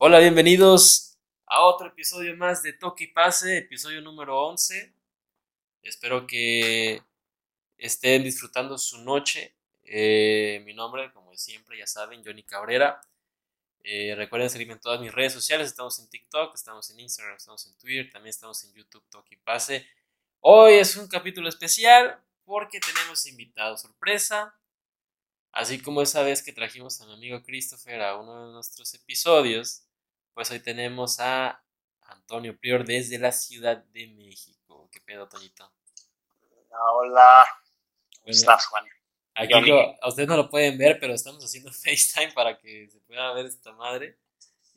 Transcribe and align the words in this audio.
Hola, 0.00 0.20
bienvenidos 0.20 1.18
a 1.44 1.64
otro 1.64 1.88
episodio 1.88 2.36
más 2.36 2.62
de 2.62 2.72
Toque 2.72 3.02
y 3.02 3.06
Pase, 3.08 3.58
episodio 3.58 4.00
número 4.00 4.40
11. 4.46 4.94
Espero 5.82 6.24
que 6.24 7.02
estén 7.76 8.22
disfrutando 8.22 8.78
su 8.78 8.98
noche. 8.98 9.56
Eh, 9.82 10.62
mi 10.64 10.72
nombre, 10.72 11.12
como 11.12 11.36
siempre, 11.36 11.76
ya 11.76 11.88
saben, 11.88 12.22
Johnny 12.24 12.44
Cabrera. 12.44 13.00
Eh, 13.82 14.14
recuerden 14.14 14.48
seguirme 14.48 14.74
en 14.74 14.80
todas 14.80 15.00
mis 15.00 15.12
redes 15.12 15.32
sociales. 15.32 15.66
Estamos 15.66 15.98
en 15.98 16.08
TikTok, 16.08 16.54
estamos 16.54 16.88
en 16.90 17.00
Instagram, 17.00 17.34
estamos 17.34 17.66
en 17.66 17.76
Twitter, 17.76 18.08
también 18.12 18.30
estamos 18.30 18.62
en 18.62 18.74
YouTube, 18.74 19.02
Toque 19.10 19.34
y 19.34 19.38
Pase. 19.38 19.84
Hoy 20.38 20.74
es 20.74 20.94
un 20.94 21.08
capítulo 21.08 21.48
especial 21.48 22.22
porque 22.44 22.78
tenemos 22.78 23.26
invitado 23.26 23.76
sorpresa. 23.76 24.54
Así 25.50 25.82
como 25.82 26.02
esa 26.02 26.22
vez 26.22 26.40
que 26.40 26.52
trajimos 26.52 27.00
a 27.00 27.06
mi 27.06 27.14
amigo 27.14 27.42
Christopher 27.42 28.00
a 28.00 28.16
uno 28.16 28.46
de 28.46 28.52
nuestros 28.52 28.94
episodios, 28.94 29.87
pues 30.38 30.52
hoy 30.52 30.60
tenemos 30.60 31.18
a 31.18 31.60
Antonio 32.02 32.56
Prior 32.56 32.84
desde 32.84 33.18
la 33.18 33.32
Ciudad 33.32 33.78
de 33.86 34.06
México. 34.06 34.88
¿Qué 34.92 35.00
pedo, 35.00 35.28
Toñito? 35.28 35.68
Hola, 36.70 37.44
¿cómo 38.20 38.30
estás, 38.30 38.66
Juan? 38.66 38.84
Aquí 39.34 39.52
a 39.52 40.06
ustedes 40.06 40.28
no 40.28 40.36
lo 40.36 40.48
pueden 40.48 40.78
ver, 40.78 41.00
pero 41.00 41.12
estamos 41.12 41.44
haciendo 41.44 41.72
FaceTime 41.84 42.30
para 42.34 42.56
que 42.56 42.88
se 42.88 43.00
pueda 43.00 43.32
ver 43.32 43.46
esta 43.46 43.72
madre. 43.72 44.16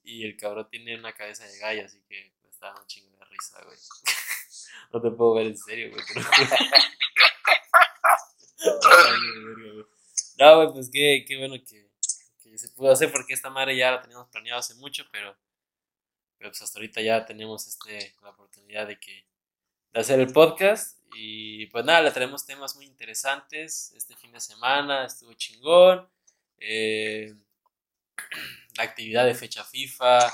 Y 0.03 0.25
el 0.25 0.35
cabrón 0.35 0.67
tiene 0.67 0.97
una 0.97 1.13
cabeza 1.13 1.45
de 1.45 1.55
gallo, 1.59 1.85
así 1.85 2.01
que 2.09 2.33
me 2.41 2.49
está 2.49 2.73
un 2.73 2.87
chingo 2.87 3.15
de 3.15 3.25
risa, 3.25 3.61
güey. 3.63 3.77
no 4.93 4.99
te 4.99 5.11
puedo 5.11 5.35
ver 5.35 5.45
en 5.45 5.57
serio, 5.59 5.91
güey. 5.93 6.03
no, 10.39 10.55
güey, 10.55 10.73
pues 10.73 10.89
qué, 10.91 11.23
qué 11.27 11.37
bueno 11.37 11.53
que, 11.63 11.91
que 12.41 12.57
se 12.57 12.69
pudo 12.69 12.91
hacer, 12.91 13.11
porque 13.11 13.35
esta 13.35 13.51
madre 13.51 13.77
ya 13.77 13.91
la 13.91 14.01
teníamos 14.01 14.27
planeado 14.29 14.59
hace 14.59 14.73
mucho, 14.73 15.05
pero 15.11 15.37
pero 16.41 16.49
pues 16.49 16.63
hasta 16.63 16.79
ahorita 16.79 17.01
ya 17.01 17.23
tenemos 17.23 17.67
este, 17.67 18.15
la 18.23 18.31
oportunidad 18.31 18.87
de, 18.87 18.99
que, 18.99 19.27
de 19.93 19.99
hacer 19.99 20.19
el 20.19 20.33
podcast. 20.33 20.99
Y 21.13 21.67
pues 21.67 21.85
nada, 21.85 22.01
le 22.01 22.09
traemos 22.09 22.47
temas 22.47 22.75
muy 22.75 22.85
interesantes. 22.85 23.93
Este 23.95 24.15
fin 24.15 24.31
de 24.31 24.39
semana 24.39 25.05
estuvo 25.05 25.31
chingón. 25.33 26.09
Eh, 26.57 27.35
la 28.75 28.83
actividad 28.83 29.27
de 29.27 29.35
fecha 29.35 29.63
FIFA. 29.63 30.33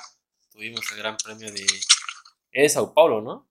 Tuvimos 0.50 0.90
el 0.92 0.98
gran 0.98 1.18
premio 1.18 1.52
de. 1.52 1.68
Es 2.54 2.72
Sao 2.72 2.94
Paulo, 2.94 3.20
¿no? 3.20 3.50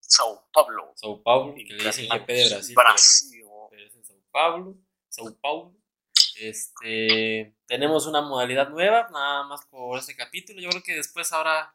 Sao 0.00 0.46
Paulo. 0.52 0.92
Sao 0.94 1.22
Paulo, 1.22 1.54
que 1.54 1.72
le 1.72 1.84
dicen 1.84 2.06
GP 2.06 2.26
de 2.26 2.48
Brasil. 2.50 2.74
Brasil. 2.74 3.44
Pero, 3.70 3.86
es 3.86 3.94
en 3.94 4.04
Sao 4.04 4.22
Paulo. 4.30 4.76
Sao 5.08 5.34
Paulo. 5.40 5.74
Este, 6.38 7.56
tenemos 7.66 8.06
una 8.06 8.20
modalidad 8.22 8.68
nueva, 8.68 9.08
nada 9.10 9.42
más 9.44 9.64
por 9.66 9.98
este 9.98 10.14
capítulo. 10.14 10.60
Yo 10.60 10.70
creo 10.70 10.82
que 10.82 10.94
después 10.94 11.32
habrá, 11.32 11.74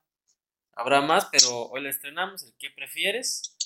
habrá 0.73 1.01
más, 1.01 1.27
pero 1.31 1.67
hoy 1.67 1.81
le 1.81 1.89
estrenamos 1.89 2.43
el 2.43 2.53
que 2.57 2.69
prefieres, 2.69 3.57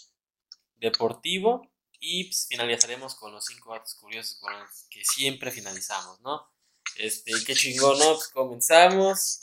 deportivo, 0.76 1.70
y 2.00 2.26
pues, 2.26 2.48
finalizaremos 2.50 3.16
con 3.16 3.32
los 3.32 3.46
cinco 3.46 3.74
datos 3.74 3.96
curiosos 3.96 4.40
con 4.40 4.54
los 4.60 4.88
que 4.90 5.04
siempre 5.04 5.52
finalizamos, 5.52 6.20
¿no? 6.22 6.52
Este, 6.96 7.32
qué 7.46 7.54
chingón, 7.54 8.00
¿no? 8.00 8.16
Pues 8.16 8.30
comenzamos 8.30 9.42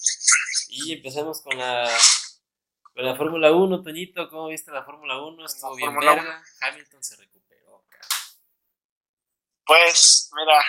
y 0.69 0.92
empezamos 0.92 1.41
con 1.41 1.56
la, 1.56 1.88
con 2.94 3.05
la 3.05 3.16
Fórmula 3.16 3.52
1, 3.52 3.82
Toñito. 3.82 4.28
¿Cómo 4.28 4.48
viste 4.48 4.72
la 4.72 4.84
Fórmula 4.84 5.22
1? 5.22 5.44
Estuvo 5.44 5.77
bien 5.77 5.94
verga. 5.98 6.42
Hamilton 6.60 7.02
se 7.02 7.16
recuperó, 7.16 7.84
Pues, 9.66 10.31
mira, 10.34 10.60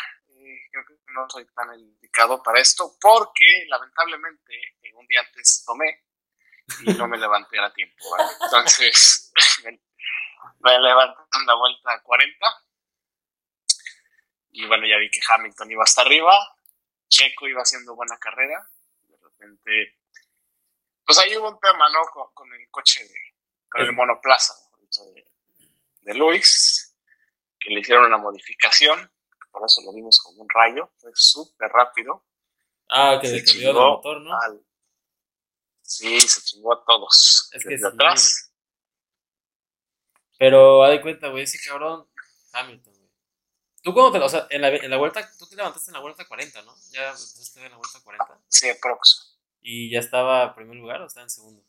creo 0.84 1.00
que 1.00 1.13
no 1.13 1.30
soy 1.30 1.46
tan 1.53 1.80
indicado 1.80 2.41
para 2.44 2.59
esto 2.59 2.96
porque 3.00 3.66
lamentablemente 3.68 4.75
un 4.96 5.08
día 5.08 5.22
antes 5.22 5.63
tomé 5.66 6.03
y 6.81 6.94
no 6.94 7.08
me 7.08 7.18
levanté 7.18 7.59
a 7.59 7.72
tiempo. 7.74 8.06
Entonces 8.44 9.31
me, 9.64 10.80
levanté 10.80 11.22
en 11.40 11.46
la 11.46 11.56
vuelta 11.56 11.94
a 11.94 12.02
40 12.02 12.38
y 14.52 14.66
bueno, 14.68 14.88
ya 14.88 14.97
vi 14.97 15.09
que 15.09 15.19
Hamilton 15.28 15.72
iba 15.72 15.84
hasta 15.84 16.02
arriba, 16.02 16.34
Checo 17.09 17.47
iba 17.47 17.62
haciendo 17.62 17.94
buena 17.94 18.18
carrera, 18.18 18.66
de 19.03 19.18
repente, 19.18 20.00
pues 21.06 21.19
ahí 21.19 21.35
hubo 21.35 21.50
un 21.50 21.59
tema, 21.59 21.90
¿no? 21.90 22.00
Con, 22.34 22.53
el 22.53 22.69
coche 22.69 23.03
de, 23.03 23.35
con 23.69 23.81
el 23.81 23.91
monoplaza, 23.91 24.53
de, 25.14 25.25
de 26.02 26.14
Luis, 26.14 26.96
que 27.59 27.69
le 27.69 27.81
hicieron 27.81 28.06
una 28.06 28.18
modificación 28.18 29.12
por 29.55 29.66
eso 29.66 29.81
lo 29.83 29.93
vimos 29.93 30.19
como 30.19 30.41
un 30.41 30.49
rayo, 30.49 30.91
fue 30.97 31.11
súper 31.13 31.69
rápido. 31.71 32.25
Ah, 32.89 33.17
que 33.21 33.29
le 33.29 33.43
cambió 33.43 33.69
el 33.69 33.75
motor, 33.75 34.21
¿no? 34.21 34.38
Sí, 35.81 36.19
se 36.19 36.41
chingó 36.41 36.73
a 36.73 36.83
todos. 36.83 37.49
Es 37.53 37.63
que 37.63 37.75
atrás. 37.88 38.51
Pero, 40.38 40.83
haz 40.83 40.91
de 40.91 41.01
cuenta, 41.01 41.29
güey, 41.29 41.43
ese 41.43 41.57
cabrón, 41.66 42.05
Hamilton, 42.51 42.93
güey. 42.95 43.11
Tú 43.81 43.93
cuando 43.93 44.11
te, 44.11 44.25
o 44.25 44.27
sea, 44.27 44.45
en 44.49 44.61
la, 44.61 44.67
en 44.69 44.89
la 44.89 44.97
vuelta, 44.97 45.25
tú 45.39 45.47
te 45.47 45.55
levantaste 45.55 45.89
en 45.89 45.93
la 45.93 46.01
vuelta 46.01 46.27
40, 46.27 46.61
¿no? 46.63 46.75
Ya 46.91 47.07
empezaste 47.07 47.66
en 47.66 47.72
la 47.72 47.77
vuelta 47.77 47.99
40. 48.03 48.41
Sí, 48.49 48.67
prox. 48.81 49.39
¿Y 49.61 49.89
ya 49.89 49.99
estaba 49.99 50.43
en 50.43 50.55
primer 50.55 50.75
lugar 50.75 51.01
o 51.01 51.05
estaba 51.05 51.23
en 51.23 51.29
segundo? 51.29 51.63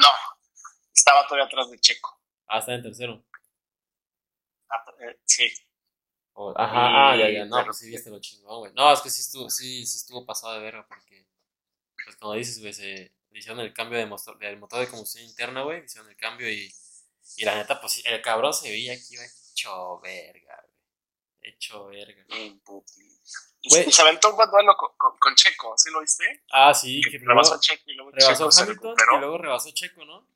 No, 0.00 0.08
estaba 0.94 1.26
todavía 1.26 1.46
atrás 1.46 1.70
de 1.70 1.80
Checo. 1.80 2.22
Ah, 2.46 2.60
estaba 2.60 2.76
en 2.76 2.84
tercero. 2.84 3.24
Ah, 4.70 4.84
eh, 5.00 5.18
sí, 5.24 5.50
ajá, 6.56 7.10
ah, 7.10 7.16
ya, 7.16 7.30
ya, 7.30 7.44
no, 7.44 7.64
pues 7.64 7.78
sí 7.78 7.88
viste 7.88 8.10
lo 8.10 8.20
chingón, 8.20 8.58
güey. 8.60 8.72
No, 8.74 8.92
es 8.92 9.00
que 9.00 9.10
sí 9.10 9.20
estuvo, 9.20 9.50
sí, 9.50 9.84
sí 9.86 9.96
estuvo 9.96 10.24
pasado 10.24 10.54
de 10.54 10.60
verga 10.60 10.86
porque, 10.86 11.26
pues 12.04 12.16
como 12.16 12.34
dices, 12.34 12.60
güey, 12.60 12.72
se 12.72 13.12
hicieron 13.32 13.60
el 13.60 13.72
cambio 13.72 13.98
de 13.98 14.06
motor, 14.06 14.38
del 14.38 14.58
motor 14.58 14.80
de 14.80 14.88
combustión 14.88 15.24
interna, 15.24 15.62
güey, 15.62 15.84
hicieron 15.84 16.10
el 16.10 16.16
cambio 16.16 16.50
y, 16.50 16.72
y 17.36 17.44
la 17.44 17.56
neta, 17.56 17.80
pues 17.80 18.02
el 18.04 18.22
cabrón 18.22 18.54
se 18.54 18.70
veía 18.70 18.94
que 18.96 19.14
iba 19.14 19.24
hecho 19.24 20.00
verga, 20.00 20.62
güey. 20.62 21.52
Hecho 21.52 21.86
verga. 21.86 22.24
Y, 23.60 23.70
se 23.70 24.02
aventó 24.02 24.30
un 24.30 24.36
buen 24.36 24.50
duelo 24.50 24.76
con, 24.76 25.34
Checo, 25.34 25.76
¿sí 25.76 25.90
lo 25.90 26.00
viste? 26.00 26.44
Ah, 26.52 26.72
sí, 26.72 27.00
que, 27.10 27.18
rebasó 27.18 27.58
Checo 27.60 27.84
y 27.86 27.94
luego 27.94 28.12
rebasó 28.12 28.48
Hamilton 28.62 28.94
y 28.96 29.18
luego 29.18 29.38
rebasó 29.38 29.70
Checo, 29.72 30.04
¿no? 30.04 30.26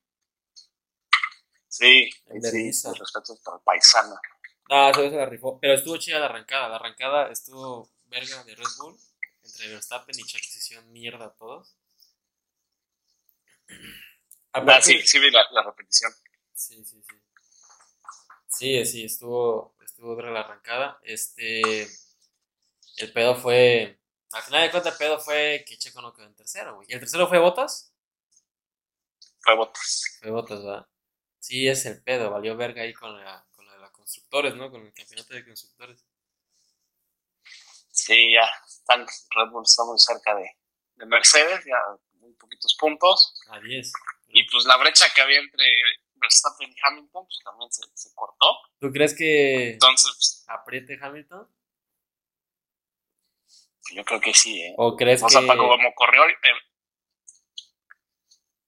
Sí, 1.68 2.10
sí, 2.10 2.88
respeto 2.98 3.38
para 3.42 3.56
el 3.56 3.62
paisano. 3.62 4.14
Ah, 4.74 4.88
eso 4.90 5.02
se 5.10 5.16
la 5.16 5.26
rifó. 5.26 5.58
Pero 5.60 5.74
estuvo 5.74 5.98
chida 5.98 6.18
la 6.18 6.26
arrancada. 6.26 6.70
La 6.70 6.76
arrancada 6.76 7.30
estuvo 7.30 7.90
verga 8.06 8.42
de 8.44 8.54
Red 8.54 8.64
Bull. 8.78 8.98
Entre 9.44 9.68
Verstappen 9.68 10.18
y 10.18 10.22
Checo 10.22 10.46
se 10.48 10.58
hicieron 10.60 10.90
mierda 10.90 11.26
a 11.26 11.34
todos. 11.34 11.76
ah, 14.52 14.80
sí, 14.80 15.02
sí 15.02 15.18
vi 15.18 15.30
la, 15.30 15.44
repetición. 15.62 16.10
Sí, 16.54 16.82
sí, 16.84 17.02
sí. 17.02 17.16
Sí, 18.48 18.86
sí, 18.86 19.04
estuvo, 19.04 19.76
estuvo 19.84 20.16
verga 20.16 20.32
la 20.32 20.40
arrancada. 20.40 20.98
Este. 21.02 21.86
El 22.96 23.12
pedo 23.12 23.34
fue. 23.34 24.00
Al 24.32 24.42
final 24.42 24.62
de 24.62 24.70
cuentas, 24.70 24.92
el 24.94 24.98
pedo 24.98 25.20
fue 25.20 25.64
que 25.68 25.76
Checo 25.76 26.00
no 26.00 26.14
quedó 26.14 26.24
en 26.24 26.34
tercero, 26.34 26.76
güey. 26.76 26.86
¿Y 26.88 26.94
el 26.94 27.00
tercero 27.00 27.28
fue 27.28 27.38
Botas? 27.38 27.94
Fue 29.40 29.54
Botas. 29.54 30.18
Fue 30.18 30.30
Botas, 30.30 30.64
¿verdad? 30.64 30.86
Sí, 31.40 31.68
es 31.68 31.84
el 31.84 32.02
pedo. 32.02 32.30
Valió 32.30 32.56
verga 32.56 32.80
ahí 32.80 32.94
con 32.94 33.22
la, 33.22 33.44
constructores, 34.12 34.54
¿no? 34.54 34.70
Con 34.70 34.82
el 34.86 34.92
campeonato 34.92 35.34
de 35.34 35.44
constructores. 35.44 36.04
Sí, 37.90 38.32
ya 38.32 38.48
están, 38.66 39.00
Red 39.00 39.50
Bull 39.50 39.64
está 39.64 39.84
muy 39.84 39.98
cerca 39.98 40.34
de, 40.34 40.50
de 40.96 41.06
Mercedes, 41.06 41.64
ya 41.64 41.78
muy 42.20 42.32
poquitos 42.34 42.76
puntos. 42.78 43.34
A 43.48 43.58
10. 43.60 43.92
Y 44.28 44.48
pues 44.50 44.64
la 44.64 44.76
brecha 44.76 45.06
que 45.14 45.22
había 45.22 45.38
entre 45.38 45.64
Verstappen 46.14 46.70
y 46.70 46.76
Hamilton 46.82 47.26
pues 47.26 47.38
también 47.44 47.72
se, 47.72 47.82
se 47.94 48.14
cortó. 48.14 48.58
¿Tú 48.80 48.90
crees 48.90 49.16
que 49.16 49.72
Entonces, 49.72 50.12
pues, 50.14 50.44
apriete 50.48 50.98
Hamilton? 51.00 51.48
Yo 53.94 54.04
creo 54.04 54.20
que 54.20 54.32
sí, 54.34 54.62
¿eh? 54.62 54.74
¿O 54.78 54.96
crees 54.96 55.22
o 55.22 55.26
que...? 55.26 55.32
sea, 55.32 55.46
para 55.46 55.58
como 55.58 55.94
corrió... 55.94 56.24
Eh, 56.26 56.34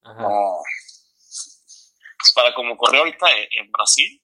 Ajá. 0.03 0.23
No, 0.23 0.59
pues 2.19 2.33
para 2.35 2.55
como 2.55 2.77
corrió 2.77 3.01
ahorita 3.01 3.27
en 3.53 3.71
Brasil, 3.73 4.23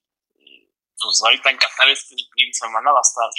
pues 1.04 1.22
ahorita 1.22 1.50
en 1.50 1.56
Qatar 1.56 1.88
este 1.88 2.14
fin 2.14 2.48
de 2.48 2.52
semana 2.52 2.92
va 2.92 2.98
a 2.98 3.02
estar. 3.02 3.30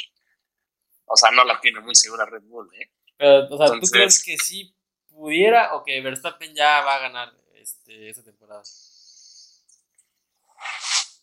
O 1.05 1.15
sea, 1.15 1.31
no 1.31 1.43
la 1.43 1.59
tiene 1.59 1.79
muy 1.79 1.95
segura 1.95 2.25
Red 2.25 2.43
Bull, 2.43 2.69
¿eh? 2.73 2.91
Pero, 3.17 3.47
o 3.49 3.57
sea, 3.57 3.79
¿tú 3.79 3.87
crees 3.91 4.23
que 4.23 4.37
sí 4.37 4.75
pudiera 5.09 5.75
o 5.75 5.83
que 5.83 6.01
Verstappen 6.01 6.55
ya 6.55 6.81
va 6.81 6.95
a 6.95 6.99
ganar 6.99 7.33
este, 7.53 8.09
esta 8.09 8.23
temporada? 8.23 8.63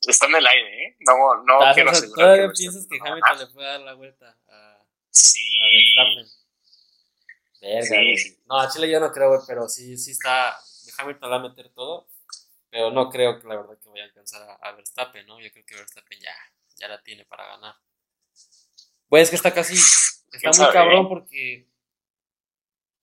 Está 0.07 0.27
en 0.27 0.37
el 0.37 0.47
aire, 0.47 0.85
¿eh? 0.85 0.97
No, 1.01 1.43
no 1.45 1.61
ah, 1.61 1.73
quiero 1.75 1.91
o 1.91 1.95
sea, 1.95 2.09
¿Todavía 2.09 2.51
piensas 2.57 2.87
que 2.87 2.99
Hamilton 3.01 3.39
le 3.39 3.47
puede 3.47 3.67
dar 3.67 3.81
la 3.81 3.95
vuelta 3.95 4.39
a, 4.49 4.85
sí. 5.11 5.41
a 5.61 5.65
Verstappen? 5.65 6.39
Verga, 7.61 8.17
sí. 8.17 8.39
No, 8.47 8.61
a 8.61 8.71
Chile 8.71 8.91
yo 8.91 9.01
no 9.01 9.11
creo, 9.11 9.29
güey, 9.29 9.41
pero 9.47 9.69
sí, 9.69 9.97
sí 9.97 10.13
está. 10.13 10.57
Hamilton 10.99 11.31
va 11.31 11.37
a 11.37 11.49
meter 11.49 11.69
todo. 11.71 12.09
Pero 12.71 12.91
no 12.91 13.09
creo 13.09 13.41
que 13.41 13.49
la 13.49 13.57
verdad 13.57 13.79
que 13.79 13.89
vaya 13.89 14.05
a 14.05 14.07
alcanzar 14.07 14.59
a, 14.61 14.73
Verstappen, 14.73 15.27
¿no? 15.27 15.41
Yo 15.41 15.51
creo 15.51 15.65
que 15.65 15.77
Verstappen 15.77 16.21
ya, 16.21 16.35
ya 16.77 16.89
la 16.89 17.03
tiene 17.03 17.25
para 17.25 17.47
ganar. 17.47 17.75
Pues 19.09 19.23
es 19.25 19.31
que 19.31 19.37
está 19.37 19.55
casi, 19.55 19.75
está 19.75 20.65
muy 20.65 20.73
cabrón 20.73 21.09
porque, 21.09 21.67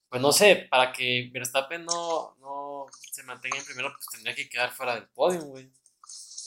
pues 0.10 0.22
no 0.22 0.32
sé, 0.32 0.68
para 0.70 0.92
que 0.92 1.30
Verstappen 1.34 1.84
no, 1.84 2.36
no 2.40 2.86
se 3.12 3.24
mantenga 3.24 3.58
en 3.58 3.66
primero, 3.66 3.92
pues 3.92 4.06
tendría 4.12 4.36
que 4.36 4.48
quedar 4.48 4.72
fuera 4.72 4.96
del 4.96 5.08
podio, 5.08 5.42
güey. 5.42 5.72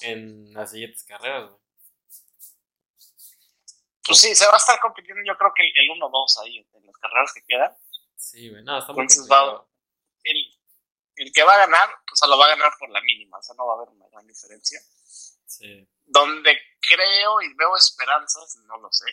En 0.03 0.53
las 0.55 0.71
siguientes 0.71 1.03
carreras, 1.03 1.51
güey. 1.51 1.61
Pues 4.05 4.21
sí, 4.21 4.35
se 4.35 4.47
va 4.47 4.55
a 4.55 4.57
estar 4.57 4.81
compitiendo 4.81 5.23
yo 5.27 5.37
creo 5.37 5.53
que 5.55 5.63
el, 5.63 5.91
1-2 5.91 6.43
ahí, 6.43 6.67
en 6.73 6.87
las 6.87 6.97
carreras 6.97 7.33
que 7.35 7.43
quedan. 7.43 7.73
Sí, 8.17 8.49
güey, 8.49 8.63
no, 8.63 8.79
está 8.79 8.93
muy 8.93 9.03
Entonces 9.03 9.29
va, 9.31 9.43
el, 9.45 9.61
el 11.19 11.33
que 11.33 11.43
va 11.43 11.55
a 11.55 11.67
ganar, 11.67 11.89
o 12.13 12.17
sea, 12.17 12.29
lo 12.29 12.39
va 12.39 12.47
a 12.47 12.57
ganar 12.57 12.73
por 12.79 12.91
la 12.91 13.01
mínima, 13.03 13.39
o 13.39 13.43
sea, 13.43 13.55
no 13.57 13.67
va 13.67 13.75
a 13.75 13.77
haber 13.77 13.89
una 13.91 14.09
gran 14.09 14.27
diferencia. 14.27 14.81
Sí. 15.47 15.89
Donde 16.05 16.57
creo 16.81 17.41
y 17.43 17.55
veo 17.55 17.77
esperanzas, 17.77 18.57
no 18.67 18.79
lo 18.79 18.89
sé, 18.93 19.07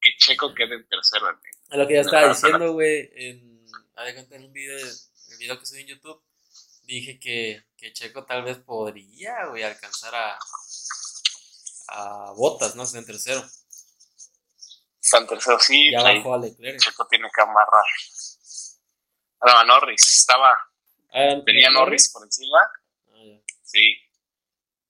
que 0.00 0.10
Checo 0.18 0.54
quede 0.54 0.74
en 0.74 0.88
tercero. 0.88 1.28
En 1.30 1.36
Es 1.70 1.78
lo 1.78 1.86
que 1.86 1.94
ya 1.94 2.00
estaba 2.00 2.28
diciendo, 2.28 2.72
güey, 2.72 3.10
en, 3.14 3.66
en 3.96 4.44
un 4.44 4.52
video, 4.52 4.76
el 4.76 5.38
video 5.38 5.58
que 5.58 5.66
subí 5.66 5.82
en 5.82 5.88
YouTube, 5.88 6.22
dije 6.82 7.20
que, 7.20 7.64
que 7.76 7.92
Checo 7.92 8.24
tal 8.24 8.42
vez 8.42 8.58
podría, 8.58 9.46
güey, 9.46 9.62
alcanzar 9.62 10.14
a, 10.14 10.38
a 11.88 12.32
Botas, 12.32 12.74
¿no? 12.74 12.84
En 12.92 13.06
tercero. 13.06 13.44
Está 15.00 15.18
en 15.18 15.26
tercero, 15.28 15.58
sí. 15.60 15.92
Ya 15.92 16.02
bajó 16.02 16.34
a 16.34 16.38
Leclerc. 16.38 16.80
Checo 16.80 17.06
tiene 17.08 17.28
que 17.34 17.40
amarrar. 17.40 17.84
Ahora 19.40 19.64
Norris, 19.64 20.18
estaba 20.18 20.56
Ah, 21.12 21.42
Tenía 21.44 21.70
Norris 21.70 22.10
por 22.12 22.22
encima. 22.22 22.58
Ah, 23.08 23.40
sí. 23.62 23.96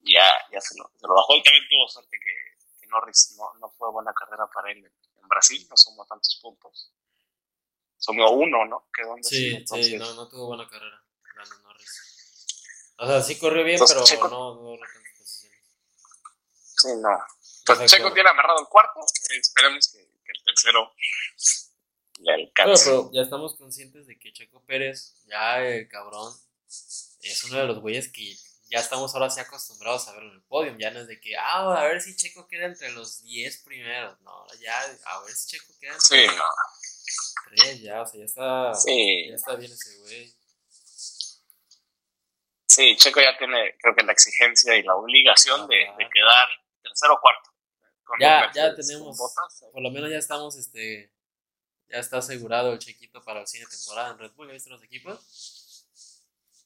Ya, 0.00 0.24
ya 0.52 0.60
se 0.60 0.78
lo, 0.78 0.90
se 0.96 1.06
lo 1.06 1.14
bajó. 1.14 1.36
Y 1.36 1.42
también 1.42 1.64
tuvo 1.68 1.88
suerte 1.88 2.18
que, 2.18 2.80
que 2.80 2.86
Norris 2.88 3.34
no, 3.36 3.52
no, 3.60 3.70
fue 3.70 3.90
buena 3.90 4.12
carrera 4.12 4.46
para 4.52 4.70
él 4.72 4.84
en, 4.84 5.28
Brasil. 5.28 5.64
No 5.70 5.76
sumó 5.76 6.04
tantos 6.06 6.40
puntos. 6.42 6.92
Sumó 7.96 8.30
uno, 8.32 8.64
¿no? 8.64 8.88
Quedó 8.92 9.16
en 9.16 9.22
sí, 9.22 9.54
entonces... 9.54 9.86
sí, 9.86 9.96
no, 9.96 10.12
no 10.14 10.28
tuvo 10.28 10.48
buena 10.48 10.68
carrera. 10.68 11.00
Norris. 11.62 12.96
O 12.98 13.06
sea, 13.06 13.22
sí 13.22 13.38
corrió 13.38 13.62
bien, 13.62 13.74
entonces, 13.76 13.94
pero 13.94 14.06
Checo... 14.06 14.28
no 14.28 14.54
no 14.54 14.76
tantas 14.76 15.18
posiciones. 15.18 15.60
Sí, 16.50 16.88
no. 17.00 17.18
Entonces, 17.60 17.90
Checo 17.90 18.12
tiene 18.12 18.28
amarrado 18.28 18.60
el 18.60 18.66
cuarto. 18.66 19.00
esperemos 19.30 19.88
que, 19.92 19.98
que 19.98 20.32
el 20.34 20.44
tercero 20.44 20.92
pero 22.54 23.10
ya 23.12 23.22
estamos 23.22 23.56
conscientes 23.56 24.06
de 24.06 24.18
que 24.18 24.32
Checo 24.32 24.62
Pérez, 24.64 25.14
ya 25.26 25.64
el 25.64 25.88
cabrón, 25.88 26.32
es 26.68 27.44
uno 27.44 27.58
de 27.58 27.66
los 27.66 27.80
güeyes 27.80 28.10
que 28.12 28.36
ya 28.70 28.78
estamos 28.78 29.12
ahora 29.14 29.28
sí 29.28 29.40
acostumbrados 29.40 30.06
a 30.06 30.12
verlo 30.12 30.30
en 30.30 30.36
el 30.36 30.42
podio. 30.42 30.76
Ya 30.78 30.92
no 30.92 31.00
es 31.00 31.08
de 31.08 31.20
que, 31.20 31.36
ah, 31.36 31.74
a 31.76 31.84
ver 31.84 32.00
si 32.00 32.14
Checo 32.14 32.46
queda 32.46 32.66
entre 32.66 32.92
los 32.92 33.20
10 33.22 33.64
primeros. 33.64 34.20
No, 34.20 34.46
ya, 34.60 34.80
a 34.80 35.20
ver 35.24 35.32
si 35.32 35.56
Checo 35.56 35.72
queda 35.80 35.94
entre 35.94 36.28
sí, 36.28 36.36
no. 36.36 36.44
tres, 37.50 37.80
ya, 37.80 38.02
o 38.02 38.06
sea, 38.06 38.18
ya 38.20 38.24
está, 38.24 38.74
sí. 38.74 39.28
ya 39.28 39.34
está 39.34 39.56
bien 39.56 39.72
ese 39.72 39.98
güey. 39.98 40.32
Sí, 42.68 42.96
Checo 42.96 43.20
ya 43.20 43.36
tiene, 43.36 43.76
creo 43.80 43.96
que 43.96 44.04
la 44.04 44.12
exigencia 44.12 44.76
y 44.76 44.84
la 44.84 44.94
obligación 44.94 45.66
de, 45.66 45.76
de, 45.76 46.08
quedar 46.08 46.48
tercero 46.80 47.14
o 47.14 47.20
cuarto. 47.20 47.50
ya, 48.20 48.52
ya 48.54 48.74
tenemos, 48.76 49.18
por 49.72 49.82
lo 49.82 49.90
menos 49.90 50.08
ya 50.08 50.18
estamos, 50.18 50.56
este, 50.56 51.12
ya 51.90 51.98
está 51.98 52.18
asegurado 52.18 52.72
el 52.72 52.78
chequito 52.78 53.22
para 53.22 53.40
el 53.40 53.46
cine 53.46 53.66
temporada 53.66 54.12
en 54.12 54.18
Red 54.18 54.32
Bull. 54.32 54.46
¿Ya 54.48 54.52
viste 54.54 54.70
los 54.70 54.82
equipos? 54.82 55.86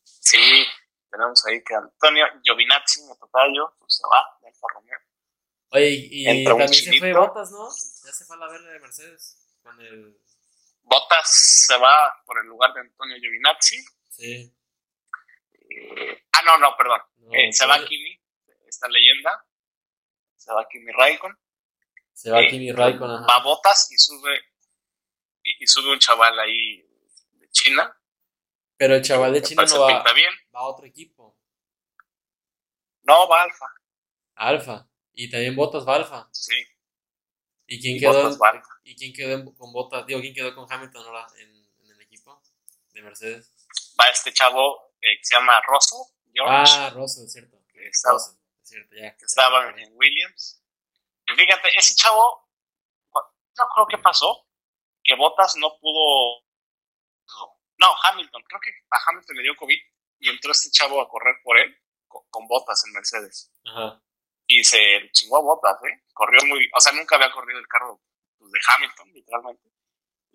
Sí, 0.05 0.67
tenemos 1.11 1.45
ahí 1.47 1.63
que 1.63 1.75
Antonio 1.75 2.27
Giovinazzi, 2.43 3.03
mi 3.03 3.17
tocayo, 3.19 3.75
pues 3.79 3.97
se 3.97 4.03
va 4.09 4.39
de 4.41 4.49
Alfa 4.49 4.67
Romeo. 4.75 4.99
Oye, 5.71 6.09
y, 6.11 6.45
también 6.45 6.69
se 6.69 6.99
fue 6.99 7.13
Botas, 7.13 7.51
¿no? 7.51 7.69
Ya 7.69 8.13
se 8.13 8.25
fue 8.25 8.37
a 8.37 8.39
la 8.41 8.49
verde 8.49 8.73
de 8.73 8.81
Mercedes. 8.81 9.59
Con 9.63 9.81
el... 9.81 10.17
Botas 10.83 11.65
se 11.67 11.77
va 11.79 12.23
por 12.27 12.39
el 12.39 12.47
lugar 12.47 12.75
de 12.75 12.81
Antonio 12.81 13.17
Giovinazzi. 13.17 13.85
Sí. 14.11 14.55
Eh, 15.71 16.25
ah, 16.33 16.43
no, 16.45 16.59
no, 16.59 16.77
perdón. 16.77 17.01
eh, 17.33 17.53
se 17.53 17.67
va 17.67 17.85
Kimi, 17.85 18.21
esta 18.67 18.89
leyenda. 18.89 19.45
Se 20.37 20.53
va 20.53 20.67
Kimi 20.69 20.93
Raikon. 20.93 21.39
Se 22.13 22.31
va 22.31 22.43
eh, 22.43 22.51
Kimi 22.51 22.71
Raikon, 22.71 23.11
ajá. 23.11 23.27
Va 23.27 23.43
Botas 23.43 23.91
y 23.91 23.99
sube 23.99 24.54
y, 25.45 25.67
sube 25.67 25.93
un 25.93 25.99
chaval 25.99 26.39
ahí 26.41 26.83
de 27.33 27.49
China. 27.51 27.97
Pero 28.77 28.97
el 28.97 29.03
chaval 29.03 29.33
de 29.33 29.43
China 29.43 29.65
no 29.65 29.81
va, 29.81 30.13
bien. 30.13 30.33
va 30.55 30.61
a 30.61 30.65
otro 30.65 30.87
equipo. 30.87 31.39
No, 33.03 33.29
va 33.29 33.43
Alfa. 33.43 33.67
Alfa. 34.35 34.89
Y 35.13 35.31
también 35.31 35.55
Botas 35.55 35.87
va 35.87 35.97
Alfa. 35.97 36.29
Sí. 36.33 36.57
¿Y 37.67 37.81
quién 37.81 37.99
quedó, 37.99 38.37
¿y 38.83 38.97
quién 38.97 39.13
quedó 39.13 39.55
con 39.55 39.73
Botas? 39.73 40.07
Digo, 40.07 40.21
¿quién 40.21 40.35
quedó 40.35 40.55
con 40.55 40.71
Hamilton 40.71 41.07
ahora 41.07 41.27
en, 41.39 41.49
en 41.79 41.91
el 41.91 42.01
equipo 42.01 42.43
de 42.93 43.03
Mercedes? 43.03 43.53
Va 43.99 44.09
este 44.11 44.33
chavo 44.33 44.95
que 45.01 45.19
se 45.23 45.35
llama 45.35 45.61
Rosso. 45.67 46.15
Ah, 46.47 46.91
Rosso, 46.95 47.25
es 47.25 47.33
cierto. 47.33 47.63
Que 47.69 47.87
estaba, 47.89 48.17
es 48.17 48.37
cierto, 48.63 48.95
ya. 48.97 49.17
Que 49.17 49.25
estaba 49.25 49.71
en 49.79 49.93
Williams. 49.95 50.63
Y 51.27 51.35
fíjate, 51.35 51.69
ese 51.77 51.95
chavo, 51.95 52.49
no 53.15 53.69
creo 53.75 53.87
que 53.89 53.99
pasó, 53.99 54.47
que 55.05 55.15
Bottas 55.15 55.57
no 55.57 55.79
pudo. 55.79 56.43
No, 57.77 57.87
Hamilton. 58.05 58.43
Creo 58.49 58.61
que 58.61 58.71
a 58.91 58.97
Hamilton 59.07 59.37
le 59.37 59.43
dio 59.43 59.57
COVID 59.57 59.79
y 60.21 60.29
entró 60.31 60.53
este 60.53 60.71
chavo 60.71 61.01
a 61.01 61.09
correr 61.09 61.37
por 61.45 61.59
él 61.59 61.77
con, 62.09 62.47
Botas 62.47 62.83
en 62.87 62.93
Mercedes. 62.93 63.53
Ajá. 63.67 64.03
Y 64.47 64.65
se 64.65 65.11
chingó 65.13 65.39
a 65.39 65.43
Botas, 65.43 65.77
¿eh? 65.85 66.03
Corrió 66.13 66.41
muy. 66.47 66.69
O 66.75 66.81
sea, 66.81 66.93
nunca 66.93 67.17
había 67.17 67.33
corrido 67.33 67.59
el 67.59 67.69
carro 67.69 68.01
pues, 68.39 68.51
de 68.53 68.59
Hamilton, 68.67 69.13
literalmente. 69.13 69.71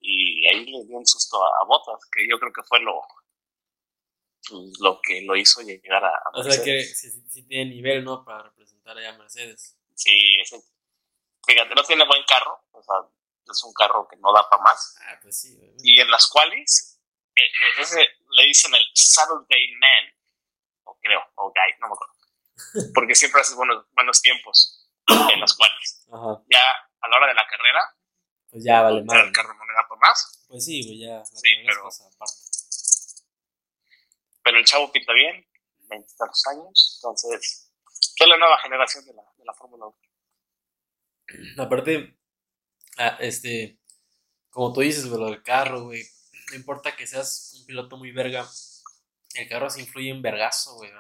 Y 0.02 0.48
ahí 0.48 0.66
le 0.66 0.86
dio 0.86 0.98
un 0.98 1.06
susto 1.06 1.38
a, 1.44 1.66
Botas, 1.66 2.08
que 2.12 2.28
yo 2.30 2.40
creo 2.40 2.54
que 2.54 2.64
fue 2.64 2.80
lo, 2.80 3.02
pues, 4.48 4.80
lo 4.80 5.00
que 5.02 5.22
lo 5.24 5.36
hizo 5.36 5.62
llegar 5.62 6.04
a, 6.04 6.10
a 6.10 6.32
O 6.34 6.44
sea 6.44 6.64
que 6.64 6.84
sí, 6.84 7.22
tiene 7.48 7.74
nivel, 7.74 8.04
¿no? 8.04 8.24
Para 8.24 8.44
representar 8.44 8.98
allá 8.98 9.10
a 9.10 9.18
Mercedes. 9.18 9.78
Sí, 9.94 10.38
ese, 10.40 10.60
fíjate, 11.46 11.76
no 11.76 11.84
tiene 11.84 12.08
buen 12.08 12.24
carro, 12.28 12.64
o 12.72 12.82
sea, 12.82 12.96
es 13.52 13.64
un 13.64 13.74
carro 13.74 14.08
que 14.08 14.18
no 14.18 14.34
da 14.34 14.48
para 14.50 14.64
más. 14.64 14.96
Ah, 15.02 15.20
pues 15.22 15.42
sí. 15.42 15.58
Y 15.84 16.00
en 16.00 16.10
las 16.10 16.28
cuales, 16.28 17.00
eh, 17.36 17.42
eh, 17.42 17.82
ese 17.82 18.08
le 18.32 18.44
dicen 18.44 18.74
el 18.74 18.84
Saturday 18.94 19.76
Man, 19.78 20.14
o 20.84 20.98
creo, 21.02 21.22
o 21.36 21.50
Guy, 21.50 21.80
no 21.80 21.88
me 21.88 21.94
acuerdo. 21.94 22.14
Porque 22.94 23.16
siempre 23.16 23.42
haces 23.42 23.56
buenos, 23.56 23.86
buenos 23.92 24.22
tiempos 24.22 24.90
en 25.34 25.40
las 25.40 25.54
cuales. 25.56 26.06
Ya 26.50 26.62
a 27.02 27.08
la 27.08 27.18
hora 27.18 27.28
de 27.28 27.34
la 27.34 27.48
carrera, 27.48 27.82
pues 28.50 28.64
ya 28.64 28.82
vale 28.82 29.04
más. 29.04 29.26
El 29.26 29.32
carro 29.32 29.54
no 29.54 29.66
le 29.66 29.74
da 29.74 29.88
para 29.88 30.02
más. 30.02 30.46
Pues 30.48 30.66
sí, 30.66 30.84
pues 30.84 31.00
ya. 31.00 31.24
Sí, 31.26 31.56
pero. 31.66 31.90
Pero 34.42 34.58
el 34.58 34.66
chavo 34.66 34.92
pinta 34.92 35.14
bien, 35.14 35.46
veintitantos 35.88 36.48
años, 36.48 37.00
entonces. 37.00 37.72
es 37.86 38.28
la 38.28 38.38
nueva 38.38 38.58
generación 38.60 39.06
de 39.06 39.14
la, 39.14 39.24
de 39.38 39.46
la 39.46 39.54
Fórmula 39.54 39.86
1. 39.86 39.96
Aparte, 41.64 42.19
Ah, 43.02 43.16
este, 43.22 43.80
como 44.50 44.74
tú 44.74 44.82
dices, 44.82 45.08
güey, 45.08 45.22
lo 45.22 45.28
del 45.28 45.42
carro, 45.42 45.84
güey. 45.84 46.04
No 46.52 46.56
importa 46.58 46.98
que 46.98 47.08
seas 47.08 47.56
un 47.58 47.66
piloto 47.66 47.96
muy 47.96 48.12
verga, 48.12 48.46
el 49.36 49.48
carro 49.48 49.70
se 49.70 49.80
influye 49.80 50.10
en 50.10 50.22
vergazo, 50.22 50.76
güey. 50.76 50.92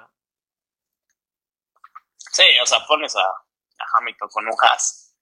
Sí, 2.31 2.43
o 2.63 2.65
sea, 2.65 2.85
pones 2.87 3.13
a, 3.17 3.19
a 3.19 3.97
Hamilton 3.97 4.29
con 4.29 4.47
un 4.47 4.55
Haas. 4.61 5.13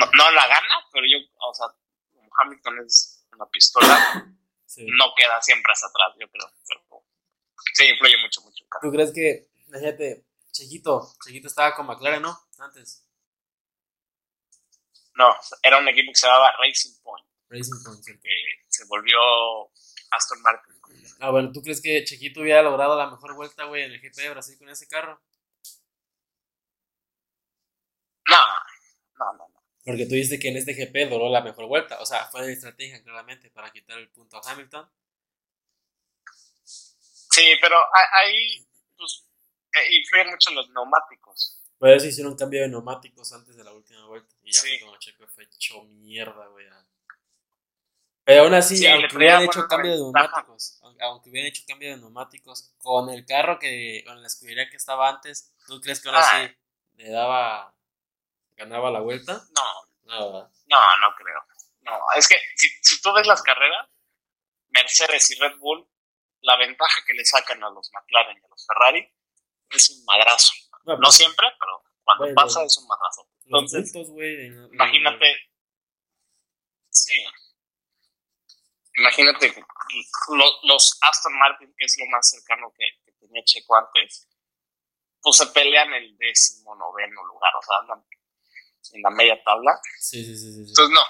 No, 0.00 0.06
no, 0.06 0.30
la 0.32 0.48
gana, 0.48 0.88
pero 0.92 1.06
yo, 1.06 1.18
o 1.38 1.54
sea, 1.54 1.68
Hamilton 2.40 2.84
es 2.84 3.24
una 3.32 3.46
pistola, 3.46 4.26
no 4.78 5.04
queda 5.16 5.40
siempre 5.40 5.72
hasta 5.72 5.86
atrás, 5.86 6.16
yo 6.18 6.28
creo. 6.28 6.50
Pero 6.66 7.04
sí, 7.74 7.84
influye 7.84 8.16
mucho, 8.20 8.40
mucho. 8.40 8.64
El 8.64 8.80
¿Tú 8.80 8.90
crees 8.90 9.12
que, 9.12 9.50
fíjate, 9.72 10.26
Chiquito, 10.50 11.14
Chiquito 11.24 11.46
estaba 11.46 11.76
con 11.76 11.86
McLaren, 11.86 12.22
¿no? 12.22 12.36
Antes. 12.58 13.05
No, 15.16 15.34
era 15.62 15.78
un 15.78 15.88
equipo 15.88 16.12
que 16.12 16.18
se 16.18 16.26
llamaba 16.26 16.52
Racing 16.58 17.02
Point. 17.02 17.26
Racing 17.48 17.82
Point, 17.84 18.02
sí. 18.04 18.12
Que 18.22 18.30
se 18.68 18.84
volvió 18.86 19.18
Aston 20.10 20.42
Martin. 20.42 20.76
Ah, 21.20 21.30
bueno, 21.30 21.50
¿tú 21.52 21.62
crees 21.62 21.80
que 21.80 22.04
Chequito 22.04 22.40
hubiera 22.40 22.62
logrado 22.62 22.96
la 22.96 23.10
mejor 23.10 23.34
vuelta, 23.34 23.64
güey, 23.64 23.84
en 23.84 23.92
el 23.92 24.00
GP 24.00 24.16
de 24.16 24.30
Brasil 24.30 24.58
con 24.58 24.68
ese 24.68 24.86
carro? 24.86 25.20
No, 28.28 28.38
no, 29.18 29.32
no. 29.32 29.48
no. 29.48 29.62
Porque 29.84 30.04
tú 30.04 30.14
dices 30.14 30.38
que 30.38 30.48
en 30.48 30.56
este 30.56 30.74
GP 30.74 31.10
logró 31.10 31.30
la 31.30 31.40
mejor 31.40 31.66
vuelta. 31.66 31.98
O 32.00 32.06
sea, 32.06 32.26
fue 32.26 32.46
de 32.46 32.52
estrategia, 32.52 33.02
claramente, 33.02 33.50
para 33.50 33.70
quitar 33.70 33.98
el 33.98 34.10
punto 34.10 34.36
a 34.36 34.50
Hamilton. 34.50 34.90
Sí, 36.64 37.52
pero 37.60 37.76
ahí 38.12 38.66
pues, 38.96 39.28
eh, 39.74 39.94
influyen 39.94 40.30
mucho 40.30 40.50
los 40.50 40.68
neumáticos. 40.70 41.62
Por 41.78 41.90
eso 41.90 42.06
hicieron 42.06 42.32
un 42.32 42.38
cambio 42.38 42.62
de 42.62 42.68
neumáticos 42.68 43.32
antes 43.32 43.56
de 43.56 43.64
la 43.64 43.72
última 43.72 44.06
vuelta. 44.06 44.34
Y 44.46 44.52
ya 44.52 44.60
sí. 44.60 44.80
como 44.80 44.96
Checo 44.96 45.26
fue 45.26 45.42
hecho 45.42 45.82
mierda, 45.82 46.46
güey. 46.46 46.66
Pero 48.22 48.44
aún 48.44 48.54
así, 48.54 48.86
aunque 48.86 49.16
hubieran 49.16 49.42
hecho 49.42 49.66
cambio 49.66 49.90
de 49.90 49.98
neumáticos, 49.98 50.80
aunque 51.00 51.30
hubieran 51.30 51.48
hecho 51.48 51.62
cambio 51.66 51.90
de 51.90 51.96
neumáticos, 51.96 52.72
con 52.78 53.10
el 53.10 53.26
carro 53.26 53.58
que, 53.58 54.04
con 54.06 54.20
la 54.20 54.28
escudería 54.28 54.70
que 54.70 54.76
estaba 54.76 55.08
antes, 55.08 55.52
¿tú 55.66 55.80
crees 55.80 56.00
que 56.00 56.08
ahora 56.08 56.22
sí 56.22 56.36
ah. 56.36 56.54
le 56.94 57.10
daba, 57.10 57.74
ganaba 58.56 58.92
la 58.92 59.00
vuelta? 59.00 59.44
No. 59.50 59.62
No, 60.04 60.32
no, 60.66 60.96
no 61.00 61.14
creo. 61.16 61.44
No, 61.80 61.98
es 62.16 62.28
que 62.28 62.36
si, 62.54 62.68
si 62.82 63.02
tú 63.02 63.12
ves 63.12 63.26
las 63.26 63.42
carreras, 63.42 63.88
Mercedes 64.68 65.28
y 65.32 65.40
Red 65.40 65.56
Bull, 65.58 65.88
la 66.42 66.56
ventaja 66.56 67.00
que 67.04 67.14
le 67.14 67.24
sacan 67.24 67.64
a 67.64 67.70
los 67.70 67.90
McLaren 67.92 68.36
y 68.36 68.44
a 68.44 68.48
los 68.48 68.64
Ferrari 68.64 69.12
es 69.70 69.90
un 69.90 70.04
madrazo. 70.04 70.52
No, 70.84 70.96
pues, 70.96 71.16
siempre, 71.16 71.48
pero 71.58 71.82
cuando 72.06 72.24
Bueno, 72.24 72.34
pasa 72.36 72.62
los- 72.62 72.72
es 72.72 72.78
un 72.78 72.86
madrazo. 72.88 73.28
los 73.46 73.60
Entonces, 73.74 73.92
puntos, 73.92 74.16
de- 74.16 74.68
imagínate. 74.72 75.36
Sí. 76.88 77.12
Imagínate 78.98 79.52
que 79.52 79.60
lo- 80.28 80.58
los 80.62 80.98
Aston 81.02 81.36
Martin, 81.38 81.74
que 81.76 81.84
es 81.84 81.96
lo 81.98 82.06
más 82.06 82.30
cercano 82.30 82.72
que, 82.76 82.86
que 83.04 83.12
tenía 83.18 83.42
Checo 83.44 83.76
antes, 83.76 84.26
pues 85.20 85.36
se 85.36 85.46
pelean 85.48 85.92
el 85.92 86.16
décimo 86.16 86.74
noveno 86.76 87.22
lugar, 87.26 87.52
o 87.56 87.62
sea, 87.62 87.76
andan 87.80 88.06
en 88.92 89.02
la 89.02 89.10
media 89.10 89.42
tabla. 89.44 89.78
Sí, 89.98 90.24
sí, 90.24 90.36
sí, 90.38 90.52
sí. 90.52 90.60
Entonces, 90.70 90.90
no. 90.94 91.00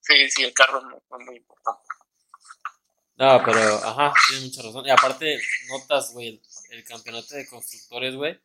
Sí, 0.00 0.30
sí, 0.30 0.44
el 0.44 0.52
carro 0.52 0.80
no 0.82 0.96
es 0.96 1.24
muy 1.26 1.36
importante. 1.36 1.82
No, 3.16 3.42
pero, 3.44 3.60
ajá, 3.84 4.12
tienes 4.28 4.44
mucha 4.46 4.62
razón. 4.62 4.86
Y 4.86 4.90
aparte, 4.90 5.40
notas, 5.68 6.12
güey, 6.12 6.28
el, 6.28 6.42
el 6.70 6.84
campeonato 6.84 7.34
de 7.34 7.48
constructores, 7.48 8.14
güey. 8.14 8.38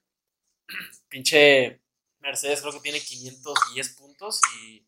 Pinche 1.09 1.81
Mercedes 2.19 2.61
creo 2.61 2.73
que 2.73 2.79
tiene 2.79 2.99
510 2.99 3.89
puntos 3.95 4.39
y, 4.61 4.85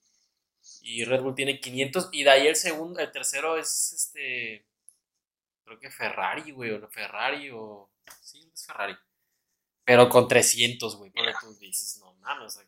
y 0.82 1.04
Red 1.04 1.22
Bull 1.22 1.36
tiene 1.36 1.60
500. 1.60 2.10
Y 2.14 2.24
de 2.24 2.30
ahí 2.30 2.48
el 2.48 2.56
segundo, 2.56 3.00
el 3.00 3.12
tercero 3.12 3.58
es 3.58 3.94
este. 3.94 4.66
Creo 5.64 5.80
que 5.80 5.92
Ferrari, 5.92 6.52
güey, 6.52 6.72
o 6.72 6.80
no, 6.80 6.90
Ferrari 6.90 7.50
o. 7.52 7.92
Sí, 8.22 8.50
es 8.54 8.66
Ferrari. 8.66 8.96
Pero 9.84 10.10
con 10.10 10.28
300, 10.28 10.96
güey. 10.96 11.12
Ponle 11.12 11.34
tú 11.40 11.54
dices, 11.58 12.00
no 12.00 12.14
mames, 12.16 12.60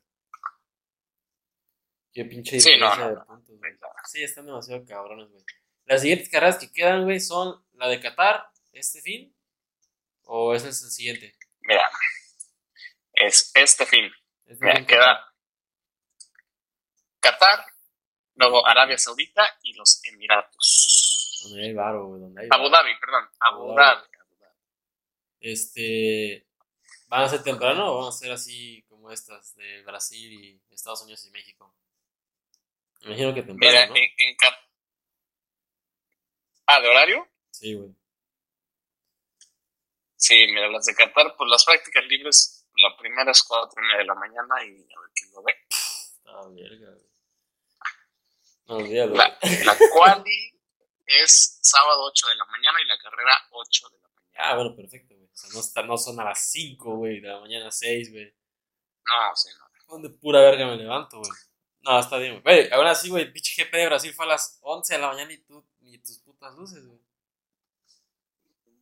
Qué 2.13 2.25
pinche 2.25 2.59
Sí, 2.59 2.77
no, 2.79 2.89
de 3.09 3.15
puntos, 3.25 3.57
güey. 3.57 3.73
Sí, 4.05 4.23
están 4.23 4.45
demasiado 4.45 4.85
cabrones, 4.85 5.29
güey. 5.29 5.43
Las 5.85 6.01
siguientes 6.01 6.29
carreras 6.29 6.57
que 6.57 6.71
quedan, 6.71 7.03
güey, 7.05 7.19
son 7.19 7.63
la 7.73 7.87
de 7.87 7.99
Qatar, 7.99 8.49
este 8.73 9.01
fin. 9.01 9.33
¿O 10.23 10.53
ese 10.53 10.69
es 10.69 10.83
el 10.83 10.89
siguiente? 10.89 11.35
Mira, 11.61 11.89
es 13.17 13.51
este 13.55 13.85
fin. 13.85 14.11
Este 14.45 14.63
Mira, 14.63 14.77
fin 14.77 14.85
queda 14.85 15.33
Qatar, 17.19 17.65
luego 18.35 18.65
Arabia 18.65 18.97
Saudita 18.97 19.57
y 19.63 19.73
los 19.73 20.01
Emiratos. 20.05 21.41
Donde 21.43 21.65
hay 21.65 21.73
varo, 21.73 22.17
donde 22.17 22.41
hay 22.41 22.47
Abu. 22.51 22.69
Dhabi, 22.69 22.99
perdón. 22.99 23.29
Abu 23.39 23.71
Abu 23.71 23.75
Dhabi. 23.75 24.07
Este. 25.39 26.47
¿Van 27.07 27.23
a 27.23 27.29
ser 27.29 27.41
temprano 27.43 27.85
o 27.87 27.99
van 27.99 28.09
a 28.09 28.11
ser 28.11 28.31
así 28.31 28.83
como 28.89 29.11
estas 29.11 29.55
de 29.55 29.81
Brasil 29.83 30.33
y 30.33 30.73
Estados 30.73 31.01
Unidos 31.03 31.25
y 31.25 31.31
México? 31.31 31.73
Me 33.01 33.07
imagino 33.07 33.33
que 33.33 33.43
temprano, 33.43 33.59
Mira, 33.59 33.87
¿no? 33.87 33.95
en, 33.95 34.09
en 34.17 34.35
Qatar. 34.35 34.67
Ah, 36.65 36.81
¿de 36.81 36.89
horario? 36.89 37.27
Sí, 37.51 37.75
güey. 37.75 37.95
Sí, 40.17 40.35
mira, 40.47 40.67
las 40.67 40.85
de 40.85 40.95
Qatar, 40.95 41.35
pues 41.37 41.49
las 41.49 41.63
prácticas 41.63 42.03
libres, 42.05 42.56
la 42.77 42.95
primera 42.97 43.31
es 43.31 43.43
cuatro 43.43 43.81
y 43.81 43.85
media 43.85 43.97
de 43.99 44.05
la 44.05 44.15
mañana 44.15 44.63
y 44.63 44.69
a 44.69 44.99
ver 44.99 45.11
quién 45.13 45.31
lo 45.33 45.43
ve. 45.43 45.55
Está 45.69 46.47
verga, 46.49 46.91
güey. 46.91 47.07
No. 48.67 48.79
La, 49.15 49.39
la 49.65 49.77
quali 49.93 50.59
es 51.05 51.59
sábado 51.61 52.03
8 52.03 52.27
de 52.27 52.35
la 52.35 52.45
mañana 52.45 52.81
y 52.81 52.85
la 52.85 52.97
carrera 52.97 53.31
8 53.51 53.89
de 53.89 53.97
la 53.97 54.07
mañana. 54.09 54.31
Ah, 54.35 54.55
bueno, 54.55 54.75
perfecto, 54.75 55.15
güey. 55.15 55.27
O 55.27 55.35
sea, 55.37 55.49
no, 55.53 55.59
está, 55.61 55.83
no 55.83 55.97
son 55.97 56.19
a 56.19 56.25
las 56.25 56.51
5, 56.51 56.95
güey, 56.97 57.21
de 57.21 57.29
la 57.29 57.39
mañana 57.39 57.71
6, 57.71 58.11
güey. 58.11 58.35
No, 59.05 59.35
sí, 59.35 59.49
no. 59.57 59.67
¿Dónde 59.87 60.09
pura 60.09 60.41
verga 60.41 60.65
me 60.67 60.75
levanto, 60.75 61.19
güey? 61.19 61.31
No, 61.79 61.97
está 61.97 62.17
bien, 62.17 62.41
güey. 62.41 62.69
Ahora 62.73 62.93
sí, 62.93 63.09
güey, 63.09 63.31
pinche 63.31 63.63
GP 63.63 63.71
de 63.73 63.85
Brasil 63.85 64.13
fue 64.13 64.25
a 64.25 64.29
las 64.29 64.59
11 64.61 64.93
de 64.95 64.99
la 64.99 65.07
mañana 65.07 65.31
y 65.31 65.37
tú, 65.37 65.65
ni 65.79 65.97
tus 65.99 66.19
putas 66.19 66.53
luces, 66.55 66.85
güey. 66.85 66.99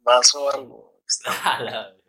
Vaso 0.02 0.50
algo. 0.50 1.00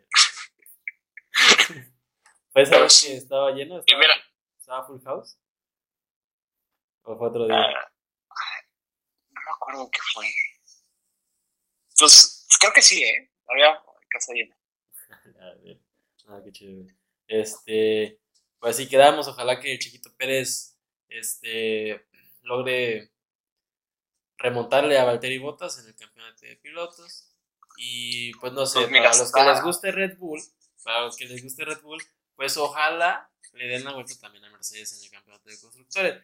¿Fue 2.51 2.61
esa 2.61 2.79
vez 2.79 3.03
que 3.03 3.17
estaba 3.17 3.51
lleno? 3.51 3.79
¿Estaba, 3.79 3.99
mira, 3.99 4.13
estaba 4.57 4.87
full 4.87 5.01
house? 5.03 5.37
¿O 7.03 7.17
fue 7.17 7.27
otro 7.27 7.45
día? 7.45 7.55
ah, 7.55 7.85
no 9.29 9.41
me 9.41 9.51
acuerdo 9.55 9.89
qué 9.91 9.99
fue. 10.13 10.25
Pues 11.99 12.45
creo 12.59 12.73
que 12.73 12.81
sí, 12.81 13.03
¿eh? 13.03 13.31
Había 13.47 13.81
casa 14.09 14.33
llena. 14.33 14.57
A 15.41 15.55
ver. 15.63 15.79
Ah, 16.27 16.41
qué 16.53 16.73
güey. 16.73 16.87
Este, 17.27 18.19
pues 18.59 18.75
así 18.75 18.87
quedamos. 18.87 19.27
Ojalá 19.27 19.59
que 19.59 19.73
el 19.73 19.79
chiquito 19.79 20.13
Pérez 20.15 20.77
este, 21.07 22.05
logre 22.41 23.11
remontarle 24.37 24.97
a 24.97 25.05
Valtteri 25.05 25.37
Bottas 25.37 25.79
en 25.79 25.87
el 25.87 25.95
campeonato 25.95 26.45
de 26.45 26.57
pilotos. 26.57 27.33
Y 27.77 28.33
pues 28.39 28.53
no 28.53 28.65
sé, 28.65 28.79
Pues 28.79 28.91
mira, 28.91 29.11
para 29.11 29.17
los 29.17 29.31
que 29.31 29.43
les 29.43 29.63
guste 29.63 29.91
Red 29.91 30.17
Bull, 30.17 30.41
para 30.87 31.01
los 31.01 31.17
que 31.17 31.25
les 31.25 31.43
guste 31.43 31.65
Red 31.65 31.81
Bull, 31.81 32.01
pues 32.37 32.55
ojalá 32.55 33.29
le 33.51 33.67
den 33.67 33.83
la 33.83 33.91
vuelta 33.91 34.17
también 34.21 34.45
a 34.45 34.49
Mercedes 34.49 34.93
en 34.93 35.03
el 35.03 35.11
campeonato 35.11 35.49
de 35.49 35.59
constructores. 35.59 36.23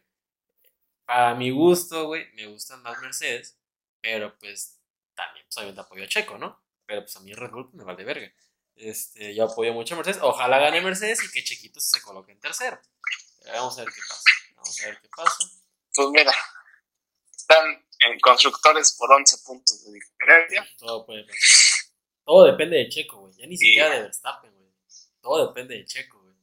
Para 1.03 1.36
mi 1.36 1.50
gusto, 1.51 2.05
güey, 2.05 2.32
me 2.32 2.48
gustan 2.48 2.82
más 2.82 2.98
Mercedes, 3.01 3.58
pero 4.00 4.38
pues 4.39 4.79
también, 5.15 5.46
pues 5.46 5.58
obviamente 5.58 5.82
apoyo 5.82 6.05
a 6.05 6.08
Checo, 6.08 6.38
¿no? 6.38 6.63
Pero 6.86 7.01
pues 7.01 7.13
a 7.17 7.20
mí 7.20 7.34
Red 7.34 7.51
Bull 7.51 7.72
me 7.74 7.84
vale 7.84 8.05
verga. 8.05 8.34
Este, 8.75 9.36
yo 9.36 9.43
apoyo 9.51 9.74
mucho 9.74 9.96
a 9.96 9.98
Mercedes. 9.98 10.22
Ojalá 10.22 10.60
gane 10.60 10.79
Mercedes 10.79 11.22
y 11.25 11.29
que 11.29 11.43
Chiquito 11.43 11.82
se 11.82 12.01
coloque 12.01 12.32
en 12.32 12.39
tercero. 12.39 12.79
Vamos 13.48 13.77
a 13.77 13.84
ver 13.84 13.93
qué 13.93 14.01
pasa. 14.08 14.24
Vamos 14.55 14.82
a 14.82 14.86
ver 14.86 15.01
qué 15.01 15.10
pasa. 15.13 15.38
Pues 15.93 16.08
mira, 16.08 16.34
están 17.36 17.86
en 18.00 18.17
constructores 18.22 18.93
por 18.93 19.12
11 19.12 19.38
puntos 19.46 19.84
de 19.84 19.91
diferencia. 19.91 20.65
Todo 20.77 21.05
puede 21.05 21.25
pasar. 21.25 21.62
Todo 22.25 22.46
depende 22.46 22.77
de 22.77 22.89
Checo, 22.89 23.20
güey. 23.22 23.34
Ya 23.34 23.48
ni 23.48 23.58
Sí. 23.58 23.65
siquiera 23.65 23.89
de 23.96 24.01
Verstappen, 24.03 24.51
güey. 24.53 24.70
Todo 25.22 25.48
depende 25.48 25.75
de 25.75 25.86
Checo, 25.86 26.22
güey. 26.22 26.36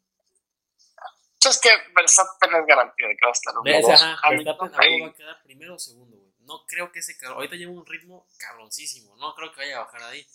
Entonces 1.35 1.63
que 1.63 1.71
Verstappen 1.95 2.55
es 2.55 2.67
garantía 2.67 3.09
de 3.09 3.17
que 3.17 3.25
va 3.25 3.31
a 3.31 3.33
estar 3.33 3.55
dos. 3.55 4.01
ajá, 4.01 4.31
Verstappen 4.31 4.73
va 5.03 5.07
a 5.09 5.15
quedar 5.15 5.43
primero 5.43 5.75
o 5.75 5.79
segundo, 5.79 6.17
güey. 6.17 6.31
No 6.41 6.65
creo 6.67 6.91
que 6.93 6.99
ese 6.99 7.17
cabrón. 7.17 7.37
Ahorita 7.39 7.57
lleva 7.57 7.73
un 7.73 7.87
ritmo 7.87 8.27
cabroncísimo. 8.39 9.17
No 9.17 9.35
creo 9.35 9.53
que 9.53 9.61
vaya 9.61 9.77
a 9.79 9.85
bajar 9.85 10.03
ahí. 10.03 10.27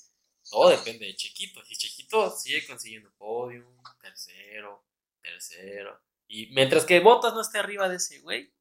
Todo 0.49 0.69
depende 0.69 1.05
de 1.07 1.15
Chequito. 1.15 1.63
Si 1.65 1.75
Chequito 1.75 2.29
sigue 2.31 2.65
consiguiendo 2.65 3.11
podium, 3.17 3.65
tercero, 4.01 4.83
tercero. 5.21 5.99
Y 6.27 6.47
mientras 6.53 6.85
que 6.85 6.99
Bottas 7.01 7.33
no 7.33 7.41
esté 7.41 7.57
arriba 7.59 7.89
de 7.89 7.97
ese 7.97 8.19
güey, 8.19 8.51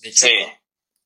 de 0.00 0.12
Sí. 0.12 0.28
Checo, 0.28 0.52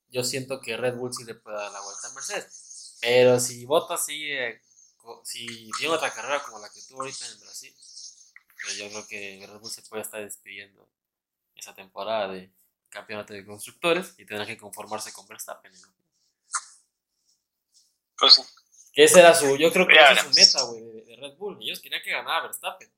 yo 0.09 0.23
siento 0.25 0.61
que 0.61 0.77
Red 0.77 0.97
Bull 0.97 1.13
sí 1.15 1.25
le 1.25 1.35
puede 1.35 1.57
dar 1.57 1.73
la 1.73 1.81
vuelta 1.81 2.09
a 2.09 2.13
Mercedes. 2.13 2.72
Pero 3.03 3.39
si 3.41 3.67
Bottas 3.67 4.07
sigue, 4.07 4.63
co- 4.97 5.21
si 5.25 5.69
tiene 5.77 5.93
otra 5.95 6.11
carrera 6.13 6.43
como 6.43 6.59
la 6.61 6.71
que 6.71 6.81
tuvo 6.89 7.01
ahorita 7.03 7.27
en 7.27 7.41
Brasil, 7.41 7.75
pues 7.75 8.77
yo 8.79 8.89
creo 8.89 9.07
que 9.07 9.45
Red 9.47 9.59
Bull 9.59 9.71
se 9.71 9.83
puede 9.83 10.03
estar 10.03 10.23
despidiendo 10.23 10.89
esa 11.57 11.75
temporada 11.75 12.29
de 12.33 12.51
campeonato 12.89 13.35
de 13.35 13.45
constructores 13.45 14.15
y 14.19 14.25
tendrá 14.25 14.47
que 14.47 14.57
conformarse 14.57 15.13
con 15.13 15.27
Verstappen. 15.27 15.73
¿no? 15.73 15.95
Pues 18.19 18.35
sí. 18.35 18.43
Que 18.93 19.05
ese 19.05 19.21
era 19.21 19.35
su, 19.35 19.57
yo 19.57 19.73
creo 19.73 19.87
que 19.87 19.95
esa 19.95 20.13
es 20.13 20.21
su 20.21 20.31
meta, 20.31 20.63
güey, 20.71 20.83
de, 20.83 21.03
de 21.03 21.17
Red 21.17 21.37
Bull. 21.37 21.59
Ellos 21.63 21.81
querían 21.81 22.03
que 22.03 22.11
ganara 22.11 22.43
Verstappen. 22.43 22.93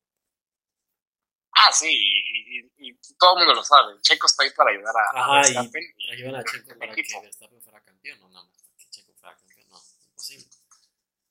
Ah, 1.52 1.70
sí, 1.72 1.86
y, 1.88 2.58
y- 2.58 2.70
y 2.78 2.94
todo 3.16 3.34
el 3.38 3.46
mundo 3.46 3.54
lo 3.54 3.64
sabe. 3.64 3.94
Checo 4.02 4.26
está 4.26 4.42
ahí 4.42 4.50
para 4.50 4.70
ayudar 4.72 4.92
a, 4.96 5.20
Ajá, 5.22 5.32
Verstappen. 5.36 5.82
y- 5.96 6.10
ayudan 6.10 6.34
a 6.34 6.44
Checo 6.44 6.76
para 6.78 6.94
que. 6.94 7.02
Verstappen 7.22 7.62
fuera 7.62 7.80
campeón, 7.80 8.18
no, 8.20 8.28
no, 8.28 8.50
que 8.76 8.86
Checo 8.90 9.14
fuera 9.14 9.36
campeón, 9.36 9.53
imposible. 10.30 10.50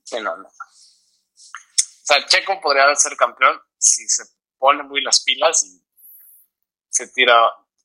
Sí, 0.03 0.15
no, 0.21 0.37
no. 0.37 0.47
O 0.47 2.05
sea, 2.05 2.25
Checo 2.25 2.59
podría 2.61 2.93
ser 2.95 3.15
campeón 3.15 3.59
si 3.77 4.07
se 4.07 4.23
pone 4.57 4.83
muy 4.83 5.01
las 5.01 5.21
pilas 5.23 5.63
y 5.63 5.81
se 6.89 7.07
tira 7.07 7.35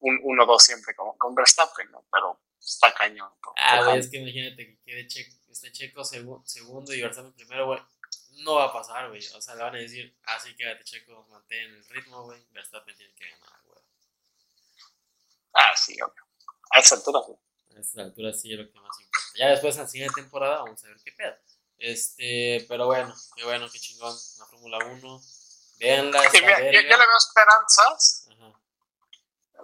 un 0.00 0.18
1-2 0.22 0.58
siempre 0.62 0.94
con, 0.94 1.16
con 1.16 1.34
Verstappen, 1.34 1.90
¿no? 1.90 2.04
Pero 2.10 2.40
está 2.60 2.92
cañón. 2.94 3.32
con- 3.40 3.54
Ah, 3.56 3.84
güey, 3.84 3.98
es 3.98 4.10
que 4.10 4.18
imagínate 4.18 4.66
que 4.66 4.80
quede 4.84 5.06
Checo, 5.06 5.36
este 5.50 5.72
Checo 5.72 6.02
segu- 6.02 6.44
segundo 6.44 6.92
y 6.92 7.00
Verstappen 7.00 7.32
primero, 7.32 7.66
güey. 7.66 7.80
No 8.44 8.54
va 8.56 8.64
a 8.66 8.72
pasar, 8.72 9.08
güey. 9.08 9.24
O 9.34 9.40
sea, 9.40 9.54
le 9.54 9.62
van 9.62 9.74
a 9.74 9.78
decir, 9.78 10.16
ah, 10.24 10.38
sí, 10.38 10.54
quédate 10.56 10.84
Checo, 10.84 11.26
mantén 11.30 11.74
el 11.74 11.88
ritmo, 11.88 12.24
güey. 12.24 12.44
Verstappen 12.50 12.96
tiene 12.96 13.14
que 13.14 13.28
ganar, 13.30 13.60
güey. 13.64 13.80
Ah, 15.54 15.76
sí, 15.76 15.94
obvio. 16.00 16.24
A 16.70 16.80
esa 16.80 16.96
altura, 16.96 17.20
sí. 17.26 17.32
A 17.78 17.80
esta 17.80 18.02
altura 18.02 18.32
sí 18.32 18.52
es 18.52 18.58
lo 18.58 18.68
que 18.72 18.80
más 18.80 19.00
importa. 19.00 19.28
Ya 19.36 19.48
después, 19.50 19.76
en 19.76 19.82
la 19.82 19.88
siguiente 19.88 20.20
temporada, 20.20 20.62
vamos 20.62 20.82
a 20.82 20.88
ver 20.88 20.96
qué 21.04 21.12
pedo. 21.12 21.36
Este, 21.78 22.66
pero 22.68 22.86
bueno, 22.86 23.14
qué 23.36 23.44
bueno, 23.44 23.68
qué 23.70 23.78
chingón. 23.78 24.12
La 24.40 24.46
Fórmula 24.46 24.78
1. 24.84 25.20
Veanla, 25.78 26.28
Sí, 26.28 26.40
mira, 26.40 26.58
yo, 26.58 26.72
yo 26.72 26.80
le 26.80 27.06
veo 27.06 27.16
esperanzas. 27.16 28.28
Ajá. 28.32 28.60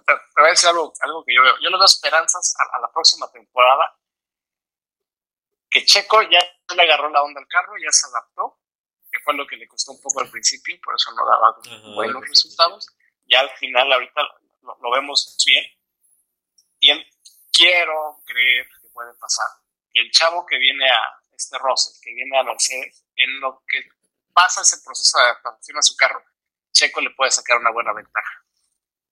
Te, 0.05 0.13
te 0.13 0.41
voy 0.41 0.47
a 0.47 0.49
decir 0.51 0.69
algo, 0.69 0.93
algo 1.01 1.25
que 1.25 1.35
yo 1.35 1.43
veo. 1.43 1.55
Yo 1.61 1.69
le 1.69 1.75
veo 1.75 1.85
esperanzas 1.85 2.55
a, 2.57 2.77
a 2.77 2.79
la 2.79 2.91
próxima 2.93 3.29
temporada. 3.29 3.99
Que 5.69 5.83
Checo 5.83 6.21
ya 6.21 6.39
le 6.73 6.81
agarró 6.81 7.09
la 7.09 7.21
onda 7.21 7.41
al 7.41 7.47
carro, 7.47 7.73
ya 7.83 7.91
se 7.91 8.07
adaptó, 8.07 8.61
que 9.11 9.19
fue 9.25 9.33
lo 9.33 9.45
que 9.45 9.57
le 9.57 9.67
costó 9.67 9.91
un 9.91 10.01
poco 10.01 10.21
al 10.21 10.31
principio, 10.31 10.79
por 10.81 10.95
eso 10.95 11.11
no 11.11 11.25
daba 11.25 11.49
Ajá, 11.49 11.95
buenos 11.95 12.25
resultados. 12.25 12.87
Ya 13.25 13.41
al 13.41 13.49
final, 13.57 13.91
ahorita 13.91 14.21
lo, 14.61 14.77
lo 14.81 14.91
vemos 14.91 15.35
bien. 15.45 15.65
Y 16.79 16.91
quiero 17.55 18.19
creer 18.25 18.67
que 18.81 18.89
puede 18.89 19.13
pasar 19.15 19.47
Y 19.93 19.99
el 20.01 20.11
chavo 20.11 20.45
que 20.45 20.57
viene 20.57 20.85
a 20.89 21.01
este 21.35 21.57
Russell, 21.57 21.99
que 22.01 22.13
viene 22.13 22.37
a 22.37 22.43
Mercedes, 22.43 23.05
en 23.15 23.39
lo 23.39 23.63
que 23.67 23.83
pasa 24.33 24.61
ese 24.61 24.81
proceso 24.83 25.17
de 25.17 25.25
adaptación 25.25 25.77
a 25.77 25.81
su 25.81 25.95
carro, 25.95 26.23
Checo 26.71 27.01
le 27.01 27.11
puede 27.11 27.31
sacar 27.31 27.57
una 27.57 27.71
buena 27.71 27.93
ventaja. 27.93 28.45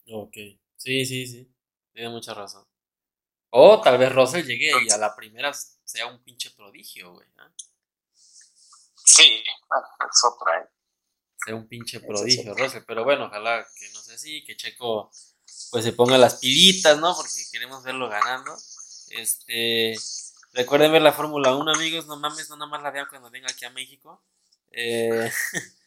Ok, 0.07 0.33
sí, 0.75 1.05
sí, 1.05 1.27
sí, 1.27 1.53
tiene 1.93 2.09
mucha 2.09 2.33
razón. 2.33 2.65
O 3.49 3.79
tal 3.81 3.97
vez 3.97 4.13
Russell 4.13 4.45
llegue 4.45 4.71
y 4.83 4.89
a 4.89 4.97
la 4.97 5.15
primera 5.15 5.53
sea 5.53 6.07
un 6.07 6.23
pinche 6.23 6.51
prodigio, 6.51 7.13
güey. 7.13 7.27
Sí, 9.05 9.43
es 9.45 10.23
otra, 10.23 10.59
¿eh? 10.59 10.69
Sea 11.45 11.55
un 11.55 11.67
pinche 11.67 11.99
prodigio, 11.99 12.55
Russell. 12.55 12.83
Pero 12.87 13.03
bueno, 13.03 13.25
ojalá 13.25 13.65
que 13.75 13.89
no 13.93 14.01
sea 14.01 14.15
así, 14.15 14.43
que 14.43 14.57
Checo 14.57 15.11
pues 15.73 15.85
se 15.85 15.91
ponga 15.91 16.19
las 16.19 16.35
pilitas, 16.35 16.99
¿no? 16.99 17.15
Porque 17.15 17.31
queremos 17.51 17.83
verlo 17.83 18.07
ganando. 18.07 18.55
Este, 19.09 19.95
recuerden 20.53 20.91
ver 20.91 21.01
la 21.01 21.13
Fórmula 21.13 21.55
1, 21.55 21.71
amigos, 21.73 22.05
no 22.05 22.15
mames, 22.15 22.47
no 22.51 22.57
nada 22.57 22.69
más 22.69 22.83
la 22.83 22.91
vean 22.91 23.07
cuando 23.09 23.31
venga 23.31 23.47
aquí 23.49 23.65
a 23.65 23.71
México. 23.71 24.23
Eh, 24.69 25.31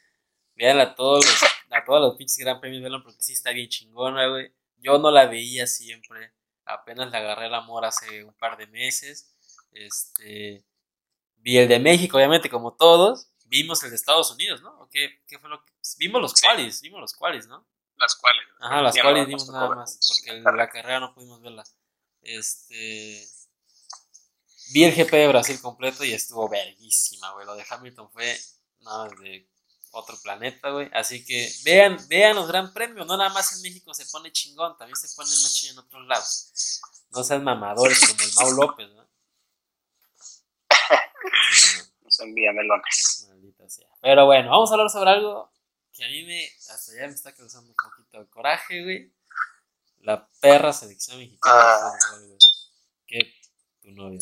vean 0.57 0.81
a 0.81 0.97
todos 0.97 1.25
los, 1.25 1.37
a 1.71 1.85
todos 1.85 2.01
los 2.01 2.17
pinches 2.17 2.37
Gran 2.39 2.61
Premios, 2.61 2.83
vean 2.83 3.01
porque 3.01 3.23
sí 3.23 3.33
está 3.35 3.53
bien 3.53 3.69
chingona, 3.69 4.27
güey. 4.27 4.53
Yo 4.79 4.99
no 4.99 5.13
la 5.13 5.27
veía 5.27 5.69
siempre, 5.69 6.33
apenas 6.65 7.13
le 7.13 7.19
agarré 7.19 7.47
el 7.47 7.55
amor 7.55 7.85
hace 7.85 8.25
un 8.25 8.35
par 8.35 8.57
de 8.57 8.67
meses. 8.67 9.37
Este, 9.71 10.65
vi 11.37 11.59
el 11.59 11.69
de 11.69 11.79
México, 11.79 12.17
obviamente, 12.17 12.51
como 12.51 12.75
todos. 12.75 13.29
Vimos 13.45 13.85
el 13.85 13.91
de 13.91 13.97
Estados 13.97 14.33
Unidos, 14.33 14.63
¿no? 14.63 14.89
qué, 14.91 15.23
qué 15.29 15.39
fue 15.39 15.49
lo 15.49 15.65
que...? 15.65 15.73
Vimos 15.99 16.21
los 16.21 16.35
cuales, 16.35 16.81
vimos 16.81 17.01
los 17.01 17.15
cuales, 17.15 17.47
¿no? 17.47 17.65
Las 17.97 18.15
cuales. 18.17 18.45
Ajá, 18.61 18.83
las 18.83 18.99
cuales 18.99 19.27
vimos 19.27 19.49
nada 19.49 19.75
más, 19.75 19.99
porque 20.09 20.41
la 20.41 20.69
carrera 20.69 21.01
no 21.01 21.15
pudimos 21.15 21.41
verla. 21.41 21.65
Este. 22.23 23.27
Vi 24.73 24.85
el 24.85 24.95
GP 24.95 25.13
de 25.13 25.29
Brasil 25.29 25.61
completo 25.61 26.05
y 26.05 26.13
estuvo 26.13 26.49
verguísima, 26.49 27.33
güey. 27.33 27.47
Lo 27.47 27.55
de 27.55 27.65
Hamilton 27.69 28.11
fue 28.11 28.37
nada 28.81 29.09
de 29.21 29.49
otro 29.93 30.17
planeta, 30.23 30.71
güey. 30.71 30.91
Así 30.93 31.25
que 31.25 31.51
vean, 31.65 31.97
vean 32.09 32.37
los 32.37 32.49
Gran 32.49 32.73
Premios. 32.73 33.07
No 33.07 33.17
nada 33.17 33.31
más 33.31 33.57
en 33.57 33.63
México 33.63 33.95
se 33.95 34.07
pone 34.07 34.33
chingón, 34.33 34.77
también 34.77 34.97
se 34.97 35.15
pone 35.15 35.31
más 35.31 35.55
chido 35.55 35.73
en 35.75 35.79
otros 35.79 36.07
lados. 36.07 36.81
No 37.11 37.23
sean 37.23 37.45
mamadores 37.45 38.01
como 38.01 38.23
el 38.23 38.35
Mau 38.35 38.53
López, 38.53 38.89
¿no? 38.91 39.07
no 42.03 42.11
sean 42.11 42.35
melones. 42.35 43.27
Maldita 43.29 43.69
sea. 43.69 43.89
Pero 44.03 44.27
bueno, 44.27 44.51
vamos 44.51 44.71
a 44.71 44.75
hablar 44.75 44.91
sobre 44.91 45.11
algo 45.11 45.51
que 45.97 46.05
a 46.05 46.09
mí 46.09 46.25
me, 46.25 46.47
hasta 46.71 46.95
ya 46.95 47.07
me 47.07 47.15
está 47.15 47.35
causando 47.35 47.71
un 47.71 47.77
poquito 47.77 48.19
de 48.19 48.27
coraje, 48.29 48.83
güey. 48.83 49.13
La 50.01 50.29
perra 50.41 50.73
selección 50.73 51.19
mexicana. 51.19 51.55
Ah. 51.55 51.93
Que 53.07 53.35
tu 53.83 53.91
novio. 53.93 54.21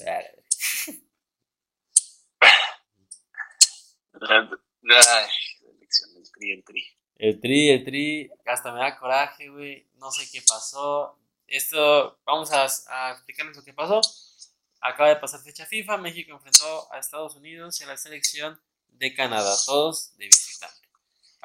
La 4.82 5.28
elección 5.76 6.14
del 6.14 6.30
tri, 6.30 6.52
el 6.52 6.64
tri. 6.64 6.86
El 7.16 7.40
tri, 7.40 7.70
el 7.70 7.84
tri, 7.84 8.30
hasta 8.46 8.72
me 8.72 8.78
da 8.78 8.98
coraje, 8.98 9.48
güey. 9.48 9.88
No 9.94 10.10
sé 10.10 10.28
qué 10.30 10.42
pasó. 10.42 11.18
Esto, 11.46 12.20
vamos 12.24 12.52
a, 12.52 12.66
a 12.88 13.12
explicarles 13.12 13.56
lo 13.56 13.64
que 13.64 13.74
pasó. 13.74 14.00
Acaba 14.80 15.08
de 15.08 15.16
pasar 15.16 15.40
fecha 15.40 15.66
FIFA. 15.66 15.98
México 15.98 16.32
enfrentó 16.32 16.92
a 16.92 16.98
Estados 16.98 17.34
Unidos 17.36 17.80
y 17.80 17.84
a 17.84 17.88
la 17.88 17.96
selección 17.96 18.60
de 18.88 19.14
Canadá, 19.14 19.54
todos 19.66 20.16
de 20.16 20.26
visitante. 20.26 20.43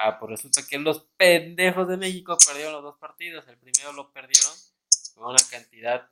Ah, 0.01 0.17
pues 0.17 0.29
resulta 0.29 0.65
que 0.65 0.77
los 0.77 1.01
pendejos 1.17 1.85
de 1.89 1.97
México 1.97 2.37
perdieron 2.47 2.71
los 2.71 2.83
dos 2.83 2.97
partidos. 2.99 3.45
El 3.49 3.57
primero 3.57 3.91
lo 3.91 4.13
perdieron 4.13 4.53
con 5.13 5.25
una 5.25 5.43
cantidad 5.51 6.09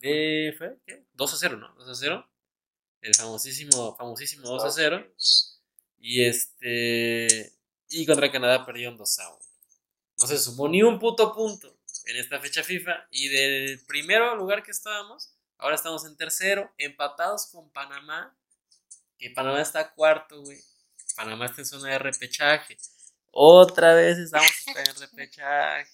de. 0.00 0.54
¿Fue? 0.56 0.78
¿Qué? 0.86 1.04
2 1.12 1.34
a 1.34 1.36
0, 1.36 1.56
¿no? 1.58 1.74
2 1.74 1.88
a 1.90 1.94
0. 1.94 2.30
El 3.02 3.14
famosísimo, 3.14 3.94
famosísimo 3.94 4.48
2 4.48 4.64
a 4.64 4.70
0. 4.70 5.06
Y 5.98 6.24
este. 6.24 7.52
Y 7.90 8.06
contra 8.06 8.32
Canadá 8.32 8.64
perdieron 8.64 8.96
2 8.96 9.18
a 9.18 9.28
1. 9.28 9.38
No 10.20 10.26
se 10.26 10.38
sumó 10.38 10.66
ni 10.70 10.82
un 10.82 10.98
puto 10.98 11.34
punto 11.34 11.76
en 12.06 12.16
esta 12.16 12.40
fecha 12.40 12.62
FIFA. 12.62 13.06
Y 13.10 13.28
del 13.28 13.84
primero 13.84 14.34
lugar 14.34 14.62
que 14.62 14.70
estábamos, 14.70 15.34
ahora 15.58 15.74
estamos 15.74 16.06
en 16.06 16.16
tercero, 16.16 16.72
empatados 16.78 17.50
con 17.52 17.70
Panamá. 17.70 18.34
Que 19.18 19.28
Panamá 19.28 19.60
está 19.60 19.92
cuarto, 19.92 20.40
güey. 20.40 20.58
Panamá 21.16 21.44
está 21.44 21.60
en 21.60 21.66
zona 21.66 21.90
de 21.90 21.98
repechaje. 21.98 22.78
Otra 23.30 23.94
vez 23.94 24.18
estamos 24.18 24.50
en 24.66 25.00
repechaje. 25.00 25.90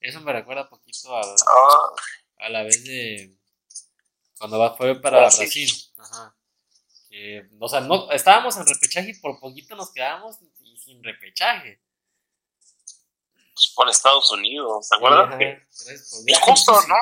Eso 0.00 0.20
me 0.20 0.32
recuerda 0.32 0.68
poquito 0.68 1.16
a, 1.16 1.20
ah. 1.20 1.94
a 2.38 2.48
la 2.48 2.62
vez 2.62 2.84
de 2.84 3.38
cuando 4.38 4.58
va, 4.58 4.76
fue 4.76 5.00
para 5.00 5.18
Brasil. 5.18 5.70
Ajá. 5.98 6.34
Que, 7.08 7.48
o 7.58 7.68
sea, 7.68 7.80
no, 7.80 8.10
estábamos 8.12 8.56
en 8.56 8.66
repechaje 8.66 9.10
y 9.10 9.18
por 9.18 9.40
poquito 9.40 9.74
nos 9.74 9.92
quedamos 9.92 10.36
y 10.60 10.76
sin 10.76 11.02
repechaje. 11.02 11.82
Pues 13.54 13.72
por 13.74 13.88
Estados 13.88 14.30
Unidos, 14.30 14.88
¿te 14.88 14.96
acuerdas? 14.96 15.40
es 15.40 16.38
justo, 16.42 16.72
¿no? 16.88 16.94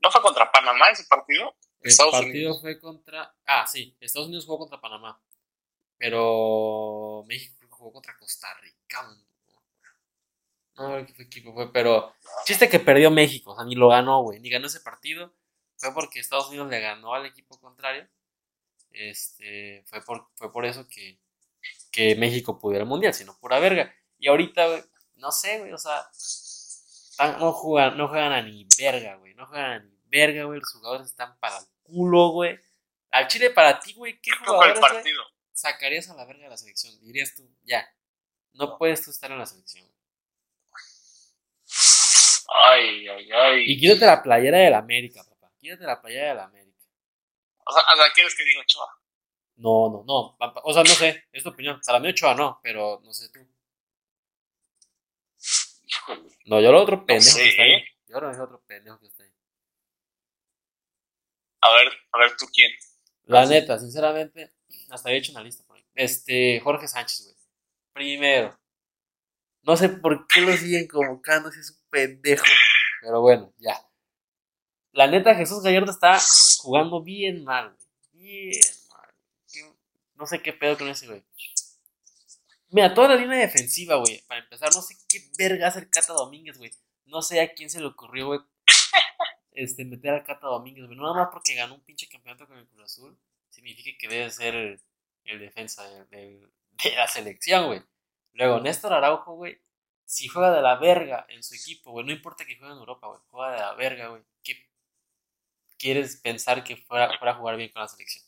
¿No 0.00 0.10
fue 0.10 0.20
contra 0.20 0.50
Panamá 0.50 0.90
ese 0.90 1.04
partido? 1.04 1.54
El 1.80 1.96
partido 1.96 2.60
fue 2.60 2.80
contra. 2.80 3.34
Ah, 3.46 3.66
sí, 3.66 3.96
Estados 4.00 4.26
Unidos 4.26 4.46
jugó 4.46 4.58
contra 4.58 4.80
Panamá. 4.80 5.20
Pero 5.96 7.24
México 7.26 7.61
jugó 7.82 7.94
contra 7.94 8.16
Costa 8.16 8.48
Rica. 8.60 9.02
No, 10.76 10.98
no 10.98 11.06
qué 11.06 11.22
equipo 11.22 11.52
fue, 11.52 11.72
pero 11.72 12.14
chiste 12.46 12.68
que 12.68 12.80
perdió 12.80 13.10
México, 13.10 13.52
o 13.52 13.56
sea, 13.56 13.64
ni 13.64 13.74
lo 13.74 13.88
ganó, 13.88 14.22
güey, 14.22 14.40
ni 14.40 14.48
ganó 14.48 14.68
ese 14.68 14.80
partido. 14.80 15.34
Fue 15.76 15.92
porque 15.92 16.20
Estados 16.20 16.48
Unidos 16.48 16.70
le 16.70 16.80
ganó 16.80 17.14
al 17.14 17.26
equipo 17.26 17.58
contrario. 17.60 18.08
Este, 18.90 19.82
fue 19.86 20.00
por, 20.02 20.28
fue 20.34 20.52
por 20.52 20.64
eso 20.64 20.86
que, 20.86 21.18
que 21.90 22.14
México 22.14 22.58
pudiera 22.58 22.84
el 22.84 22.88
mundial, 22.88 23.12
sino 23.12 23.36
pura 23.38 23.58
verga. 23.58 23.92
Y 24.18 24.28
ahorita, 24.28 24.66
güey, 24.66 24.82
no 25.16 25.32
sé, 25.32 25.58
güey, 25.58 25.72
o 25.72 25.78
sea, 25.78 26.06
no 27.38 27.52
juegan, 27.52 27.96
no 27.96 28.08
juegan 28.08 28.32
a 28.32 28.42
ni 28.42 28.66
verga, 28.78 29.16
güey, 29.16 29.34
no 29.34 29.46
juegan 29.46 29.70
a 29.72 29.78
ni 29.80 29.98
verga, 30.04 30.44
güey, 30.44 30.60
los 30.60 30.72
jugadores 30.72 31.08
están 31.08 31.36
para 31.38 31.58
el 31.58 31.64
culo, 31.82 32.28
güey. 32.28 32.58
Al 33.10 33.26
Chile 33.28 33.50
para 33.50 33.78
ti, 33.78 33.92
güey, 33.94 34.20
¿qué 34.20 34.30
jugadores, 34.30 34.80
partido? 34.80 35.22
Sacarías 35.62 36.10
a 36.10 36.14
la 36.14 36.24
verga 36.24 36.44
de 36.44 36.50
la 36.50 36.56
selección? 36.56 36.98
Dirías 37.00 37.34
tú, 37.34 37.48
ya, 37.64 37.88
no 38.54 38.76
puedes 38.76 39.04
tú 39.04 39.10
estar 39.10 39.30
en 39.30 39.38
la 39.38 39.46
selección. 39.46 39.88
Ay, 42.64 43.08
ay, 43.08 43.32
ay. 43.32 43.64
Y 43.66 43.78
quítate 43.78 44.06
la 44.06 44.22
playera 44.22 44.58
de 44.58 44.70
la 44.70 44.78
América, 44.78 45.24
papá. 45.24 45.50
Quítate 45.58 45.84
la 45.84 46.00
playera 46.00 46.28
de 46.28 46.34
la 46.34 46.44
América. 46.44 46.78
O 47.64 47.72
sea, 47.72 47.82
¿quieres 48.14 48.34
que 48.36 48.44
diga 48.44 48.60
Ochoa? 48.60 48.98
No, 49.56 49.90
no, 49.90 50.04
no. 50.04 50.36
O 50.64 50.72
sea, 50.72 50.82
no 50.82 50.90
sé, 50.90 51.24
es 51.32 51.42
tu 51.42 51.50
opinión. 51.50 51.80
Para 51.86 52.00
mí 52.00 52.08
Ochoa 52.08 52.34
no, 52.34 52.60
pero 52.62 53.00
no 53.02 53.12
sé 53.12 53.30
tú. 53.30 53.40
No, 56.46 56.60
yo 56.60 56.72
lo 56.72 56.82
otro 56.82 57.06
pendejo 57.06 57.36
que 57.36 57.48
está 57.48 57.62
ahí. 57.62 57.84
Yo 58.06 58.20
lo 58.20 58.30
otro 58.30 58.60
pendejo 58.66 58.98
que 58.98 59.06
está 59.06 59.22
ahí. 59.22 59.30
A 61.60 61.72
ver, 61.74 61.92
a 62.12 62.18
ver, 62.18 62.36
¿tú 62.36 62.46
quién? 62.52 62.72
La 63.24 63.46
neta, 63.46 63.78
sinceramente, 63.78 64.52
hasta 64.90 65.08
había 65.08 65.20
hecho 65.20 65.32
una 65.32 65.42
lista 65.42 65.64
por 65.64 65.76
ahí. 65.76 65.84
Este, 65.94 66.60
Jorge 66.60 66.88
Sánchez, 66.88 67.24
güey. 67.24 67.36
Primero. 67.92 68.58
No 69.62 69.76
sé 69.76 69.88
por 69.88 70.26
qué 70.26 70.40
lo 70.40 70.56
siguen 70.56 70.88
convocando 70.88 71.50
si 71.52 71.60
es 71.60 71.70
un 71.70 71.78
pendejo. 71.90 72.44
Pero 73.00 73.20
bueno, 73.20 73.52
ya. 73.58 73.80
La 74.92 75.06
neta, 75.06 75.34
Jesús 75.34 75.62
Gallardo 75.62 75.90
está 75.90 76.18
jugando 76.60 77.02
bien 77.02 77.44
mal, 77.44 77.76
Bien 78.12 78.60
mal. 78.90 79.08
No 80.14 80.26
sé 80.26 80.42
qué 80.42 80.52
pedo 80.52 80.76
con 80.76 80.88
ese, 80.88 81.06
güey. 81.06 81.22
Mira, 82.68 82.94
toda 82.94 83.08
la 83.08 83.16
línea 83.16 83.38
defensiva, 83.38 83.96
güey. 83.96 84.22
Para 84.26 84.40
empezar, 84.40 84.70
no 84.74 84.82
sé 84.82 84.96
qué 85.08 85.30
verga 85.38 85.68
hace 85.68 85.80
el 85.80 85.90
Cata 85.90 86.12
Domínguez, 86.12 86.58
güey. 86.58 86.70
No 87.06 87.22
sé 87.22 87.40
a 87.40 87.52
quién 87.52 87.70
se 87.70 87.80
le 87.80 87.86
ocurrió, 87.86 88.26
güey. 88.28 88.40
Este, 89.54 89.84
meter 89.84 90.14
al 90.14 90.24
Cata 90.24 90.46
Domínguez, 90.46 90.86
güey. 90.86 90.98
Nada 90.98 91.12
más 91.12 91.28
porque 91.30 91.54
ganó 91.54 91.74
un 91.74 91.82
pinche 91.82 92.08
campeonato 92.08 92.46
con 92.46 92.56
el 92.56 92.66
Cruz 92.66 92.84
Azul 92.84 93.18
significa 93.52 93.90
que 93.98 94.08
debe 94.08 94.30
ser 94.30 94.54
el, 94.54 94.80
defensa 95.38 95.88
de, 96.10 96.48
la 96.96 97.06
selección, 97.06 97.66
güey. 97.66 97.82
Luego, 98.32 98.60
Néstor 98.60 98.92
Araujo, 98.92 99.34
güey, 99.34 99.60
si 100.04 100.26
juega 100.26 100.50
de 100.50 100.62
la 100.62 100.76
verga 100.76 101.26
en 101.28 101.42
su 101.42 101.54
equipo, 101.54 101.92
güey, 101.92 102.04
no 102.04 102.12
importa 102.12 102.44
que 102.44 102.56
juegue 102.56 102.72
en 102.72 102.78
Europa, 102.78 103.06
güey, 103.06 103.20
juega 103.30 103.52
de 103.52 103.60
la 103.60 103.74
verga, 103.74 104.08
güey, 104.08 104.22
¿qué 104.42 104.68
quieres 105.78 106.16
pensar 106.16 106.64
que 106.64 106.76
fuera, 106.76 107.18
fuera 107.18 107.32
a 107.32 107.36
jugar 107.36 107.56
bien 107.56 107.70
con 107.70 107.82
la 107.82 107.88
selección? 107.88 108.24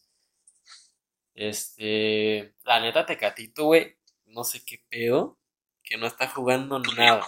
Este, 1.34 2.54
la 2.64 2.80
neta, 2.80 3.06
Tecatito, 3.06 3.64
güey, 3.64 3.96
no 4.26 4.44
sé 4.44 4.64
qué 4.64 4.84
pedo, 4.88 5.38
que 5.82 5.96
no 5.96 6.06
está 6.06 6.28
jugando 6.28 6.78
nada. 6.78 7.24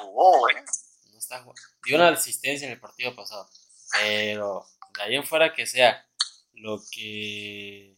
No 1.12 1.18
está 1.18 1.40
jugando. 1.42 1.60
Dio 1.84 1.96
una 1.96 2.08
asistencia 2.08 2.66
en 2.66 2.74
el 2.74 2.80
partido 2.80 3.16
pasado, 3.16 3.48
pero 3.92 4.66
de 4.96 5.02
ahí 5.02 5.16
en 5.16 5.24
fuera 5.24 5.52
que 5.54 5.66
sea 5.66 6.05
lo 6.56 6.80
que 6.90 7.96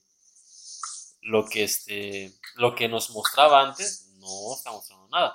lo 1.23 1.47
que 1.47 1.64
este 1.64 2.33
lo 2.57 2.75
que 2.75 2.88
nos 2.88 3.11
mostraba 3.11 3.62
antes 3.62 4.09
no 4.18 4.55
está 4.55 4.71
mostrando 4.73 5.09
nada 5.09 5.35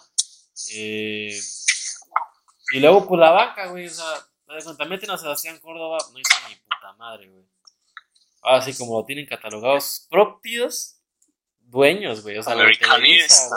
eh, 0.72 1.40
y 2.72 2.80
luego 2.80 3.08
pues 3.08 3.20
la 3.20 3.32
banca 3.32 3.68
güey 3.68 3.88
o 3.88 3.90
sea 3.90 4.26
también 4.78 5.10
a 5.10 5.18
Sebastián 5.18 5.60
Córdoba 5.60 5.98
no 6.12 6.20
hizo 6.20 6.50
ni 6.50 6.56
puta 6.56 6.94
madre 6.98 7.30
güey 7.30 7.46
Así 8.44 8.76
como 8.78 9.00
lo 9.00 9.06
tienen 9.06 9.26
catalogados 9.26 9.86
sus 9.86 10.08
propios 10.08 11.00
dueños, 11.60 12.22
güey. 12.22 12.38
O 12.38 12.44
sea, 12.44 12.54
Americanistas. 12.54 13.50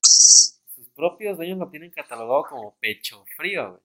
sus, 0.00 0.68
sus 0.74 0.88
propios 0.90 1.36
dueños 1.36 1.58
lo 1.58 1.68
tienen 1.68 1.90
catalogado 1.90 2.44
como 2.44 2.78
pecho 2.78 3.24
frío, 3.36 3.70
güey. 3.72 3.82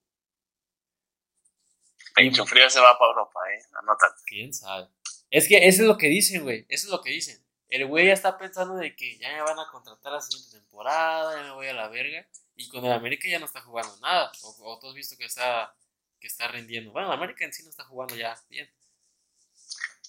Pecho 2.16 2.46
frío 2.46 2.70
se 2.70 2.80
va 2.80 2.98
para 2.98 3.12
Europa, 3.12 3.40
eh. 3.54 3.64
Anótate. 3.74 4.22
¿Quién 4.26 4.54
sabe? 4.54 4.88
Es 5.32 5.48
que 5.48 5.68
eso 5.68 5.82
es 5.82 5.88
lo 5.88 5.98
que 5.98 6.08
dicen, 6.08 6.44
güey. 6.44 6.66
Eso 6.70 6.88
es 6.88 6.92
lo 6.92 7.02
que 7.02 7.10
dicen. 7.10 7.44
El 7.70 7.88
güey 7.88 8.08
ya 8.08 8.14
está 8.14 8.38
pensando 8.38 8.76
de 8.76 8.96
que 8.96 9.18
ya 9.18 9.32
me 9.34 9.42
van 9.42 9.58
a 9.58 9.68
contratar 9.72 10.12
la 10.12 10.22
siguiente 10.22 10.52
temporada, 10.58 11.36
ya 11.38 11.44
me 11.44 11.52
voy 11.54 11.68
a 11.68 11.74
la 11.74 11.88
verga. 11.88 12.28
Y 12.56 12.68
con 12.70 12.86
el 12.86 12.92
América 12.92 13.28
ya 13.30 13.40
no 13.40 13.46
está 13.46 13.62
jugando 13.62 13.96
nada. 14.02 14.32
O, 14.44 14.56
o 14.74 14.78
tú 14.80 14.90
has 14.90 14.94
visto 14.94 15.16
que 15.18 15.26
está, 15.26 15.74
que 16.20 16.28
está 16.28 16.48
rindiendo. 16.50 16.92
Bueno, 16.92 17.08
el 17.08 17.14
América 17.14 17.46
en 17.46 17.54
sí 17.54 17.64
no 17.64 17.70
está 17.70 17.86
jugando 17.86 18.16
ya 18.16 18.38
bien. 18.50 18.70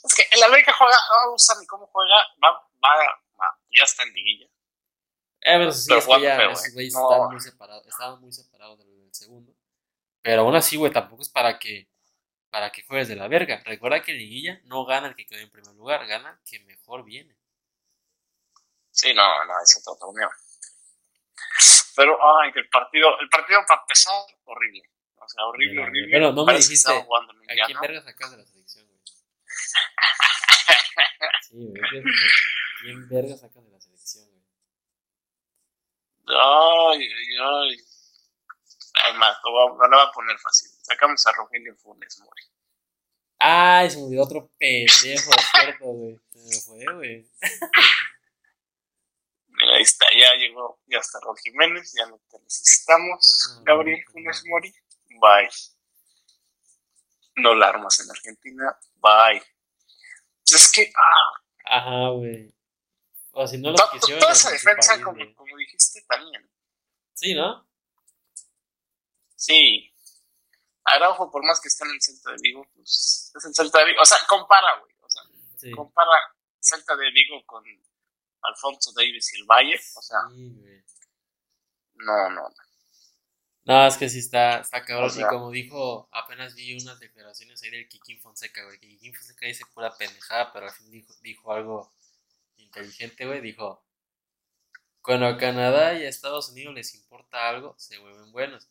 Es 0.04 0.14
que 0.14 0.24
el 0.32 0.42
América 0.42 0.74
juega, 0.76 0.96
no 0.96 1.26
me 1.26 1.32
gusta 1.32 1.54
ni 1.61 1.66
cómo 1.66 1.87
juega, 1.87 2.16
va, 2.42 2.50
va, 2.85 2.96
va, 3.40 3.61
ya 3.70 3.85
está 3.85 4.02
en 4.02 4.12
liguilla. 4.12 4.46
Eh, 4.46 5.58
pero 5.58 5.72
sí, 5.72 5.87
Pero 5.88 5.98
es 5.98 6.04
que 6.04 6.06
jugando 6.06 6.26
ya 6.28 6.37
feo, 6.37 6.50
esos 6.50 6.62
güey. 6.62 6.72
güeyes 6.74 6.94
No. 6.94 7.02
estaban 7.11 7.30
muy 7.30 7.40
separados, 7.40 7.87
estaban 7.87 8.20
muy 8.20 8.32
separados 8.32 8.78
del, 8.78 9.00
del 9.00 9.14
segundo. 9.14 9.54
Pero 10.22 10.42
aún 10.42 10.56
así, 10.56 10.76
güey, 10.76 10.92
tampoco 10.92 11.22
es 11.22 11.28
para 11.28 11.58
que 11.61 11.88
para 12.52 12.70
que 12.70 12.82
juegues 12.82 13.08
de 13.08 13.16
la 13.16 13.28
verga. 13.28 13.62
Recuerda 13.64 14.02
que 14.02 14.12
liguilla 14.12 14.60
no 14.64 14.84
gana 14.84 15.08
el 15.08 15.16
que 15.16 15.24
quedó 15.24 15.40
en 15.40 15.50
primer 15.50 15.74
lugar, 15.74 16.06
gana 16.06 16.38
el 16.38 16.44
que 16.48 16.60
mejor 16.66 17.02
viene. 17.02 17.34
Sí, 18.90 19.14
no, 19.14 19.44
no, 19.46 19.54
es 19.62 19.78
otro 19.80 19.96
torneo. 19.98 20.28
Pero, 21.96 22.18
ay, 22.38 22.52
que 22.52 22.60
el 22.60 22.68
partido, 22.68 23.18
el 23.20 23.28
partido 23.30 23.60
para 23.66 23.80
empezar, 23.80 24.12
horrible. 24.44 24.82
O 25.16 25.26
sea, 25.28 25.44
horrible, 25.46 25.74
Mira, 25.76 25.86
horrible. 25.88 26.10
bueno, 26.18 26.32
no 26.32 26.42
me 26.42 26.46
Parece 26.52 26.68
dijiste, 26.68 26.92
¿A 26.92 27.66
quién 27.66 27.80
verga 27.80 28.02
sacas 28.02 28.30
de 28.32 28.36
la 28.36 28.44
selección, 28.44 28.86
güey? 28.86 29.00
Sí, 31.42 31.56
güey. 31.56 31.72
¿quién- 31.90 32.04
¿Quién 32.82 33.08
verga 33.08 33.36
sacas 33.36 33.64
de 33.64 33.70
la 33.70 33.80
selección, 33.80 34.28
güey? 34.30 34.42
Ay, 36.38 37.00
ay, 37.00 37.36
ay. 37.40 37.76
Además, 39.04 39.36
a- 39.36 39.40
no 39.42 39.88
lo 39.88 39.96
voy 39.96 40.06
a 40.06 40.10
poner 40.12 40.38
fácil. 40.38 40.70
Sacamos 40.82 41.26
a 41.26 41.32
Rogelio 41.32 41.74
Funes 41.76 42.18
Mori. 42.20 42.42
Ay, 43.38 43.90
se 43.90 43.96
me 43.96 44.04
olvidó 44.04 44.22
otro 44.24 44.50
pendejo, 44.58 45.30
cierto, 45.50 45.84
güey. 45.84 46.20
Se 46.32 46.70
me 46.72 46.84
fue, 46.84 46.94
güey. 46.94 47.30
Mira, 49.48 49.74
ahí 49.76 49.82
está, 49.82 50.06
ya 50.16 50.34
llegó, 50.34 50.80
ya 50.86 50.98
está 50.98 51.18
Raúl 51.20 51.38
Jiménez, 51.42 51.92
ya 51.92 52.06
no 52.06 52.20
te 52.30 52.38
necesitamos. 52.40 53.60
Gabriel 53.64 54.04
Funes. 54.10 54.44
Mori, 54.46 54.72
bye. 55.20 55.48
No 57.36 57.54
la 57.54 57.68
armas 57.68 57.98
en 58.00 58.10
Argentina, 58.10 58.78
bye. 58.96 59.42
Pues 60.44 60.62
es 60.62 60.72
que, 60.72 60.92
ah, 60.96 61.42
Ajá, 61.64 62.08
güey. 62.10 62.54
O 63.32 63.46
si 63.46 63.58
no 63.58 63.70
los 63.70 63.90
quisieron. 63.90 64.20
toda 64.20 64.32
esa 64.32 64.48
su 64.48 64.54
defensa, 64.54 65.02
como, 65.02 65.34
como 65.34 65.56
dijiste, 65.56 66.04
también. 66.08 66.50
Sí, 67.14 67.34
¿no? 67.34 67.66
Sí. 69.36 69.91
Araujo, 70.84 71.30
por 71.30 71.44
más 71.44 71.60
que 71.60 71.68
esté 71.68 71.84
en 71.84 71.92
el 71.92 72.02
Celta 72.02 72.30
de 72.32 72.36
Vigo, 72.42 72.66
pues 72.74 73.32
es 73.36 73.44
el 73.44 73.54
Celta 73.54 73.78
de 73.80 73.84
Vigo. 73.86 74.00
O 74.02 74.06
sea, 74.06 74.18
compara, 74.28 74.78
güey. 74.80 74.94
O 75.00 75.08
sea, 75.08 75.22
Sí. 75.56 75.70
compara 75.72 76.10
Celta 76.60 76.96
de 76.96 77.10
Vigo 77.12 77.44
con 77.46 77.64
Alfonso 78.42 78.92
Davis 78.96 79.32
y 79.34 79.40
el 79.40 79.46
Valle. 79.46 79.80
O 79.96 80.02
sea, 80.02 80.18
Sí, 80.30 80.50
no, 81.94 82.30
no, 82.30 82.48
no. 82.48 82.54
No, 83.64 83.86
es 83.86 83.96
que 83.96 84.08
sí 84.08 84.18
está, 84.18 84.58
está 84.58 84.84
cabrón. 84.84 85.06
O 85.06 85.10
sea- 85.10 85.26
y 85.26 85.28
como 85.28 85.50
dijo, 85.52 86.08
apenas 86.10 86.56
vi 86.56 86.74
unas 86.82 86.98
declaraciones 86.98 87.62
ahí 87.62 87.70
del 87.70 87.88
Kikín 87.88 88.20
Fonseca, 88.20 88.64
güey. 88.64 88.80
Kikín 88.80 89.14
Fonseca 89.14 89.46
dice 89.46 89.64
pura 89.72 89.96
pendejada, 89.96 90.52
pero 90.52 90.66
al 90.66 90.72
fin 90.72 90.90
dijo, 90.90 91.14
dijo 91.20 91.52
algo 91.52 91.94
inteligente, 92.56 93.24
güey. 93.24 93.40
Dijo: 93.40 93.84
Cuando 95.00 95.26
a 95.26 95.36
Canadá 95.38 95.94
y 95.94 96.04
a 96.04 96.08
Estados 96.08 96.48
Unidos 96.50 96.74
les 96.74 96.92
importa 96.96 97.48
algo, 97.48 97.76
se 97.78 97.98
vuelven 97.98 98.32
buenos. 98.32 98.68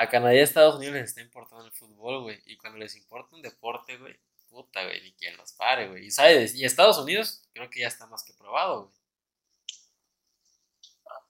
A 0.00 0.08
Canadá 0.08 0.34
y 0.34 0.38
a 0.38 0.44
Estados 0.44 0.76
Unidos 0.76 0.94
les 0.94 1.08
está 1.08 1.20
importando 1.20 1.66
el 1.66 1.72
fútbol, 1.72 2.22
güey. 2.22 2.40
Y 2.46 2.56
cuando 2.56 2.78
les 2.78 2.94
importa 2.96 3.34
un 3.34 3.42
deporte, 3.42 3.96
güey, 3.96 4.18
puta, 4.48 4.84
güey, 4.84 5.02
ni 5.02 5.12
quien 5.14 5.36
los 5.36 5.52
pare, 5.52 5.88
güey. 5.88 6.06
Y 6.06 6.10
sabes, 6.10 6.54
y 6.54 6.64
Estados 6.64 6.98
Unidos 6.98 7.42
creo 7.52 7.68
que 7.68 7.80
ya 7.80 7.88
está 7.88 8.06
más 8.06 8.22
que 8.22 8.32
probado, 8.34 8.84
güey. 8.84 8.94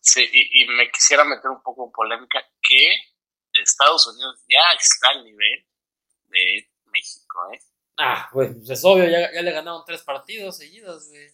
Sí, 0.00 0.28
y, 0.32 0.62
y 0.62 0.68
me 0.68 0.90
quisiera 0.90 1.24
meter 1.24 1.50
un 1.50 1.62
poco 1.62 1.86
en 1.86 1.92
polémica 1.92 2.42
que 2.62 2.96
Estados 3.52 4.06
Unidos 4.06 4.42
ya 4.48 4.62
está 4.78 5.10
al 5.10 5.24
nivel 5.24 5.66
de 6.28 6.70
México, 6.86 7.52
¿eh? 7.52 7.60
Ah, 7.96 8.28
güey, 8.32 8.54
pues 8.54 8.70
es 8.70 8.84
obvio, 8.84 9.08
ya, 9.08 9.32
ya 9.32 9.42
le 9.42 9.50
ganaron 9.50 9.84
tres 9.84 10.02
partidos 10.02 10.56
seguidos, 10.56 11.08
güey. 11.08 11.30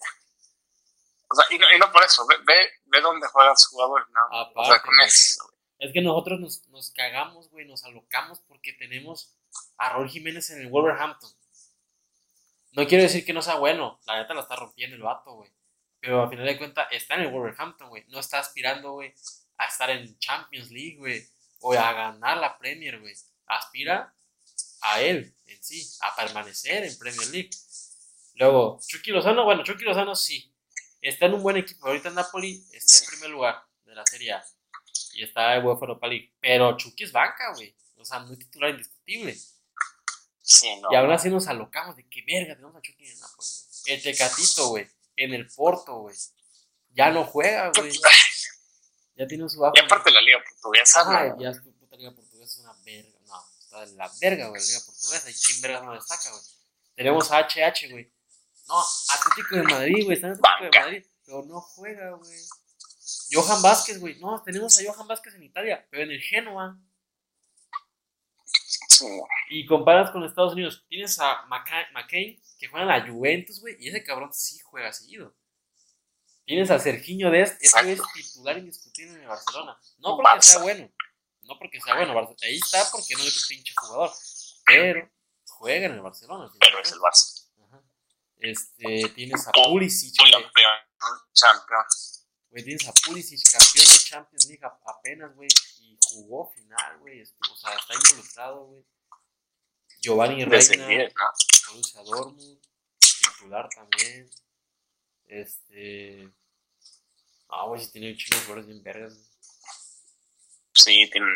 O 1.29 1.35
sea, 1.35 1.45
y 1.51 1.59
no, 1.59 1.67
y 1.75 1.79
no 1.79 1.93
por 1.93 2.03
eso, 2.05 2.27
ve, 2.27 2.37
ve, 2.45 2.71
ve 2.87 3.01
dónde 3.01 3.27
juegan 3.29 3.57
sus 3.57 3.69
jugadores, 3.69 4.07
¿no? 4.11 4.21
o 4.55 4.65
sea, 4.65 4.81
con 4.81 4.95
güey. 4.95 5.07
eso. 5.07 5.54
Es 5.79 5.93
que 5.93 6.01
nosotros 6.01 6.41
nos, 6.41 6.69
nos 6.69 6.91
cagamos, 6.91 7.51
güey, 7.51 7.67
nos 7.67 7.85
alocamos 7.85 8.41
porque 8.41 8.73
tenemos 8.73 9.35
a 9.77 9.91
Raúl 9.91 10.09
Jiménez 10.09 10.51
en 10.51 10.61
el 10.61 10.69
Wolverhampton. 10.69 11.31
No 12.73 12.87
quiero 12.87 13.05
decir 13.05 13.25
que 13.25 13.33
no 13.33 13.43
sea 13.43 13.57
bueno, 13.57 14.01
la 14.07 14.21
neta 14.21 14.35
la 14.35 14.41
está 14.41 14.57
rompiendo 14.57 14.97
el 14.97 15.03
vato, 15.03 15.35
güey. 15.35 15.51
Pero 16.01 16.23
al 16.23 16.29
final 16.29 16.45
de 16.45 16.59
cuentas 16.59 16.89
está 16.91 17.15
en 17.15 17.23
el 17.23 17.33
Wolverhampton, 17.33 17.89
güey. 17.89 18.05
No 18.09 18.19
está 18.19 18.39
aspirando, 18.39 18.93
güey, 18.93 19.15
a 19.57 19.67
estar 19.67 19.89
en 19.91 20.19
Champions 20.19 20.71
League, 20.71 20.97
güey. 20.99 21.27
O 21.61 21.73
a 21.73 21.93
ganar 21.93 22.37
la 22.39 22.59
Premier, 22.59 23.01
güey. 23.01 23.15
Aspira 23.47 24.15
a 24.83 25.01
él 25.01 25.35
en 25.47 25.65
sí, 25.65 25.89
a 26.03 26.15
permanecer 26.15 26.85
en 26.85 26.99
Premier 26.99 27.29
League. 27.29 27.51
Luego, 28.35 28.81
Chucky 28.87 29.13
Lozano, 29.13 29.45
bueno, 29.45 29.63
Chucky 29.63 29.85
Lozano 29.85 30.15
sí. 30.15 30.53
Está 31.01 31.27
en 31.27 31.35
un 31.35 31.43
buen 31.43 31.57
equipo. 31.57 31.87
Ahorita 31.87 32.11
Napoli 32.11 32.65
está 32.73 32.99
en 32.99 33.11
primer 33.11 33.31
lugar 33.31 33.63
de 33.85 33.95
la 33.95 34.05
Serie 34.05 34.33
A. 34.33 34.45
Y 35.15 35.25
está 35.25 35.57
en 35.57 35.65
UEFA 35.65 35.81
Europa 35.81 36.07
League. 36.07 36.33
Pero 36.41 36.77
Chucky 36.77 37.05
es 37.05 37.13
banca, 37.13 37.53
güey. 37.55 37.75
O 37.97 38.05
sea, 38.05 38.21
muy 38.21 38.37
titular 38.37 38.71
indiscutible. 38.71 39.37
Sí, 40.43 40.79
no. 40.81 40.89
Y 40.93 40.97
aún 40.97 41.11
así 41.13 41.31
nos 41.31 41.47
alocamos 41.49 41.97
de 41.97 42.07
que 42.09 42.23
verga, 42.27 42.55
tenemos 42.55 42.77
a 42.77 42.83
Chucky 42.83 43.05
en 43.05 43.13
el 43.13 43.21
Napoli. 43.21 43.49
El 43.87 44.03
Tecatito, 44.03 44.69
güey. 44.69 44.89
En 45.17 45.35
el 45.35 45.47
Porto, 45.49 45.95
güey. 46.01 46.17
Ya 46.91 47.11
no 47.11 47.25
juega, 47.25 47.71
güey. 47.77 47.93
Ya 49.17 49.27
tiene 49.27 49.49
su 49.49 49.61
bajo. 49.61 49.75
Y 49.77 49.81
aparte 49.81 50.11
la 50.11 50.21
liga 50.21 50.39
portuguesa, 50.49 51.01
Ajá, 51.01 51.29
¿no? 51.29 51.41
ya 51.41 51.51
es 51.51 51.61
puta 51.61 51.97
liga 51.97 52.13
portuguesa 52.13 52.45
es 52.45 52.59
una 52.59 52.73
verga. 52.85 53.19
No, 53.27 53.45
está 53.61 53.87
de 53.87 53.95
la 53.95 54.11
verga, 54.21 54.49
güey, 54.49 54.61
la 54.61 54.67
liga 54.67 54.81
portuguesa. 54.85 55.31
¿Y 55.31 55.35
quién 55.35 55.61
verga 55.63 55.81
no 55.83 55.93
destaca, 55.95 56.31
güey? 56.31 56.43
Tenemos 56.97 57.31
a 57.31 57.39
HH, 57.41 57.91
güey. 57.91 58.13
No, 58.67 58.85
Atlético 59.11 59.57
de 59.57 59.63
Madrid, 59.63 60.05
güey. 60.05 60.17
Está 60.17 60.27
en 60.29 60.33
Atlético 60.33 60.59
de 60.59 60.65
Banca. 60.65 60.81
Madrid. 60.81 61.07
Pero 61.25 61.43
no 61.45 61.61
juega, 61.61 62.11
güey. 62.11 62.39
Johan 63.31 63.63
Vázquez, 63.63 63.99
güey. 63.99 64.19
No, 64.19 64.43
tenemos 64.43 64.79
a 64.79 64.83
Johan 64.85 65.09
Vázquez 65.09 65.35
en 65.35 65.43
Italia, 65.43 65.87
pero 65.91 66.05
en 66.05 66.11
el 66.11 66.21
Genoa. 66.21 66.79
Y 69.51 69.67
comparas 69.67 70.11
con 70.11 70.25
Estados 70.25 70.53
Unidos. 70.53 70.85
Tienes 70.89 71.19
a 71.19 71.45
McCain, 71.47 72.41
que 72.59 72.69
juega 72.69 72.83
en 72.83 72.89
la 72.89 73.13
Juventus, 73.13 73.61
güey. 73.61 73.77
Y 73.81 73.89
ese 73.89 74.05
cabrón 74.05 74.33
sí 74.33 74.59
juega 74.61 74.93
seguido. 74.93 75.35
Tienes 76.45 76.71
a 76.71 76.79
Serginho 76.79 77.31
Dest, 77.31 77.63
ese 77.63 77.93
es 77.93 78.01
titular 78.13 78.59
indiscutible 78.59 79.15
en 79.15 79.23
el 79.23 79.29
Barcelona. 79.29 79.79
No 79.99 80.17
Un 80.17 80.23
porque 80.23 80.43
sea 80.43 80.61
bueno. 80.61 80.91
No 81.43 81.59
porque 81.59 81.81
sea 81.81 81.97
bueno. 81.97 82.37
Ahí 82.43 82.57
está 82.57 82.85
porque 82.93 83.15
no 83.15 83.23
es 83.23 83.29
otro 83.29 83.49
pinche 83.49 83.73
jugador. 83.77 84.11
Pero 84.67 85.11
juega 85.47 85.87
en 85.87 85.93
el 85.93 86.01
Barcelona. 86.03 86.51
pero 86.61 86.81
es 86.81 86.93
el. 86.93 86.99
Barça. 86.99 87.49
Ajá. 87.67 87.83
Este, 88.37 89.09
tienes 89.15 89.47
a 89.49 89.53
Pulisic. 89.53 90.17
Campeón, 90.19 90.51
campeón. 91.33 91.85
Güey, 92.55 92.63
tienes 92.63 92.87
a 92.87 92.93
Pulisic, 92.93 93.41
campeón 93.51 93.85
de 93.85 93.99
Champions 94.05 94.47
League 94.47 94.63
apenas, 94.87 95.35
güey. 95.35 95.49
Y 95.81 95.99
jugó 96.09 96.53
final, 96.55 96.99
güey. 97.01 97.21
O 97.21 97.57
sea, 97.57 97.75
está 97.75 97.95
involucrado, 97.95 98.67
güey. 98.67 98.87
Giovanni 100.01 100.45
Reina. 100.45 100.87
10, 100.87 101.15
¿no? 101.17 101.25
Borussia 101.73 102.03
Dortmund, 102.05 102.61
titular 103.01 103.69
también. 103.75 104.31
Este. 105.27 106.33
Ah, 107.49 107.65
güey, 107.67 107.81
si 107.85 107.91
tiene 107.91 108.13
un 108.13 108.17
chingo 108.17 108.37
de 108.37 108.43
jugadores 108.45 108.67
bien 108.69 108.83
vergas. 108.85 109.15
Sí, 110.75 111.11
tienen. 111.11 111.35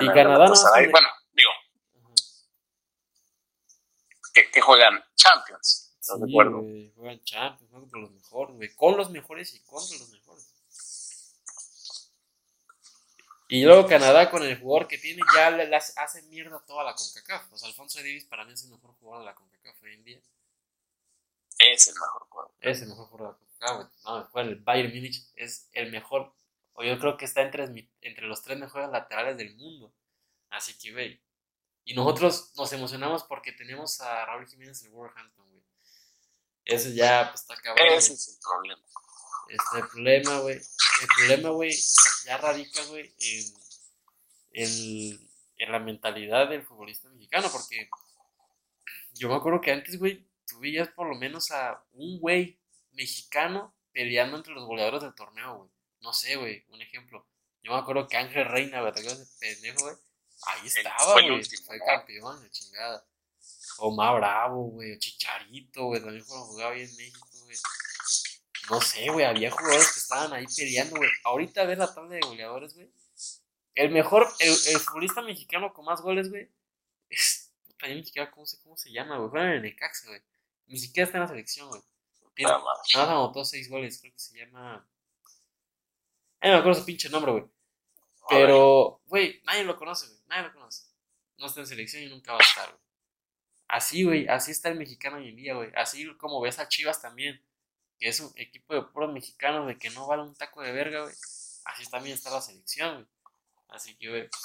Y 0.00 0.06
Canadá 0.08 0.46
no 0.48 0.54
tiene- 0.74 0.88
Bueno, 0.90 1.08
digo, 1.30 1.50
que, 4.34 4.50
que 4.50 4.60
juegan 4.60 5.00
Champions. 5.14 5.89
Sí, 6.00 6.12
¿Estás 6.12 6.20
de 6.20 6.32
acuerdo? 6.32 6.62
juegan 6.96 7.22
Champions, 7.24 7.70
juegan 7.70 7.90
contra 7.90 8.00
los 8.00 8.10
mejores, 8.10 8.56
güey. 8.56 8.74
Con 8.74 8.96
los 8.96 9.10
mejores 9.10 9.54
y 9.54 9.60
contra 9.60 9.98
los 9.98 10.08
mejores. 10.08 10.56
Y 13.48 13.64
luego 13.64 13.86
Canadá 13.86 14.30
con 14.30 14.42
el 14.44 14.58
jugador 14.58 14.88
que 14.88 14.96
tiene 14.96 15.20
ya 15.34 15.50
le, 15.50 15.68
las 15.68 15.98
hace 15.98 16.22
mierda 16.22 16.64
toda 16.66 16.84
la 16.84 16.94
CONCACAF. 16.94 17.52
O 17.52 17.58
sea, 17.58 17.68
Alfonso 17.68 17.98
Davis 17.98 18.24
para 18.24 18.44
mí 18.44 18.52
es 18.52 18.64
el 18.64 18.70
mejor 18.70 18.94
jugador 18.94 19.20
de 19.20 19.26
la 19.26 19.34
CONCACAF 19.34 19.82
hoy 19.82 19.94
en 19.94 20.04
día. 20.04 20.20
Es 21.58 21.88
el 21.88 21.94
mejor 21.94 22.26
jugador. 22.30 22.54
Es 22.60 22.80
el 22.80 22.88
mejor 22.88 23.06
jugador 23.08 23.38
de 23.38 23.46
la 23.46 23.72
CONCACAF. 23.72 24.34
No, 24.34 24.40
el 24.40 24.54
Bayern 24.56 24.94
Múnich 24.94 25.26
es 25.34 25.68
el 25.72 25.90
mejor. 25.90 26.32
O 26.74 26.82
yo 26.82 26.98
creo 26.98 27.18
que 27.18 27.26
está 27.26 27.42
entre, 27.42 27.64
entre 28.00 28.26
los 28.26 28.40
tres 28.40 28.56
mejores 28.56 28.88
laterales 28.88 29.36
del 29.36 29.54
mundo. 29.56 29.92
Así 30.48 30.78
que, 30.78 30.92
güey. 30.92 31.20
Y 31.84 31.94
nosotros 31.94 32.52
nos 32.56 32.72
emocionamos 32.72 33.24
porque 33.24 33.52
tenemos 33.52 34.00
a 34.00 34.24
Raúl 34.26 34.46
Jiménez 34.46 34.80
en 34.82 34.86
el 34.88 34.94
Wolverhampton. 34.94 35.49
Eso 36.70 36.88
ya, 36.90 37.30
pues 37.30 37.42
está 37.42 37.56
cabrón. 37.56 37.88
Ese 37.88 38.12
es 38.12 38.28
el 38.28 38.38
problema. 38.40 38.82
Este, 39.48 39.78
el 39.78 39.88
problema, 39.88 40.38
güey. 40.38 40.56
El 40.56 41.08
problema, 41.16 41.48
güey, 41.50 41.74
ya 42.24 42.36
radica, 42.36 42.84
güey, 42.84 43.12
en, 43.18 43.54
en, 44.52 45.30
en 45.56 45.72
la 45.72 45.80
mentalidad 45.80 46.48
del 46.48 46.62
futbolista 46.62 47.08
mexicano, 47.08 47.48
porque 47.50 47.88
yo 49.14 49.28
me 49.28 49.34
acuerdo 49.34 49.60
que 49.60 49.72
antes, 49.72 49.98
güey, 49.98 50.28
tú 50.46 50.60
veías 50.60 50.88
por 50.90 51.08
lo 51.08 51.16
menos 51.16 51.50
a 51.50 51.84
un 51.92 52.20
güey 52.20 52.60
mexicano 52.92 53.74
peleando 53.92 54.36
entre 54.36 54.54
los 54.54 54.64
goleadores 54.64 55.02
del 55.02 55.14
torneo, 55.14 55.56
güey. 55.58 55.70
No 56.00 56.12
sé, 56.12 56.36
güey, 56.36 56.64
un 56.68 56.80
ejemplo. 56.80 57.26
Yo 57.62 57.72
me 57.72 57.78
acuerdo 57.78 58.06
que 58.06 58.16
Ángel 58.16 58.46
Reina, 58.46 58.80
güey, 58.80 58.92
¿te 58.92 59.02
pendejo, 59.40 59.80
güey? 59.80 59.96
Ahí 60.46 60.68
estaba, 60.68 61.14
güey. 61.14 61.42
Fue 61.66 61.80
campeón, 61.84 62.40
de 62.42 62.50
chingada. 62.50 63.04
O 63.80 63.94
más 63.94 64.14
Bravo, 64.14 64.64
güey. 64.64 64.92
O 64.92 64.98
Chicharito, 64.98 65.84
güey. 65.86 66.00
También 66.00 66.24
cuando 66.24 66.46
jugaba 66.46 66.72
ahí 66.72 66.82
en 66.82 66.96
México, 66.96 67.28
güey. 67.44 67.56
No 68.70 68.80
sé, 68.80 69.08
güey. 69.10 69.24
Había 69.24 69.50
jugadores 69.50 69.92
que 69.92 70.00
estaban 70.00 70.32
ahí 70.32 70.46
peleando, 70.56 70.96
güey. 70.96 71.10
Ahorita 71.24 71.64
ves 71.64 71.78
la 71.78 71.92
tabla 71.92 72.16
de 72.16 72.20
goleadores, 72.20 72.74
güey. 72.74 72.90
El 73.74 73.90
mejor, 73.90 74.28
el, 74.40 74.50
el 74.50 74.78
futbolista 74.80 75.22
mexicano 75.22 75.72
con 75.72 75.84
más 75.86 76.02
goles, 76.02 76.28
güey. 76.28 76.50
Es. 77.08 77.52
Puta, 77.66 77.88
yo 77.88 77.94
ni 77.94 78.04
siquiera 78.04 78.30
cómo, 78.30 78.44
sé, 78.44 78.58
cómo 78.62 78.76
se 78.76 78.92
llama, 78.92 79.16
güey. 79.16 79.30
Juega 79.30 79.46
en 79.46 79.52
el 79.52 79.62
Necaxa, 79.62 80.06
güey. 80.08 80.20
Ni 80.66 80.78
siquiera 80.78 81.06
está 81.06 81.18
en 81.18 81.22
la 81.22 81.28
selección, 81.28 81.68
güey. 81.68 81.82
Nada 82.38 82.58
más. 82.58 82.78
Nada 82.94 83.06
más 83.06 83.14
anotó 83.14 83.44
seis 83.44 83.68
goles. 83.68 83.98
Creo 84.00 84.12
que 84.12 84.18
se 84.18 84.38
llama. 84.38 84.86
Ay, 86.40 86.50
no 86.50 86.56
me 86.56 86.60
acuerdo 86.60 86.80
su 86.80 86.86
pinche 86.86 87.08
nombre, 87.08 87.32
güey. 87.32 87.44
Pero, 88.28 89.00
güey, 89.06 89.40
nadie 89.44 89.64
lo 89.64 89.76
conoce, 89.76 90.06
güey. 90.06 90.20
Nadie 90.26 90.44
lo 90.44 90.52
conoce. 90.52 90.84
No 91.38 91.46
está 91.46 91.60
en 91.60 91.66
selección 91.66 92.02
y 92.02 92.08
nunca 92.08 92.32
va 92.32 92.38
a 92.38 92.42
estar, 92.42 92.68
güey. 92.68 92.89
Así, 93.72 94.02
güey, 94.04 94.26
así 94.28 94.50
está 94.50 94.68
el 94.68 94.76
mexicano 94.78 95.18
hoy 95.18 95.28
en 95.28 95.36
día, 95.36 95.54
güey. 95.54 95.70
Así 95.76 96.06
como 96.16 96.40
ves 96.40 96.58
a 96.58 96.68
Chivas 96.68 97.00
también, 97.00 97.40
que 97.98 98.08
es 98.08 98.18
un 98.20 98.32
equipo 98.36 98.74
de 98.74 98.82
puros 98.82 99.12
mexicanos, 99.12 99.66
de 99.68 99.78
que 99.78 99.90
no 99.90 100.06
vale 100.08 100.22
un 100.22 100.34
taco 100.34 100.60
de 100.62 100.72
verga, 100.72 101.02
güey. 101.02 101.14
Así 101.66 101.88
también 101.90 102.14
está 102.16 102.30
la 102.30 102.40
selección, 102.40 102.94
güey. 102.94 103.06
Así 103.68 103.96
que, 103.96 104.08
güey, 104.08 104.28
pues, 104.28 104.42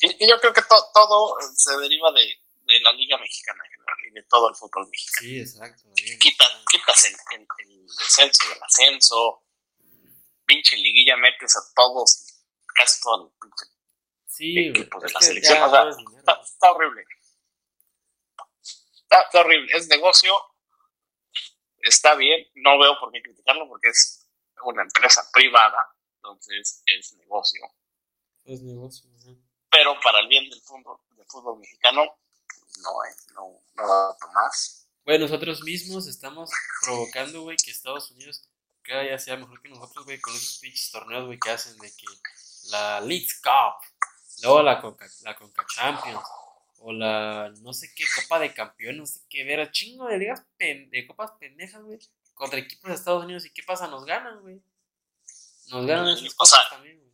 Y, 0.00 0.24
y 0.24 0.28
yo 0.28 0.38
creo 0.40 0.52
que 0.52 0.62
to- 0.62 0.88
todo 0.92 1.36
se 1.54 1.76
deriva 1.78 2.10
de, 2.12 2.20
de 2.64 2.80
la 2.80 2.92
Liga 2.92 3.16
Mexicana 3.18 3.62
en 3.64 3.70
general 3.70 3.96
y 4.08 4.14
de 4.14 4.22
todo 4.24 4.48
el 4.48 4.56
fútbol 4.56 4.88
mexicano. 4.90 5.20
sí, 5.28 5.38
exacto. 5.40 5.82
bien. 5.94 6.18
Quitas, 6.18 6.48
quitas 6.70 7.04
el, 7.04 7.14
el, 7.38 7.46
el 7.68 7.86
descenso 7.86 8.48
del 8.48 8.62
ascenso, 8.64 9.44
pinche 10.44 10.76
liguilla 10.76 11.16
metes 11.16 11.56
a 11.56 11.60
todos 11.74 12.26
casi 12.74 13.00
todo 13.00 13.26
el 13.26 13.32
pinche. 13.40 13.66
Sí, 14.26 14.52
güey. 14.54 14.68
equipos 14.70 15.02
de 15.04 15.12
la 15.12 15.20
selección, 15.20 15.62
o 15.62 15.70
sea, 15.70 15.88
Está, 16.18 16.40
está 16.42 16.72
horrible. 16.72 17.04
Está, 19.16 19.22
está 19.22 19.40
horrible. 19.40 19.72
Es 19.72 19.88
negocio. 19.88 20.34
Está 21.78 22.14
bien. 22.14 22.46
No 22.56 22.78
veo 22.78 22.98
por 23.00 23.12
qué 23.12 23.22
criticarlo 23.22 23.68
porque 23.68 23.88
es 23.88 24.28
una 24.62 24.82
empresa 24.82 25.26
privada. 25.32 25.78
Entonces 26.16 26.82
es 26.86 27.14
negocio. 27.14 27.62
Es 28.44 28.62
negocio, 28.62 29.08
ajá. 29.18 29.30
Pero 29.70 29.98
para 30.02 30.20
el 30.20 30.28
bien 30.28 30.48
del 30.50 30.60
fútbol, 30.60 30.98
del 31.10 31.26
fútbol 31.26 31.58
mexicano, 31.58 32.02
no, 32.02 33.04
es, 33.04 33.26
no, 33.34 33.60
no 33.74 34.16
para 34.20 34.32
más. 34.32 34.88
Güey, 35.04 35.18
nosotros 35.18 35.62
mismos 35.62 36.06
estamos 36.06 36.50
provocando, 36.82 37.42
güey, 37.42 37.56
que 37.56 37.70
Estados 37.70 38.10
Unidos 38.10 38.48
cada 38.82 39.02
día 39.02 39.18
sea 39.18 39.36
mejor 39.36 39.60
que 39.60 39.68
nosotros, 39.68 40.04
güey, 40.04 40.20
con 40.20 40.34
esos 40.34 40.58
pinches 40.58 40.90
torneos, 40.90 41.26
güey, 41.26 41.38
que 41.38 41.50
hacen 41.50 41.76
de 41.78 41.88
que 41.94 42.06
la 42.70 43.00
League 43.00 43.28
Cup, 43.42 44.06
luego 44.42 44.62
la 44.62 44.80
Conca, 44.80 45.06
la 45.22 45.36
Conca 45.36 45.66
Champions, 45.66 46.22
o 46.88 46.92
la 46.92 47.52
no 47.62 47.72
sé 47.72 47.92
qué 47.96 48.04
Copa 48.14 48.38
de 48.38 48.54
Campeones, 48.54 49.00
no 49.00 49.06
sé 49.06 49.20
qué 49.28 49.42
ver, 49.42 49.70
chingo 49.72 50.06
de 50.06 50.18
ligas, 50.18 50.46
pen- 50.56 50.88
de 50.90 51.04
copas 51.04 51.32
pendejas, 51.40 51.82
güey, 51.82 51.98
contra 52.32 52.60
equipos 52.60 52.88
de 52.88 52.94
Estados 52.94 53.24
Unidos, 53.24 53.44
¿y 53.44 53.52
qué 53.52 53.64
pasa? 53.64 53.88
Nos 53.88 54.04
ganan, 54.04 54.40
güey. 54.40 54.62
Nos 55.68 55.84
ganan 55.84 56.08
esas 56.08 56.32
O 56.32 56.36
cosas 56.36 56.60
sea, 56.60 56.70
también, 56.70 56.96
güey. 57.00 57.12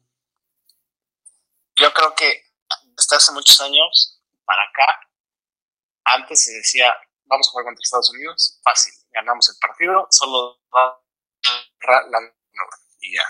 Yo 1.76 1.90
creo 1.94 2.14
que 2.14 2.44
desde 2.84 3.16
hace 3.16 3.32
muchos 3.32 3.58
años 3.62 4.20
para 4.44 4.62
acá, 4.62 5.08
antes 6.04 6.44
se 6.44 6.52
decía, 6.52 6.94
vamos 7.24 7.48
a 7.48 7.50
jugar 7.52 7.64
contra 7.64 7.82
Estados 7.82 8.10
Unidos, 8.10 8.60
fácil, 8.62 8.92
ganamos 9.10 9.48
el 9.48 9.56
partido, 9.58 10.06
solo 10.10 10.60
va 10.74 11.00
la, 12.10 12.34
y 13.00 13.16
ya. 13.16 13.24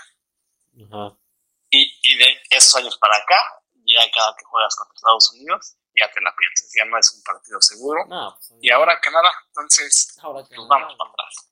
Y, 1.69 1.99
y 2.03 2.17
de 2.17 2.27
esos 2.49 2.75
años 2.75 2.97
para 2.97 3.15
acá, 3.15 3.63
ya 3.85 4.11
cada 4.11 4.35
que 4.35 4.43
juegas 4.43 4.75
contra 4.75 4.93
Estados 4.95 5.31
Unidos, 5.33 5.77
ya 5.95 6.11
te 6.11 6.21
la 6.21 6.33
piensas, 6.35 6.71
ya 6.75 6.85
no 6.85 6.97
es 6.97 7.13
un 7.15 7.23
partido 7.23 7.61
seguro. 7.61 8.05
No, 8.07 8.35
pues, 8.37 8.53
Y 8.61 8.71
ahora 8.71 8.99
Canadá, 9.01 9.29
entonces 9.47 10.17
ahora 10.21 10.43
que 10.47 10.55
nos 10.55 10.65
no, 10.65 10.69
vamos 10.69 10.95
para 10.97 11.11
atrás. 11.11 11.49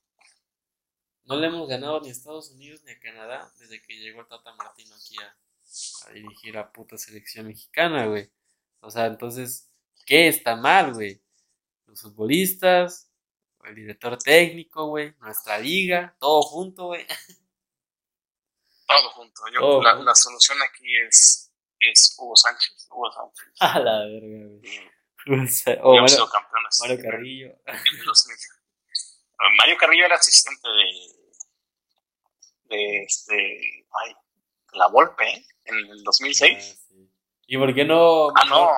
No 1.24 1.36
le 1.36 1.46
hemos 1.46 1.68
ganado 1.68 2.00
ni 2.00 2.08
a 2.08 2.12
Estados 2.12 2.50
Unidos 2.50 2.82
ni 2.84 2.92
a 2.92 2.98
Canadá 3.00 3.52
desde 3.58 3.80
que 3.82 3.94
llegó 3.94 4.22
el 4.22 4.26
Tata 4.28 4.54
Martino 4.54 4.94
aquí 4.96 5.16
a, 5.22 5.36
a 6.08 6.12
dirigir 6.12 6.58
a 6.58 6.72
puta 6.72 6.98
selección 6.98 7.46
mexicana, 7.46 8.06
güey. 8.06 8.30
O 8.80 8.90
sea, 8.90 9.06
entonces, 9.06 9.70
¿qué 10.04 10.26
está 10.26 10.56
mal, 10.56 10.92
güey? 10.94 11.22
Los 11.86 12.02
futbolistas, 12.02 13.08
el 13.64 13.76
director 13.76 14.18
técnico, 14.18 14.86
güey, 14.86 15.14
nuestra 15.20 15.58
liga, 15.58 16.16
todo 16.18 16.42
junto, 16.42 16.86
güey. 16.86 17.06
Todo 18.86 19.10
junto. 19.10 19.42
Yo, 19.54 19.60
Todo 19.60 19.82
la, 19.82 19.90
junto. 19.92 20.04
la 20.04 20.14
solución 20.14 20.58
aquí 20.62 20.96
es, 21.06 21.51
es 21.90 22.14
Hugo 22.18 22.36
Sánchez. 22.36 22.86
Hugo 22.90 23.10
Sánchez. 23.12 23.46
A 23.60 23.78
la 23.80 23.98
verga, 24.06 24.46
güey. 24.48 24.62
O 25.82 25.94
Mario, 25.94 26.08
sido 26.08 26.28
campeones. 26.28 26.78
Mario 26.80 26.98
Carrillo. 27.00 27.46
en 27.66 28.04
2000. 28.04 28.36
Mario 29.58 29.76
Carrillo 29.78 30.04
era 30.06 30.16
asistente 30.16 30.68
de, 30.68 32.76
de 32.76 33.02
este, 33.04 33.86
ay, 34.04 34.14
la 34.72 34.88
Volpe, 34.88 35.24
¿eh? 35.28 35.46
en 35.64 35.76
el 35.76 35.90
Ah, 35.92 36.02
2006. 36.04 36.84
sí. 36.88 37.08
¿Y 37.46 37.56
por 37.56 37.72
qué 37.74 37.84
no? 37.84 38.30
Ah, 38.30 38.44
no. 38.48 38.68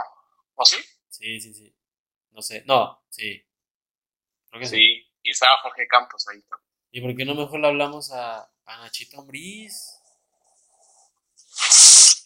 ¿O 0.54 0.64
sí? 0.66 0.76
Sí, 1.08 1.40
sí, 1.40 1.54
sí. 1.54 1.74
No 2.32 2.42
sé. 2.42 2.62
No, 2.66 3.02
sí. 3.08 3.42
Creo 4.50 4.60
que 4.60 4.66
sí. 4.66 4.76
Sí. 4.76 5.10
Y 5.22 5.30
estaba 5.30 5.56
Jorge 5.62 5.86
Campos 5.86 6.26
ahí 6.28 6.42
también. 6.42 6.70
¿Y 6.90 7.00
por 7.00 7.16
qué 7.16 7.24
no 7.24 7.34
mejor 7.34 7.60
le 7.60 7.68
hablamos 7.68 8.12
a, 8.12 8.50
a 8.66 8.76
Nachito 8.78 9.18
Ambriz? 9.20 9.98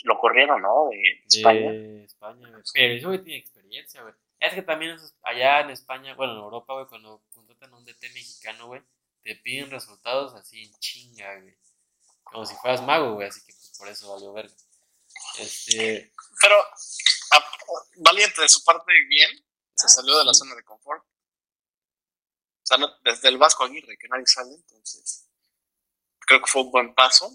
Lo 0.04 0.18
corrieron, 0.18 0.62
¿no? 0.62 0.88
De 0.90 1.24
España. 1.26 1.70
de 1.72 2.04
España, 2.04 2.48
güey. 2.48 2.62
Pero 2.72 2.94
ese 2.94 3.06
güey 3.06 3.22
tiene 3.24 3.38
experiencia, 3.40 4.02
güey. 4.02 4.14
Es 4.40 4.54
que 4.54 4.62
también 4.62 4.96
allá 5.22 5.60
en 5.60 5.70
España, 5.70 6.14
bueno, 6.14 6.34
en 6.34 6.38
Europa, 6.38 6.74
güey, 6.74 6.86
cuando 6.86 7.22
contratan 7.34 7.72
a 7.72 7.76
un 7.76 7.84
DT 7.84 8.02
mexicano, 8.14 8.68
güey, 8.68 8.82
te 9.22 9.34
piden 9.36 9.70
resultados 9.70 10.34
así 10.34 10.62
en 10.62 10.74
chinga, 10.78 11.40
güey. 11.40 11.56
Como 12.22 12.46
si 12.46 12.54
fueras 12.56 12.82
mago, 12.82 13.14
güey, 13.14 13.28
así 13.28 13.40
que 13.40 13.52
pues, 13.52 13.72
por 13.76 13.88
eso 13.88 14.12
valió 14.12 14.32
verga. 14.32 14.54
Este. 15.38 16.12
Pero 16.40 16.54
a- 17.32 17.44
valiente 17.96 18.40
de 18.42 18.48
su 18.48 18.62
parte, 18.62 18.92
bien. 19.08 19.30
Se 19.74 19.86
ah, 19.86 19.88
salió 19.88 20.16
de 20.18 20.24
la 20.24 20.34
zona 20.34 20.54
de 20.54 20.62
confort. 20.64 21.02
O 21.02 22.66
sea, 22.68 22.78
no- 22.78 22.94
desde 23.02 23.28
el 23.28 23.38
Vasco 23.38 23.64
Aguirre, 23.64 23.96
que 23.98 24.08
nadie 24.08 24.26
sale, 24.26 24.54
entonces 24.54 25.28
creo 26.20 26.40
que 26.40 26.46
fue 26.46 26.62
un 26.62 26.70
buen 26.70 26.94
paso. 26.94 27.30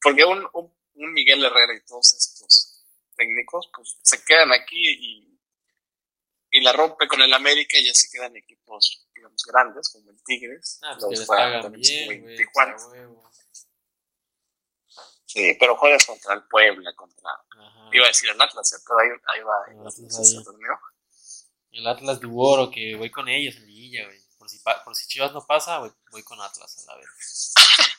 Porque 0.00 0.24
un, 0.24 0.48
un, 0.54 0.74
un 1.00 1.12
Miguel 1.12 1.44
Herrera 1.44 1.74
y 1.74 1.84
todos 1.86 2.12
estos 2.12 2.84
técnicos, 3.16 3.70
pues 3.74 3.98
se 4.02 4.22
quedan 4.24 4.52
aquí 4.52 4.88
y, 4.88 5.40
y 6.50 6.60
la 6.62 6.72
rompe 6.72 7.06
con 7.08 7.20
el 7.20 7.32
América 7.32 7.78
y 7.78 7.86
ya 7.86 7.94
se 7.94 8.08
quedan 8.10 8.36
equipos, 8.36 9.06
digamos, 9.14 9.42
grandes, 9.44 9.88
como 9.90 10.10
el 10.10 10.22
Tigres. 10.24 10.80
Ah, 10.82 10.92
pues 10.92 11.02
Luego 11.02 11.10
que 11.10 11.18
les 11.18 11.26
juega 11.26 11.42
pagan 11.44 11.62
también 11.62 11.82
bien, 11.82 12.12
en 12.12 12.22
güey. 12.22 12.36
Tijuana. 12.36 12.76
huevo. 12.88 13.30
Sí, 15.26 15.56
pero 15.60 15.76
juegas 15.76 16.04
contra 16.06 16.34
el 16.34 16.42
Puebla, 16.48 16.92
contra. 16.96 17.30
Ajá. 17.30 17.88
Iba 17.92 18.04
a 18.04 18.08
decir 18.08 18.30
el 18.30 18.40
Atlas, 18.40 18.72
¿eh? 18.72 18.82
pero 18.84 18.98
ahí, 18.98 19.08
ahí 19.32 19.42
va. 19.42 19.54
El 19.68 19.86
Atlas 19.86 20.18
ahí. 20.18 20.44
torneo. 20.44 20.80
El 21.70 21.86
Atlas 21.86 22.20
de 22.20 22.28
Oro, 22.32 22.68
que 22.70 22.96
voy 22.96 23.10
con 23.12 23.28
ellos 23.28 23.54
en 23.56 23.66
liguilla, 23.66 24.06
güey. 24.06 24.20
Por 24.38 24.48
si, 24.48 24.58
por 24.84 24.96
si 24.96 25.06
Chivas 25.06 25.32
no 25.32 25.46
pasa, 25.46 25.78
güey, 25.78 25.92
voy 26.10 26.22
con 26.24 26.40
Atlas 26.40 26.84
a 26.88 26.92
la 26.92 26.98
vez. 26.98 27.54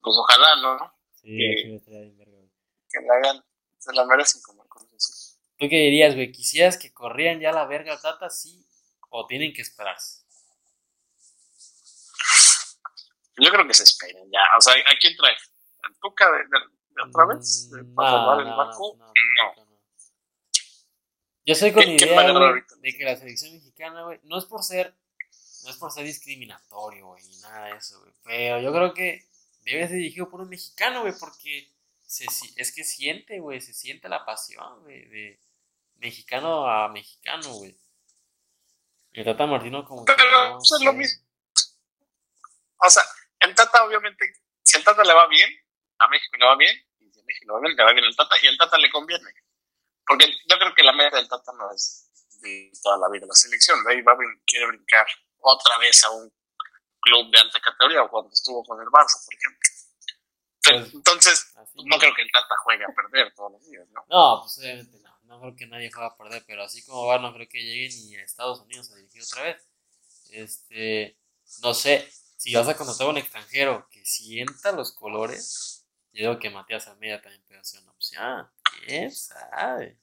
Pues 0.00 0.16
ojalá, 0.16 0.56
¿no? 0.62 0.97
Sí, 1.28 1.36
Sí. 1.36 1.52
aquí 1.52 1.68
me 1.68 1.76
estaría 1.76 2.00
bien 2.00 2.16
verga, 2.16 2.32
güey. 2.38 2.50
Que 2.90 3.00
la 3.06 3.14
hagan, 3.16 3.44
se 3.76 3.92
la 3.92 4.04
merecen 4.06 4.40
como 4.42 4.62
el 4.62 4.68
Cruz 4.70 4.88
Azul. 4.94 5.38
¿Tú 5.58 5.68
qué 5.68 5.76
dirías, 5.76 6.14
güey? 6.14 6.32
¿Quisieras 6.32 6.78
que 6.78 6.90
corrieran 6.92 7.38
ya 7.40 7.52
la 7.52 7.66
verga 7.66 8.00
Tata, 8.00 8.30
sí? 8.30 8.64
¿O 9.10 9.26
tienen 9.26 9.52
que 9.52 9.60
esperarse? 9.60 10.22
Yo 13.40 13.50
creo 13.50 13.66
que 13.66 13.74
se 13.74 13.82
esperen 13.84 14.24
ya. 14.32 14.40
O 14.56 14.60
sea, 14.60 14.72
¿a 14.74 14.98
quién 15.00 15.16
trae? 15.16 15.34
¿Al 15.82 15.94
Tuca 16.00 16.30
de, 16.32 16.38
de- 16.38 16.76
de 16.90 17.02
otra 17.08 17.26
vez? 17.26 17.70
¿De- 17.70 17.82
Mm, 17.82 17.94
¿Para 17.94 18.10
no, 18.10 18.16
salvar 18.16 18.40
el 18.40 18.48
no, 18.48 18.56
barco? 18.56 18.96
no, 18.98 19.06
No. 19.06 19.12
no, 19.56 19.64
no. 19.66 19.78
Yo 21.44 21.54
soy 21.54 21.72
con 21.72 21.82
¿Quién- 21.84 21.98
quién 21.98 22.10
idea, 22.10 22.64
de 22.80 22.92
que 22.96 23.04
la 23.04 23.16
selección 23.16 23.52
mexicana, 23.54 24.02
güey, 24.04 24.18
no 24.24 24.38
es 24.38 24.44
por 24.46 24.62
ser, 24.64 24.94
no 25.64 25.70
es 25.70 25.76
por 25.76 25.92
ser 25.92 26.04
discriminatorio, 26.04 27.06
güey, 27.06 27.24
ni 27.26 27.36
nada 27.38 27.66
de 27.66 27.76
eso, 27.76 28.00
güey. 28.00 28.12
Pero 28.24 28.60
yo 28.60 28.72
creo 28.72 28.92
que 28.94 29.27
debe 29.72 29.88
ser 29.88 29.96
dirigido 29.96 30.30
por 30.30 30.40
un 30.40 30.48
mexicano, 30.48 31.02
güey, 31.02 31.14
porque 31.18 31.72
se, 32.06 32.26
es 32.56 32.72
que 32.74 32.84
siente, 32.84 33.38
güey, 33.40 33.60
se 33.60 33.72
siente 33.72 34.08
la 34.08 34.24
pasión, 34.24 34.82
güey, 34.82 35.06
de 35.08 35.40
mexicano 35.96 36.66
a 36.66 36.88
mexicano, 36.88 37.52
güey. 37.54 37.76
El 39.12 39.24
Tata 39.24 39.46
Martino 39.46 39.84
como 39.84 40.04
que 40.04 40.12
Pero 40.14 40.50
no 40.50 40.58
es 40.58 40.84
lo 40.84 40.92
mismo. 40.92 41.26
O 42.78 42.90
sea, 42.90 43.02
el 43.40 43.54
Tata 43.54 43.84
obviamente, 43.84 44.24
si 44.62 44.76
el 44.76 44.84
Tata 44.84 45.02
le 45.02 45.12
va 45.12 45.26
bien, 45.26 45.50
a 45.98 46.08
México 46.08 46.36
le 46.38 46.46
va 46.46 46.56
bien, 46.56 46.76
y 47.00 47.12
si 47.12 47.20
a 47.20 47.24
México 47.24 47.46
le 47.46 47.52
va 47.52 47.60
bien, 47.60 47.76
le 47.76 47.84
va 47.84 47.92
bien 47.92 48.04
el 48.04 48.16
Tata, 48.16 48.36
y 48.40 48.46
el 48.46 48.56
Tata 48.56 48.78
le 48.78 48.90
conviene. 48.90 49.30
Porque 50.06 50.26
yo 50.48 50.58
creo 50.58 50.74
que 50.74 50.82
la 50.82 50.92
meta 50.92 51.16
del 51.16 51.28
Tata 51.28 51.52
no 51.52 51.70
es 51.72 52.10
de 52.40 52.70
toda 52.82 52.96
la 52.98 53.08
vida 53.10 53.26
la 53.26 53.34
selección, 53.34 53.82
de 53.84 53.94
ahí 53.94 54.02
va 54.02 54.12
a 54.12 54.16
quiere 54.46 54.66
brincar 54.66 55.06
otra 55.40 55.78
vez 55.78 56.04
a 56.04 56.10
un 56.10 56.32
club 57.00 57.30
de 57.30 57.38
alta 57.38 57.60
categoría, 57.60 58.02
o 58.02 58.10
cuando 58.10 58.32
estuvo 58.32 58.64
con 58.64 58.80
el 58.80 58.88
Barça, 58.88 59.24
por 59.24 59.34
ejemplo. 59.34 59.68
Pues, 60.62 60.94
entonces, 60.94 61.54
no 61.74 61.98
creo 61.98 62.14
que 62.14 62.22
el 62.22 62.30
Tata 62.30 62.54
juegue 62.62 62.84
a 62.84 62.94
perder 62.94 63.32
todos 63.34 63.52
los 63.52 63.66
días, 63.66 63.88
¿no? 63.90 64.04
No, 64.08 64.42
pues 64.42 64.58
obviamente 64.58 64.98
no. 65.00 65.18
No 65.22 65.40
creo 65.40 65.56
que 65.56 65.66
nadie 65.66 65.90
juegue 65.92 66.08
a 66.08 66.16
perder, 66.16 66.44
pero 66.46 66.62
así 66.62 66.82
como 66.84 67.06
va, 67.06 67.18
no 67.18 67.34
creo 67.34 67.48
que 67.48 67.62
llegue 67.62 67.94
ni 67.94 68.16
a 68.16 68.24
Estados 68.24 68.60
Unidos 68.60 68.90
a 68.90 68.96
dirigir 68.96 69.22
otra 69.22 69.42
vez. 69.42 69.68
Este, 70.30 71.18
no 71.62 71.74
sé, 71.74 72.10
si 72.36 72.54
vas 72.54 72.68
a 72.68 72.76
contratar 72.76 73.06
a 73.06 73.10
un 73.10 73.18
extranjero 73.18 73.86
que 73.90 74.04
sienta 74.06 74.72
los 74.72 74.92
colores, 74.92 75.86
yo 76.12 76.30
digo 76.30 76.38
que 76.38 76.50
Matías 76.50 76.88
Almeida 76.88 77.20
también 77.20 77.42
puede 77.46 77.62
ser 77.64 77.82
una 77.82 77.92
opción. 77.92 78.50
¿Quién 78.86 79.12
sabe? 79.12 79.98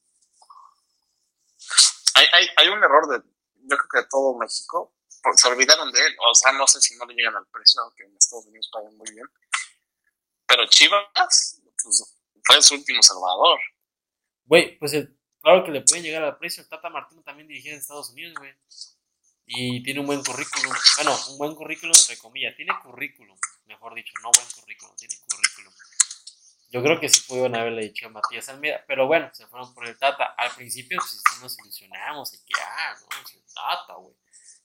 Hay, 2.15 2.25
hay, 2.33 2.47
hay 2.57 2.67
un 2.67 2.83
error 2.83 3.07
de, 3.07 3.27
yo 3.63 3.77
creo 3.77 3.89
que 3.91 3.99
de 4.01 4.07
todo 4.09 4.37
México, 4.37 4.93
se 5.35 5.47
olvidaron 5.47 5.91
de 5.91 5.99
él. 5.99 6.15
O 6.29 6.35
sea, 6.35 6.51
no 6.51 6.67
sé 6.67 6.81
si 6.81 6.95
no 6.95 7.05
le 7.05 7.15
llegan 7.15 7.35
al 7.35 7.47
precio, 7.47 7.81
aunque 7.81 8.03
en 8.03 8.15
Estados 8.15 8.45
Unidos 8.45 8.69
pagan 8.71 8.95
muy 8.97 9.11
bien. 9.11 9.27
Pero 10.47 10.67
Chivas, 10.67 11.61
pues, 11.83 12.15
fue 12.43 12.61
su 12.61 12.75
último 12.75 13.01
salvador. 13.01 13.59
Güey, 14.45 14.77
pues 14.77 14.93
claro 15.41 15.63
que 15.63 15.71
le 15.71 15.81
pueden 15.81 16.03
llegar 16.03 16.23
al 16.23 16.37
precio. 16.37 16.61
El 16.61 16.69
Tata 16.69 16.89
Martino 16.89 17.23
también 17.23 17.47
dirigía 17.47 17.73
en 17.73 17.79
Estados 17.79 18.11
Unidos, 18.11 18.35
güey. 18.37 18.53
Y 19.47 19.83
tiene 19.83 19.99
un 19.99 20.07
buen 20.07 20.23
currículum. 20.23 20.73
Bueno, 20.97 21.17
un 21.29 21.37
buen 21.37 21.55
currículum 21.55 21.95
entre 21.97 22.17
comillas. 22.17 22.55
Tiene 22.55 22.73
currículum, 22.81 23.37
mejor 23.65 23.93
dicho, 23.93 24.13
no 24.21 24.31
buen 24.31 24.47
currículum, 24.55 24.95
tiene 24.95 25.15
currículum. 25.29 25.73
Yo 26.69 26.83
creo 26.83 26.99
que 26.99 27.07
sí 27.07 27.21
pudieron 27.27 27.55
haberle 27.55 27.83
dicho 27.83 28.07
a 28.07 28.09
Matías 28.09 28.49
Almeida, 28.49 28.83
pero 28.87 29.07
bueno, 29.07 29.29
se 29.33 29.47
fueron 29.47 29.73
por 29.73 29.87
el 29.87 29.97
Tata. 29.97 30.35
Al 30.37 30.53
principio 30.55 30.97
pues 30.97 31.11
sí 31.11 31.41
nos 31.41 31.57
ilusionamos 31.59 32.33
y 32.33 32.43
que, 32.43 32.53
ah, 32.59 32.95
no, 32.99 33.21
es 33.21 33.33
el 33.33 33.43
Tata, 33.53 33.93
güey. 33.93 34.15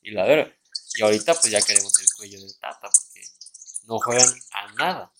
Y 0.02 0.12
la 0.12 0.24
verdad, 0.24 0.52
y 0.94 1.02
ahorita 1.02 1.34
pues 1.34 1.50
ya 1.50 1.60
queremos 1.60 1.98
el 1.98 2.08
cuello 2.16 2.40
del 2.40 2.58
Tata 2.58 2.90
porque 2.90 3.22
no 3.84 3.98
juegan 3.98 4.28
a 4.52 4.72
nada. 4.72 5.12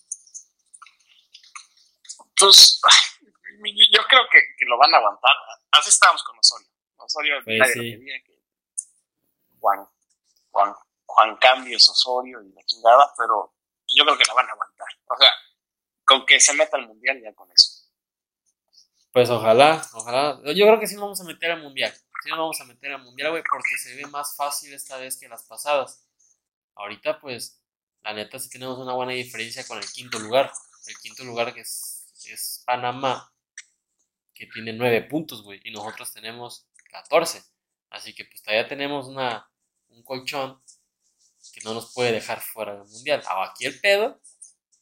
Pues, 2.37 2.81
yo 3.91 4.01
creo 4.09 4.21
que, 4.31 4.39
que 4.57 4.65
lo 4.65 4.77
van 4.77 4.93
a 4.93 4.97
aguantar. 4.97 5.31
Así 5.71 5.89
estábamos 5.89 6.23
con 6.23 6.37
Osorio. 6.39 6.67
Osorio, 6.97 7.35
Pues 7.43 7.59
nadie 7.59 7.73
sí. 7.73 7.91
lo 7.91 7.99
quería, 7.99 8.23
que 8.23 8.41
Juan, 9.59 9.87
Juan, 10.49 10.73
Juan 11.05 11.35
Cambios, 11.37 11.87
Osorio 11.89 12.41
y 12.41 12.51
la 12.51 12.63
chingada, 12.65 13.13
pero 13.17 13.53
yo 13.95 14.03
creo 14.03 14.17
que 14.17 14.25
la 14.25 14.33
van 14.33 14.49
a 14.49 14.51
aguantar. 14.51 14.87
O 15.07 15.17
sea, 15.17 15.31
con 16.03 16.25
que 16.25 16.39
se 16.39 16.53
meta 16.53 16.77
al 16.77 16.87
mundial 16.87 17.21
ya 17.21 17.33
con 17.33 17.51
eso. 17.51 17.81
Pues 19.13 19.29
ojalá, 19.29 19.85
ojalá. 19.93 20.39
Yo 20.53 20.65
creo 20.65 20.79
que 20.79 20.87
sí 20.87 20.95
nos 20.95 21.03
vamos 21.03 21.21
a 21.21 21.25
meter 21.25 21.51
al 21.51 21.61
mundial. 21.61 21.93
Sí 22.23 22.29
nos 22.29 22.39
vamos 22.39 22.61
a 22.61 22.65
meter 22.65 22.91
al 22.91 23.03
mundial, 23.03 23.31
güey, 23.31 23.43
porque 23.49 23.77
se 23.77 23.95
ve 23.95 24.05
más 24.07 24.35
fácil 24.35 24.73
esta 24.73 24.97
vez 24.97 25.17
que 25.17 25.27
las 25.27 25.43
pasadas. 25.43 26.05
Ahorita, 26.75 27.19
pues, 27.19 27.61
la 28.01 28.13
neta 28.13 28.39
sí 28.39 28.49
tenemos 28.49 28.77
una 28.77 28.93
buena 28.93 29.13
diferencia 29.13 29.65
con 29.67 29.77
el 29.77 29.85
quinto 29.91 30.19
lugar. 30.19 30.51
El 30.87 30.97
quinto 30.97 31.23
lugar 31.23 31.53
que 31.53 31.61
es, 31.61 32.11
es 32.25 32.63
Panamá, 32.65 33.33
que 34.33 34.47
tiene 34.47 34.73
nueve 34.73 35.01
puntos, 35.03 35.43
güey, 35.43 35.61
y 35.63 35.71
nosotros 35.71 36.13
tenemos 36.13 36.67
14. 36.89 37.43
Así 37.89 38.13
que 38.13 38.25
pues 38.25 38.41
todavía 38.41 38.67
tenemos 38.67 39.07
una, 39.07 39.49
un 39.89 40.03
colchón 40.03 40.61
que 41.53 41.61
no 41.63 41.73
nos 41.73 41.93
puede 41.93 42.11
dejar 42.11 42.41
fuera 42.41 42.73
del 42.73 42.87
mundial. 42.87 43.23
Aquí 43.27 43.65
el 43.65 43.79
pedo 43.79 44.21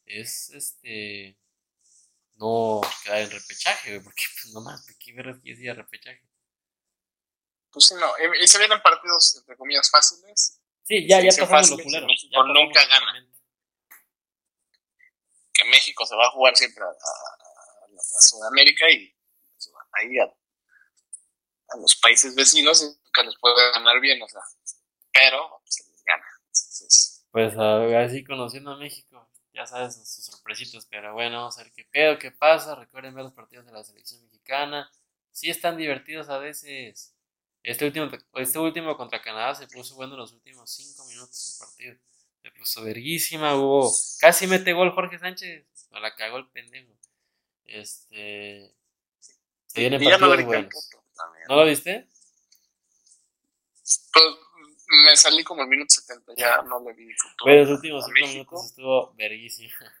es 0.06 0.50
este 0.50 1.36
no 2.36 2.80
quedar 3.04 3.20
en 3.20 3.30
repechaje, 3.30 3.90
güey, 3.90 4.04
porque 4.04 4.22
pues 4.34 4.52
no 4.54 4.60
más, 4.62 4.86
¿de 4.86 4.94
qué 4.98 5.12
quieres 5.12 5.36
ir 5.44 5.70
a 5.70 5.74
repechaje? 5.74 6.29
Pues 7.72 7.86
sí, 7.86 7.94
no. 7.94 8.06
Y, 8.18 8.44
y 8.44 8.48
se 8.48 8.58
vienen 8.58 8.80
partidos, 8.82 9.36
entre 9.36 9.56
comillas, 9.56 9.90
fáciles. 9.90 10.60
Sí, 10.82 11.06
ya, 11.08 11.20
ya 11.20 11.30
pasamos 11.30 11.70
lo 11.70 11.76
fácil, 11.76 11.84
culero. 11.84 12.06
México 12.06 12.44
nunca 12.44 12.84
gana. 12.86 13.26
Que 15.52 15.64
México 15.68 16.06
se 16.06 16.16
va 16.16 16.26
a 16.26 16.30
jugar 16.30 16.56
siempre 16.56 16.82
a, 16.84 16.86
a- 16.86 16.90
a- 16.90 18.16
a 18.18 18.20
Sudamérica 18.20 18.88
y 18.90 19.14
pues, 19.52 19.70
ahí 19.92 20.18
a, 20.18 20.24
a 20.24 21.76
los 21.78 21.96
países 21.96 22.34
vecinos 22.34 22.98
que 23.12 23.22
les 23.24 23.36
puede 23.38 23.70
ganar 23.72 24.00
bien, 24.00 24.20
o 24.22 24.28
sea. 24.28 24.40
Pero 25.12 25.60
se 25.64 25.84
les 25.90 26.02
gana. 26.04 26.24
Entonces, 26.46 27.24
Pues 27.30 27.56
a 27.58 27.78
ver, 27.78 27.96
así 27.96 28.24
conociendo 28.24 28.72
a 28.72 28.76
México, 28.76 29.30
ya 29.52 29.66
sabes, 29.66 29.94
sus 29.94 30.24
sorpresitas, 30.24 30.86
pero 30.86 31.12
bueno, 31.12 31.38
vamos 31.38 31.58
a 31.58 31.64
ver 31.64 31.72
qué 31.72 31.84
pedo, 31.84 32.18
qué 32.18 32.30
pasa. 32.30 32.74
Recuerden 32.74 33.14
ver 33.14 33.24
los 33.24 33.34
partidos 33.34 33.66
de 33.66 33.72
la 33.72 33.84
selección 33.84 34.22
mexicana. 34.22 34.90
Sí 35.32 35.50
están 35.50 35.76
divertidos 35.76 36.28
a 36.28 36.38
veces. 36.38 37.14
Este 37.62 37.84
último, 37.84 38.08
este 38.36 38.58
último 38.58 38.96
contra 38.96 39.20
Canadá 39.20 39.54
se 39.54 39.66
puso 39.68 39.94
bueno 39.94 40.14
en 40.14 40.20
los 40.20 40.32
últimos 40.32 40.70
cinco 40.70 41.04
minutos 41.06 41.58
del 41.58 41.66
partido. 41.68 41.96
Se 42.42 42.50
puso 42.52 42.82
verguísima, 42.82 43.54
hubo. 43.54 43.92
Casi 44.20 44.46
mete 44.46 44.72
gol 44.72 44.92
Jorge 44.92 45.18
Sánchez. 45.18 45.66
No 45.90 46.00
la 46.00 46.14
cagó 46.14 46.38
el 46.38 46.48
pendejo. 46.48 46.92
Este. 47.64 48.72
Se 49.66 49.90
no 49.90 49.98
partidos 49.98 50.44
buenos. 50.44 50.90
¿No 51.48 51.56
lo 51.56 51.64
viste? 51.66 52.08
Pues 54.12 54.24
me 55.04 55.16
salí 55.16 55.44
como 55.44 55.62
el 55.62 55.68
minuto 55.68 55.94
70, 55.94 56.32
ya 56.36 56.62
no 56.62 56.80
le 56.80 56.92
vi. 56.94 57.14
Pero 57.44 57.60
los 57.64 57.70
últimos 57.70 58.02
a 58.04 58.06
cinco 58.06 58.14
México. 58.20 58.32
minutos 58.56 58.66
estuvo 58.70 59.14
verguísima. 59.14 59.92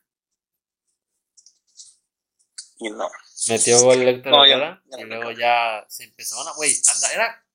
Y 2.78 2.90
no. 2.90 3.08
Metió 3.48 3.80
gol 3.82 4.00
Héctor 4.02 4.32
No, 4.32 4.46
ya- 4.46 4.82
ya 4.86 5.00
y 5.00 5.04
luego 5.04 5.30
ya 5.32 5.84
se 5.88 6.04
empezó 6.04 6.40
a 6.40 6.54
güey, 6.54 6.74
anda, 6.94 7.12
era 7.12 7.46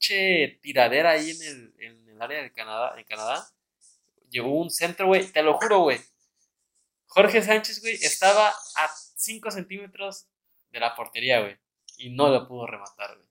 pinche 0.00 0.58
tiradera 0.62 1.10
ahí 1.10 1.30
en 1.30 1.42
el, 1.42 1.74
en 1.78 2.08
el 2.08 2.22
área 2.22 2.42
de 2.42 2.52
Canadá, 2.52 2.94
en 2.98 3.04
Canadá. 3.04 3.48
Llegó 4.30 4.50
un 4.60 4.70
centro, 4.70 5.06
güey, 5.06 5.26
te 5.30 5.42
lo 5.42 5.58
juro, 5.58 5.80
güey. 5.80 6.00
Jorge 7.06 7.42
Sánchez, 7.42 7.80
güey, 7.80 7.94
estaba 7.94 8.48
a 8.48 8.88
5 9.16 9.50
centímetros 9.50 10.26
de 10.70 10.80
la 10.80 10.94
portería, 10.94 11.40
güey. 11.40 11.58
Y 11.98 12.10
no 12.10 12.28
lo 12.28 12.46
pudo 12.46 12.66
rematar, 12.66 13.16
güey. 13.16 13.28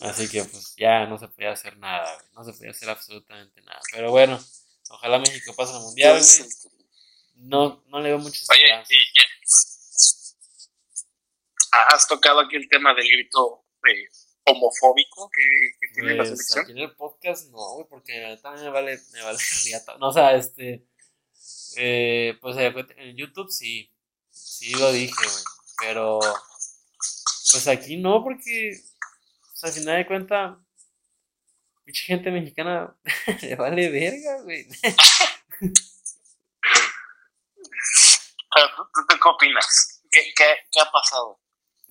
Así 0.00 0.28
que, 0.28 0.44
pues, 0.44 0.74
ya 0.76 1.06
no 1.06 1.18
se 1.18 1.28
podía 1.28 1.52
hacer 1.52 1.76
nada, 1.76 2.12
güey. 2.14 2.26
No 2.32 2.44
se 2.44 2.52
podía 2.54 2.70
hacer 2.70 2.88
absolutamente 2.88 3.60
nada. 3.62 3.80
Pero 3.92 4.10
bueno, 4.10 4.40
ojalá 4.88 5.18
México 5.18 5.54
pase 5.54 5.74
al 5.74 5.82
mundial, 5.82 6.18
güey. 6.18 6.48
No, 7.34 7.84
no 7.86 8.00
le 8.00 8.08
veo 8.08 8.18
muchas 8.18 8.48
Oye, 8.50 8.82
y. 8.88 9.37
Has 11.72 12.06
tocado 12.06 12.40
aquí 12.40 12.56
el 12.56 12.68
tema 12.68 12.94
del 12.94 13.06
grito 13.08 13.64
eh, 13.88 14.08
homofóbico 14.44 15.30
que, 15.30 15.42
que 15.80 15.88
tiene 15.94 16.12
la 16.14 16.24
Pues 16.24 16.28
selección. 16.30 16.62
aquí 16.64 16.72
en 16.72 16.78
el 16.78 16.96
podcast 16.96 17.48
no, 17.50 17.58
güey, 17.74 17.86
porque 17.88 18.38
también 18.42 18.64
me 18.66 18.70
vale, 18.72 18.98
me 19.12 19.22
vale 19.22 19.38
riata. 19.64 19.96
No, 19.98 20.08
o 20.08 20.12
sea, 20.12 20.34
este, 20.34 20.86
eh, 21.76 22.36
pues 22.40 22.56
en 22.96 23.16
YouTube 23.16 23.50
sí, 23.50 23.92
sí 24.30 24.72
lo 24.74 24.90
dije, 24.92 25.12
güey, 25.14 25.44
pero 25.78 26.18
pues 27.52 27.68
aquí 27.68 27.96
no, 27.96 28.22
porque, 28.24 28.72
pues 29.52 29.64
al 29.64 29.72
final 29.72 29.96
de 29.98 30.06
cuentas, 30.06 30.56
mucha 31.86 32.02
gente 32.06 32.30
mexicana 32.30 32.96
le 33.42 33.56
vale 33.56 33.90
verga, 33.90 34.40
güey. 34.42 34.66
¿tú, 35.60 35.70
tú- 38.94 39.06
tú 39.08 39.16
qué 39.22 39.28
opinas? 39.28 40.02
¿Qué, 40.10 40.20
qué, 40.36 40.44
qué 40.72 40.80
ha 40.80 40.90
pasado? 40.90 41.40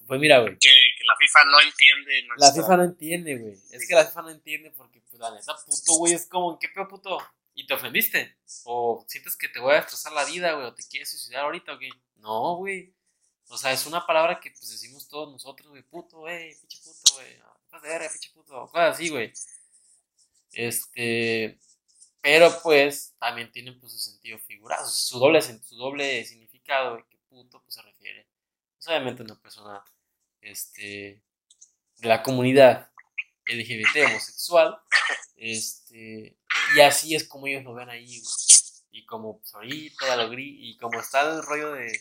Pues 0.07 0.19
mira, 0.19 0.39
güey, 0.39 0.57
Que, 0.57 0.69
que 0.69 1.03
la 1.03 1.15
FIFA 1.17 1.45
no 1.45 1.61
entiende 1.61 2.27
la 2.37 2.53
FIFA 2.53 2.77
no 2.77 2.83
entiende, 2.83 3.37
güey, 3.37 3.57
es 3.71 3.87
que 3.87 3.95
la 3.95 4.05
FIFA 4.05 4.21
no 4.23 4.29
entiende 4.29 4.71
porque, 4.71 5.01
pues 5.01 5.19
la 5.19 5.31
neta, 5.31 5.55
puto, 5.65 5.97
güey, 5.97 6.13
es 6.13 6.27
como, 6.27 6.57
¿qué 6.57 6.69
peor 6.69 6.87
puto? 6.87 7.17
¿Y 7.53 7.65
te 7.65 7.73
ofendiste? 7.73 8.37
¿O 8.65 9.03
sientes 9.07 9.35
que 9.35 9.49
te 9.49 9.59
voy 9.59 9.73
a 9.73 9.77
destrozar 9.77 10.13
la 10.13 10.25
vida, 10.25 10.53
güey? 10.53 10.67
¿O 10.67 10.73
te 10.73 10.83
quieres 10.83 11.09
suicidar 11.09 11.43
ahorita 11.43 11.73
o 11.73 11.79
qué? 11.79 11.89
No, 12.17 12.55
güey. 12.57 12.93
O 13.49 13.57
sea, 13.57 13.71
es 13.71 13.85
una 13.85 14.05
palabra 14.05 14.39
que 14.39 14.51
pues 14.51 14.69
decimos 14.69 15.07
todos 15.07 15.31
nosotros, 15.31 15.69
güey, 15.69 15.81
puto, 15.83 16.19
güey, 16.19 16.55
pinche 16.59 16.77
puto, 16.83 17.15
güey. 17.15 17.35
ah, 17.43 17.79
de 17.81 17.89
verga, 17.89 18.09
pinche 18.11 18.29
puto, 18.33 18.61
o 18.61 18.69
cosas 18.69 18.95
así, 18.95 19.09
güey. 19.09 19.33
Este, 20.51 21.59
pero 22.21 22.49
pues 22.61 23.15
también 23.19 23.51
tienen 23.51 23.79
pues 23.79 23.93
su 23.93 23.99
sentido 23.99 24.37
figurado, 24.39 24.87
su 24.87 25.17
doble, 25.19 25.41
su 25.41 25.75
doble 25.75 26.25
significado, 26.25 26.93
güey, 26.93 27.05
que 27.09 27.17
puto 27.29 27.61
pues 27.61 27.75
se 27.75 27.81
refiere, 27.81 28.27
pues 28.75 28.87
obviamente 28.87 29.23
una 29.23 29.39
persona, 29.39 29.83
este, 30.41 31.23
de 31.97 32.07
la 32.07 32.23
comunidad 32.23 32.89
LGBT 33.45 34.07
homosexual, 34.07 34.79
este, 35.35 36.37
y 36.75 36.81
así 36.81 37.15
es 37.15 37.27
como 37.27 37.47
ellos 37.47 37.63
lo 37.63 37.73
ven 37.73 37.89
ahí. 37.89 38.21
Y 38.91 39.05
como 39.05 39.39
pues, 39.39 39.53
ahorita 39.53 40.15
lo 40.15 40.33
y 40.33 40.75
como 40.77 40.99
está 40.99 41.21
el 41.21 41.43
rollo 41.43 41.73
de, 41.73 41.99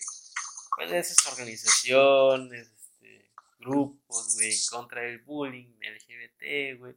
pues, 0.77 0.93
esas 0.93 1.27
organizaciones, 1.33 2.69
este, 2.69 3.31
grupos, 3.59 4.35
güey, 4.35 4.53
en 4.53 4.59
contra 4.71 5.03
del 5.03 5.19
bullying 5.19 5.75
LGBT, 5.81 6.79
güey. 6.79 6.95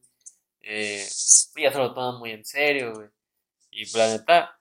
Eh, 0.61 1.07
ya 1.55 1.71
se 1.71 1.77
lo 1.77 1.93
toman 1.93 2.19
muy 2.19 2.31
en 2.31 2.45
serio. 2.45 3.11
Y 3.71 3.85
pues, 3.85 3.95
la 3.95 4.17
neta, 4.17 4.57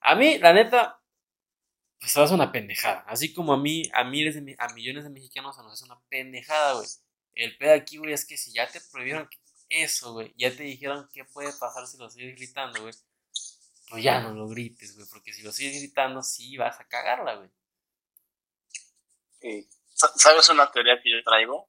a 0.00 0.14
mí, 0.14 0.38
la 0.38 0.52
neta, 0.52 1.00
pues 1.98 2.16
hace 2.16 2.34
una 2.34 2.52
pendejada. 2.52 3.04
Así 3.06 3.32
como 3.32 3.52
a 3.52 3.56
mí, 3.56 3.82
a 3.92 4.04
miles 4.04 4.34
de, 4.34 4.56
a 4.58 4.68
millones 4.74 5.04
de 5.04 5.10
mexicanos 5.10 5.56
se 5.56 5.62
nos 5.62 5.72
hace 5.72 5.84
una 5.84 6.00
pendejada, 6.08 6.74
güey. 6.74 6.88
El 7.34 7.56
pedo 7.56 7.74
aquí, 7.74 7.98
güey, 7.98 8.12
es 8.12 8.24
que 8.24 8.36
si 8.36 8.52
ya 8.52 8.66
te 8.66 8.80
prohibieron 8.92 9.28
eso, 9.68 10.12
güey, 10.12 10.32
ya 10.36 10.54
te 10.54 10.62
dijeron 10.62 11.08
qué 11.12 11.24
puede 11.24 11.52
pasar 11.52 11.86
si 11.86 11.98
lo 11.98 12.08
sigues 12.08 12.36
gritando, 12.36 12.80
güey, 12.80 12.94
pues 13.88 14.02
ya 14.02 14.20
no 14.20 14.32
lo 14.32 14.48
grites, 14.48 14.96
güey, 14.96 15.06
porque 15.10 15.32
si 15.32 15.42
lo 15.42 15.52
sigues 15.52 15.80
gritando, 15.80 16.22
sí 16.22 16.56
vas 16.56 16.78
a 16.80 16.88
cagarla, 16.88 17.34
güey. 17.36 17.50
¿Sabes 19.94 20.48
una 20.48 20.70
teoría 20.70 21.00
que 21.00 21.10
yo 21.10 21.22
traigo? 21.22 21.68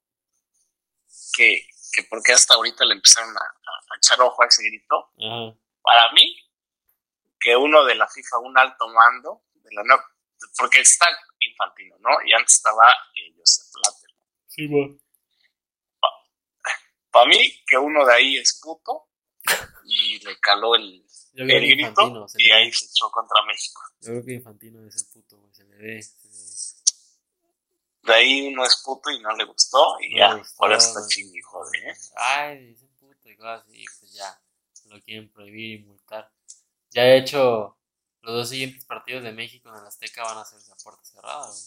Que, 1.33 1.67
que 1.93 2.03
porque 2.03 2.33
hasta 2.33 2.55
ahorita 2.55 2.85
le 2.85 2.95
empezaron 2.95 3.35
a, 3.37 3.41
a, 3.41 3.97
echar 3.97 4.19
ojo 4.21 4.41
a 4.41 4.47
ese 4.47 4.63
grito. 4.63 5.11
Para 5.81 6.11
mí, 6.13 6.35
que 7.39 7.55
uno 7.55 7.85
de 7.85 7.95
la 7.95 8.07
FIFA, 8.07 8.39
un 8.39 8.57
alto 8.57 8.87
mando, 8.89 9.43
de 9.53 9.73
la 9.73 9.83
no, 9.83 9.95
porque 10.57 10.81
está 10.81 11.05
Infantino, 11.39 11.95
¿no? 11.99 12.09
Y 12.25 12.33
antes 12.33 12.55
estaba 12.55 12.91
eh, 13.15 13.33
Joseph 13.37 13.67
Blatter. 13.73 14.09
Sí, 14.47 14.67
güey. 14.67 14.99
Para 17.11 17.29
mí, 17.29 17.63
que 17.65 17.77
uno 17.77 18.05
de 18.05 18.13
ahí 18.13 18.37
es 18.37 18.59
puto 18.61 19.09
y 19.85 20.19
le 20.19 20.39
caló 20.39 20.75
el, 20.75 21.05
el 21.33 21.47
grito 21.47 22.27
y 22.37 22.51
ahí 22.51 22.71
se 22.71 22.85
echó 22.85 23.09
contra 23.11 23.43
México. 23.45 23.81
Yo 24.01 24.07
creo 24.07 24.25
que 24.25 24.33
Infantino 24.33 24.85
es 24.85 24.95
el 24.95 25.05
puto, 25.13 25.37
güey, 25.37 25.53
se 25.53 25.63
le 25.63 25.75
ve. 25.77 26.05
De 28.03 28.13
ahí 28.13 28.47
uno 28.47 28.63
es 28.65 28.81
puto 28.83 29.09
y 29.09 29.19
no 29.19 29.35
le 29.35 29.45
gustó 29.45 29.97
y 29.99 30.17
ya, 30.17 30.41
por 30.57 30.71
eso 30.71 30.87
está 30.89 31.07
chingue, 31.07 31.41
joder. 31.41 31.89
¿eh? 31.89 31.93
Ay, 32.15 32.65
dicen 32.67 32.89
puto 32.99 33.29
y 33.29 33.35
cosas 33.35 33.63
así, 33.67 33.85
pues 33.99 34.13
ya, 34.13 34.41
lo 34.85 35.01
quieren 35.01 35.29
prohibir 35.31 35.79
y 35.79 35.83
multar. 35.83 36.31
Ya 36.91 37.03
he 37.03 37.17
hecho 37.17 37.76
los 38.27 38.35
dos 38.35 38.49
siguientes 38.49 38.83
partidos 38.83 39.23
de 39.23 39.31
México 39.31 39.69
en 39.69 39.75
el 39.75 39.87
Azteca 39.87 40.21
van 40.21 40.37
a 40.37 40.43
ser 40.43 40.59
esa 40.59 40.75
puerta 40.83 41.01
cerrada, 41.05 41.47
güey. 41.47 41.61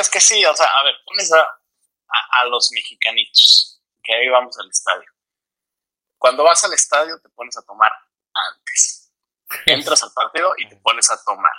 Es 0.00 0.08
que 0.08 0.18
sí, 0.18 0.42
o 0.46 0.56
sea, 0.56 0.66
a 0.66 0.82
ver, 0.84 0.94
pones 1.04 1.30
a, 1.30 1.42
a, 1.42 2.44
los 2.46 2.72
mexicanitos, 2.72 3.82
que 4.02 4.14
ahí 4.14 4.30
vamos 4.30 4.58
al 4.58 4.70
estadio. 4.70 5.10
Cuando 6.16 6.44
vas 6.44 6.64
al 6.64 6.72
estadio 6.72 7.20
te 7.20 7.28
pones 7.28 7.54
a 7.58 7.62
tomar 7.62 7.92
antes. 8.32 9.12
Entras 9.66 10.02
al 10.04 10.12
partido 10.14 10.54
y 10.56 10.66
te 10.66 10.76
pones 10.76 11.10
a 11.10 11.22
tomar. 11.22 11.52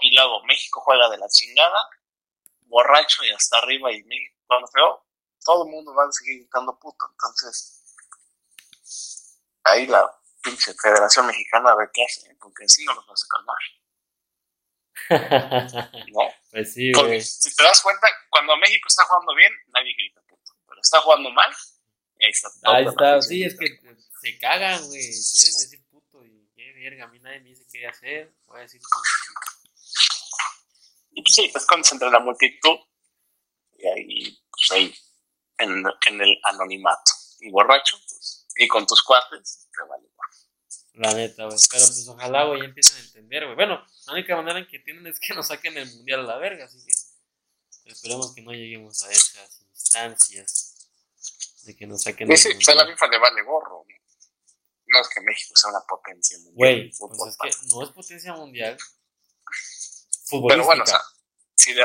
y 0.00 0.14
luego 0.16 0.42
México 0.44 0.80
juega 0.80 1.10
de 1.10 1.18
la 1.18 1.28
chingada, 1.28 1.90
borracho 2.62 3.22
y 3.22 3.32
hasta 3.32 3.58
arriba 3.58 3.92
y 3.92 4.02
México 4.04 4.34
feo, 4.72 5.04
todo 5.44 5.66
el 5.66 5.70
mundo 5.70 5.94
va 5.94 6.04
a 6.04 6.12
seguir 6.12 6.38
gritando 6.40 6.78
puto. 6.78 7.04
Entonces, 7.10 7.84
ahí 9.64 9.86
la 9.86 10.10
pinche 10.42 10.74
Federación 10.74 11.26
Mexicana 11.26 11.70
a 11.70 11.76
ver 11.76 11.90
qué 11.92 12.04
hace, 12.04 12.34
porque 12.40 12.64
así 12.64 12.84
no 12.84 12.94
los 12.94 13.06
vas 13.06 13.24
a 13.24 13.28
calmar. 13.28 13.58
¿No? 16.12 16.20
Pues 16.50 16.74
sí, 16.74 16.90
Porque 16.92 17.20
si 17.20 17.54
te 17.54 17.62
das 17.62 17.80
cuenta, 17.82 18.08
cuando 18.30 18.56
México 18.56 18.88
está 18.88 19.04
jugando 19.04 19.34
bien, 19.34 19.52
nadie 19.68 19.94
grita 19.94 20.20
puto. 20.22 20.52
Pero 20.66 20.80
está 20.80 21.00
jugando 21.00 21.30
mal, 21.30 21.50
ahí 22.20 22.30
está 22.30 22.48
todo. 22.60 22.74
Ahí 22.74 22.86
está, 22.86 23.22
sí, 23.22 23.44
es 23.44 23.56
que 23.58 23.78
se 24.20 24.38
cagan, 24.38 24.84
güey. 24.86 25.00
Quieren 25.00 25.12
decir 25.12 25.84
puto 25.90 26.24
y 26.24 26.50
qué 26.54 26.72
verga, 26.72 27.04
a 27.04 27.08
mí 27.08 27.18
nadie 27.20 27.40
me 27.40 27.50
dice 27.50 27.64
qué 27.70 27.86
hacer. 27.86 28.32
Voy 28.46 28.58
a 28.58 28.62
decir 28.62 28.80
puto. 28.80 29.00
Y 31.12 31.22
pues 31.22 31.34
sí, 31.34 31.48
pues 31.52 31.66
cuando 31.66 31.84
se 31.84 31.94
entra 31.94 32.10
la 32.10 32.20
multitud, 32.20 32.78
y 33.78 33.86
ahí, 33.86 34.38
pues 34.50 34.70
ahí, 34.72 34.94
en, 35.58 35.84
en 36.06 36.20
el 36.20 36.40
anonimato. 36.44 37.12
Y 37.40 37.50
borracho, 37.50 37.96
pues, 37.98 38.46
y 38.56 38.68
con 38.68 38.86
tus 38.86 39.02
cuates, 39.02 39.68
te 39.72 39.82
vale 39.88 40.08
la 40.98 41.14
neta, 41.14 41.44
güey. 41.44 41.58
Pero 41.70 41.86
pues 41.86 42.08
ojalá, 42.08 42.44
güey, 42.44 42.64
empiecen 42.64 42.96
a 42.96 43.06
entender, 43.06 43.44
güey. 43.44 43.56
Bueno, 43.56 43.84
la 44.06 44.12
única 44.12 44.36
manera 44.36 44.58
en 44.58 44.66
que 44.66 44.78
tienen 44.80 45.06
es 45.06 45.20
que 45.20 45.34
nos 45.34 45.48
saquen 45.48 45.76
el 45.76 45.90
mundial 45.94 46.20
a 46.20 46.24
la 46.24 46.38
verga, 46.38 46.64
así 46.64 46.78
que 46.84 46.92
esperemos 47.90 48.34
que 48.34 48.42
no 48.42 48.52
lleguemos 48.52 49.02
a 49.04 49.10
esas 49.10 49.60
instancias 49.60 50.88
de 51.64 51.76
que 51.76 51.86
nos 51.86 52.02
saquen 52.02 52.28
sí, 52.36 52.48
el 52.48 52.54
mundial. 52.54 52.72
Sí, 52.72 52.78
la 52.78 52.86
FIFA 52.86 53.06
le 53.08 53.18
vale 53.18 53.42
gorro. 53.42 53.84
No 54.86 55.00
es 55.00 55.08
que 55.08 55.20
México 55.20 55.54
sea 55.54 55.70
una 55.70 55.80
potencia 55.86 56.38
mundial. 56.38 56.54
Güey, 56.54 56.90
pues 56.98 57.28
es 57.28 57.36
que 57.36 57.68
no 57.68 57.82
es 57.82 57.90
potencia 57.90 58.32
mundial. 58.34 58.76
Pero 60.30 60.64
bueno, 60.64 60.82
o 60.82 60.86
sea, 60.86 61.00
sí, 61.54 61.74
de, 61.74 61.84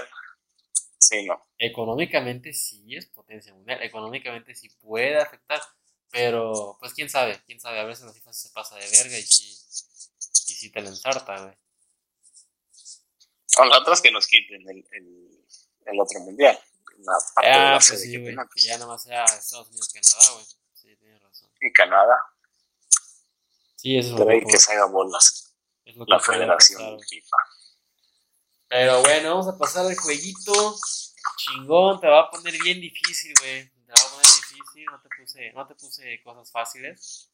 sí, 0.97 1.25
no. 1.25 1.47
Económicamente 1.57 2.53
sí 2.53 2.95
es 2.95 3.05
potencia 3.07 3.53
mundial. 3.53 3.81
Económicamente 3.83 4.55
sí 4.55 4.69
puede 4.81 5.17
afectar 5.17 5.61
pero, 6.13 6.77
pues 6.79 6.93
quién 6.93 7.09
sabe, 7.09 7.41
quién 7.47 7.59
sabe, 7.59 7.79
a 7.79 7.85
veces 7.85 8.05
la 8.05 8.13
FIFA 8.13 8.31
se 8.33 8.49
pasa 8.49 8.75
de 8.75 8.87
verga 8.87 9.17
y 9.17 9.23
sí, 9.23 9.49
y 9.49 10.53
sí 10.53 10.69
te 10.71 10.79
la 10.79 10.89
ensarta, 10.89 11.41
güey. 11.41 11.57
Con 13.55 13.73
otras 13.73 13.99
que 13.99 14.11
nos 14.11 14.27
quiten 14.27 14.61
el, 14.69 14.85
el, 14.91 15.45
el 15.87 15.99
otro 15.99 16.19
mundial. 16.19 16.59
La 16.99 17.13
parte 17.33 17.49
ah, 17.49 17.57
de 17.57 17.71
la 17.71 17.79
pues 17.79 18.01
sí, 18.01 18.17
güey, 18.21 18.35
que 18.35 18.61
ya 18.61 18.77
nomás 18.77 19.01
sea 19.01 19.25
Estados 19.25 19.69
Unidos 19.69 19.91
Canadá, 19.91 20.33
güey. 20.33 20.45
Sí, 20.75 20.95
tienes 20.97 21.23
razón. 21.23 21.49
Y 21.59 21.73
Canadá. 21.73 22.15
Sí, 23.75 23.97
eso 23.97 24.13
es 24.13 24.19
lo 24.19 24.27
que, 24.27 24.41
que 24.41 24.59
se 24.59 24.71
haga 24.71 24.85
bolas. 24.85 25.55
Es 25.83 25.95
lo 25.95 26.05
que 26.05 26.11
la 26.11 26.19
federación 26.19 26.99
FIFA. 27.01 27.37
Pero 28.67 29.01
bueno, 29.01 29.29
vamos 29.31 29.47
a 29.47 29.57
pasar 29.57 29.89
el 29.89 29.97
jueguito. 29.97 30.77
Chingón, 31.37 31.99
te 31.99 32.07
va 32.07 32.21
a 32.21 32.29
poner 32.29 32.55
bien 32.61 32.79
difícil, 32.79 33.33
güey. 33.39 33.67
Te 33.67 33.91
va 33.91 34.07
a 34.07 34.11
poner 34.11 34.22
difícil, 34.53 34.85
no 34.85 35.01
te 35.01 35.09
puse, 35.17 35.51
no 35.53 35.67
te 35.67 35.75
puse 35.75 36.21
cosas 36.23 36.51
fáciles. 36.51 37.31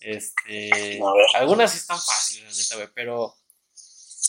Este, 0.00 1.00
algunas 1.34 1.72
sí 1.72 1.78
están 1.78 1.98
fáciles, 1.98 2.44
la 2.44 2.62
neta, 2.62 2.76
güey, 2.76 2.88
pero, 2.94 3.34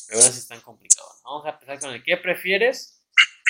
algunas 0.09 0.33
sí 0.33 0.39
están 0.39 0.61
complicadas. 0.61 1.21
Vamos 1.23 1.45
a 1.45 1.49
empezar 1.49 1.79
con 1.79 1.91
el 1.91 2.03
¿qué 2.03 2.17
prefieres? 2.17 3.01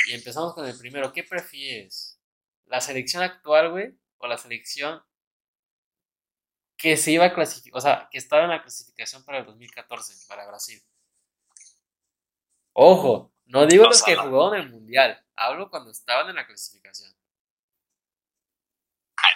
Y 0.08 0.14
empezamos 0.14 0.54
con 0.54 0.66
el 0.66 0.78
primero, 0.78 1.12
¿qué 1.12 1.24
prefieres? 1.24 2.20
¿La 2.66 2.82
selección 2.82 3.24
actual, 3.24 3.72
güey? 3.72 3.98
¿O 4.18 4.28
la 4.28 4.38
selección 4.38 5.04
que 6.78 6.98
se 6.98 7.12
iba 7.12 7.26
a 7.26 7.34
clasificar, 7.34 7.78
o 7.78 7.82
sea, 7.82 8.10
que 8.12 8.18
estaba 8.18 8.44
en 8.44 8.50
la 8.50 8.62
clasificación 8.62 9.24
para 9.24 9.40
el 9.40 9.46
2014, 9.46 10.28
para 10.28 10.48
Brasil? 10.48 10.82
Ojo, 12.74 13.34
no 13.46 13.66
digo 13.66 13.86
los 13.86 14.04
que 14.04 14.16
jugaron 14.16 14.56
el 14.56 14.70
Mundial, 14.70 15.24
hablo 15.36 15.70
cuando 15.70 15.92
estaban 15.92 16.30
en 16.30 16.36
la 16.36 16.46
clasificación. 16.46 17.16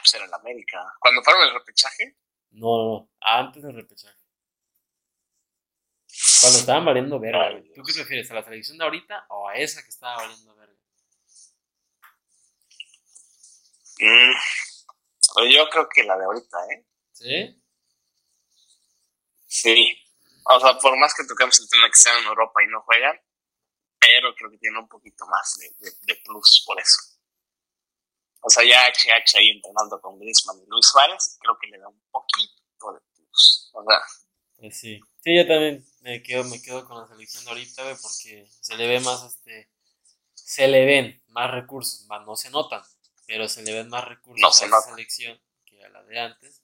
Ay, 0.09 0.11
pues 0.11 0.13
era 0.13 0.25
en 0.25 0.33
América. 0.33 0.93
¿Cuando 0.99 1.23
fueron 1.23 1.43
el 1.43 1.53
repechaje? 1.53 2.17
No, 2.51 3.09
antes 3.21 3.61
del 3.61 3.75
repechaje. 3.75 4.17
Cuando 6.41 6.59
estaban 6.59 6.85
valiendo 6.85 7.19
verga, 7.19 7.61
¿Tú 7.75 7.83
qué 7.83 7.93
prefieres, 7.93 8.31
a 8.31 8.35
la 8.35 8.43
selección 8.43 8.77
de 8.77 8.83
ahorita 8.85 9.25
o 9.29 9.47
a 9.47 9.55
esa 9.55 9.83
que 9.83 9.89
estaba 9.89 10.15
valiendo 10.17 10.55
verga? 10.55 10.73
Mm, 13.99 14.33
pues 15.33 15.53
yo 15.53 15.69
creo 15.69 15.89
que 15.89 16.03
la 16.03 16.17
de 16.17 16.25
ahorita, 16.25 16.57
¿eh? 16.71 16.85
¿Sí? 17.11 17.63
Sí. 19.47 19.97
O 20.45 20.59
sea, 20.59 20.77
por 20.79 20.97
más 20.97 21.13
que 21.13 21.25
toquemos 21.25 21.59
el 21.59 21.69
tema 21.69 21.89
que 21.89 21.99
sean 21.99 22.17
en 22.19 22.25
Europa 22.25 22.63
y 22.63 22.67
no 22.67 22.81
juegan, 22.81 23.19
pero 23.99 24.33
creo 24.35 24.49
que 24.49 24.57
tiene 24.57 24.79
un 24.79 24.87
poquito 24.87 25.25
más 25.27 25.57
de, 25.59 26.15
plus 26.23 26.63
por 26.65 26.79
eso. 26.79 27.18
O 28.41 28.49
sea, 28.49 28.63
ya 28.63 28.87
HH 28.87 29.37
ahí 29.37 29.49
entrenando 29.49 29.99
con 29.99 30.19
Griezmann 30.19 30.61
y 30.61 30.65
Luis 30.67 30.87
Suárez, 30.87 31.37
creo 31.41 31.57
que 31.59 31.67
le 31.67 31.79
da 31.79 31.87
un 31.87 32.01
poquito 32.09 32.93
de 32.93 32.99
plus. 33.13 33.69
O 33.73 33.83
sea. 33.83 33.99
Pues 34.57 34.79
sí. 34.79 34.99
Sí, 35.23 35.35
yo 35.35 35.45
también 35.45 35.85
me 36.01 36.23
quedo, 36.23 36.43
me 36.45 36.61
quedo 36.61 36.85
con 36.85 37.01
la 37.01 37.07
selección 37.07 37.43
de 37.43 37.49
ahorita, 37.51 37.83
güey, 37.83 37.95
porque 38.01 38.47
se 38.61 38.77
le 38.77 38.87
ve 38.87 38.99
más, 39.01 39.23
este, 39.23 39.69
se 40.33 40.67
le 40.67 40.85
ven 40.85 41.21
más 41.27 41.51
recursos, 41.51 42.05
más 42.07 42.25
no 42.25 42.35
se 42.35 42.49
notan, 42.49 42.81
pero 43.27 43.49
se 43.49 43.63
le 43.63 43.73
ven 43.73 43.89
más 43.89 44.05
recursos 44.05 44.61
a 44.61 44.65
esa 44.65 44.81
selección 44.81 45.39
que 45.65 45.83
a 45.83 45.89
la 45.89 46.03
de 46.03 46.19
antes. 46.19 46.61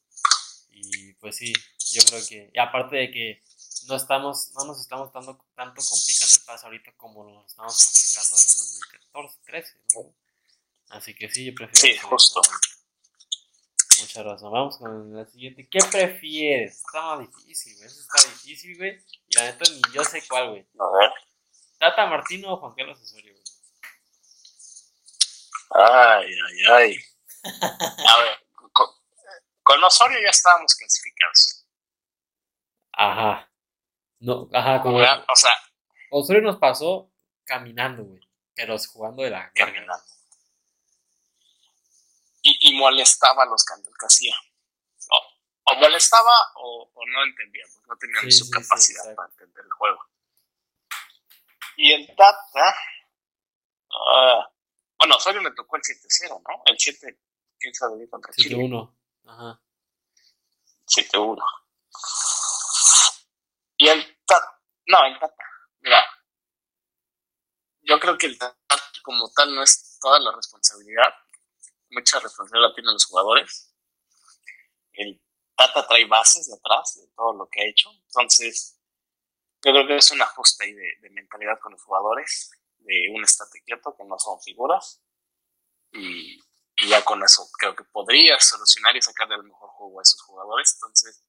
Y 0.70 1.14
pues 1.16 1.36
sí, 1.36 1.54
yo 1.92 2.02
creo 2.06 2.22
que, 2.28 2.50
y 2.54 2.60
aparte 2.60 2.96
de 2.96 3.12
que 3.12 3.44
no 3.88 3.96
estamos, 3.96 4.52
no 4.56 4.66
nos 4.66 4.80
estamos 4.80 5.12
dando 5.14 5.38
tanto 5.56 5.82
complicando 5.82 6.36
el 6.36 6.42
paso 6.46 6.66
ahorita 6.66 6.94
como 6.98 7.24
lo 7.24 7.46
estamos 7.46 7.78
complicando 7.86 8.36
en 8.36 8.42
el 8.42 8.56
2014, 8.56 9.40
13, 9.46 9.78
Así 10.96 11.14
que 11.14 11.30
sí, 11.30 11.46
yo 11.46 11.54
prefiero. 11.54 12.00
Sí, 12.00 12.08
justo. 12.08 12.42
Muchas 14.00 14.26
razón. 14.26 14.52
Vamos 14.52 14.78
con 14.78 15.14
la 15.14 15.26
siguiente. 15.26 15.68
¿Qué 15.70 15.80
prefieres? 15.92 16.78
Está 16.78 17.18
difícil, 17.18 17.76
güey. 17.76 17.88
Eso 17.88 18.00
está 18.00 18.30
difícil, 18.30 18.78
güey. 18.78 18.98
Y 19.28 19.36
la 19.36 19.44
neta 19.44 19.70
ni 19.70 19.82
yo 19.94 20.04
sé 20.06 20.26
cuál, 20.28 20.52
güey. 20.52 20.68
A 20.80 20.98
ver. 20.98 21.12
¿Tata 21.80 22.06
Martino 22.06 22.54
o 22.54 22.58
Juan 22.58 22.74
Carlos 22.76 23.02
Osorio, 23.02 23.34
güey? 23.34 23.44
Ay, 25.72 26.28
ay, 26.28 26.72
ay. 26.72 26.98
A 27.44 28.22
ver, 28.22 28.38
con, 28.72 28.88
con 29.64 29.84
Osorio 29.84 30.18
ya 30.22 30.30
estábamos 30.30 30.74
clasificados. 30.76 31.66
Ajá. 32.94 33.52
No, 34.20 34.50
ajá, 34.54 34.82
como. 34.82 34.98
o 35.00 35.36
sea. 35.36 35.52
Osorio 36.10 36.42
nos 36.42 36.58
pasó 36.58 37.12
caminando, 37.44 38.06
güey. 38.06 38.22
pero 38.54 38.78
jugando 38.78 39.24
de 39.24 39.32
la 39.32 39.52
caminando. 39.54 40.15
Y, 42.76 42.78
molestaba 42.78 43.44
a 43.44 43.46
los 43.46 43.64
cambios 43.64 43.94
que 43.98 44.06
hacía. 44.06 44.36
O, 45.68 45.76
molestaba 45.76 46.32
o, 46.56 46.92
no 47.08 47.24
entendía, 47.24 47.64
no 47.88 47.98
tenían 47.98 48.32
su 48.32 48.50
capacidad 48.50 49.16
para 49.16 49.30
entender 49.30 49.66
el 49.66 49.72
juego. 49.72 50.00
Y 51.78 51.92
el 51.92 52.08
Tata, 52.16 52.76
uh, 53.90 54.44
bueno, 54.98 55.20
solo 55.20 55.42
me 55.42 55.52
tocó 55.52 55.76
el 55.76 55.82
7-0, 55.82 56.42
¿no? 56.48 56.64
El 56.66 56.78
7, 56.78 57.20
¿quién 57.60 57.74
sabe 57.74 58.08
contra 58.10 58.32
Chile? 58.34 58.56
7-1, 58.56 58.96
ajá. 59.26 59.62
7-1. 60.86 61.44
Y 63.78 63.88
el 63.90 64.18
Tata, 64.26 64.62
no, 64.86 65.06
el 65.06 65.20
Tata, 65.20 65.44
mira, 65.82 66.06
yo 67.82 68.00
creo 68.00 68.18
que 68.18 68.28
el 68.28 68.38
Tata 68.38 68.56
como 69.06 69.30
tal 69.32 69.54
no 69.54 69.62
es 69.62 70.00
toda 70.00 70.20
la 70.20 70.32
responsabilidad, 70.32 71.14
mucha 71.90 72.20
responsabilidad 72.20 72.74
tienen 72.74 72.94
los 72.94 73.06
jugadores. 73.06 73.74
El 74.94 75.22
Tata 75.56 75.88
trae 75.88 76.06
bases 76.06 76.48
de 76.48 76.54
atrás 76.54 76.96
de 76.96 77.08
todo 77.16 77.34
lo 77.34 77.48
que 77.50 77.62
ha 77.62 77.66
hecho, 77.66 77.90
entonces 77.92 78.80
yo 79.64 79.72
creo 79.72 79.88
que 79.88 79.98
es 79.98 80.12
un 80.12 80.22
ajuste 80.22 80.66
ahí 80.66 80.74
de, 80.74 81.10
mentalidad 81.12 81.60
con 81.60 81.72
los 81.72 81.82
jugadores, 81.82 82.52
de 82.80 83.10
un 83.14 83.24
estate 83.24 83.64
quieto 83.66 83.96
que 83.98 84.04
no 84.04 84.20
son 84.20 84.40
figuras, 84.42 85.02
y, 85.92 86.40
ya 86.88 87.04
con 87.06 87.24
eso 87.24 87.50
creo 87.58 87.74
que 87.74 87.86
podría 87.86 88.38
solucionar 88.40 88.96
y 88.96 89.02
sacarle 89.02 89.36
el 89.36 89.44
mejor 89.44 89.70
juego 89.70 90.00
a 90.00 90.04
esos 90.04 90.22
jugadores, 90.22 90.74
entonces 90.74 91.24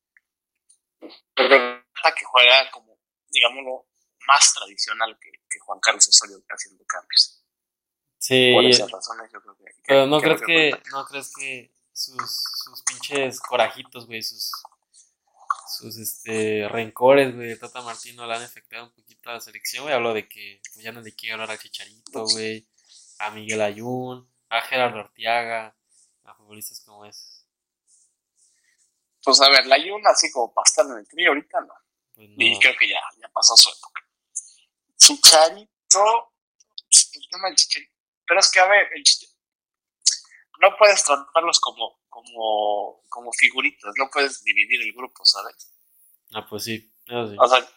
que 2.15 2.25
juega 2.25 2.71
como, 2.71 2.99
digámoslo, 3.29 3.89
más 4.27 4.55
tradicional 4.55 5.19
que, 5.21 5.31
Juan 5.65 5.81
Carlos 5.81 6.07
Osorio 6.07 6.39
haciendo 6.49 6.85
cambios. 6.85 7.43
Sí. 8.27 8.51
Por 8.53 8.65
esas 8.65 8.91
razones 8.91 9.31
yo 9.33 9.41
creo 9.41 9.57
que... 9.57 9.65
pero 9.87 10.07
no 10.09 10.21
crees 10.21 10.43
que, 10.43 10.83
no 10.91 11.07
crees 11.07 11.33
que 11.33 11.71
sus, 11.93 12.17
sus 12.65 12.83
pinches 12.83 13.39
corajitos, 13.39 14.07
güey, 14.07 14.21
sus, 14.21 14.51
sus 15.69 15.97
este, 15.97 16.67
rencores, 16.69 17.33
güey, 17.37 17.51
de 17.51 17.57
Tata 17.57 17.83
Martino 17.83 18.27
le 18.27 18.35
han 18.35 18.43
afectado 18.43 18.83
un 18.83 18.91
poquito 18.91 19.31
a 19.31 19.35
la 19.35 19.41
selección, 19.41 19.85
güey. 19.85 19.95
Hablo 19.95 20.13
de 20.13 20.29
que 20.29 20.61
pues, 20.75 20.85
ya 20.85 20.91
no 20.91 21.03
le 21.03 21.15
quiere 21.15 21.35
hablar 21.35 21.53
a 21.53 21.59
Chicharito, 21.59 22.25
güey, 22.25 22.67
a 23.21 23.31
Miguel 23.31 23.63
Ayun, 23.63 24.29
a 24.49 24.61
Gerardo 24.63 24.99
Artiaga, 24.99 25.77
a 26.25 26.35
futbolistas 26.35 26.81
como 26.81 27.05
esos. 27.05 27.47
Pues 29.23 29.41
a 29.41 29.49
ver, 29.51 29.67
la 29.67 29.77
Ayun 29.77 30.05
así 30.05 30.33
como 30.33 30.53
para 30.53 30.65
estar 30.67 30.85
en 30.85 30.99
el 30.99 31.07
trío 31.07 31.29
ahorita 31.29 31.61
no. 31.61 31.75
Pues 32.13 32.29
y 32.37 32.59
creo 32.59 32.75
que 32.77 32.89
ya, 32.89 32.99
ya 33.23 33.29
pasó 33.29 33.57
su 33.57 33.71
época. 33.71 34.03
Chicharito, 34.97 36.33
el 36.91 37.29
tema 37.31 37.47
del 37.47 37.55
Chicharito. 37.55 37.96
Pero 38.27 38.41
es 38.41 38.51
que, 38.51 38.61
a 38.61 38.67
ver, 38.67 38.89
no 40.61 40.77
puedes 40.77 41.05
tratarlos 41.05 41.61
como, 41.61 42.01
como, 42.09 43.03
como 43.09 43.33
figuritas, 43.33 43.93
no 43.97 44.09
puedes 44.11 44.43
dividir 44.43 44.83
el 44.83 44.93
grupo, 44.93 45.25
¿sabes? 45.25 45.73
Ah, 46.35 46.47
pues 46.49 46.65
sí, 46.65 46.93
sí. 47.07 47.37
O 47.39 47.49
sea, 47.49 47.69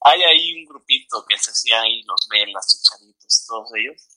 hay 0.00 0.22
ahí 0.22 0.60
un 0.60 0.66
grupito 0.66 1.24
que 1.26 1.36
se 1.38 1.50
hacía 1.50 1.82
ahí, 1.82 2.02
los 2.04 2.28
velas, 2.28 2.66
chicharitos, 2.68 3.46
todos 3.46 3.70
ellos. 3.76 4.08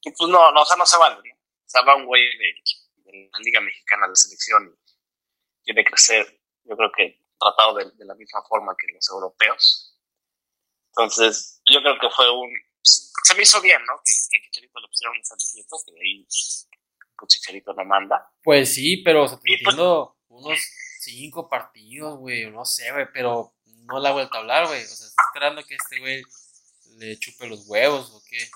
Y 0.00 0.10
pues 0.10 0.30
no, 0.30 0.50
no, 0.52 0.62
o 0.62 0.64
sea, 0.64 0.76
no 0.76 0.86
se 0.86 0.96
vale, 0.96 1.16
¿no? 1.16 1.34
O 1.34 1.68
sea, 1.68 1.82
va 1.82 1.96
un 1.96 2.06
güey 2.06 2.22
de, 2.38 2.54
la 3.04 3.38
Liga 3.40 3.60
Mexicana 3.60 4.08
de 4.08 4.16
Selección 4.16 4.74
y 4.74 5.62
tiene 5.64 5.84
que 5.84 5.96
ser, 5.96 6.40
yo 6.64 6.76
creo 6.76 6.90
que 6.92 7.22
tratado 7.38 7.74
de, 7.74 8.04
la 8.04 8.14
misma 8.14 8.42
forma 8.48 8.76
que 8.78 8.92
los 8.92 9.08
europeos. 9.10 9.98
Entonces, 10.88 11.60
yo 11.66 11.80
creo 11.80 11.98
que 11.98 12.10
fue 12.10 12.30
un. 12.30 12.50
Se 13.32 13.36
me 13.38 13.44
hizo 13.44 13.62
bien, 13.62 13.80
¿no? 13.86 13.94
Que, 14.04 14.12
que 14.12 14.42
Chicharito 14.42 14.78
le 14.78 14.88
pusieron 14.88 15.16
un 15.16 15.24
santecito, 15.24 15.76
que 15.86 15.92
ahí 15.92 16.22
pues, 17.16 17.28
Chicharito 17.28 17.72
no 17.72 17.82
manda. 17.86 18.30
Pues 18.42 18.74
sí, 18.74 18.98
pero 18.98 19.26
se 19.26 19.38
pues, 19.38 19.52
entiendo 19.52 20.18
unos 20.28 20.58
cinco 21.00 21.48
partidos, 21.48 22.18
güey, 22.18 22.50
no 22.50 22.66
sé, 22.66 22.92
güey, 22.92 23.06
pero 23.10 23.54
no 23.64 24.00
le 24.00 24.08
ha 24.08 24.12
vuelto 24.12 24.36
a 24.36 24.40
hablar, 24.40 24.66
güey. 24.66 24.82
O 24.82 24.86
sea, 24.86 25.06
está 25.06 25.22
esperando 25.30 25.64
que 25.64 25.76
este 25.76 25.98
güey 26.00 26.22
le 26.98 27.18
chupe 27.18 27.46
los 27.46 27.66
huevos 27.66 28.10
o 28.10 28.22
qué. 28.28 28.50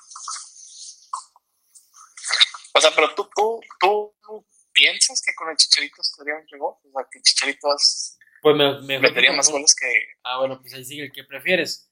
O 2.74 2.80
sea, 2.82 2.90
pero 2.94 3.14
tú, 3.14 3.30
tú, 3.34 3.60
tú, 3.80 4.46
piensas 4.72 5.22
que 5.22 5.34
con 5.34 5.48
el 5.48 5.56
Chicharito 5.56 6.02
estaría 6.02 6.34
un 6.34 6.60
O 6.60 6.80
sea, 6.92 7.06
que 7.10 7.22
Chicharito 7.22 7.74
es 7.74 8.18
pues 8.42 8.54
me, 8.54 8.82
me 8.82 8.98
metería 8.98 9.32
más 9.32 9.50
goles 9.50 9.74
que. 9.74 9.86
Ah, 10.22 10.38
bueno, 10.38 10.60
pues 10.60 10.74
ahí 10.74 10.84
sigue 10.84 11.04
el 11.04 11.12
que 11.12 11.24
prefieres. 11.24 11.90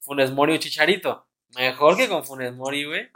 Funes 0.00 0.30
Mori 0.30 0.52
o 0.52 0.58
Chicharito. 0.58 1.29
Mejor 1.56 1.96
que 1.96 2.08
con 2.08 2.24
Funes 2.24 2.54
Mori, 2.54 2.84
güey. 2.84 3.10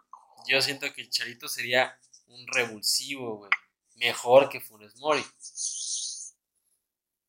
Yo 0.47 0.61
siento 0.61 0.93
que 0.93 1.09
Chicharito 1.09 1.49
sería 1.49 1.99
un 2.27 2.47
revulsivo, 2.49 3.37
güey. 3.39 3.51
Mejor 3.97 4.49
que 4.49 4.61
Funes 4.61 4.97
Mori. 4.97 5.25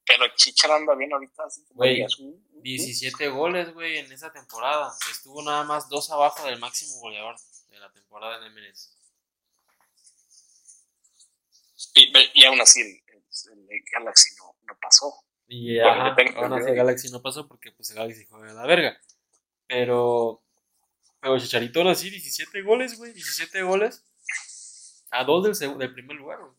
Pero 0.05 0.25
Chicharito 0.35 0.75
anda 0.75 0.95
bien 0.95 1.13
ahorita. 1.13 1.43
Güey, 1.71 2.05
17 2.61 3.27
goles, 3.29 3.73
güey, 3.73 3.99
en 3.99 4.11
esa 4.11 4.31
temporada. 4.31 4.93
Estuvo 5.11 5.43
nada 5.43 5.63
más 5.63 5.87
dos 5.89 6.09
abajo 6.11 6.45
del 6.45 6.59
máximo 6.59 6.99
goleador 6.99 7.35
de 7.69 7.79
la 7.79 7.91
temporada 7.91 8.45
en 8.45 8.53
MLS. 8.53 8.91
Y, 11.93 12.11
y 12.33 12.45
aún 12.45 12.59
así, 12.59 12.81
el, 12.81 13.03
el 13.69 13.83
Galaxy 13.91 14.35
no, 14.37 14.55
no 14.67 14.77
pasó. 14.81 15.13
Y 15.47 15.79
ajá, 15.79 16.15
aún 16.37 16.53
así 16.53 16.71
Galaxy 16.71 17.11
no 17.11 17.21
pasó 17.21 17.47
porque 17.47 17.71
pues 17.71 17.91
Galaxy 17.91 18.25
juega 18.25 18.53
la 18.53 18.65
verga. 18.65 18.97
Pero, 19.67 20.43
pero 21.25 21.39
Chicharito 21.39 21.79
ahora 21.79 21.95
sí, 21.95 22.11
17 22.11 22.61
goles, 22.61 22.99
güey, 22.99 23.11
17 23.11 23.63
goles. 23.63 24.05
A 25.09 25.23
dos 25.23 25.59
del, 25.59 25.75
del 25.79 25.91
primer 25.91 26.17
lugar, 26.17 26.37
güey. 26.39 26.51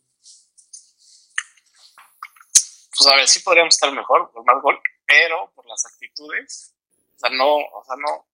Pues 2.98 3.06
a 3.06 3.14
ver, 3.14 3.28
sí 3.28 3.38
podríamos 3.40 3.76
estar 3.76 3.92
mejor, 3.92 4.32
por 4.32 4.44
más 4.44 4.60
gol, 4.60 4.76
pero 5.06 5.52
por 5.54 5.66
las 5.66 5.86
actitudes, 5.86 6.74
o 7.14 7.18
sea, 7.20 7.30
no, 7.30 7.54
o 7.54 7.84
sea, 7.86 7.94
no, 7.94 8.26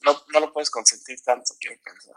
no, 0.00 0.24
no 0.28 0.40
lo 0.40 0.52
puedes 0.52 0.68
consentir 0.68 1.22
tanto, 1.22 1.54
quiero 1.58 1.80
pensar. 1.82 2.16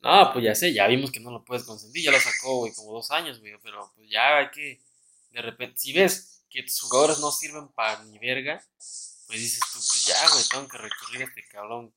No, 0.00 0.32
pues 0.34 0.44
ya 0.44 0.54
sé, 0.54 0.74
ya 0.74 0.86
vimos 0.88 1.10
que 1.10 1.20
no 1.20 1.30
lo 1.30 1.42
puedes 1.42 1.64
consentir, 1.64 2.04
ya 2.04 2.10
lo 2.10 2.20
sacó, 2.20 2.58
güey, 2.58 2.74
como 2.74 2.92
dos 2.92 3.10
años, 3.10 3.40
güey, 3.40 3.56
pero 3.62 3.90
pues 3.96 4.10
ya 4.10 4.36
hay 4.36 4.50
que 4.50 4.82
de 5.30 5.40
repente, 5.40 5.78
si 5.78 5.94
ves 5.94 6.44
que 6.50 6.62
tus 6.62 6.78
jugadores 6.82 7.20
no 7.20 7.32
sirven 7.32 7.68
para 7.68 8.04
ni 8.04 8.18
verga, 8.18 8.62
pues 8.76 9.40
dices 9.40 9.60
tú, 9.72 9.78
pues 9.78 10.04
ya, 10.04 10.28
güey, 10.28 10.44
tengo 10.50 10.68
que 10.68 10.76
recurrir 10.76 11.22
a 11.22 11.24
este 11.24 11.48
cabrón 11.48 11.94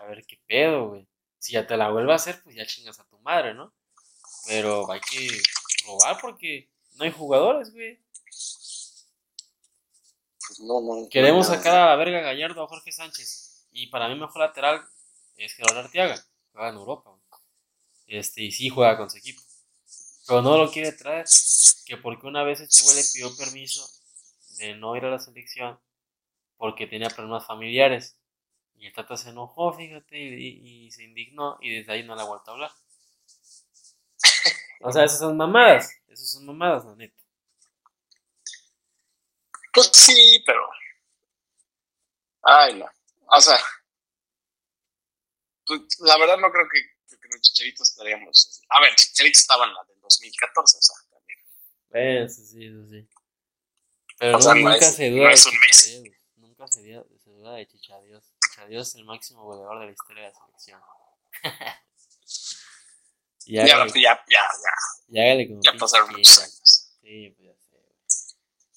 a 0.00 0.06
ver 0.06 0.24
qué 0.26 0.38
pedo, 0.46 0.88
güey. 0.88 1.06
Si 1.38 1.52
ya 1.52 1.66
te 1.66 1.76
la 1.76 1.90
vuelve 1.90 2.12
a 2.12 2.16
hacer, 2.16 2.42
pues 2.42 2.56
ya 2.56 2.66
chingas 2.66 2.98
a 3.00 3.08
tu 3.08 3.18
madre, 3.20 3.54
¿no? 3.54 3.72
Pero 4.46 4.90
hay 4.90 5.00
que 5.00 5.40
probar 5.84 6.18
porque 6.20 6.70
no 6.96 7.04
hay 7.04 7.12
jugadores, 7.12 7.72
güey. 7.72 7.98
Pues 8.24 9.06
no, 10.60 10.80
no, 10.80 11.08
Queremos 11.08 11.46
sacar 11.46 11.76
a 11.76 11.86
la 11.86 11.96
verga 11.96 12.20
Gallardo 12.20 12.62
a 12.62 12.68
Jorge 12.68 12.92
Sánchez. 12.92 13.66
Y 13.72 13.86
para 13.86 14.08
mí 14.08 14.16
mejor 14.16 14.40
lateral 14.40 14.84
es 15.36 15.54
Gerardo 15.54 15.80
Arteaga. 15.80 16.22
Juega 16.52 16.70
en 16.70 16.74
Europa. 16.74 17.16
Este, 18.06 18.42
y 18.42 18.50
sí 18.50 18.68
juega 18.68 18.96
con 18.96 19.08
su 19.08 19.18
equipo. 19.18 19.40
Pero 20.26 20.42
no 20.42 20.58
lo 20.58 20.70
quiere 20.70 20.92
traer. 20.92 21.26
Que 21.86 21.96
porque 21.96 22.26
una 22.26 22.42
vez 22.42 22.60
este 22.60 22.82
güey 22.82 22.96
le 22.96 23.04
pidió 23.12 23.36
permiso 23.36 23.88
de 24.58 24.74
no 24.74 24.96
ir 24.96 25.04
a 25.04 25.10
la 25.10 25.18
selección 25.18 25.78
porque 26.56 26.86
tenía 26.86 27.08
problemas 27.08 27.46
familiares. 27.46 28.16
Y 28.80 28.86
el 28.86 28.94
Tata 28.94 29.14
se 29.14 29.28
enojó, 29.28 29.74
fíjate, 29.74 30.16
y, 30.16 30.90
se 30.90 31.04
indignó 31.04 31.58
y 31.60 31.76
desde 31.76 31.92
ahí 31.92 32.02
no 32.02 32.16
le 32.16 32.22
ha 32.22 32.24
vuelto 32.24 32.50
a 32.50 32.54
hablar. 32.54 32.72
O 34.80 34.90
sea, 34.90 35.04
esas 35.04 35.18
son 35.18 35.36
mamadas. 35.36 35.92
Esas 36.08 36.30
son 36.30 36.46
mamadas, 36.46 36.86
la 36.86 36.96
neta. 36.96 37.14
Pues 39.74 39.90
sí, 39.92 40.42
pero. 40.46 40.66
Ay, 42.42 42.78
no. 42.78 42.86
O 43.26 43.40
sea. 43.42 43.58
Pues, 45.66 45.82
la 46.00 46.16
verdad 46.16 46.38
no 46.38 46.50
creo 46.50 46.66
que, 46.72 46.80
que 47.18 47.28
los 47.28 47.42
chicharitos 47.42 47.90
estaríamos. 47.90 48.62
A 48.70 48.80
ver, 48.80 48.94
chicharitos 48.94 49.42
estaban 49.42 49.74
la 49.74 49.84
2014, 50.00 50.78
o 50.78 50.80
sea, 50.80 50.96
también. 51.10 52.24
Eso 52.24 52.42
sí, 52.42 52.64
eso 52.64 52.88
sí. 52.88 53.06
Pero 54.18 54.38
nunca 54.54 54.80
se 54.80 55.10
duda 55.10 55.28
de 55.28 55.36
Chichadios. 55.36 56.16
Nunca 56.36 56.66
se, 56.66 56.80
se 56.82 57.19
duda 57.40 57.54
de 57.54 57.66
Chichadios. 57.66 58.32
Chichadios 58.44 58.88
es 58.88 58.94
el 58.96 59.04
máximo 59.04 59.44
goleador 59.44 59.80
de 59.80 59.86
la 59.86 59.92
historia 59.92 60.22
de 60.24 60.28
la 60.28 60.34
selección. 60.34 60.80
ya, 63.46 63.66
ya, 63.66 63.86
ya, 63.86 63.94
ya, 63.94 64.22
ya. 64.28 65.34
Ya, 65.34 65.48
como 65.48 65.60
ya 65.62 65.72
pasaron 65.78 66.10
muchos 66.10 66.38
años. 66.38 66.92
Sí, 67.00 67.34
pues 67.36 67.48
ya 67.48 67.54
sé, 67.58 67.76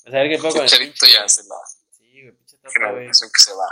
güey. 0.06 0.16
a 0.16 0.24
ver 0.24 0.30
qué 0.30 0.38
poco. 0.42 0.60
Chicharito 0.66 1.06
ya 1.06 1.28
se 1.28 1.44
la. 1.44 1.56
Sí, 1.92 2.22
güey, 2.22 2.32
pinche 2.36 2.58
tapa, 2.58 2.92
güey. 2.92 3.08
que 3.08 3.14
se 3.14 3.54
va. 3.54 3.70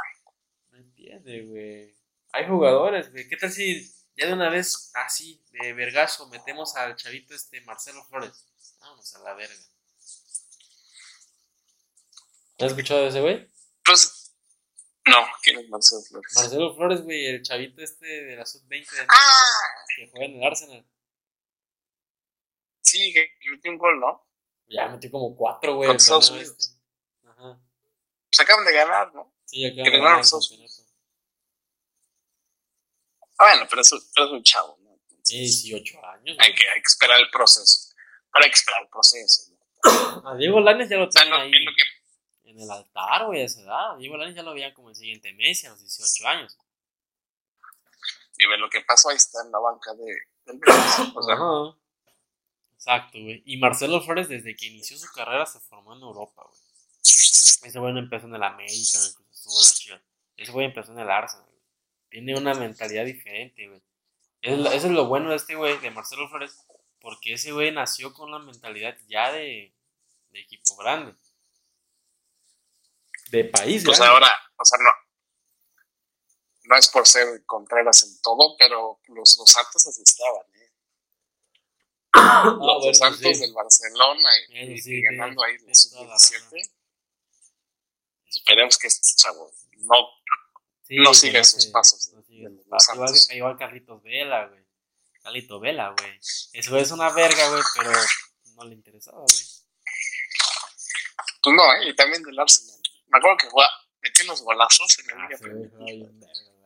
No 0.72 0.78
entiende, 0.78 1.42
güey. 1.46 1.96
Hay 2.34 2.48
jugadores, 2.48 3.12
güey. 3.12 3.28
¿Qué 3.28 3.38
tal 3.38 3.52
si 3.52 3.92
ya 4.18 4.28
de 4.28 4.34
una 4.34 4.50
vez, 4.50 4.92
así, 4.94 5.42
de 5.52 5.74
vergazo, 5.74 6.28
metemos 6.28 6.76
al 6.76 6.96
chavito 6.96 7.34
este 7.34 7.62
Marcelo 7.62 8.04
Flores. 8.06 8.46
Vamos 8.80 9.16
a 9.16 9.20
la 9.20 9.34
verga. 9.34 9.56
¿Has 12.60 12.72
escuchado 12.72 13.02
de 13.02 13.08
ese 13.08 13.22
güey? 13.22 13.50
Pues, 13.84 14.21
No, 15.06 15.18
¿quién 15.42 15.60
es 15.60 15.70
Marcelo 15.70 16.02
Flores? 16.04 16.32
Marcelo 16.36 16.76
Flores, 16.76 17.02
güey, 17.04 17.26
el 17.26 17.42
chavito 17.42 17.82
este 17.82 18.06
de 18.06 18.36
la 18.36 18.46
sub-20 18.46 18.70
de 18.70 18.78
México, 18.80 19.06
Ah, 19.10 19.86
que 19.96 20.10
juega 20.12 20.26
en 20.26 20.36
el 20.38 20.44
Arsenal. 20.44 20.86
sí, 22.82 23.14
que 23.14 23.32
metió 23.52 23.72
un 23.72 23.78
gol, 23.78 24.00
¿no? 24.00 24.28
Ya 24.68 24.88
metió 24.88 25.10
como 25.12 25.36
cuatro, 25.36 25.76
güey. 25.76 25.88
Con 25.88 25.96
Estados 25.98 26.30
Unidos. 26.32 26.56
este. 26.58 26.82
Ajá. 27.28 27.60
Pues 28.30 28.40
acaban 28.40 28.66
de 28.66 28.74
ganar, 28.74 29.14
¿no? 29.14 29.34
Sí, 29.46 29.66
acá 29.66 29.84
Que 29.84 29.90
ganaron 29.90 30.22
Estados 30.22 30.52
Ah, 33.38 33.52
bueno, 33.54 33.68
pero 33.70 33.82
es, 33.82 33.90
pero 34.14 34.28
es 34.28 34.32
un 34.34 34.44
chavo, 34.44 34.78
¿no? 34.82 34.92
Entonces, 35.10 35.64
18 35.64 36.06
años. 36.06 36.38
hay, 36.40 36.54
que, 36.54 36.70
hay 36.70 36.82
que 36.82 36.88
esperar 36.88 37.20
el 37.20 37.30
proceso. 37.32 37.94
Pero 38.32 38.46
hay 38.46 38.52
que 38.52 38.56
esperar 38.56 38.84
el 38.84 38.90
proceso, 38.90 39.52
¿no? 39.52 40.30
A 40.30 40.36
Diego 40.38 40.60
Lanes 40.60 40.90
ya 40.90 40.98
lo 40.98 41.08
O 41.08 41.12
sea, 41.12 41.24
tienen 41.24 41.40
ahí 41.40 41.52
en 41.52 41.66
lo 41.66 41.72
que 41.76 41.84
en 42.52 42.60
el 42.62 42.72
altar, 42.72 43.26
güey, 43.26 43.42
a 43.42 43.46
esa 43.46 43.62
edad. 43.62 43.98
Diego 43.98 44.18
Lanes 44.18 44.36
ya 44.36 44.44
lo 44.44 44.54
veían 44.54 44.74
como 44.74 44.90
el 44.90 44.96
siguiente 44.96 45.34
mes, 45.34 45.66
a 45.66 45.70
los 45.70 45.82
18 45.82 46.28
años. 46.28 46.58
y 48.38 48.48
ve 48.48 48.58
lo 48.58 48.70
que 48.70 48.82
pasó 48.82 49.10
ahí 49.10 49.18
está 49.18 49.44
en 49.44 49.52
la 49.52 49.60
banca 49.60 49.94
de, 49.94 50.16
del. 50.46 50.60
O 51.16 51.22
sea, 51.24 51.36
Ajá. 51.36 51.78
Exacto, 52.76 53.20
güey. 53.22 53.44
Y 53.46 53.58
Marcelo 53.58 54.02
Flores, 54.02 54.28
desde 54.28 54.56
que 54.56 54.66
inició 54.66 54.98
su 54.98 55.12
carrera, 55.14 55.46
se 55.46 55.60
formó 55.60 55.96
en 55.96 56.02
Europa, 56.02 56.44
güey. 56.44 56.60
Ese 57.64 57.80
güey 57.80 57.94
no 57.94 58.00
empezó 58.00 58.26
en 58.26 58.36
el 58.36 58.44
América, 58.44 58.98
incluso 58.98 59.62
estuvo 59.62 59.90
en 59.92 60.00
la. 60.00 60.04
Ese 60.38 60.52
güey 60.52 60.66
empezó 60.66 60.92
en 60.92 61.00
el 61.00 61.12
Arsenal, 61.12 61.46
güey. 61.46 61.62
Tiene 62.10 62.36
una 62.36 62.56
mentalidad 62.56 63.06
diferente, 63.06 63.68
güey. 63.68 63.82
Eso 64.42 64.88
es 64.88 64.92
lo 64.92 65.06
bueno 65.06 65.30
de 65.30 65.36
este 65.36 65.54
güey, 65.54 65.78
de 65.78 65.92
Marcelo 65.92 66.28
Flores, 66.28 66.66
porque 67.00 67.34
ese 67.34 67.52
güey 67.52 67.72
nació 67.72 68.12
con 68.14 68.30
una 68.30 68.40
mentalidad 68.40 68.98
ya 69.08 69.32
de, 69.32 69.76
de 70.32 70.40
equipo 70.40 70.76
grande. 70.78 71.14
De 73.32 73.46
país 73.46 73.84
pues 73.86 73.98
grande. 73.98 74.14
ahora, 74.14 74.38
o 74.58 74.66
sea, 74.66 74.78
no. 74.80 74.92
No 76.64 76.78
es 76.78 76.88
por 76.90 77.08
ser 77.08 77.44
Contreras 77.46 78.04
en 78.04 78.22
todo, 78.22 78.56
pero 78.58 79.00
los, 79.08 79.38
los 79.38 79.52
Santos 79.52 79.88
así 79.88 80.02
estaban, 80.04 80.46
¿eh? 80.56 80.74
Ah, 82.14 82.44
los, 82.46 82.58
bueno, 82.58 82.86
los 82.86 82.98
Santos 82.98 83.20
sí. 83.22 83.40
del 83.40 83.54
Barcelona 83.54 84.30
y, 84.50 84.74
Eso 84.74 84.84
sí, 84.84 84.96
y 84.96 85.02
ganando 85.02 85.44
ahí 85.44 85.58
tienes 85.58 85.86
los 85.86 85.92
toda 85.92 86.06
la 86.06 86.14
razón. 86.14 86.50
17. 86.52 86.76
Esperemos 88.28 88.78
que 88.78 88.88
este 88.88 89.16
chavo 89.16 89.52
no, 89.78 89.96
Sí, 90.84 90.96
no 90.98 91.14
siga 91.14 91.40
esos 91.40 91.66
pasos 91.68 92.12
no 92.14 92.22
los. 92.72 92.90
Igual, 92.94 93.38
igual 93.38 93.58
Carlitos 93.58 94.04
Vela, 94.04 94.48
güey. 94.48 94.66
Carlito 95.22 95.60
Vela, 95.60 95.96
güey. 95.98 96.20
Güey 96.68 96.82
es 96.82 96.92
una 96.92 97.10
verga, 97.12 97.50
güey, 97.50 97.64
pero 97.78 97.92
no 98.56 98.64
le 98.66 98.76
interesaba, 98.76 99.20
güey. 99.20 99.46
Pues 101.44 101.56
no, 101.56 101.74
¿eh? 101.74 101.90
y 101.90 101.96
también 101.96 102.24
del 102.24 102.40
Arsenal. 102.40 102.71
Me 103.12 103.18
acuerdo 103.18 103.38
que 103.38 103.50
jugaba, 103.50 103.70
metió 104.02 104.26
unos 104.26 104.42
golazos 104.42 104.98
en 105.00 105.08
la 105.08 105.26
Ah, 105.26 105.84
Liga. 105.86 106.10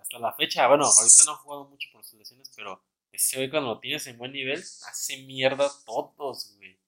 Hasta 0.02 0.20
la 0.20 0.34
fecha, 0.34 0.68
bueno, 0.68 0.86
ahorita 0.86 1.24
no 1.26 1.32
ha 1.32 1.36
jugado 1.38 1.66
mucho 1.66 1.88
por 1.92 2.04
sus 2.04 2.20
lesiones, 2.20 2.52
pero 2.56 2.84
ese 3.12 3.38
güey 3.38 3.50
cuando 3.50 3.74
lo 3.74 3.80
tienes 3.80 4.06
en 4.08 4.18
buen 4.18 4.32
nivel, 4.32 4.60
hace 4.60 5.18
mierda 5.24 5.66
a 5.66 5.86
todos, 5.86 6.54
güey. 6.58 6.80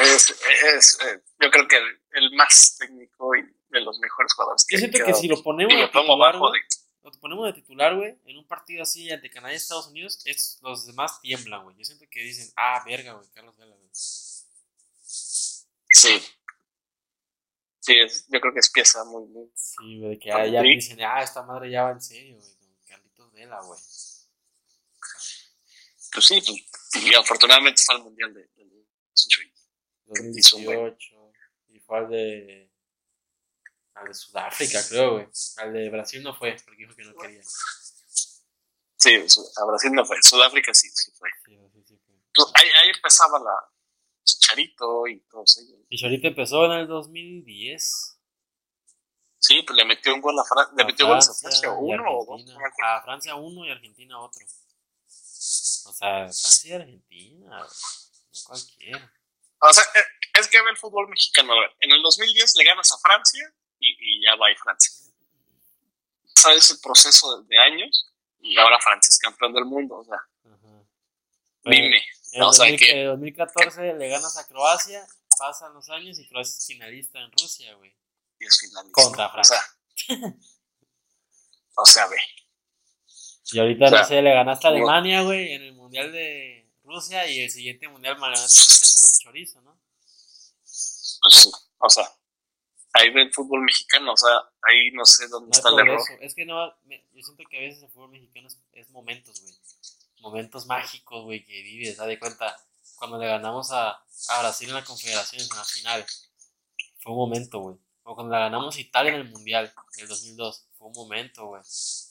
Es, 0.00 0.30
es, 0.30 0.98
eh, 1.02 1.22
yo 1.40 1.50
creo 1.50 1.68
que 1.68 1.76
el, 1.76 2.00
el 2.12 2.32
más 2.34 2.76
técnico 2.78 3.34
y 3.36 3.42
de 3.70 3.80
los 3.80 3.98
mejores 4.00 4.32
jugadores 4.34 4.64
Yo 4.68 4.74
que 4.74 4.78
siento 4.78 5.04
que 5.04 5.14
si 5.14 5.28
lo 5.28 5.40
ponemos 5.42 5.72
de 5.72 5.86
titular, 5.86 6.34
lo 6.36 7.12
ponemos 7.20 7.46
de 7.46 7.52
titular, 7.52 7.96
güey, 7.96 8.16
en 8.24 8.38
un 8.38 8.46
partido 8.46 8.82
así 8.82 9.10
ante 9.10 9.30
Canadá 9.30 9.52
y 9.52 9.56
Estados 9.56 9.88
Unidos, 9.88 10.20
es, 10.24 10.58
los 10.62 10.86
demás 10.86 11.20
tiemblan, 11.20 11.64
güey. 11.64 11.76
Yo 11.76 11.84
siento 11.84 12.06
que 12.10 12.20
dicen, 12.22 12.50
ah, 12.56 12.82
verga, 12.86 13.12
güey, 13.12 13.28
Carlos 13.34 13.56
Vela, 13.56 13.74
güey. 13.74 13.88
Sí. 13.92 16.22
Sí, 17.86 17.92
es- 18.02 18.26
yo 18.28 18.40
creo 18.40 18.52
que 18.54 18.60
es 18.60 18.70
pieza 18.70 19.04
muy, 19.04 19.26
muy. 19.28 19.50
Sí, 19.54 19.98
güey, 19.98 20.10
de 20.12 20.18
que 20.18 20.28
ya, 20.30 20.46
ya 20.46 20.62
dicen, 20.62 20.98
ah, 21.02 21.22
esta 21.22 21.42
madre 21.42 21.70
ya 21.70 21.82
va 21.84 21.90
en 21.92 22.00
serio, 22.00 22.38
güey, 22.38 22.54
con 22.56 22.74
Carlitos 22.86 23.32
Vela, 23.32 23.60
güey. 23.60 23.78
Pues 26.12 26.26
sí, 26.26 26.40
pues, 26.46 27.04
y 27.04 27.14
afortunadamente 27.14 27.82
fue 27.84 27.96
al 27.96 28.02
mundial 28.04 28.32
de, 28.32 28.40
de, 28.54 28.64
de 28.64 28.86
18. 29.14 29.40
hizo 30.38 30.56
un 30.56 30.64
buen- 30.64 30.78
2018, 30.78 31.32
y 31.68 31.80
fue 31.80 31.98
al 31.98 32.08
de, 32.08 32.72
al 33.94 34.06
de 34.08 34.14
Sudáfrica, 34.14 34.80
creo, 34.88 35.12
güey. 35.14 35.26
Al 35.58 35.72
de 35.72 35.90
Brasil 35.90 36.22
no 36.22 36.34
fue, 36.34 36.56
porque 36.64 36.82
dijo 36.84 36.94
que 36.94 37.04
no 37.04 37.14
quería. 37.16 37.42
Sí, 38.96 39.14
a 39.56 39.64
Brasil 39.66 39.92
no 39.92 40.04
fue. 40.06 40.22
Sudáfrica 40.22 40.72
sí, 40.72 40.88
sí 40.88 41.10
fue. 41.18 41.28
Sí, 41.44 41.58
sí, 41.74 41.82
sí. 41.86 42.00
Pues 42.34 42.48
ahí, 42.54 42.68
ahí 42.82 42.88
empezaba 42.90 43.38
la 43.40 43.52
Chicharito 44.24 45.06
y 45.06 45.20
todos 45.20 45.58
ellos. 45.58 45.80
Y 45.88 45.98
Chorito 45.98 46.28
empezó 46.28 46.64
en 46.66 46.72
el 46.72 46.86
2010. 46.86 48.18
Sí, 49.38 49.62
pues 49.62 49.76
le 49.76 49.84
metió 49.84 50.14
un 50.14 50.22
gol 50.22 50.38
a 50.38 50.44
Francia. 50.44 50.74
Le 50.76 50.82
a 50.82 50.86
metió 50.86 51.06
goles 51.06 51.28
a 51.28 51.34
Francia 51.34 51.68
Francia, 51.68 51.72
uno 51.72 52.18
o 52.18 52.24
dos. 52.24 52.44
No. 52.46 52.58
A 52.86 53.02
Francia 53.02 53.34
uno 53.34 53.66
y 53.66 53.70
Argentina 53.70 54.18
otro. 54.20 54.44
O 54.44 55.92
sea, 55.92 56.20
Francia 56.20 56.70
y 56.70 56.72
Argentina. 56.72 57.58
No 57.58 57.66
cualquiera. 58.46 59.12
O 59.60 59.72
sea, 59.72 59.82
eh, 59.82 60.04
es 60.40 60.48
que 60.48 60.62
ve 60.62 60.70
el 60.70 60.76
fútbol 60.78 61.08
mexicano. 61.08 61.52
a 61.52 61.60
ver, 61.60 61.70
En 61.80 61.92
el 61.92 62.02
2010 62.02 62.56
le 62.56 62.64
ganas 62.64 62.90
a 62.92 62.98
Francia 62.98 63.54
y, 63.78 63.96
y 64.00 64.24
ya 64.24 64.34
va 64.36 64.46
ahí 64.48 64.54
Francia. 64.56 64.92
¿Sabes 66.34 66.70
el 66.70 66.78
proceso 66.80 67.42
de, 67.42 67.48
de 67.48 67.58
años? 67.58 68.10
Y 68.40 68.58
ahora 68.58 68.78
Francia 68.80 69.08
es 69.10 69.18
campeón 69.18 69.52
del 69.52 69.64
mundo. 69.64 69.96
O 69.96 70.04
sea, 70.04 70.18
Ajá. 70.44 70.84
dime. 71.64 72.02
En 72.34 72.42
el 72.42 72.48
O 72.48 72.52
sea, 72.52 72.66
2000 72.66 72.78
que- 72.80 73.00
en 73.02 73.06
2014 73.08 73.94
le 73.94 74.08
ganas 74.08 74.36
a 74.36 74.46
Croacia, 74.46 75.06
pasan 75.38 75.72
los 75.74 75.88
años 75.90 76.18
y 76.18 76.28
Croacia 76.28 76.56
es 76.58 76.66
finalista 76.66 77.20
en 77.20 77.30
Rusia, 77.32 77.74
güey. 77.74 77.94
Y 78.40 78.44
es 78.46 78.58
finalista. 78.60 79.02
Contra 79.02 79.26
O 79.28 79.44
sea, 79.44 79.58
Francia. 79.96 80.36
o 81.76 81.86
sea, 81.86 82.06
ve. 82.08 82.16
Y 83.52 83.58
ahorita, 83.58 83.84
O 83.84 83.88
sea, 83.88 84.00
no 84.00 84.06
sé, 84.06 84.22
le 84.22 84.34
ganaste 84.34 84.66
a 84.66 84.70
no- 84.70 84.76
Alemania, 84.76 85.22
güey, 85.22 85.52
en 85.52 85.62
el 85.62 85.72
Mundial 85.74 86.10
de 86.12 86.70
Rusia 86.82 87.26
y 87.28 87.40
el 87.40 87.50
siguiente 87.50 87.88
Mundial 87.88 88.14
me 88.16 88.26
todo 88.34 88.36
el 88.36 89.18
chorizo, 89.22 89.60
¿no? 89.62 89.78
Pues 90.60 91.34
sí. 91.42 91.50
O 91.78 91.88
sea, 91.88 92.10
ahí 92.94 93.10
ve 93.10 93.22
el 93.22 93.32
fútbol 93.32 93.62
mexicano. 93.62 94.12
O 94.12 94.16
sea, 94.16 94.30
ahí 94.62 94.90
no 94.92 95.04
sé 95.04 95.28
dónde 95.28 95.50
No 95.50 95.56
está 95.56 95.68
el 95.68 95.78
error. 95.78 96.00
Es 96.20 96.34
que 96.34 96.44
no, 96.44 96.74
me- 96.84 97.06
yo 97.12 97.22
siento 97.22 97.44
que 97.48 97.58
a 97.58 97.60
veces 97.60 97.82
el 97.82 97.90
fútbol 97.90 98.10
mexicano 98.10 98.48
es, 98.48 98.58
es 98.72 98.90
momentos, 98.90 99.40
güey. 99.40 99.54
Momentos 100.20 100.66
mágicos, 100.66 101.24
güey, 101.24 101.44
que 101.44 101.62
vives, 101.62 101.96
da 101.96 102.06
de 102.06 102.18
cuenta. 102.18 102.56
Cuando 102.96 103.18
le 103.18 103.26
ganamos 103.26 103.72
a, 103.72 103.90
a 103.90 104.40
Brasil 104.40 104.68
en 104.68 104.74
la 104.74 104.84
Confederaciones 104.84 105.50
en 105.50 105.56
la 105.56 105.64
final, 105.64 106.06
fue 107.00 107.12
un 107.12 107.18
momento, 107.18 107.60
güey. 107.60 107.76
O 108.04 108.14
cuando 108.14 108.34
le 108.34 108.40
ganamos 108.40 108.76
a 108.76 108.80
Italia 108.80 109.12
en 109.12 109.20
el 109.20 109.30
Mundial, 109.30 109.72
en 109.96 110.02
el 110.02 110.08
2002, 110.08 110.66
fue 110.78 110.88
un 110.88 110.92
momento, 110.94 111.46
güey. 111.46 111.62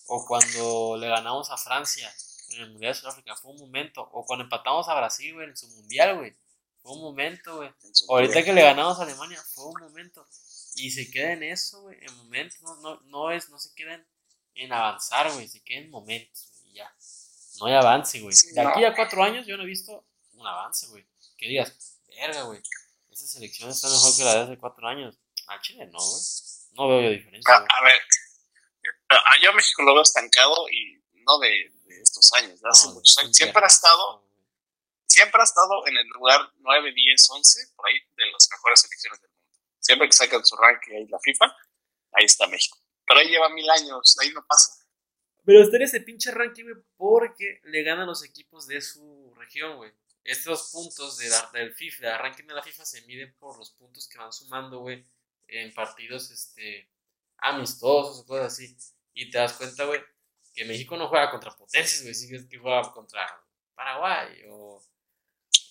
O 0.08 0.26
cuando 0.26 0.98
le 0.98 1.08
ganamos 1.08 1.52
a 1.52 1.58
Francia 1.58 2.14
en 2.50 2.62
el 2.62 2.72
Mundial 2.72 2.94
de 2.94 3.00
Sudáfrica, 3.00 3.36
fue 3.36 3.52
un 3.52 3.60
momento. 3.60 4.08
O 4.12 4.26
cuando 4.26 4.44
empatamos 4.44 4.88
a 4.90 4.96
Brasil, 4.96 5.34
güey, 5.34 5.50
en 5.50 5.58
su 5.58 5.68
Mundial, 5.70 6.18
güey, 6.18 6.36
fue 6.82 6.94
un 6.94 7.02
momento, 7.02 7.58
güey. 7.58 7.70
Ahorita 8.10 8.44
que 8.44 8.54
le 8.54 8.62
ganamos 8.62 9.00
a 9.00 9.04
Alemania 9.04 9.42
fue 9.54 9.66
un 9.66 9.82
momento. 9.82 10.26
Y 10.76 10.92
se 10.92 11.10
queda 11.10 11.32
en 11.32 11.44
eso, 11.44 11.82
güey. 11.84 11.98
En 12.02 12.16
momentos. 12.18 12.62
No, 12.62 12.76
no, 12.78 13.00
no, 13.06 13.32
es, 13.32 13.50
no 13.50 13.58
se 13.58 13.74
queda 13.74 14.04
en, 14.56 14.74
avanzar, 14.74 15.32
güey. 15.32 15.48
Se 15.48 15.64
queda 15.64 15.80
en 15.80 15.90
momentos. 15.90 16.52
No 17.60 17.68
hay 17.68 17.74
avance, 17.76 18.20
güey. 18.22 18.36
Sí, 18.36 18.52
de 18.54 18.62
aquí 18.62 18.84
a 18.86 18.96
cuatro 18.96 19.24
años 19.24 19.46
yo 19.46 19.56
no 19.58 19.64
he 19.64 19.68
visto 19.68 20.06
un 20.34 20.48
avance, 20.48 20.88
güey. 20.88 21.06
Que 21.38 21.48
digas, 21.48 22.00
verga, 22.08 22.44
güey. 22.44 22.62
Esa 23.12 23.28
selección 23.28 23.70
está 23.70 23.88
mejor 23.90 24.16
que 24.16 24.24
la 24.24 24.34
de 24.36 24.40
hace 24.42 24.58
cuatro 24.58 24.88
años. 24.88 25.16
Al 25.48 25.62
Chile 25.62 25.86
no, 25.88 26.00
güey. 26.00 26.22
No 26.74 26.88
veo 26.88 27.02
yo 27.02 27.10
diferencia, 27.12 27.54
A, 27.54 27.58
a 27.58 27.84
ver, 27.84 28.02
a- 29.10 29.42
yo 29.42 29.52
a 29.52 29.54
México 29.54 29.84
lo 29.84 29.94
veo 29.94 30.02
estancado 30.04 30.68
y 30.70 31.00
no 31.24 31.38
de, 31.40 31.72
de 31.86 32.02
estos 32.02 32.34
años, 32.34 32.60
de 32.60 32.70
hace 32.70 32.88
No, 32.88 32.94
muchos 32.96 33.18
años. 33.20 33.36
Siempre 33.36 33.62
ha 33.64 33.68
estado, 33.68 34.26
siempre 35.08 35.40
ha 35.40 35.44
estado 35.44 35.86
en 35.88 35.98
el 35.98 36.08
lugar 36.08 36.52
9, 36.58 36.92
10, 36.94 37.30
11, 37.30 37.68
por 37.76 37.88
ahí, 37.88 38.00
de 38.18 38.32
las 38.32 38.50
mejores 38.50 38.82
selecciones 38.82 39.22
del 39.22 39.30
mundo. 39.30 39.44
Siempre 39.80 40.08
que 40.08 40.14
sacan 40.14 40.44
su 40.46 40.56
ranking 40.56 40.94
ahí 40.96 41.08
la 41.08 41.20
FIFA, 41.20 41.46
ahí 42.14 42.26
está 42.26 42.48
México. 42.48 42.78
Pero 43.06 43.20
ahí 43.20 43.28
lleva 43.28 43.50
mil 43.50 43.70
años, 43.70 44.18
ahí 44.22 44.32
no 44.32 44.44
pasa. 44.48 44.83
Pero 45.46 45.62
está 45.62 45.76
en 45.78 45.84
ese 45.84 46.02
pinche 46.02 46.32
ranking, 46.32 46.64
güey, 46.64 46.76
porque 46.98 47.60
le 47.66 47.84
ganan 47.84 48.08
los 48.08 48.24
equipos 48.24 48.66
de 48.68 48.80
su 48.82 49.34
región, 49.38 49.78
güey. 49.78 49.92
Estos 50.24 50.72
puntos 50.72 51.18
de 51.18 51.30
la- 51.30 51.50
del 51.54 51.74
FIFA, 51.74 52.08
del 52.08 52.20
ranking 52.20 52.46
de 52.46 52.54
la 52.54 52.64
FIFA, 52.64 52.86
se 52.86 53.02
miden 53.04 53.34
por 53.40 53.58
los 53.58 53.72
puntos 53.72 54.08
que 54.08 54.18
van 54.18 54.32
sumando, 54.32 54.80
güey, 54.80 55.06
en 55.50 55.74
partidos 55.74 56.32
este, 56.32 56.90
amistosos 57.40 58.20
o 58.22 58.26
cosas 58.26 58.54
así. 58.54 58.76
Y 59.14 59.30
te 59.30 59.38
das 59.38 59.54
cuenta, 59.54 59.84
güey, 59.86 60.02
que 60.54 60.66
México 60.66 60.96
no 60.98 61.10
juega 61.10 61.30
contra 61.30 61.52
potencias, 61.56 62.02
güey, 62.04 62.14
sí 62.16 62.30
que 62.30 62.36
es 62.38 62.46
que 62.46 62.58
juega 62.58 62.92
contra 62.94 63.28
Paraguay 63.76 64.44
o, 64.50 64.82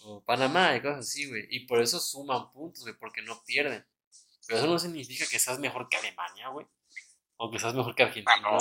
o 0.05 0.21
Panamá 0.25 0.77
y 0.77 0.83
cosas 0.83 0.99
así, 1.09 1.29
güey. 1.29 1.47
Y 1.51 1.61
por 1.67 1.81
eso 1.81 1.99
suman 1.99 2.51
puntos, 2.51 2.83
güey, 2.83 2.95
porque 2.97 3.23
no 3.23 3.43
pierden. 3.45 3.85
Pero 4.47 4.59
eso 4.59 4.67
no 4.67 4.79
significa 4.79 5.25
que 5.27 5.39
seas 5.39 5.59
mejor 5.61 5.89
que 5.89 5.97
Alemania, 5.97 6.49
güey. 6.49 6.67
O 7.37 7.51
que 7.51 7.59
seas 7.59 7.75
mejor 7.75 7.95
que 7.95 8.03
Argentina, 8.03 8.33
Ah, 8.37 8.41
no, 8.41 8.59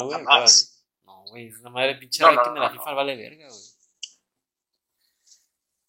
No, 1.22 1.32
güey, 1.32 1.48
es 1.48 1.60
una 1.60 1.70
madre 1.70 1.96
pinche 1.96 2.24
No, 2.24 2.32
no, 2.32 2.54
de 2.54 2.60
la 2.60 2.72
FIFA 2.72 2.94
vale 2.94 3.16
verga, 3.16 3.48
güey. 3.48 3.62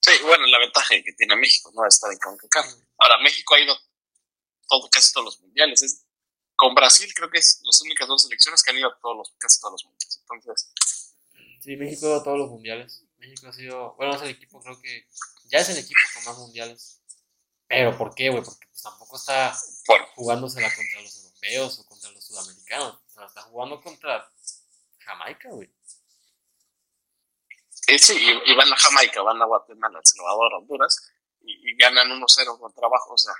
Sí, 0.00 0.12
bueno, 0.24 0.46
la 0.46 0.58
ventaja 0.58 0.94
que 1.04 1.12
tiene 1.12 1.36
México, 1.36 1.70
¿no? 1.74 1.86
Está 1.86 2.10
en 2.10 2.18
CONCACAF. 2.18 2.66
Ahora, 2.98 3.18
México 3.22 3.54
ha 3.54 3.60
ido 3.60 3.78
todo, 4.68 4.90
casi 4.90 5.12
todos 5.12 5.26
los 5.26 5.40
mundiales. 5.40 5.82
Es 5.82 6.04
con 6.56 6.74
Brasil 6.74 7.12
creo 7.14 7.30
que 7.30 7.38
es 7.38 7.60
las 7.64 7.80
únicas 7.80 8.06
dos 8.06 8.22
selecciones 8.22 8.62
que 8.62 8.70
han 8.70 8.78
ido 8.78 8.88
a 8.88 8.98
todos 9.00 9.16
los, 9.16 9.32
casi 9.38 9.60
todos 9.60 9.72
los 9.72 9.84
mundiales. 9.84 10.20
Entonces. 10.20 11.14
Sí, 11.60 11.76
México 11.76 12.06
ha 12.06 12.08
ido 12.10 12.20
a 12.20 12.24
todos 12.24 12.38
los 12.38 12.50
mundiales. 12.50 13.04
México 13.18 13.48
ha 13.48 13.52
sido, 13.52 13.94
bueno, 13.94 14.14
es 14.14 14.22
el 14.22 14.30
equipo, 14.30 14.60
creo 14.60 14.80
que 14.80 15.06
ya 15.44 15.58
es 15.58 15.68
el 15.68 15.78
equipo 15.78 16.00
con 16.14 16.24
más 16.24 16.38
mundiales. 16.38 17.00
Pero 17.68 17.96
¿por 17.96 18.14
qué, 18.14 18.28
güey? 18.28 18.42
Porque 18.42 18.66
pues, 18.66 18.82
tampoco 18.82 19.16
está 19.16 19.56
jugándosela 20.14 20.74
contra 20.74 21.00
los 21.00 21.16
europeos 21.16 21.78
o 21.78 21.86
contra 21.86 22.10
los 22.10 22.24
sudamericanos. 22.24 23.00
O 23.06 23.10
sea, 23.10 23.26
está 23.26 23.42
jugando 23.42 23.80
contra 23.80 24.30
Jamaica, 25.04 25.48
güey. 25.50 25.70
Sí, 27.98 28.16
y, 28.16 28.54
van 28.54 28.72
a 28.72 28.76
Jamaica, 28.76 29.22
van 29.22 29.42
a 29.42 29.44
Guatemala, 29.44 29.98
El 29.98 30.06
Salvador, 30.06 30.54
Honduras, 30.54 31.12
y, 31.40 31.76
ganan 31.76 32.08
1-0 32.08 32.58
con 32.58 32.72
trabajo, 32.72 33.14
o 33.14 33.18
sea. 33.18 33.34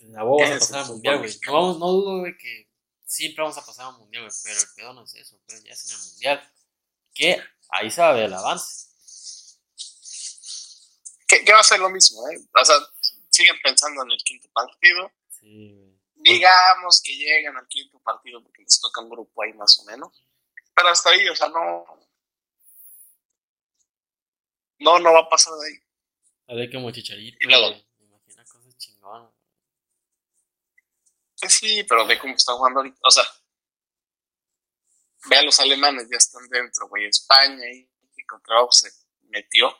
La 0.00 0.22
vamos 0.24 0.42
a 0.42 0.58
pasar 0.58 0.78
al 0.80 0.88
mundial, 0.88 1.18
güey. 1.18 1.38
No, 1.46 1.52
vamos, 1.52 1.78
no 1.78 1.86
dudo, 1.88 2.18
güey, 2.20 2.36
que 2.36 2.68
siempre 3.04 3.42
vamos 3.42 3.58
a 3.58 3.66
pasar 3.66 3.86
al 3.86 3.98
mundial, 3.98 4.24
güey, 4.24 4.34
pero 4.42 4.60
el 4.60 4.66
pedo 4.74 4.92
no 4.94 5.04
es 5.04 5.14
eso, 5.14 5.40
pero 5.46 5.60
ya 5.62 5.72
es 5.72 5.86
en 5.86 5.92
el 5.92 6.06
mundial. 6.06 6.52
Que 7.14 7.42
ahí 7.70 7.90
se 7.90 8.00
va 8.00 8.10
a 8.10 8.12
ver 8.12 8.24
el 8.24 8.34
avance. 8.34 8.88
Que, 11.26 11.52
va 11.52 11.60
a 11.60 11.64
ser 11.64 11.80
lo 11.80 11.90
mismo, 11.90 12.28
¿eh? 12.30 12.38
O 12.54 12.64
sea, 12.64 12.76
siguen 13.30 13.56
pensando 13.62 14.02
en 14.02 14.12
el 14.12 14.18
quinto 14.18 14.48
partido. 14.52 15.10
Sí, 15.28 15.72
güey. 15.72 15.91
Digamos 16.22 17.02
que 17.02 17.16
llegan 17.16 17.56
al 17.56 17.66
quinto 17.66 17.98
partido 18.00 18.42
porque 18.42 18.62
les 18.62 18.80
toca 18.80 19.00
un 19.00 19.10
grupo 19.10 19.42
ahí 19.42 19.52
más 19.54 19.78
o 19.80 19.84
menos. 19.84 20.24
Pero 20.74 20.88
hasta 20.88 21.10
ahí, 21.10 21.28
o 21.28 21.36
sea, 21.36 21.48
no. 21.48 21.84
No, 24.78 24.98
no 24.98 25.12
va 25.12 25.20
a 25.20 25.28
pasar 25.28 25.54
de 25.54 25.66
ahí. 25.66 25.78
A 26.48 26.54
ver, 26.54 26.70
como 26.70 26.90
chicharito. 26.90 27.38
Y 27.40 27.46
luego. 27.46 27.70
Me 27.98 28.06
imagino 28.06 28.44
cosas 28.44 28.76
chingonas. 28.76 29.32
Sí, 31.34 31.84
pero 31.88 32.06
ve 32.06 32.18
cómo 32.18 32.34
está 32.34 32.52
jugando 32.52 32.80
ahorita. 32.80 32.98
O 33.02 33.10
sea, 33.10 33.24
ve 35.28 35.36
a 35.36 35.42
los 35.42 35.58
alemanes, 35.60 36.08
ya 36.10 36.16
están 36.16 36.48
dentro, 36.48 36.88
güey. 36.88 37.06
España 37.06 37.68
y, 37.72 37.88
y 38.16 38.24
contra 38.24 38.56
se 38.70 38.90
metió. 39.22 39.76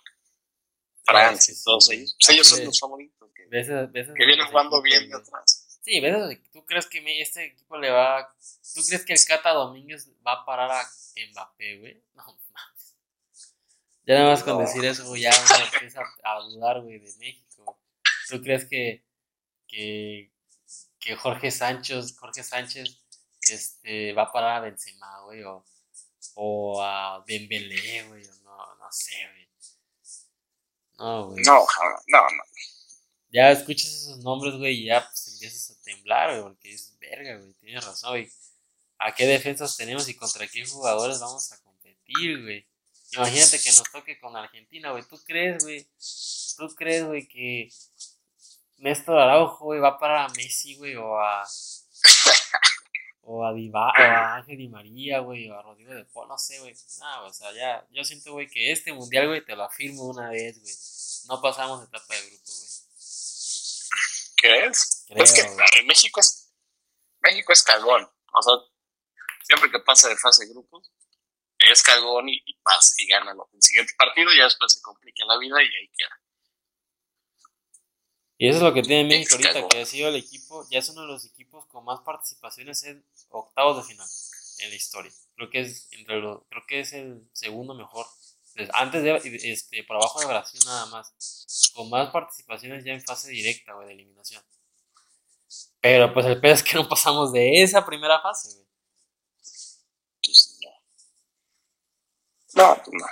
Francia, 1.05 1.55
sí, 1.55 1.64
todos 1.64 1.90
ellos. 1.90 2.16
Pues 2.18 2.28
ellos 2.34 2.49
son 2.49 2.64
los 2.64 2.78
favoritos. 2.78 3.30
Que, 3.34 3.49
que 3.51 4.26
vienen 4.26 4.47
jugando 4.47 4.80
bien 4.82 5.09
de 5.09 5.16
atrás. 5.16 5.51
Sí, 5.83 5.99
¿ves? 5.99 6.41
¿Tú 6.53 6.64
crees 6.64 6.87
que 6.87 7.03
este 7.20 7.47
equipo 7.47 7.76
le 7.76 7.91
va. 7.91 8.33
¿Tú 8.74 8.83
crees 8.87 9.05
que 9.05 9.12
el 9.14 9.24
Cata 9.24 9.51
Domínguez 9.51 10.09
va 10.24 10.35
a 10.35 10.45
parar 10.45 10.70
a 10.70 10.89
Mbappé, 11.30 11.78
güey? 11.78 12.03
No 12.14 12.24
mames. 12.24 12.97
Ya 14.07 14.14
nada 14.14 14.30
más 14.30 14.45
con 14.45 14.59
decir 14.59 14.85
eso, 14.85 15.07
güey, 15.07 15.22
ya 15.22 15.30
uno 15.30 15.64
empieza 15.72 16.03
a 16.22 16.39
dudar, 16.41 16.80
güey, 16.83 16.99
de 16.99 17.12
México. 17.18 17.80
¿Tú 18.28 18.41
crees 18.41 18.64
que, 18.64 19.05
que, 19.66 20.33
que 21.01 21.16
Jorge 21.16 21.51
Sánchez, 21.51 22.16
Jorge 22.18 22.43
Sánchez 22.45 23.05
este, 23.41 24.12
va 24.12 24.24
a 24.24 24.33
parar 24.33 24.57
a 24.57 24.61
Benzema, 24.61 25.22
güey? 25.22 25.43
O, 25.43 25.64
o 26.35 26.83
a 26.83 27.24
Dembélé, 27.26 28.05
güey, 28.05 28.22
no, 28.45 28.76
no 28.76 28.93
sé, 28.93 29.16
güey. 29.33 29.49
No, 30.99 31.26
güey. 31.28 31.45
No, 31.45 31.66
no, 32.09 32.20
no. 32.22 32.43
Ya 33.33 33.51
escuchas 33.51 33.89
esos 33.89 34.18
nombres, 34.18 34.55
güey, 34.57 34.83
y 34.83 34.85
ya 34.87 35.01
pues, 35.09 35.32
empiezas 35.43 35.76
a 35.76 35.82
temblar, 35.82 36.30
güey, 36.30 36.43
porque 36.43 36.68
dices, 36.68 36.97
verga, 37.01 37.36
güey, 37.36 37.53
tienes 37.55 37.84
razón, 37.84 38.11
güey. 38.11 38.30
¿A 38.99 39.14
qué 39.14 39.26
defensas 39.26 39.76
tenemos 39.76 40.09
y 40.09 40.14
contra 40.14 40.47
qué 40.47 40.64
jugadores 40.64 41.18
vamos 41.18 41.51
a 41.53 41.61
competir, 41.62 42.43
güey? 42.43 42.66
Imagínate 43.12 43.61
que 43.61 43.70
nos 43.70 43.90
toque 43.90 44.18
con 44.20 44.36
Argentina, 44.36 44.93
güey. 44.93 45.03
¿Tú 45.03 45.18
crees, 45.24 45.64
güey? 45.64 45.86
¿Tú 46.57 46.68
crees, 46.76 47.05
güey, 47.05 47.26
que 47.26 47.68
Néstor 48.78 49.18
Araujo, 49.18 49.64
güey, 49.64 49.80
va 49.80 49.99
para 49.99 50.28
Messi, 50.28 50.76
güey, 50.76 50.95
o 50.95 51.18
a. 51.18 51.45
o 53.22 53.45
a 53.45 53.53
Diva, 53.53 53.88
o 53.88 54.03
a 54.03 54.36
Ángel 54.36 54.57
Di 54.57 54.68
María, 54.68 55.18
güey, 55.18 55.51
o 55.51 55.59
a 55.59 55.62
Rodrigo 55.62 55.93
de 55.95 56.05
Paul, 56.05 56.28
no 56.28 56.38
sé, 56.38 56.61
güey. 56.61 56.74
No, 57.01 57.26
o 57.26 57.32
sea, 57.32 57.53
ya, 57.53 57.84
yo 57.90 58.05
siento, 58.05 58.32
güey, 58.32 58.47
que 58.47 58.70
este 58.70 58.93
mundial, 58.93 59.26
güey, 59.26 59.45
te 59.45 59.57
lo 59.57 59.64
afirmo 59.64 60.05
una 60.05 60.30
vez, 60.30 60.61
güey. 60.61 60.74
No 61.28 61.43
pasamos 61.43 61.82
etapa 61.82 62.14
de 62.14 62.20
grupo, 62.20 62.45
güey. 62.47 62.72
¿Crees? 64.43 65.07
es 65.09 65.32
que 65.32 65.84
México 65.84 66.18
es, 66.18 66.53
México 67.20 67.53
es 67.53 67.62
cagón. 67.62 68.11
O 68.32 68.43
sea, 68.43 68.55
siempre 69.45 69.70
que 69.70 69.78
pasa 69.78 70.09
de 70.09 70.16
fase 70.16 70.45
de 70.45 70.53
grupos, 70.53 70.90
es 71.59 71.82
cagón 71.82 72.28
y, 72.28 72.40
pasa 72.62 72.93
y 72.99 73.07
gana 73.07 73.30
el 73.30 73.62
siguiente 73.62 73.93
partido, 73.97 74.32
y 74.32 74.38
ya 74.38 74.45
después 74.45 74.72
se 74.72 74.82
complica 74.82 75.24
la 75.26 75.38
vida 75.38 75.62
y 75.62 75.66
ahí 75.66 75.88
queda. 75.97 76.20
Y 78.38 78.49
eso 78.49 78.57
es 78.57 78.62
lo 78.64 78.74
que 78.74 78.82
tiene 78.82 79.09
México 79.09 79.36
ahorita, 79.36 79.68
que 79.68 79.82
ha 79.82 79.86
sido 79.86 80.09
el 80.09 80.16
equipo, 80.16 80.66
ya 80.68 80.80
es 80.80 80.88
uno 80.88 81.03
de 81.03 81.07
los 81.07 81.24
equipos 81.24 81.64
con 81.66 81.84
más 81.84 82.01
participaciones 82.01 82.82
en 82.82 83.07
octavos 83.28 83.76
de 83.76 83.93
final 83.95 84.09
en 84.59 84.70
la 84.70 84.74
historia. 84.74 85.12
Creo 85.36 85.51
que 85.51 85.61
es 85.61 85.88
entre 85.93 86.20
los, 86.20 86.43
creo 86.49 86.66
que 86.66 86.80
es 86.80 86.93
el 86.93 87.28
segundo 87.32 87.74
mejor. 87.74 88.07
Antes 88.74 89.03
de 89.03 89.50
este, 89.53 89.84
por 89.84 89.96
abajo 89.96 90.20
de 90.20 90.26
Brasil 90.26 90.61
nada 90.64 90.86
más. 90.86 91.72
Con 91.74 91.88
más 91.90 92.11
participaciones 92.11 92.84
ya 92.84 92.92
en 92.92 93.03
fase 93.03 93.30
directa, 93.30 93.72
güey, 93.74 93.88
de 93.88 93.94
eliminación. 93.94 94.42
Pero 95.80 96.12
pues 96.12 96.26
el 96.26 96.40
pedo 96.40 96.55
es 96.55 96.62
que 96.62 96.76
no 96.76 96.88
pasamos 96.88 97.32
de 97.32 97.62
esa 97.62 97.84
primera 97.84 98.20
fase, 98.20 98.55
güey. 98.55 98.66
no. 100.64 100.72
No, 102.55 102.82
pues 102.82 102.92
no. 102.92 103.07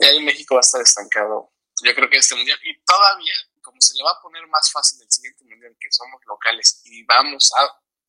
Y 0.00 0.04
ahí 0.04 0.22
México 0.22 0.54
va 0.54 0.60
a 0.60 0.62
estar 0.62 0.80
estancado. 0.80 1.52
Yo 1.84 1.94
creo 1.94 2.10
que 2.10 2.16
este 2.16 2.34
mundial, 2.34 2.58
y 2.64 2.82
todavía 2.84 3.34
como 3.68 3.80
se 3.82 3.96
le 3.96 4.02
va 4.02 4.12
a 4.12 4.22
poner 4.22 4.46
más 4.46 4.72
fácil 4.72 5.02
el 5.02 5.10
siguiente 5.12 5.44
mundial, 5.44 5.76
que 5.78 5.88
somos 5.90 6.20
locales 6.26 6.80
y 6.84 7.04
vamos 7.04 7.52
a 7.54 7.68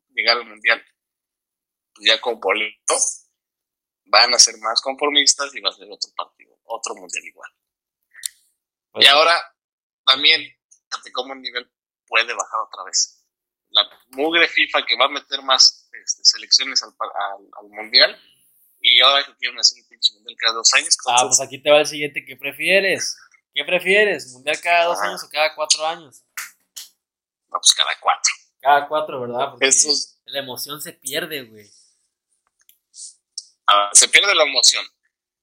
llegar 0.09 0.38
al 0.38 0.45
mundial 0.45 0.82
pues 1.93 2.07
ya 2.07 2.22
con 2.22 2.39
boleto, 2.39 2.95
van 4.10 4.34
a 4.34 4.39
ser 4.39 4.57
más 4.57 4.82
conformistas 4.82 5.53
y 5.55 5.62
va 5.62 5.70
a 5.70 5.74
ser 5.74 5.88
otro 5.89 6.12
partido, 6.16 6.57
otro 6.66 6.95
mundial 6.95 7.24
igual. 7.26 7.51
y 8.95 9.05
ahora 9.05 9.34
también, 10.05 10.41
fíjate 10.89 11.12
cómo 11.12 11.34
el 11.34 11.41
nivel 11.41 11.72
puede 12.07 12.34
bajar 12.34 12.60
otra 12.62 12.84
vez. 12.84 13.24
La 13.70 13.88
mugre 14.10 14.47
FIFA 14.47 14.86
que 14.86 14.97
va 14.97 15.05
a 15.05 15.10
meter 15.10 15.43
más 15.43 15.88
este, 16.03 16.26
selecciones 16.26 16.82
al, 16.82 16.93
al, 16.99 17.70
mundial 17.70 18.20
y 18.80 18.99
ahora 19.01 19.24
que 19.24 19.36
quieren 19.36 19.60
hacer 19.60 19.78
el 19.78 19.88
pinche 19.88 20.16
mundial 20.16 20.36
cada 20.39 20.53
dos 20.55 20.74
años. 20.74 20.97
ah, 21.07 21.26
pues 21.28 21.39
aquí 21.39 21.62
te 21.62 21.70
va 21.70 21.80
el 21.80 21.86
siguiente, 21.86 22.26
¿qué 22.26 22.36
prefieres? 22.36 23.16
¿Qué 23.53 23.64
prefieres? 23.64 24.32
¿Mundial 24.34 24.60
cada 24.62 24.86
dos 24.86 24.99
años 24.99 25.24
o 25.24 25.30
cada 25.30 25.53
cuatro 25.53 25.86
años? 25.86 26.24
No, 27.49 27.60
pues 27.60 27.74
cada 27.76 27.91
cuatro. 27.99 28.34
Cada 28.62 28.88
cuatro, 28.88 29.22
¿verdad? 29.22 29.51
Porque 29.51 29.70
la 30.26 30.39
emoción 30.39 30.82
se 30.82 30.93
pierde, 30.93 31.43
güey. 31.43 31.70
Ah, 33.72 33.89
se 33.93 34.09
pierde 34.09 34.34
la 34.36 34.43
emoción. 34.43 34.86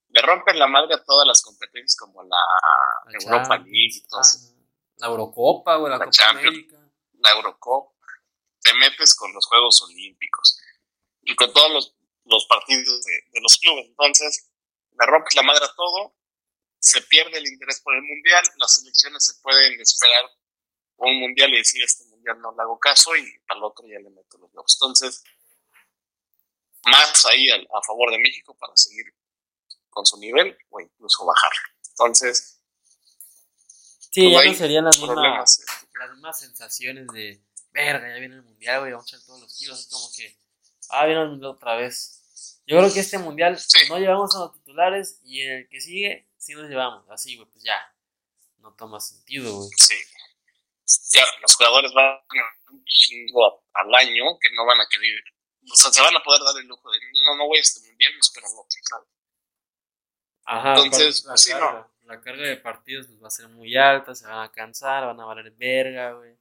Le 0.08 0.22
rompen 0.22 0.58
la 0.58 0.66
madre 0.66 0.94
a 0.94 1.04
todas 1.04 1.26
las 1.26 1.42
competencias 1.42 1.96
como 1.96 2.22
la, 2.24 2.36
Europa 3.12 3.58
League 3.58 3.96
y 3.96 4.08
todo 4.08 4.20
La 4.96 5.08
Eurocopa, 5.08 5.78
la, 5.78 5.98
Copa 5.98 6.28
América. 6.28 6.76
La 7.20 7.30
Eurocopa. 7.32 7.92
Te 8.60 8.74
metes 8.74 9.14
con 9.14 9.32
los 9.32 9.46
Juegos 9.46 9.82
Olímpicos 9.82 10.58
y 11.22 11.34
con 11.36 11.52
todos 11.52 11.70
los, 11.70 11.94
los 12.24 12.46
partidos 12.46 13.04
de, 13.04 13.12
de 13.32 13.40
los 13.40 13.58
clubes. 13.58 13.86
Entonces, 13.86 14.50
le 14.98 15.06
rompes 15.06 15.34
la 15.34 15.42
madre 15.42 15.64
a 15.64 15.74
todo 15.74 16.16
se 16.86 17.02
pierde 17.02 17.38
el 17.38 17.46
interés 17.46 17.80
por 17.80 17.96
el 17.96 18.02
mundial, 18.02 18.44
las 18.58 18.76
selecciones 18.76 19.24
se 19.24 19.34
pueden 19.42 19.80
esperar 19.80 20.30
un 20.98 21.18
mundial 21.20 21.52
y 21.52 21.58
decir 21.58 21.82
este 21.82 22.04
mundial 22.04 22.40
no 22.40 22.54
le 22.54 22.62
hago 22.62 22.78
caso 22.78 23.16
y 23.16 23.26
al 23.48 23.62
otro 23.64 23.86
ya 23.86 23.98
le 23.98 24.10
meto 24.10 24.38
los 24.38 24.50
huevos. 24.54 24.78
Entonces, 24.80 25.24
más 26.86 27.26
ahí 27.26 27.48
a, 27.50 27.82
favor 27.86 28.10
de 28.10 28.18
México 28.18 28.56
para 28.58 28.76
seguir 28.76 29.06
con 29.90 30.04
su 30.04 30.18
nivel 30.18 30.56
o 30.70 30.80
incluso 30.80 31.24
bajar. 31.24 31.52
Entonces, 31.90 32.60
sí, 34.10 34.30
ya 34.30 34.44
no 34.44 34.54
serían 34.54 34.84
las 34.84 34.98
mismas, 34.98 35.58
este. 35.60 35.98
las 35.98 36.10
mismas 36.12 36.38
sensaciones 36.38 37.06
de 37.08 37.40
verga, 37.72 38.08
ya 38.08 38.18
viene 38.18 38.36
el 38.36 38.42
mundial, 38.42 38.80
güey, 38.80 38.92
vamos 38.92 39.06
a 39.06 39.16
echar 39.16 39.26
todos 39.26 39.40
los 39.40 39.58
kilos, 39.58 39.80
es 39.80 39.88
como 39.88 40.08
que, 40.14 40.36
ah, 40.90 41.06
viene 41.06 41.22
el 41.22 41.28
mundial 41.30 41.52
otra 41.52 41.76
vez. 41.76 42.22
Yo 42.66 42.78
creo 42.78 42.92
que 42.92 43.00
este 43.00 43.18
mundial 43.18 43.58
no 43.88 43.98
llevamos 43.98 44.34
a 44.34 44.40
los 44.40 44.52
titulares 44.54 45.20
y 45.24 45.42
en 45.42 45.52
el 45.52 45.68
que 45.68 45.80
sigue 45.80 46.26
sí 46.46 46.54
nos 46.54 46.68
llevamos. 46.68 47.08
Así, 47.10 47.36
güey, 47.36 47.48
pues 47.50 47.64
ya. 47.64 47.76
No 48.58 48.72
toma 48.74 49.00
sentido, 49.00 49.56
güey. 49.56 49.70
Sí. 49.76 49.94
Ya, 51.12 51.24
los 51.42 51.54
jugadores 51.56 51.92
van 51.92 52.18
un 52.70 52.84
chingo 52.84 53.64
al 53.72 53.94
año 53.94 54.24
que 54.40 54.54
no 54.54 54.64
van 54.64 54.80
a 54.80 54.86
querer. 54.88 55.22
O 55.70 55.76
sea, 55.76 55.92
se 55.92 56.00
van 56.00 56.16
a 56.16 56.22
poder 56.22 56.42
dar 56.42 56.56
el 56.60 56.66
lujo 56.66 56.90
de. 56.90 56.98
No, 57.24 57.36
no 57.36 57.46
voy 57.46 57.58
a 57.58 57.60
este 57.60 57.86
mundial, 57.88 58.12
me 58.12 58.20
espero 58.20 58.46
el 58.46 58.52
otro, 58.54 58.78
¿sabes? 58.82 59.08
Ajá, 60.44 60.74
entonces, 60.76 61.24
la, 61.24 61.36
sí, 61.36 61.50
carga, 61.50 61.72
no. 61.72 62.14
la 62.14 62.20
carga 62.20 62.42
de 62.42 62.56
partidos 62.56 63.06
pues, 63.08 63.22
va 63.22 63.26
a 63.26 63.30
ser 63.30 63.48
muy 63.48 63.76
alta, 63.76 64.14
se 64.14 64.26
van 64.26 64.44
a 64.44 64.52
cansar, 64.52 65.06
van 65.06 65.20
a 65.20 65.24
valer 65.24 65.50
verga, 65.50 66.12
güey. 66.12 66.36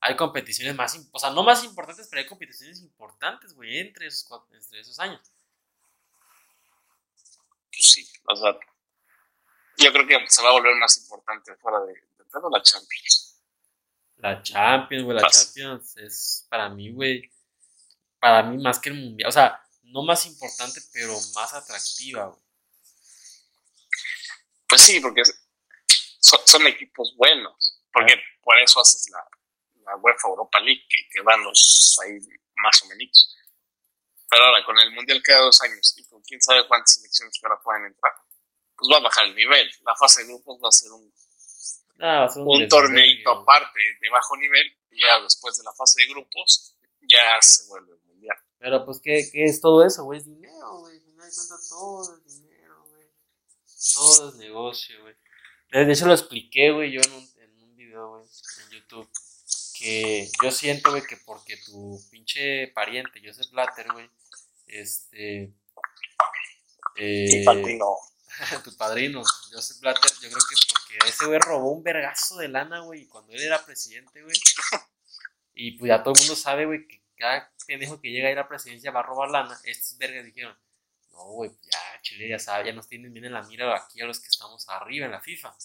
Hay 0.00 0.16
competiciones 0.16 0.74
más, 0.74 0.98
o 1.12 1.18
sea, 1.18 1.30
no 1.30 1.44
más 1.44 1.62
importantes, 1.64 2.08
pero 2.08 2.20
hay 2.20 2.26
competiciones 2.26 2.80
importantes, 2.80 3.54
güey, 3.54 3.78
entre 3.78 4.08
esos, 4.08 4.28
entre 4.52 4.80
esos 4.80 4.98
años. 4.98 5.20
Pues 7.70 7.92
sí, 7.92 8.08
o 8.24 8.36
sea, 8.36 8.58
yo 9.78 9.92
creo 9.92 10.06
que 10.06 10.28
se 10.28 10.42
va 10.42 10.48
a 10.48 10.52
volver 10.52 10.74
más 10.76 10.98
importante 10.98 11.54
fuera 11.56 11.80
de, 11.80 11.92
de 11.92 12.24
todo 12.30 12.50
la 12.50 12.62
Champions. 12.62 13.40
La 14.16 14.42
Champions, 14.42 15.04
güey, 15.04 15.18
la 15.18 15.28
Champions 15.28 15.96
es 15.98 16.46
para 16.48 16.68
mí, 16.68 16.90
güey, 16.92 17.30
para 18.26 18.42
mí 18.42 18.60
más 18.60 18.80
que 18.80 18.88
el 18.88 18.96
Mundial, 18.96 19.28
o 19.28 19.32
sea, 19.32 19.62
no 19.84 20.02
más 20.02 20.26
importante, 20.26 20.80
pero 20.92 21.12
más 21.34 21.54
atractiva, 21.54 22.26
güey. 22.26 22.40
Pues 24.68 24.82
sí, 24.82 24.98
porque 24.98 25.22
son, 26.18 26.40
son 26.44 26.66
equipos 26.66 27.14
buenos. 27.16 27.80
Porque 27.92 28.20
por 28.42 28.58
eso 28.58 28.80
haces 28.80 29.08
la, 29.10 29.24
la 29.84 29.96
UEFA 29.96 30.28
Europa 30.28 30.58
League, 30.58 30.84
que, 30.88 31.08
que 31.08 31.20
van 31.22 31.42
los 31.44 31.96
ahí 32.02 32.18
más 32.56 32.82
o 32.82 32.86
menos. 32.86 33.36
Pero 34.28 34.44
ahora, 34.44 34.64
con 34.64 34.76
el 34.76 34.90
Mundial 34.90 35.22
cada 35.22 35.42
dos 35.42 35.62
años 35.62 35.94
y 35.96 36.04
con 36.08 36.20
quién 36.22 36.42
sabe 36.42 36.66
cuántas 36.66 36.94
selecciones 36.94 37.38
que 37.40 37.46
ahora 37.46 37.62
pueden 37.62 37.86
entrar, 37.86 38.12
pues 38.76 38.90
va 38.92 38.96
a 38.96 39.02
bajar 39.02 39.26
el 39.26 39.36
nivel. 39.36 39.70
La 39.84 39.94
fase 39.94 40.22
de 40.22 40.26
grupos 40.26 40.58
va 40.62 40.68
a 40.68 40.72
ser 40.72 40.90
un, 40.90 41.14
Ah, 42.00 42.28
un 42.36 42.68
torneito 42.68 43.30
aparte 43.30 43.80
de 44.00 44.10
bajo 44.10 44.36
nivel. 44.36 44.66
Y 44.90 45.00
ya 45.00 45.20
después 45.20 45.56
de 45.56 45.64
la 45.64 45.72
fase 45.72 46.02
de 46.02 46.08
grupos, 46.08 46.76
ya 47.00 47.40
se 47.40 47.68
vuelve. 47.68 47.96
Pero 48.66 48.84
pues, 48.84 48.98
¿qué, 48.98 49.28
qué 49.30 49.44
es 49.44 49.60
todo 49.60 49.86
eso, 49.86 50.02
güey? 50.02 50.18
Es 50.18 50.24
dinero, 50.24 50.80
güey. 50.80 50.96
Al 50.96 51.02
final 51.04 51.30
de 51.30 51.36
cuentas, 51.36 51.68
todo 51.68 52.16
es 52.26 52.42
dinero, 52.42 52.84
güey. 52.88 53.06
Todo 53.94 54.28
es 54.28 54.34
negocio, 54.34 55.02
güey. 55.02 55.14
De 55.70 55.92
hecho, 55.92 56.06
lo 56.06 56.12
expliqué, 56.12 56.72
güey, 56.72 56.90
yo 56.90 57.00
en 57.00 57.12
un, 57.12 57.30
en 57.36 57.62
un 57.62 57.76
video, 57.76 58.10
güey, 58.10 58.24
en 58.24 58.70
YouTube. 58.72 59.08
Que 59.78 60.28
yo 60.42 60.50
siento, 60.50 60.90
güey, 60.90 61.04
que 61.04 61.16
porque 61.18 61.56
tu 61.58 62.02
pinche 62.10 62.66
pariente, 62.74 63.22
Joseph 63.24 63.52
Blatter, 63.52 63.86
güey, 63.92 64.10
este. 64.66 65.54
Eh, 66.96 67.44
Fatino, 67.44 67.94
tu 68.64 68.76
padrino, 68.76 69.22
Joseph 69.52 69.78
Blatter, 69.78 70.10
yo 70.10 70.28
creo 70.28 70.40
que 70.40 70.56
porque 70.72 71.08
ese 71.08 71.26
güey 71.26 71.38
robó 71.38 71.70
un 71.70 71.84
vergazo 71.84 72.38
de 72.38 72.48
lana, 72.48 72.80
güey, 72.80 73.06
cuando 73.06 73.32
él 73.32 73.42
era 73.42 73.64
presidente, 73.64 74.24
güey. 74.24 74.36
Y 75.54 75.78
pues 75.78 75.88
ya 75.88 76.02
todo 76.02 76.14
el 76.14 76.20
mundo 76.20 76.34
sabe, 76.34 76.66
güey, 76.66 76.88
que 76.88 77.05
cada 77.16 77.52
pendejo 77.66 78.00
que 78.00 78.10
llega 78.10 78.28
a 78.28 78.32
ir 78.32 78.38
a 78.38 78.48
presidencia 78.48 78.90
va 78.90 79.00
a 79.00 79.04
robar 79.04 79.30
lana. 79.30 79.58
Estos 79.64 79.96
vergas 79.98 80.24
dijeron, 80.24 80.56
no, 81.12 81.24
güey, 81.32 81.50
ya 81.50 82.00
Chile 82.02 82.28
ya 82.28 82.38
sabe, 82.38 82.66
ya 82.66 82.72
nos 82.72 82.88
tienen 82.88 83.12
bien 83.12 83.24
en 83.26 83.32
la 83.32 83.42
mira 83.42 83.74
aquí 83.76 84.00
a 84.00 84.06
los 84.06 84.20
que 84.20 84.28
estamos 84.28 84.68
arriba 84.68 85.06
en 85.06 85.12
la 85.12 85.20
FIFA. 85.20 85.56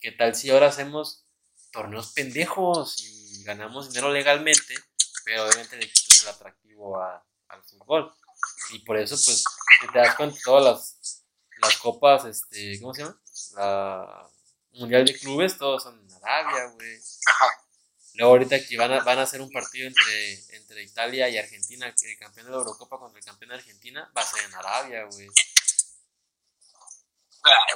¿Qué 0.00 0.12
tal 0.12 0.34
si 0.34 0.50
ahora 0.50 0.68
hacemos 0.68 1.26
torneos 1.72 2.12
pendejos 2.12 2.96
y 2.98 3.44
ganamos 3.44 3.88
dinero 3.88 4.10
legalmente, 4.10 4.74
pero 5.24 5.44
obviamente 5.46 5.76
le 5.76 5.90
quitas 5.92 6.22
el 6.22 6.28
atractivo 6.30 7.00
a- 7.00 7.24
al 7.48 7.62
fútbol? 7.64 8.12
Y 8.70 8.78
por 8.80 8.96
eso, 8.96 9.16
pues, 9.22 9.44
te 9.92 9.98
das 9.98 10.14
cuenta, 10.16 10.38
todas 10.44 10.64
las, 10.64 11.24
las 11.60 11.76
copas, 11.76 12.24
este, 12.24 12.80
¿cómo 12.80 12.94
se 12.94 13.02
llama? 13.02 13.20
La 13.54 14.30
Mundial 14.72 15.04
de 15.04 15.18
Clubes, 15.18 15.58
todos 15.58 15.82
son 15.82 16.00
en 16.00 16.12
Arabia, 16.14 16.66
güey. 16.72 16.96
ajá. 17.26 17.46
Luego 18.20 18.34
ahorita 18.34 18.66
que 18.66 18.76
van 18.76 18.92
a, 18.92 19.00
van 19.00 19.18
a 19.18 19.22
hacer 19.22 19.40
un 19.40 19.50
partido 19.50 19.86
entre, 19.88 20.34
entre 20.54 20.82
Italia 20.82 21.26
y 21.30 21.38
Argentina, 21.38 21.86
el 21.86 22.18
campeón 22.18 22.44
de 22.46 22.52
la 22.52 22.58
Eurocopa 22.58 22.98
contra 22.98 23.18
el 23.18 23.24
campeón 23.24 23.48
de 23.48 23.54
Argentina, 23.54 24.12
va 24.14 24.20
a 24.20 24.26
ser 24.26 24.44
en 24.44 24.54
Arabia, 24.54 25.04
güey. 25.04 25.26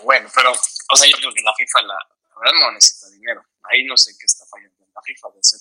Bueno, 0.03 0.28
pero, 0.34 0.53
o 0.53 0.97
sea, 0.97 1.09
yo 1.09 1.16
creo 1.16 1.32
que 1.32 1.40
la 1.40 1.55
FIFA, 1.55 1.80
la, 1.82 1.95
la 1.95 2.38
verdad, 2.38 2.61
no 2.61 2.72
necesita 2.72 3.09
dinero. 3.09 3.42
Ahí 3.62 3.84
no 3.84 3.97
sé 3.97 4.12
qué 4.18 4.26
está 4.26 4.45
fallando 4.45 4.84
en 4.84 4.92
la 4.95 5.01
FIFA 5.01 5.28
de 5.30 5.38
hacer 5.40 5.61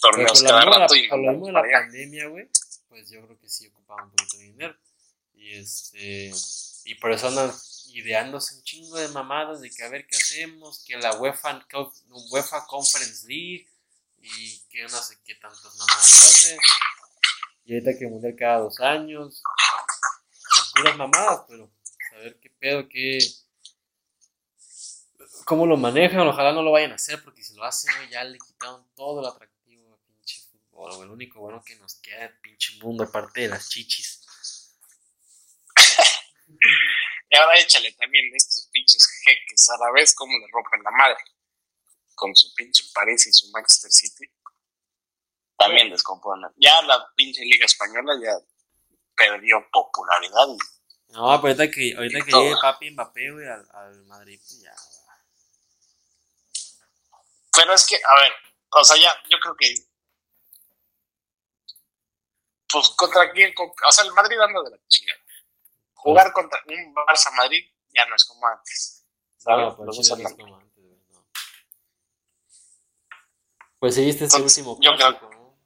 torneos 0.00 0.42
cada 0.44 0.64
la- 0.64 0.78
rato 0.78 0.94
y 0.94 1.08
por 1.08 1.18
lo 1.18 1.32
mismo 1.32 1.46
de 1.48 1.52
la 1.52 1.62
pandemia, 1.62 2.28
güey, 2.28 2.48
pues 2.88 3.10
yo 3.10 3.20
creo 3.26 3.36
que 3.40 3.48
sí 3.48 3.66
ocupaba 3.66 4.04
un 4.04 4.10
poquito 4.10 4.36
de 4.36 4.44
dinero. 4.44 4.76
Y 5.34 5.54
este 5.58 6.30
y 6.84 6.94
por 6.96 7.10
eso 7.10 7.26
andan 7.26 7.52
ideándose 7.94 8.54
un 8.54 8.62
chingo 8.62 8.96
de 8.96 9.08
mamadas 9.08 9.60
de 9.60 9.70
que 9.70 9.82
a 9.82 9.88
ver 9.88 10.06
qué 10.06 10.16
hacemos, 10.16 10.84
que 10.84 10.96
la 10.98 11.14
UEFA, 11.16 11.66
UEFA 12.30 12.64
Conference 12.66 13.26
League 13.26 13.66
y 14.22 14.60
que 14.68 14.82
no 14.82 14.88
sé 14.88 15.18
qué 15.24 15.34
tantas 15.34 15.74
mamadas 15.76 16.04
hace. 16.04 16.56
Y 17.64 17.74
ahorita 17.74 17.98
que 17.98 18.04
el 18.04 18.10
mundial 18.10 18.34
cada 18.38 18.58
dos 18.58 18.80
años. 18.80 19.42
Las 20.56 20.72
puras 20.74 20.96
mamadas, 20.96 21.44
pero 21.48 21.72
a 22.12 22.16
ver 22.18 22.38
qué 22.40 22.50
pedo, 22.50 22.88
qué. 22.88 23.18
¿Cómo 25.44 25.66
lo 25.66 25.76
manejan? 25.76 26.26
Ojalá 26.26 26.52
no 26.52 26.62
lo 26.62 26.70
vayan 26.70 26.92
a 26.92 26.96
hacer, 26.96 27.22
porque 27.22 27.42
si 27.42 27.54
lo 27.54 27.64
hacen, 27.64 27.90
ya 28.10 28.22
le 28.22 28.38
quitaron 28.38 28.86
todo 28.94 29.20
el 29.20 29.26
atractivo 29.26 29.92
al 29.92 30.00
pinche 30.06 30.40
fútbol. 30.50 31.06
Lo 31.06 31.12
único 31.12 31.40
bueno 31.40 31.62
que 31.64 31.76
nos 31.76 31.96
queda 31.96 32.20
del 32.20 32.38
pinche 32.40 32.78
mundo, 32.80 33.04
aparte 33.04 33.42
de 33.42 33.48
las 33.48 33.68
chichis. 33.68 34.20
Y 37.32 37.34
ahora 37.34 37.58
échale 37.58 37.90
también 37.92 38.30
de 38.30 38.36
estos 38.36 38.68
pinches 38.70 39.08
jeques 39.24 39.66
árabes, 39.70 40.14
cómo 40.14 40.36
le 40.36 40.46
rompen 40.52 40.82
la 40.82 40.90
madre. 40.90 41.16
Con 42.22 42.36
su 42.36 42.54
pinche 42.54 42.84
París 42.94 43.26
y 43.26 43.32
su 43.32 43.50
Manchester 43.50 43.90
City. 43.90 44.30
También 45.58 45.90
descomponen. 45.90 46.50
Ya 46.56 46.80
la 46.82 47.04
pinche 47.16 47.42
Liga 47.44 47.66
Española 47.66 48.12
ya 48.22 48.30
perdió 49.16 49.56
popularidad. 49.72 50.46
No, 51.08 51.40
pero 51.42 51.48
ahorita 51.48 51.68
que, 51.68 51.94
ahorita 51.96 52.24
que 52.24 52.30
llegue 52.30 52.54
Papi 52.62 52.90
Mbappé, 52.92 53.32
güey, 53.32 53.48
al, 53.48 53.68
al 53.72 54.04
Madrid, 54.04 54.38
pues 54.40 54.60
ya. 54.60 54.74
Pero 57.56 57.74
es 57.74 57.86
que, 57.86 57.96
a 57.96 58.14
ver, 58.20 58.32
o 58.70 58.84
sea, 58.84 58.96
ya, 58.96 59.12
yo 59.28 59.38
creo 59.40 59.56
que. 59.56 59.74
Pues 62.72 62.88
contra 62.90 63.32
quién, 63.32 63.52
Con- 63.52 63.68
o 63.68 63.92
sea, 63.92 64.04
el 64.04 64.12
Madrid 64.12 64.38
anda 64.38 64.62
de 64.62 64.70
la 64.70 64.78
chingada. 64.86 65.18
Jugar 65.94 66.32
contra 66.32 66.60
un 66.68 66.94
Barça 66.94 67.32
Madrid 67.34 67.64
ya 67.92 68.06
no 68.06 68.14
es 68.14 68.24
como 68.24 68.46
antes. 68.46 69.04
¿Sabes? 69.38 69.66
No, 69.66 69.76
pero 69.76 69.86
dos 69.86 69.96
no 70.08 70.28
es 70.28 70.34
como 70.34 70.56
antes, 70.56 70.82
güey, 70.84 70.98
no. 71.10 71.26
Pues 73.82 73.96
seguiste 73.96 74.26
este 74.26 74.36
Entonces, 74.36 74.58
último 74.64 74.78
yo 74.80 74.94
creo- 74.94 75.18
clásico, 75.18 75.30
¿no? 75.34 75.58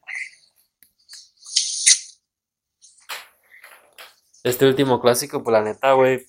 Este 4.42 4.64
último 4.64 5.02
clásico, 5.02 5.42
pues 5.42 5.52
la 5.52 5.60
neta, 5.60 5.92
güey, 5.92 6.26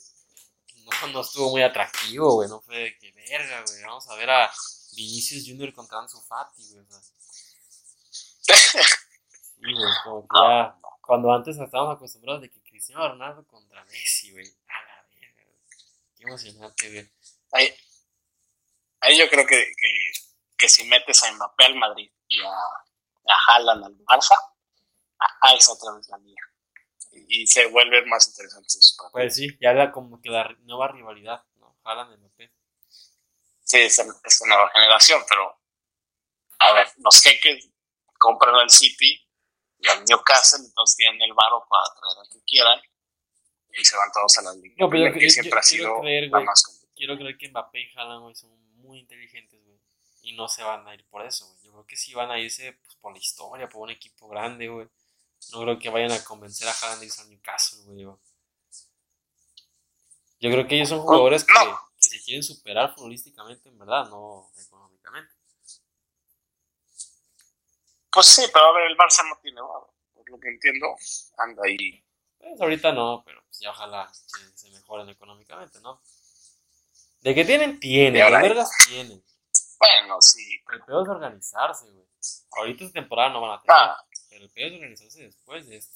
no, 0.84 1.08
no 1.14 1.22
estuvo 1.22 1.50
muy 1.52 1.62
atractivo, 1.62 2.34
güey, 2.34 2.50
no 2.50 2.60
fue 2.60 2.78
de 2.78 2.98
que 2.98 3.14
verga, 3.14 3.64
güey, 3.66 3.82
vamos 3.84 4.06
a 4.10 4.16
ver 4.16 4.30
a 4.30 4.52
Vinicius 4.98 5.46
Junior 5.48 5.72
contra 5.72 6.00
Ansu 6.00 6.20
Fati, 6.20 6.74
güey. 6.74 6.86
Sí, 9.60 9.74
güey, 9.74 9.94
como 10.04 10.22
que 10.28 10.36
ya, 10.38 10.76
cuando 11.00 11.32
antes 11.32 11.58
estábamos 11.58 11.96
acostumbrados 11.96 12.42
de 12.42 12.50
que 12.52 12.62
Cristiano 12.64 13.08
Ronaldo 13.08 13.48
contra 13.48 13.82
Messi, 13.86 14.34
güey, 14.34 14.46
a 14.68 14.74
la 14.88 15.08
verga, 15.10 15.44
güey, 15.46 15.60
qué 16.18 16.24
emocionante, 16.24 16.92
güey. 16.92 17.10
Ahí, 17.54 17.74
ahí 19.00 19.18
yo 19.18 19.30
creo 19.30 19.48
que, 19.48 19.56
que, 19.56 20.12
que 20.58 20.68
si 20.70 20.86
metes 20.86 21.24
a 21.24 21.32
Mbappé 21.32 21.66
al 21.66 21.76
Madrid 21.76 22.12
y 22.28 22.40
a, 22.42 22.50
a 22.50 23.38
Haaland 23.48 23.86
al 23.86 23.98
Barça, 24.00 24.36
a- 25.20 25.38
ahí 25.48 25.58
es 25.58 25.70
otra 25.70 25.94
vez 25.94 26.08
la 26.10 26.18
mía. 26.18 26.40
Y, 27.12 27.44
y 27.44 27.48
se 27.48 27.68
vuelven 27.68 28.08
más 28.10 28.28
interesantes. 28.28 28.98
Pues 29.12 29.36
sí, 29.36 29.58
ya 29.62 29.72
era 29.72 29.92
como 29.92 30.22
que 30.22 30.30
la 30.30 30.50
nueva 30.62 30.88
rivalidad, 30.90 31.44
¿no? 31.56 31.78
Haaland 31.84 32.18
Mbappé. 32.20 32.52
Sí, 33.64 33.78
es, 33.80 34.00
es 34.00 34.42
una 34.42 34.56
nueva 34.56 34.72
generación, 34.72 35.22
pero 35.28 35.60
a 36.60 36.74
ver, 36.74 36.88
los 36.98 37.22
jeques 37.22 37.70
compran 38.18 38.56
al 38.56 38.70
City 38.70 39.24
y 39.80 39.88
al 39.90 40.04
Newcastle, 40.06 40.66
entonces 40.66 40.96
tienen 40.98 41.22
el 41.22 41.34
varo 41.34 41.68
para 41.70 41.84
traer 42.00 42.18
al 42.20 42.30
que 42.32 42.44
quieran 42.46 42.82
y 43.78 43.86
se 43.86 43.96
van 43.96 44.12
todos 44.12 44.38
a 44.40 44.42
la 44.44 44.54
liga. 44.56 44.76
No, 44.80 44.90
pero 44.90 45.08
yo, 45.08 45.14
que 45.14 45.22
yo- 45.22 45.30
siempre 45.30 45.52
yo 45.52 45.58
ha 45.60 45.64
sido 45.64 45.84
quiero 45.86 46.02
creer, 46.02 46.24
la 46.24 46.30
güey, 46.30 46.46
más 46.46 46.64
competitiva. 46.64 46.94
quiero 46.96 47.16
creer 47.18 47.38
que 47.38 47.50
Mbappé 47.50 47.80
y 47.82 47.92
Haaland, 47.98 48.36
son 48.36 48.76
muy 48.82 49.00
inteligentes, 49.00 49.64
güey. 49.64 49.77
Y 50.28 50.34
no 50.34 50.50
se 50.50 50.62
van 50.62 50.86
a 50.86 50.94
ir 50.94 51.06
por 51.06 51.26
eso, 51.26 51.48
güey. 51.48 51.60
Yo 51.64 51.72
creo 51.72 51.86
que 51.86 51.96
sí 51.96 52.14
van 52.14 52.30
a 52.30 52.38
irse 52.38 52.74
pues, 52.84 52.96
por 52.98 53.14
la 53.14 53.18
historia, 53.18 53.70
por 53.70 53.84
un 53.84 53.92
equipo 53.92 54.28
grande, 54.28 54.68
güey. 54.68 54.86
No 55.54 55.62
creo 55.62 55.80
que 55.80 55.90
vayan 55.90 56.12
a 56.12 56.22
convencer 56.24 56.68
a 56.68 56.72
Haaland 56.74 57.00
de 57.00 57.06
irse 57.06 57.22
al 57.22 57.30
Newcastle, 57.30 57.80
güey. 57.86 58.00
Yo 58.02 58.20
Yo 60.42 60.52
creo 60.52 60.68
que 60.68 60.76
ellos 60.76 60.90
son 60.90 61.00
jugadores 61.00 61.46
que, 61.46 61.54
que 61.54 62.08
se 62.10 62.22
quieren 62.22 62.44
superar 62.44 62.94
futbolísticamente, 62.94 63.70
en 63.70 63.78
verdad, 63.80 64.10
no 64.10 64.52
económicamente. 64.58 65.34
Pues 68.12 68.26
sí, 68.28 68.44
pero 68.52 68.66
a 68.66 68.74
ver, 68.74 68.92
el 68.92 68.98
Barça 68.98 69.28
no 69.30 69.38
tiene 69.42 69.62
varo. 69.62 69.94
Por 70.14 70.30
lo 70.30 70.40
que 70.40 70.50
entiendo, 70.50 70.88
anda 71.38 71.62
ahí. 71.66 72.04
Pues 72.38 72.60
ahorita 72.60 72.92
no, 72.92 73.24
pero 73.26 73.42
pues 73.46 73.60
ya 73.60 73.72
ojalá 73.72 74.12
que 74.12 74.58
se 74.58 74.70
mejoren 74.72 75.08
económicamente, 75.08 75.80
¿no? 75.80 76.02
De 77.22 77.34
que 77.34 77.46
tienen, 77.46 77.80
tienen, 77.80 78.20
las 78.30 78.34
ahí- 78.34 78.48
vergas 78.50 78.70
tienen. 78.88 79.24
Bueno, 79.80 80.22
sí. 80.22 80.62
El 80.72 80.82
peor 80.84 81.04
es 81.04 81.10
organizarse, 81.10 81.86
güey. 81.92 82.08
Ahorita 82.58 82.84
esta 82.86 83.00
temporada 83.00 83.30
no 83.30 83.42
van 83.42 83.60
a 83.60 83.62
tener, 83.62 83.78
Ah, 83.78 83.98
pero 84.30 84.44
el 84.44 84.50
peor 84.52 84.72
es 84.72 84.76
organizarse 84.80 85.22
después 85.24 85.68
de 85.68 85.78
esto. 85.78 85.96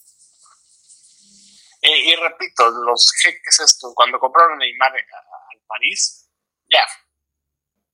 y, 1.81 2.11
y 2.11 2.15
repito, 2.15 2.69
los 2.69 3.11
jeques 3.21 3.59
esto, 3.59 3.91
cuando 3.95 4.19
compraron 4.19 4.57
Neymar 4.59 4.91
a- 4.93 5.51
al 5.51 5.59
París, 5.67 6.29
ya, 6.69 6.85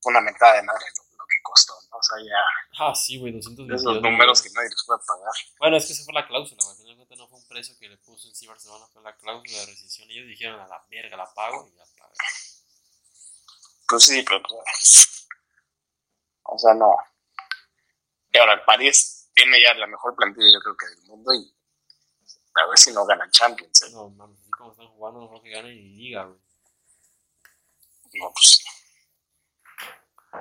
fue 0.02 0.12
una 0.12 0.22
mentada 0.22 0.56
de 0.56 0.64
madre 0.64 0.86
lo, 0.98 1.18
lo 1.18 1.26
que 1.26 1.42
costó, 1.42 1.74
¿no? 1.90 1.98
O 1.98 2.04
sea, 2.04 2.18
ya, 2.24 2.44
Ah, 2.80 2.94
sí, 2.94 3.18
güey, 3.18 3.32
222 3.34 3.82
esos 3.82 4.02
números 4.02 4.42
que 4.42 4.50
nadie 4.52 4.70
les 4.70 4.84
puede 4.86 5.00
pagar. 5.08 5.32
Bueno, 5.58 5.78
es 5.78 5.86
que 5.88 5.94
esa 5.94 6.04
fue 6.04 6.14
la 6.14 6.28
cláusula, 6.28 6.62
güey. 6.64 6.72
Al 6.72 6.78
final 6.78 6.92
de 6.92 6.96
cuentas 6.98 7.18
no 7.18 7.28
fue 7.30 7.40
un 7.40 7.48
precio 7.48 7.76
que 7.80 7.88
le 7.90 7.98
puso 7.98 8.28
en 8.28 8.36
sí 8.36 8.46
Barcelona, 8.46 8.86
fue 8.94 9.02
la 9.02 9.16
cláusula 9.16 9.60
de 9.62 9.66
rescisión. 9.68 10.12
Ellos 10.12 10.28
dijeron 10.28 10.60
a 10.60 10.68
la 10.68 10.86
verga, 10.90 11.16
la 11.18 11.34
pago 11.34 11.66
y 11.68 11.76
ya 11.78 11.84
pago. 11.98 12.14
Pues 13.88 14.04
sí, 14.04 14.22
pero 14.24 14.44
pues, 14.44 15.17
o 16.48 16.58
sea, 16.58 16.74
no. 16.74 16.96
Y 18.32 18.38
ahora 18.38 18.64
París 18.66 19.30
tiene 19.34 19.62
ya 19.62 19.74
la 19.76 19.88
mejor 19.88 20.16
plantilla, 20.16 20.48
yo 20.54 20.60
creo 20.62 20.78
que 20.78 20.88
del 20.88 21.04
mundo, 21.08 21.32
y 21.34 21.54
a 22.56 22.68
ver 22.68 22.78
si 22.78 22.92
no 22.92 23.06
ganan 23.06 23.30
Champions. 23.32 23.84
¿eh? 23.84 23.92
No, 23.92 24.10
mames, 24.10 24.40
así 24.40 24.50
como 24.50 24.72
están 24.72 24.88
jugando, 24.88 25.20
no 25.22 25.30
creo 25.30 25.42
que 25.42 25.52
ganen 25.52 25.76
ni 25.76 25.96
liga, 25.96 26.26
güey. 26.26 26.40
No, 28.14 28.32
pues. 28.34 28.64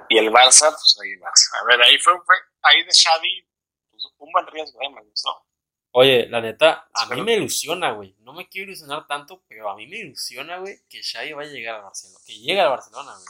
Y 0.09 0.19
el 0.19 0.31
Barça, 0.31 0.71
pues 0.71 0.99
ahí 1.03 1.17
vas. 1.17 1.51
A 1.61 1.65
ver, 1.67 1.83
ahí 1.83 1.99
fue, 1.99 2.15
fue 2.25 2.37
ahí 2.63 2.83
de 2.85 2.91
Xavi, 2.93 3.49
pues, 3.91 4.03
un 4.19 4.33
buen 4.33 4.47
riesgo, 4.47 4.81
¿eh? 4.83 4.91
me 4.91 5.03
gustó. 5.03 5.47
Oye, 5.93 6.27
la 6.29 6.41
neta, 6.41 6.89
a 6.93 7.07
mí 7.07 7.23
me 7.23 7.35
ilusiona, 7.35 7.93
güey. 7.93 8.15
No 8.21 8.35
me 8.35 8.49
quiero 8.49 8.71
ilusionar 8.71 9.07
tanto, 9.07 9.43
pero 9.49 9.71
a 9.71 9.77
mí 9.77 9.87
me 9.87 9.99
ilusiona, 9.99 10.59
güey, 10.59 10.87
que 10.89 11.03
Xavi 11.03 11.33
va 11.33 11.43
a 11.43 11.47
llegar 11.47 11.77
al 11.77 11.83
Barcelona. 11.85 12.19
Que 12.27 12.39
llegue 12.39 12.61
al 12.61 12.69
Barcelona, 12.69 13.13
güey. 13.15 13.27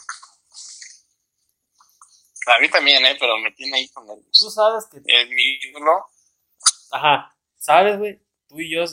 A 2.46 2.58
mí 2.60 2.68
también, 2.70 3.04
¿eh? 3.04 3.16
Pero 3.18 3.36
me 3.38 3.50
tiene 3.52 3.78
ahí 3.78 3.88
con 3.88 4.06
Tú 4.06 4.14
nervios. 4.14 4.54
sabes 4.54 4.86
que... 4.90 4.98
Es 4.98 5.28
mi 5.28 5.42
ídolo. 5.62 6.06
Ajá, 6.92 7.36
sabes, 7.56 7.98
güey, 7.98 8.20
tú 8.48 8.60
y 8.60 8.72
yo 8.74 8.84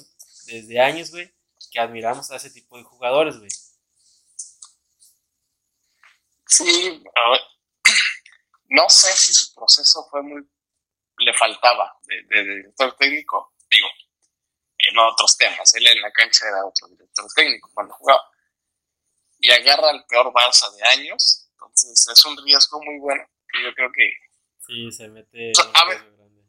desde 0.45 0.79
años, 0.81 1.11
güey, 1.11 1.31
que 1.71 1.79
admiramos 1.79 2.31
a 2.31 2.35
ese 2.37 2.49
tipo 2.49 2.77
de 2.77 2.83
jugadores, 2.83 3.37
güey. 3.37 3.49
Sí, 6.47 7.03
a 7.15 7.29
ver, 7.31 7.41
no 8.69 8.89
sé 8.89 9.11
si 9.15 9.33
su 9.33 9.53
proceso 9.53 10.07
fue 10.09 10.21
muy. 10.23 10.41
Le 11.17 11.33
faltaba 11.33 11.95
de, 12.03 12.15
de- 12.23 12.43
de 12.43 12.55
director 12.57 12.95
técnico. 12.97 13.53
Digo, 13.69 13.87
en 14.77 14.97
otros 14.97 15.37
temas. 15.37 15.73
Él 15.75 15.85
en 15.87 16.01
la 16.01 16.11
cancha 16.11 16.47
era 16.47 16.65
otro 16.65 16.87
director 16.87 17.25
técnico 17.35 17.69
cuando 17.73 17.93
jugaba. 17.93 18.21
Y 19.39 19.51
agarra 19.51 19.91
el 19.91 20.03
peor 20.05 20.33
Barça 20.33 20.71
de 20.75 20.83
años. 20.83 21.47
Entonces 21.53 22.07
es 22.07 22.25
un 22.25 22.35
riesgo 22.43 22.81
muy 22.83 22.99
bueno. 22.99 23.23
Que 23.53 23.63
yo 23.63 23.73
creo 23.73 23.91
que 23.91 24.11
Sí, 24.65 24.91
se 24.91 25.09
mete... 25.09 25.51
O 25.51 25.55
sea, 25.55 25.71
a 25.73 25.87
ver. 25.87 25.97
grande. 26.15 26.43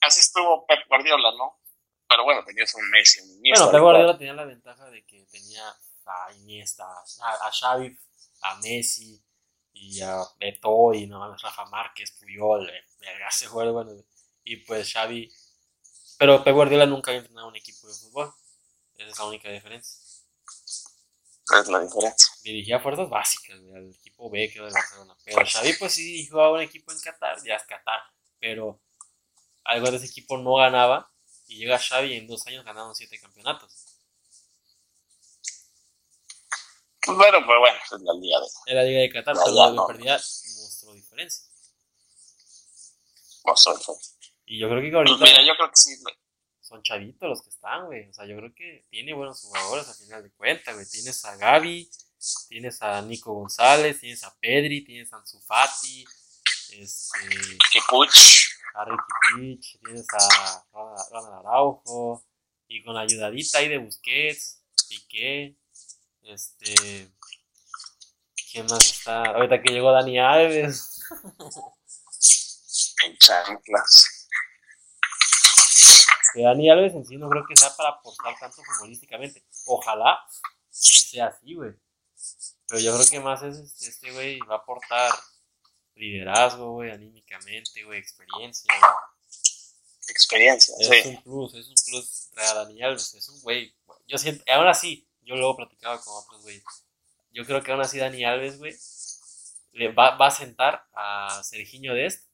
así 0.00 0.20
estuvo 0.20 0.66
Pep 0.66 0.80
Guardiola, 0.88 1.30
¿no? 1.36 1.60
Pero 2.08 2.24
bueno, 2.24 2.44
tenías 2.44 2.74
un 2.74 2.90
Messi, 2.90 3.20
un 3.20 3.30
Iniesta. 3.36 3.66
Bueno, 3.66 3.78
Pep 3.78 3.82
Guardiola 3.82 4.18
tenía 4.18 4.34
la 4.34 4.44
ventaja 4.44 4.90
de 4.90 5.04
que 5.04 5.24
tenía 5.30 5.62
a 6.06 6.32
Iniesta, 6.32 6.84
a, 6.84 7.46
a 7.46 7.52
Xavi, 7.52 7.96
a 8.42 8.56
Messi 8.56 9.22
y 9.72 10.00
a 10.00 10.16
Beto 10.40 10.94
y 10.94 11.06
no 11.06 11.36
Rafa 11.36 11.66
Márquez, 11.66 12.12
Puyol, 12.18 12.68
eh, 12.68 12.84
verga, 12.98 13.28
juego, 13.48 13.72
bueno, 13.72 13.92
y 14.42 14.56
pues 14.56 14.92
Xavi. 14.92 15.30
Pero 16.18 16.42
Pep 16.42 16.54
Guardiola 16.54 16.86
nunca 16.86 17.10
había 17.10 17.20
entrenado 17.20 17.48
un 17.48 17.56
equipo 17.56 17.86
de 17.86 17.94
fútbol. 17.94 18.32
Esa 18.96 19.10
es 19.10 19.18
la 19.18 19.26
única 19.26 19.50
diferencia. 19.50 20.00
Es 21.60 21.68
la 21.68 21.80
diferencia. 21.80 22.32
Dirigía 22.42 22.80
fuerzas 22.80 23.08
básicas, 23.08 23.56
al 23.74 23.94
equipo 24.18 24.30
B 24.30 24.50
que 24.50 24.58
era 24.58 24.66
de 24.66 24.72
Barcelona. 24.72 25.16
Pero 25.24 25.46
Xavi 25.46 25.72
pues 25.74 25.94
sí 25.94 26.02
dirigió 26.04 26.40
a 26.40 26.52
un 26.52 26.60
equipo 26.60 26.92
en 26.92 27.00
Qatar, 27.00 27.36
ya 27.44 27.54
es 27.54 27.62
Qatar, 27.64 28.00
pero 28.40 28.80
algo 29.64 29.90
de 29.90 29.96
ese 29.98 30.06
equipo 30.06 30.36
no 30.38 30.56
ganaba 30.56 31.10
y 31.46 31.58
llega 31.58 31.78
Xavi 31.78 32.12
y 32.12 32.16
en 32.16 32.26
dos 32.26 32.46
años 32.46 32.64
ganaron 32.64 32.94
siete 32.94 33.18
campeonatos. 33.20 33.94
Pues 37.00 37.16
bueno, 37.16 37.38
pues 37.46 37.58
bueno, 37.58 37.78
es 37.84 38.02
la 38.02 38.12
liga 38.14 38.38
de. 38.40 38.46
Era 38.72 38.82
Liga 38.82 39.00
de 39.00 39.10
Qatar, 39.10 39.34
pero 39.42 39.54
lo 39.54 39.72
no. 39.72 39.86
perdía 39.86 40.14
mostró 40.14 40.92
diferencia. 40.92 41.44
sé, 43.56 43.70
fue- 43.82 43.94
Y 44.44 44.58
yo 44.58 44.68
creo 44.68 44.82
que 44.82 44.90
Pues 44.90 45.20
mira, 45.20 45.42
yo 45.42 45.54
creo 45.56 45.70
que 45.70 45.76
sí. 45.76 45.96
güey. 46.02 46.14
son 46.60 46.82
chavitos 46.82 47.26
los 47.30 47.40
que 47.42 47.48
están, 47.48 47.86
güey. 47.86 48.10
O 48.10 48.12
sea, 48.12 48.26
yo 48.26 48.36
creo 48.36 48.52
que 48.54 48.86
tiene 48.90 49.14
buenos 49.14 49.40
jugadores 49.40 49.88
al 49.88 49.94
final 49.94 50.22
de 50.22 50.30
cuentas, 50.32 50.74
güey. 50.74 50.86
Tienes 50.86 51.24
a 51.24 51.34
Gaby, 51.36 51.90
tienes 52.48 52.82
a 52.82 53.02
Nico 53.02 53.32
González, 53.34 54.00
tienes 54.00 54.24
a 54.24 54.34
Pedri, 54.40 54.84
tienes 54.84 55.12
a 55.12 55.16
Ansu 55.16 55.40
Fati, 55.40 56.04
este, 56.72 57.18
a 58.74 58.84
Ricky 58.84 59.12
Pitch, 59.36 59.78
tienes 59.80 60.06
a 60.12 60.64
Ronald 60.72 61.02
Ronald 61.10 61.46
Araujo, 61.46 62.24
y 62.68 62.82
con 62.82 62.94
la 62.94 63.00
ayudadita 63.02 63.58
ahí 63.58 63.68
de 63.68 63.78
Busquets, 63.78 64.62
Piqué, 64.88 65.56
este, 66.22 67.10
¿quién 68.52 68.66
más 68.66 68.84
está? 68.84 69.24
Ahorita 69.24 69.60
que 69.62 69.72
llegó 69.72 69.92
Dani 69.92 70.18
Alves, 70.18 71.02
En 73.04 73.16
chanclas. 73.16 74.28
que 76.34 76.42
Dani 76.42 76.70
Alves 76.70 76.94
en 76.94 77.06
sí 77.06 77.16
no 77.16 77.28
creo 77.28 77.44
que 77.46 77.56
sea 77.56 77.74
para 77.76 77.90
aportar 77.90 78.34
tanto 78.38 78.62
futbolísticamente. 78.62 79.44
Ojalá 79.66 80.18
sí 80.68 80.98
sea 81.00 81.28
así, 81.28 81.54
güey. 81.54 81.72
Pero 82.68 82.80
yo 82.80 82.94
creo 82.94 83.06
que 83.10 83.20
más 83.20 83.42
es 83.42 83.58
este- 83.58 83.88
este 83.88 84.12
güey 84.12 84.38
va 84.40 84.56
a 84.56 84.58
aportar 84.58 85.12
liderazgo, 85.94 86.72
güey, 86.72 86.90
anímicamente, 86.90 87.82
güey, 87.84 87.98
experiencia, 87.98 88.72
güey. 88.78 88.92
Experiencia, 90.08 90.74
Es 90.80 90.88
sí. 90.88 91.08
un 91.08 91.22
plus, 91.22 91.54
es 91.54 91.68
un 91.68 91.74
plus 91.86 92.30
traer 92.30 92.50
a 92.50 92.54
Dani 92.64 92.82
Alves, 92.82 93.14
es 93.14 93.28
un 93.28 93.40
güey. 93.42 93.74
Yo 94.06 94.16
siento, 94.18 94.42
aún 94.52 94.66
así, 94.68 95.06
yo 95.22 95.34
luego 95.36 95.56
platicaba 95.56 96.00
con 96.00 96.14
otros 96.24 96.42
güeyes. 96.42 96.64
Yo 97.30 97.44
creo 97.44 97.62
que 97.62 97.72
aún 97.72 97.80
así 97.82 97.98
Dani 97.98 98.24
Alves, 98.24 98.58
güey, 98.58 98.74
le 99.72 99.92
va, 99.92 100.16
va 100.16 100.28
a 100.28 100.30
sentar 100.30 100.86
a 100.94 101.42
Serginho 101.44 101.94
Dest 101.94 102.26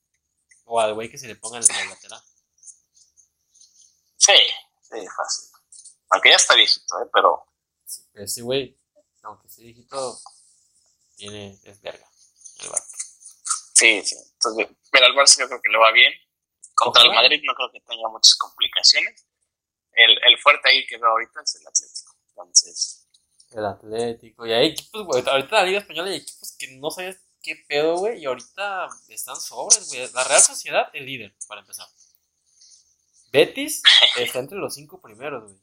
o 0.65 0.81
al 0.81 0.95
güey 0.95 1.11
que 1.11 1.19
se 1.19 1.27
le 1.27 1.35
ponga 1.37 1.59
en 1.59 1.65
el 1.65 1.89
lateral. 1.91 2.23
Sí, 4.17 4.33
sí, 4.83 5.07
fácil. 5.17 5.51
Aunque 6.11 6.31
ya 6.31 6.37
está 6.37 6.55
viejito, 6.55 7.03
¿eh? 7.03 7.09
pero 7.13 7.45
Sí, 7.85 8.03
pero 8.13 8.25
ese 8.25 8.43
güey, 8.43 8.79
aunque 9.25 9.49
sea 9.49 9.65
viejito, 9.65 10.19
tiene, 11.17 11.59
es 11.65 11.81
verga. 11.81 12.07
El 12.61 12.69
vato. 12.69 12.85
sí, 13.75 14.03
sí. 14.05 14.17
Entonces, 14.35 14.69
mira, 14.93 15.07
al 15.07 15.15
Barça 15.15 15.39
yo 15.39 15.47
creo 15.49 15.61
que 15.61 15.71
le 15.71 15.79
va 15.79 15.93
bien. 15.93 16.13
Contra 16.75 17.03
el. 17.03 17.13
Madrid 17.13 17.41
no 17.45 17.55
creo 17.55 17.71
que 17.73 17.81
tenga 17.81 18.09
muchas 18.09 18.35
complicaciones. 18.37 19.27
El, 19.93 20.11
el 20.11 20.39
fuerte 20.39 20.69
ahí 20.69 20.87
que 20.87 20.99
veo 20.99 21.09
ahorita 21.09 21.41
es 21.43 21.55
el 21.57 21.67
Atlético. 21.67 22.17
Entonces, 22.29 23.09
El 23.51 23.65
Atlético. 23.65 24.47
Y 24.47 24.53
hay 24.53 24.67
equipos, 24.69 25.07
güey. 25.07 25.23
Ahorita 25.27 25.57
la 25.57 25.65
Liga 25.65 25.79
Española 25.79 26.11
hay 26.11 26.17
equipos 26.17 26.57
que 26.59 26.69
no 26.79 26.91
sabes 26.91 27.21
qué 27.43 27.57
pedo, 27.69 27.97
güey. 27.97 28.21
Y 28.21 28.27
ahorita 28.27 28.89
están 29.09 29.37
sobres, 29.37 29.89
güey. 29.89 30.11
La 30.13 30.25
Real 30.25 30.43
Sociedad, 30.43 30.91
el 30.93 31.07
líder, 31.07 31.35
para 31.47 31.61
empezar. 31.61 31.87
Betis 33.31 33.83
está 34.17 34.39
entre 34.41 34.59
los 34.59 34.75
cinco 34.75 35.01
primeros, 35.01 35.45
güey. 35.45 35.61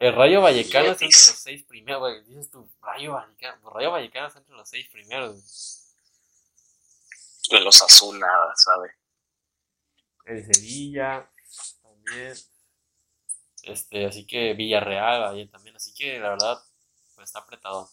El 0.00 0.14
Rayo 0.14 0.40
Vallecano 0.40 0.92
está 0.92 1.04
entre 1.04 1.20
los 1.20 1.38
seis 1.38 1.62
primeros, 1.64 2.00
güey. 2.00 2.24
Dices 2.24 2.50
tú, 2.50 2.66
Rayo 2.80 3.12
Vallecano. 3.12 3.70
Rayo 3.70 3.90
Vallecano 3.90 4.28
está 4.28 4.38
entre 4.38 4.54
los 4.56 4.66
seis 4.66 4.88
primeros, 4.88 5.94
de 7.50 7.60
los 7.60 7.82
azul 7.82 8.18
nada, 8.18 8.54
¿sabe? 8.56 8.92
El 10.24 10.54
Sevilla 10.54 11.30
también. 11.82 12.34
Este, 13.62 14.06
así 14.06 14.26
que 14.26 14.54
Villarreal 14.54 15.24
ahí 15.24 15.46
también. 15.48 15.76
Así 15.76 15.92
que 15.92 16.18
la 16.18 16.30
verdad, 16.30 16.58
pues 17.14 17.28
está 17.28 17.40
apretado. 17.40 17.90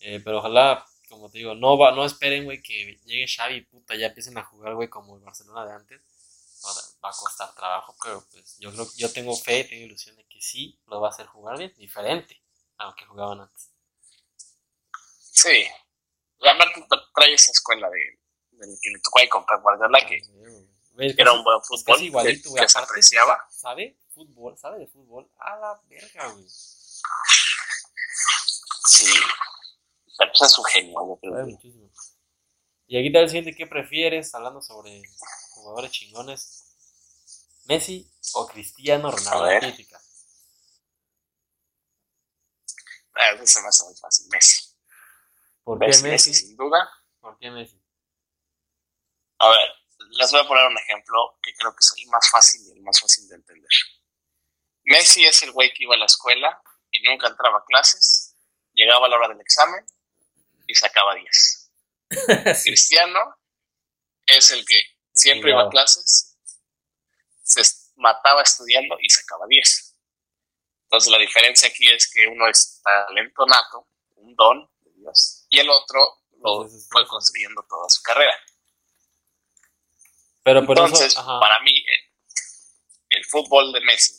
Eh, 0.00 0.22
pero 0.24 0.38
ojalá, 0.38 0.86
como 1.10 1.28
te 1.28 1.38
digo, 1.38 1.54
no 1.54 1.76
va, 1.76 1.92
no 1.92 2.06
esperen, 2.06 2.44
güey, 2.44 2.62
que 2.62 2.98
llegue 3.04 3.26
Xavi 3.28 3.56
y 3.56 3.60
puta, 3.60 3.94
ya 3.96 4.06
empiecen 4.06 4.38
a 4.38 4.44
jugar, 4.44 4.76
güey, 4.76 4.88
como 4.88 5.16
el 5.16 5.22
Barcelona 5.22 5.66
de 5.66 5.74
antes. 5.74 6.00
Va, 7.02 7.10
a 7.10 7.12
costar 7.12 7.54
trabajo, 7.54 7.94
pero 8.02 8.24
pues 8.30 8.56
yo 8.58 8.72
creo 8.72 8.86
yo 8.96 9.12
tengo 9.12 9.36
fe, 9.36 9.64
tengo 9.64 9.84
ilusión 9.84 10.16
de 10.16 10.26
que 10.26 10.40
sí 10.40 10.80
lo 10.86 11.00
va 11.00 11.08
a 11.08 11.10
hacer 11.10 11.26
jugar 11.26 11.58
bien, 11.58 11.74
diferente 11.76 12.42
a 12.78 12.86
lo 12.86 12.94
que 12.94 13.04
jugaban 13.04 13.40
antes. 13.40 13.70
Sí. 15.32 15.66
Tra- 16.38 17.10
trae 17.14 17.34
esa 17.34 17.52
escuela 17.52 17.88
de, 17.90 18.20
del 18.52 18.78
que 18.80 18.90
le 18.90 18.98
tocó 19.00 19.18
ahí 19.20 19.28
con 19.28 19.44
Pep 19.44 19.60
Guardiola 19.60 20.06
que 20.06 20.16
es 20.16 21.18
era 21.18 21.32
un 21.32 21.42
buen 21.42 21.60
fútbol 21.62 21.98
que, 22.24 22.40
que 22.40 22.68
se 22.68 22.78
apreciaba. 22.78 23.46
sabe 23.50 23.98
fútbol, 24.14 24.56
sabe 24.56 24.78
de 24.78 24.86
fútbol 24.86 25.28
a 25.38 25.56
la 25.56 25.80
verga, 25.88 26.28
güey. 26.28 26.46
Sí. 28.86 29.12
Pero 30.16 30.30
pues 30.38 30.50
es 30.52 30.58
un 30.58 30.64
genio, 30.66 30.94
yo 30.94 31.18
creo. 31.20 31.46
Muchísimo. 31.46 31.90
Y 32.86 32.98
aquí 32.98 33.06
está 33.08 33.20
el 33.20 33.28
siguiente, 33.28 33.54
¿qué 33.56 33.66
prefieres? 33.66 34.34
Hablando 34.34 34.62
sobre 34.62 35.02
jugadores 35.64 35.92
chingones. 35.92 36.60
¿Messi 37.64 38.10
o 38.34 38.46
Cristiano 38.46 39.10
Ronaldo? 39.10 39.44
A 39.44 39.48
ver. 39.48 39.64
Ah, 43.14 43.30
eso 43.30 43.46
se 43.46 43.62
me 43.62 43.68
hace 43.68 43.84
muy 43.84 43.94
fácil. 43.96 44.26
Messi. 44.30 44.76
¿Por 45.62 45.78
qué 45.78 45.86
Messi, 45.86 46.02
Messi? 46.02 46.30
Messi, 46.30 46.46
sin 46.46 46.56
duda. 46.56 46.90
¿Por 47.20 47.38
qué 47.38 47.50
Messi? 47.50 47.82
A 49.38 49.48
ver, 49.48 49.70
les 50.10 50.30
voy 50.30 50.40
a 50.40 50.48
poner 50.48 50.66
un 50.66 50.78
ejemplo 50.78 51.38
que 51.42 51.54
creo 51.54 51.72
que 51.72 51.80
es 51.80 51.94
el 51.96 52.10
más 52.10 52.28
fácil 52.30 52.60
y 52.66 52.72
el 52.72 52.82
más 52.82 53.00
fácil 53.00 53.26
de 53.28 53.36
entender. 53.36 53.70
Messi 54.84 55.24
es 55.24 55.42
el 55.42 55.52
güey 55.52 55.72
que 55.72 55.84
iba 55.84 55.94
a 55.94 55.98
la 55.98 56.06
escuela 56.06 56.62
y 56.90 57.02
nunca 57.02 57.28
entraba 57.28 57.58
a 57.58 57.64
clases, 57.64 58.36
llegaba 58.74 59.06
a 59.06 59.08
la 59.08 59.16
hora 59.16 59.28
del 59.28 59.40
examen 59.40 59.84
y 60.66 60.74
sacaba 60.74 61.14
10. 61.14 61.60
Sí. 62.54 62.70
Cristiano 62.70 63.20
es 64.26 64.50
el 64.50 64.64
que 64.66 64.93
siempre 65.14 65.50
iba 65.50 65.62
a 65.62 65.68
clases, 65.70 66.36
se 67.42 67.62
mataba 67.96 68.42
estudiando 68.42 68.96
y 69.00 69.08
sacaba 69.08 69.46
10. 69.46 69.96
Entonces 70.84 71.10
la 71.10 71.18
diferencia 71.18 71.68
aquí 71.68 71.88
es 71.90 72.10
que 72.12 72.26
uno 72.26 72.48
es 72.48 72.80
talento 72.82 73.46
nato, 73.46 73.88
un 74.16 74.34
don 74.34 74.70
de 74.80 74.92
Dios, 74.92 75.46
y 75.48 75.60
el 75.60 75.70
otro 75.70 76.22
lo 76.40 76.68
fue 76.90 77.06
construyendo 77.06 77.64
toda 77.68 77.88
su 77.88 78.02
carrera. 78.02 78.34
Pero 80.42 80.66
por 80.66 80.78
Entonces, 80.78 81.12
eso, 81.12 81.24
para 81.40 81.58
mí, 81.60 81.72
el, 81.72 83.18
el 83.18 83.24
fútbol 83.24 83.72
de 83.72 83.80
Messi, 83.80 84.12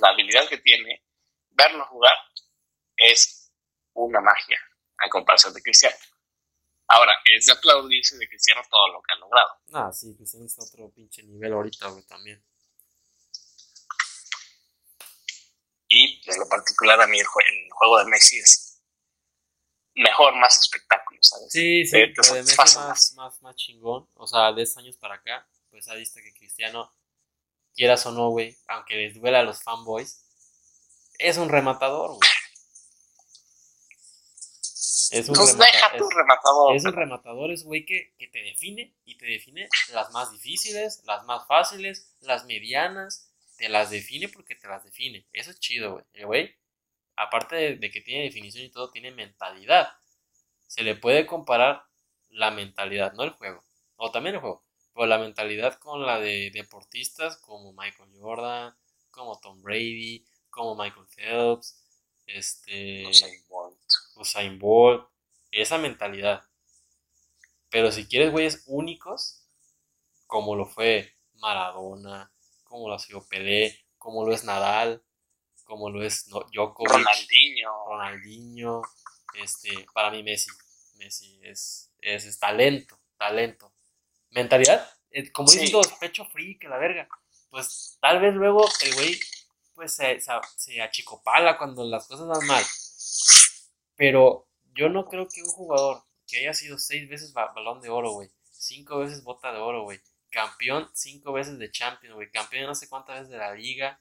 la 0.00 0.10
habilidad 0.10 0.46
que 0.48 0.58
tiene, 0.58 1.02
verlo 1.50 1.86
jugar 1.86 2.14
es 2.96 3.50
una 3.94 4.20
magia 4.20 4.60
a 4.98 5.08
comparación 5.08 5.54
de 5.54 5.62
Cristiano. 5.62 5.96
Ahora, 6.88 7.12
es 7.24 7.46
de 7.46 7.52
aplaudirse 7.52 8.16
de 8.16 8.28
Cristiano 8.28 8.62
todo 8.70 8.88
lo 8.92 9.02
que 9.02 9.12
ha 9.12 9.16
logrado. 9.16 9.48
Ah, 9.72 9.92
sí, 9.92 10.14
Cristiano 10.16 10.46
está 10.46 10.62
otro 10.62 10.88
pinche 10.90 11.22
nivel 11.24 11.52
ahorita, 11.52 11.88
güey, 11.88 12.04
también. 12.04 12.42
Y 15.88 16.20
en 16.30 16.38
lo 16.40 16.48
particular, 16.48 17.00
a 17.00 17.06
mí 17.06 17.18
el, 17.18 17.26
jue- 17.26 17.44
el 17.48 17.70
juego 17.72 17.98
de 17.98 18.04
Messi 18.06 18.38
es 18.38 18.80
mejor, 19.94 20.34
más 20.36 20.58
espectáculo, 20.58 21.18
¿sabes? 21.22 21.46
Sí, 21.50 21.84
sí, 21.86 21.92
Te- 21.92 22.08
te 22.08 22.28
lo 22.28 22.34
de 22.34 22.40
Messi 22.42 22.56
más, 22.88 23.12
más, 23.14 23.42
más 23.42 23.56
chingón. 23.56 24.08
O 24.14 24.26
sea, 24.26 24.52
de 24.52 24.62
estos 24.62 24.78
años 24.82 24.96
para 24.96 25.14
acá, 25.16 25.46
pues 25.70 25.88
ha 25.88 25.94
visto 25.94 26.20
que 26.22 26.34
Cristiano, 26.34 26.92
quieras 27.74 28.04
o 28.06 28.12
no, 28.12 28.30
güey, 28.30 28.56
aunque 28.68 28.94
les 28.96 29.14
duela 29.14 29.40
a 29.40 29.42
los 29.44 29.62
fanboys, 29.62 30.22
es 31.18 31.36
un 31.36 31.48
rematador, 31.48 32.10
güey. 32.16 32.30
Es 35.12 35.28
un, 35.28 35.34
remata- 35.36 35.64
deja 35.72 35.96
tu 35.96 36.08
rematador. 36.10 36.76
es 36.76 36.84
un 36.84 36.92
rematador, 36.92 37.50
es 37.50 37.64
güey 37.64 37.84
que, 37.84 38.14
que 38.18 38.26
te 38.28 38.42
define 38.42 38.94
y 39.04 39.16
te 39.16 39.26
define 39.26 39.68
las 39.92 40.10
más 40.12 40.32
difíciles, 40.32 41.02
las 41.04 41.24
más 41.24 41.46
fáciles, 41.46 42.14
las 42.20 42.44
medianas, 42.46 43.30
te 43.56 43.68
las 43.68 43.90
define 43.90 44.28
porque 44.28 44.54
te 44.54 44.68
las 44.68 44.84
define. 44.84 45.26
Eso 45.32 45.50
es 45.50 45.60
chido, 45.60 45.92
güey. 45.94 46.04
El 46.12 46.26
güey, 46.26 46.54
aparte 47.16 47.56
de, 47.56 47.76
de 47.76 47.90
que 47.90 48.00
tiene 48.00 48.24
definición 48.24 48.64
y 48.64 48.70
todo, 48.70 48.90
tiene 48.90 49.10
mentalidad. 49.10 49.92
Se 50.66 50.82
le 50.82 50.94
puede 50.96 51.26
comparar 51.26 51.84
la 52.28 52.50
mentalidad, 52.50 53.12
no 53.14 53.22
el 53.22 53.30
juego, 53.30 53.62
o 53.96 54.10
también 54.10 54.34
el 54.34 54.40
juego, 54.40 54.64
pero 54.94 55.06
la 55.06 55.18
mentalidad 55.18 55.78
con 55.78 56.04
la 56.04 56.18
de 56.18 56.50
deportistas 56.52 57.36
como 57.38 57.72
Michael 57.72 58.10
Jordan, 58.18 58.76
como 59.10 59.38
Tom 59.38 59.62
Brady, 59.62 60.26
como 60.50 60.74
Michael 60.74 61.06
Phelps, 61.14 61.82
este... 62.26 63.06
Usain 63.06 63.42
Bolt. 63.48 63.75
Usain 64.16 64.58
Bolt, 64.58 65.08
esa 65.50 65.78
mentalidad. 65.78 66.42
Pero 67.70 67.90
si 67.92 68.06
quieres 68.06 68.30
güeyes 68.32 68.62
únicos, 68.66 69.42
como 70.26 70.54
lo 70.54 70.66
fue 70.66 71.16
Maradona, 71.34 72.32
como 72.64 72.88
lo 72.88 72.94
ha 72.94 72.98
sido 72.98 73.26
Pelé, 73.26 73.84
como 73.98 74.24
lo 74.26 74.32
es 74.34 74.44
Nadal, 74.44 75.02
como 75.64 75.90
lo 75.90 76.02
es 76.02 76.28
no- 76.28 76.44
Djokovic, 76.52 76.92
Ronaldinho. 76.92 77.84
Ronaldinho, 77.86 78.82
este, 79.34 79.86
para 79.92 80.10
mí 80.10 80.22
Messi, 80.22 80.50
Messi 80.96 81.40
es, 81.42 81.92
es, 82.00 82.24
es 82.24 82.38
talento, 82.38 82.98
talento. 83.18 83.72
Mentalidad, 84.30 84.88
eh, 85.10 85.30
como 85.32 85.48
Sí. 85.48 85.58
dicen 85.58 85.72
todos, 85.72 85.92
pecho 85.98 86.24
frío, 86.26 86.56
que 86.60 86.68
la 86.68 86.78
verga. 86.78 87.08
Pues 87.50 87.98
tal 88.00 88.20
vez 88.20 88.34
luego 88.34 88.64
el 88.82 88.94
güey 88.94 89.18
pues 89.74 89.94
se, 89.94 90.20
se, 90.20 90.32
se 90.56 90.80
achicopala 90.80 91.58
cuando 91.58 91.84
las 91.84 92.06
cosas 92.06 92.26
van 92.28 92.46
mal. 92.46 92.64
Pero 93.96 94.48
yo 94.74 94.88
no 94.88 95.06
creo 95.08 95.26
que 95.28 95.42
un 95.42 95.48
jugador 95.50 96.02
que 96.26 96.38
haya 96.38 96.54
sido 96.54 96.78
seis 96.78 97.08
veces 97.08 97.32
ba- 97.32 97.52
balón 97.54 97.80
de 97.80 97.88
oro, 97.88 98.10
güey, 98.12 98.30
cinco 98.50 98.98
veces 98.98 99.22
bota 99.22 99.52
de 99.52 99.58
oro, 99.58 99.82
güey, 99.84 100.00
campeón 100.30 100.90
cinco 100.94 101.32
veces 101.32 101.58
de 101.58 101.70
Champions, 101.70 102.14
güey, 102.14 102.30
campeón 102.30 102.66
no 102.66 102.74
sé 102.74 102.88
cuántas 102.88 103.16
veces 103.16 103.30
de 103.30 103.38
la 103.38 103.54
liga, 103.54 103.98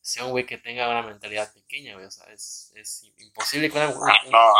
sea 0.00 0.24
un 0.24 0.30
güey 0.30 0.46
que 0.46 0.56
tenga 0.58 0.88
una 0.88 1.02
mentalidad 1.02 1.52
pequeña, 1.52 1.94
güey, 1.94 2.06
o 2.06 2.10
sea, 2.10 2.26
es, 2.32 2.72
es 2.74 3.02
imposible 3.18 3.70
que 3.70 3.76
una- 3.78 3.90
un- 3.90 4.08
Ah, 4.34 4.52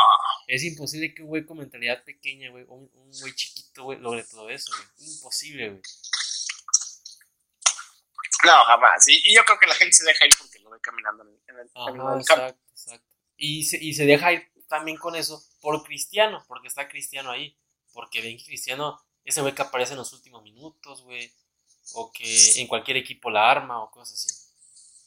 es 0.47 0.63
imposible 0.65 1.15
que 1.15 1.23
un 1.23 1.29
güey 1.29 1.45
con 1.47 1.59
mentalidad 1.59 2.05
pequeña, 2.05 2.51
güey, 2.51 2.65
un, 2.69 2.91
un 2.93 3.11
güey 3.21 3.35
chiquito, 3.35 3.85
güey, 3.85 3.99
logre 3.99 4.23
todo 4.25 4.51
eso, 4.51 4.71
güey, 4.77 5.11
imposible, 5.11 5.71
güey. 5.71 5.83
no, 8.45 8.65
jamás. 8.65 9.07
Y, 9.09 9.23
y 9.25 9.35
yo 9.35 9.45
creo 9.45 9.59
que 9.59 9.67
la 9.67 9.75
gente 9.75 9.93
se 9.95 10.05
deja 10.05 10.27
ir 10.27 10.33
porque 10.39 10.59
lo 10.61 10.71
ve 10.71 10.79
caminando 10.81 11.23
en 11.25 11.29
el, 11.31 11.41
en 11.49 11.59
el 11.59 11.71
camino 11.73 12.15
del 12.17 12.25
campo. 12.25 12.43
exacto, 12.45 12.63
exacto. 12.73 13.07
Y 13.37 13.65
se, 13.65 13.79
y 13.83 13.95
se 13.95 14.05
deja 14.05 14.33
ir 14.33 14.50
también 14.71 14.97
con 14.97 15.15
eso 15.17 15.45
por 15.61 15.83
Cristiano, 15.85 16.43
porque 16.49 16.69
está 16.69 16.89
Cristiano 16.89 17.31
ahí. 17.31 17.55
Porque 17.93 18.23
ven 18.23 18.39
que 18.39 18.45
Cristiano, 18.45 19.05
ese 19.25 19.43
güey 19.43 19.55
que 19.55 19.63
aparece 19.63 19.93
en 19.93 19.99
los 19.99 20.13
últimos 20.15 20.43
minutos, 20.43 21.03
güey. 21.03 21.31
O 21.95 22.11
que 22.13 22.61
en 22.61 22.69
cualquier 22.69 22.97
equipo 22.97 23.29
la 23.31 23.51
arma 23.51 23.83
o 23.83 23.91
cosas 23.91 24.15
así. 24.25 24.33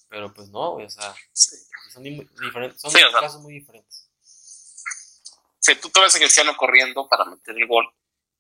Pero 0.10 0.32
pues 0.34 0.50
no, 0.50 0.74
güey, 0.74 0.86
o 0.86 0.90
sea, 0.90 1.16
son, 1.34 2.04
di- 2.04 2.30
diferentes, 2.42 2.80
son 2.80 2.92
Sí, 2.92 3.02
o 3.02 3.10
sea. 3.10 3.22
casos 3.22 3.42
muy 3.42 3.54
diferentes. 3.54 4.08
Sí, 5.60 5.74
tú 5.82 5.90
te 5.90 6.02
ves 6.02 6.14
a 6.14 6.20
Cristiano 6.20 6.56
corriendo 6.58 7.08
para 7.08 7.24
meter 7.26 7.56
el 7.58 7.66
gol. 7.68 7.86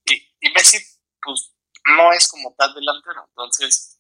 Y, 0.05 0.13
y 0.41 0.51
Messi, 0.53 0.77
pues, 1.21 1.53
no 1.97 2.11
es 2.11 2.27
como 2.27 2.53
tal 2.53 2.73
delantero. 2.75 3.25
Entonces, 3.29 3.97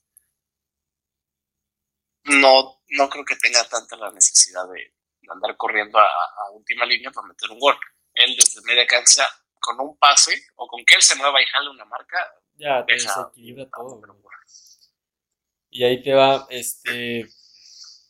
no, 2.25 2.81
no 2.89 3.09
creo 3.09 3.25
que 3.25 3.35
tenga 3.37 3.67
tanta 3.69 3.95
la 3.97 4.11
necesidad 4.11 4.67
de, 4.69 4.93
andar 5.31 5.55
corriendo 5.57 5.97
a, 5.99 6.05
a 6.05 6.51
última 6.51 6.85
línea 6.85 7.11
para 7.11 7.27
meter 7.27 7.49
un 7.51 7.59
gol. 7.59 7.77
Él 8.13 8.35
desde 8.35 8.61
media 8.61 8.85
cancha, 8.85 9.25
con 9.59 9.79
un 9.79 9.97
pase, 9.97 10.47
o 10.55 10.67
con 10.67 10.83
que 10.85 10.95
él 10.95 11.01
se 11.01 11.15
mueva 11.15 11.41
y 11.41 11.45
jale 11.45 11.69
una 11.69 11.85
marca, 11.85 12.17
Ya, 12.55 12.85
te 12.85 12.93
desequilibra 12.93 13.67
todo. 13.69 14.01
Y 15.69 15.83
ahí 15.83 16.03
te 16.03 16.13
va, 16.13 16.45
este, 16.49 17.27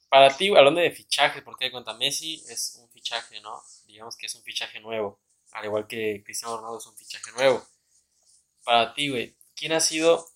para 0.09 0.35
ti, 0.35 0.49
hablando 0.49 0.81
de 0.81 0.91
fichajes, 0.91 1.41
porque 1.43 1.71
cuenta 1.71 1.93
Messi 1.93 2.43
es 2.49 2.75
un 2.79 2.89
fichaje, 2.91 3.39
¿no? 3.41 3.63
Digamos 3.85 4.17
que 4.17 4.25
es 4.25 4.35
un 4.35 4.43
fichaje 4.43 4.79
nuevo, 4.81 5.21
al 5.51 5.65
igual 5.65 5.87
que 5.87 6.21
Cristiano 6.25 6.57
Ronaldo 6.57 6.79
es 6.79 6.85
un 6.85 6.97
fichaje 6.97 7.31
nuevo. 7.31 7.65
Para 8.63 8.93
ti, 8.93 9.09
güey, 9.09 9.35
¿quién 9.55 9.71
ha 9.71 9.79
sido, 9.79 10.27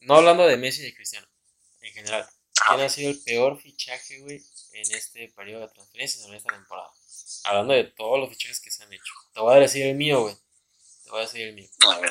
no 0.00 0.14
hablando 0.16 0.46
de 0.46 0.56
Messi 0.56 0.80
y 0.82 0.86
de 0.86 0.94
Cristiano, 0.94 1.28
en 1.80 1.92
general, 1.92 2.26
quién 2.66 2.80
ha 2.80 2.88
sido 2.88 3.10
el 3.10 3.22
peor 3.22 3.60
fichaje, 3.60 4.20
güey, 4.20 4.42
en 4.82 4.94
este 4.94 5.28
periodo 5.36 5.62
de 5.66 5.72
transferencias 5.72 6.24
en 6.24 6.34
esta 6.34 6.52
temporada? 6.52 6.90
Hablando 7.44 7.74
de 7.74 7.84
todos 7.84 8.18
los 8.18 8.28
fichajes 8.30 8.60
que 8.60 8.70
se 8.70 8.82
han 8.82 8.92
hecho. 8.92 9.12
Te 9.32 9.40
voy 9.40 9.54
a 9.54 9.60
decir 9.60 9.86
el 9.86 9.96
mío, 9.96 10.22
güey. 10.22 10.34
Te 11.04 11.10
voy 11.10 11.20
a 11.20 11.22
decir 11.22 11.40
el 11.42 11.54
mío 11.54 11.68
A 11.88 11.98
ver, 12.00 12.10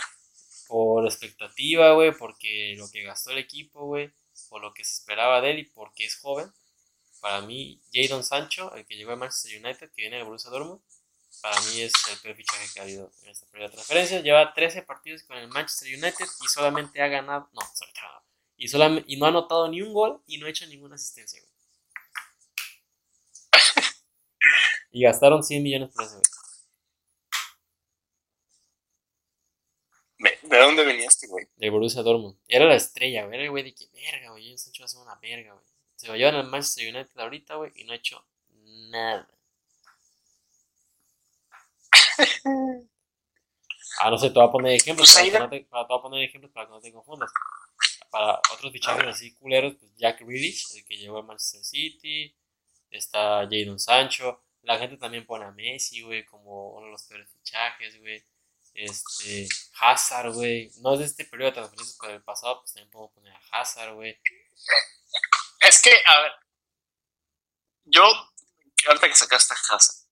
por 0.67 1.05
expectativa, 1.05 1.93
güey, 1.93 2.11
porque 2.11 2.75
lo 2.77 2.89
que 2.89 3.03
gastó 3.03 3.31
el 3.31 3.37
equipo, 3.39 3.85
güey, 3.85 4.11
por 4.49 4.61
lo 4.61 4.73
que 4.73 4.83
se 4.83 4.93
esperaba 4.93 5.41
de 5.41 5.51
él 5.51 5.59
y 5.59 5.63
porque 5.65 6.05
es 6.05 6.17
joven. 6.17 6.51
Para 7.21 7.41
mí, 7.41 7.81
Jadon 7.93 8.23
Sancho, 8.23 8.73
el 8.75 8.85
que 8.85 8.95
llegó 8.95 9.11
a 9.11 9.15
Manchester 9.17 9.63
United, 9.63 9.89
que 9.91 10.01
viene 10.03 10.17
de 10.17 10.23
Borussia 10.23 10.49
Dortmund, 10.49 10.81
para 11.41 11.59
mí 11.61 11.81
es 11.81 11.93
el 12.11 12.17
peor 12.19 12.35
fichaje 12.35 12.67
que 12.73 12.79
ha 12.79 12.83
habido 12.83 13.11
en 13.23 13.29
esta 13.29 13.45
primera 13.47 13.71
transferencia. 13.71 14.19
Lleva 14.21 14.53
13 14.53 14.81
partidos 14.83 15.23
con 15.23 15.37
el 15.37 15.47
Manchester 15.49 15.89
United 15.93 16.25
y 16.43 16.47
solamente 16.47 17.01
ha 17.01 17.07
ganado, 17.07 17.49
no, 17.53 17.61
y, 18.57 18.67
solam- 18.67 19.03
y 19.07 19.17
no 19.17 19.25
ha 19.25 19.29
anotado 19.29 19.67
ni 19.69 19.81
un 19.81 19.93
gol 19.93 20.21
y 20.27 20.37
no 20.37 20.45
ha 20.47 20.49
hecho 20.49 20.65
ninguna 20.67 20.95
asistencia, 20.95 21.39
güey. 21.41 21.49
Y 24.91 25.03
gastaron 25.03 25.43
100 25.43 25.63
millones 25.63 25.89
por 25.93 26.03
ese, 26.03 26.15
güey. 26.15 26.23
¿de, 30.19 30.49
de 30.49 30.57
dónde 30.57 30.85
venía 30.85 31.07
este 31.07 31.27
güey? 31.27 31.47
de 31.55 31.69
Borussia 31.69 32.01
Dortmund. 32.01 32.37
Era 32.47 32.65
la 32.65 32.75
estrella, 32.75 33.25
güey. 33.25 33.35
Era 33.35 33.43
el 33.45 33.51
güey 33.51 33.63
de 33.63 33.73
que, 33.73 33.87
verga, 33.93 34.31
güey. 34.31 34.57
Sancho 34.57 34.83
va 34.83 34.85
a 34.85 34.87
ser 34.89 35.01
una 35.01 35.15
verga, 35.15 35.53
güey. 35.53 35.65
Se 35.95 36.07
lo 36.07 36.15
llevan 36.15 36.35
al 36.35 36.47
Manchester 36.47 36.93
United 36.95 37.19
ahorita, 37.19 37.55
güey, 37.55 37.71
y 37.75 37.83
no 37.83 37.93
ha 37.93 37.95
hecho 37.95 38.25
nada. 38.89 39.27
Ah, 43.99 44.09
no 44.09 44.17
sé, 44.17 44.29
te 44.29 44.35
voy 44.39 44.47
a 44.47 44.51
poner 44.51 44.73
ejemplos 44.73 45.11
Pues 45.13 45.29
para, 45.29 45.43
no 45.45 45.49
te, 45.49 45.61
para, 45.61 45.85
te 45.85 45.93
voy 45.93 45.99
a 45.99 46.01
poner 46.01 46.23
ejemplos 46.23 46.51
para 46.53 46.67
que 46.67 46.71
no 46.71 46.79
te 46.79 46.93
confundas. 46.93 47.31
Para 48.09 48.39
otros 48.53 48.71
fichajes 48.71 49.05
así 49.05 49.33
culeros, 49.35 49.75
pues 49.79 49.91
Jack 49.97 50.21
Grealish, 50.21 50.77
el 50.77 50.85
que 50.85 50.97
llegó 50.97 51.17
al 51.17 51.25
Manchester 51.25 51.63
City. 51.63 52.33
Está 52.89 53.47
Jadon 53.49 53.79
Sancho. 53.79 54.41
La 54.61 54.77
gente 54.77 54.97
también 54.97 55.25
pone 55.25 55.45
a 55.45 55.51
Messi, 55.51 56.01
güey, 56.01 56.25
como 56.25 56.71
uno 56.71 56.85
de 56.85 56.91
los 56.91 57.03
peores 57.03 57.29
fichajes, 57.31 57.99
güey. 57.99 58.23
Este, 58.73 59.47
Hazard, 59.79 60.33
güey. 60.33 60.71
No 60.81 60.93
es 60.93 60.99
de 60.99 61.05
este 61.05 61.25
periodo 61.25 61.51
de 61.51 61.55
transferencias, 61.55 61.97
pero 61.99 62.13
del 62.13 62.23
pasado, 62.23 62.61
pues 62.61 62.73
también 62.73 62.89
podemos 62.91 63.13
poner 63.13 63.33
a 63.33 63.41
Hazard, 63.51 63.93
güey. 63.95 64.19
Es 65.61 65.81
que, 65.81 65.91
a 65.91 66.21
ver, 66.21 66.31
yo, 67.85 68.03
ahorita 68.87 69.07
que 69.07 69.15
sacaste 69.15 69.53
a 69.53 69.75
Hazard, 69.75 70.07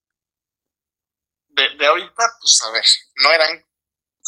de, 1.50 1.76
de 1.78 1.86
ahorita, 1.86 2.24
pues 2.40 2.62
a 2.64 2.72
ver, 2.72 2.86
no 3.16 3.32
eran, 3.32 3.66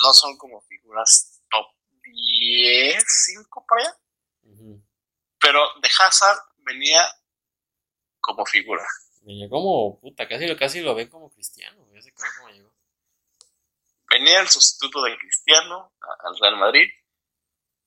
no 0.04 0.14
son 0.14 0.38
como 0.38 0.62
figuras 0.62 1.42
top 1.50 1.68
10, 2.02 3.04
5 3.26 3.66
por 3.68 3.80
allá, 3.80 3.98
pero 5.40 5.62
de 5.82 5.90
Hazard 6.00 6.40
venía 6.58 7.02
como 8.20 8.46
figura. 8.46 8.86
Venía 9.30 9.48
como, 9.48 10.00
puta, 10.00 10.28
casi 10.28 10.48
lo, 10.48 10.58
casi 10.58 10.82
lo 10.82 10.96
ven 10.96 11.08
como 11.08 11.30
cristiano, 11.30 11.86
como 12.36 12.50
llegó. 12.50 12.74
Venía 14.10 14.42
el 14.42 14.48
sustituto 14.48 15.04
de 15.04 15.16
Cristiano 15.20 15.94
al 16.02 16.36
Real 16.42 16.58
Madrid 16.58 16.90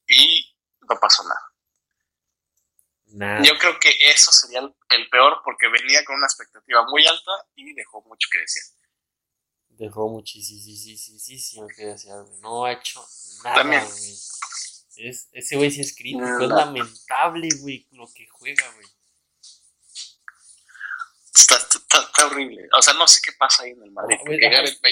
y 0.06 0.54
no 0.82 1.00
pasó 1.00 1.24
nada. 1.24 3.42
Yo 3.42 3.58
creo 3.58 3.76
que 3.80 3.90
eso 4.08 4.30
sería 4.30 4.60
el, 4.60 4.72
el 4.90 5.10
peor 5.10 5.40
porque 5.44 5.66
venía 5.66 6.04
con 6.04 6.14
una 6.14 6.26
expectativa 6.26 6.86
muy 6.88 7.04
alta 7.08 7.32
y 7.56 7.74
dejó 7.74 8.02
mucho 8.02 8.28
que 8.30 8.38
decir. 8.38 8.62
Dejó 9.70 10.08
muchísimo 10.10 11.66
que 11.66 11.86
güey. 11.86 12.40
No 12.40 12.66
ha 12.66 12.72
hecho 12.72 13.04
nada, 13.42 13.56
También. 13.56 13.84
güey. 13.84 14.12
Es, 14.94 15.28
ese 15.32 15.56
güey 15.56 15.72
sí 15.72 15.80
es 15.80 15.96
crítico, 15.96 16.24
es 16.24 16.48
lamentable, 16.48 17.48
güey, 17.62 17.88
lo 17.90 18.06
que 18.14 18.28
juega, 18.28 18.70
güey. 18.74 18.86
Está, 21.34 21.56
está, 21.56 22.26
horrible. 22.26 22.68
O 22.76 22.82
sea, 22.82 22.94
no 22.94 23.08
sé 23.08 23.20
qué 23.24 23.32
pasa 23.38 23.64
ahí 23.64 23.70
en 23.70 23.82
el 23.82 23.90
Madrid. 23.90 24.16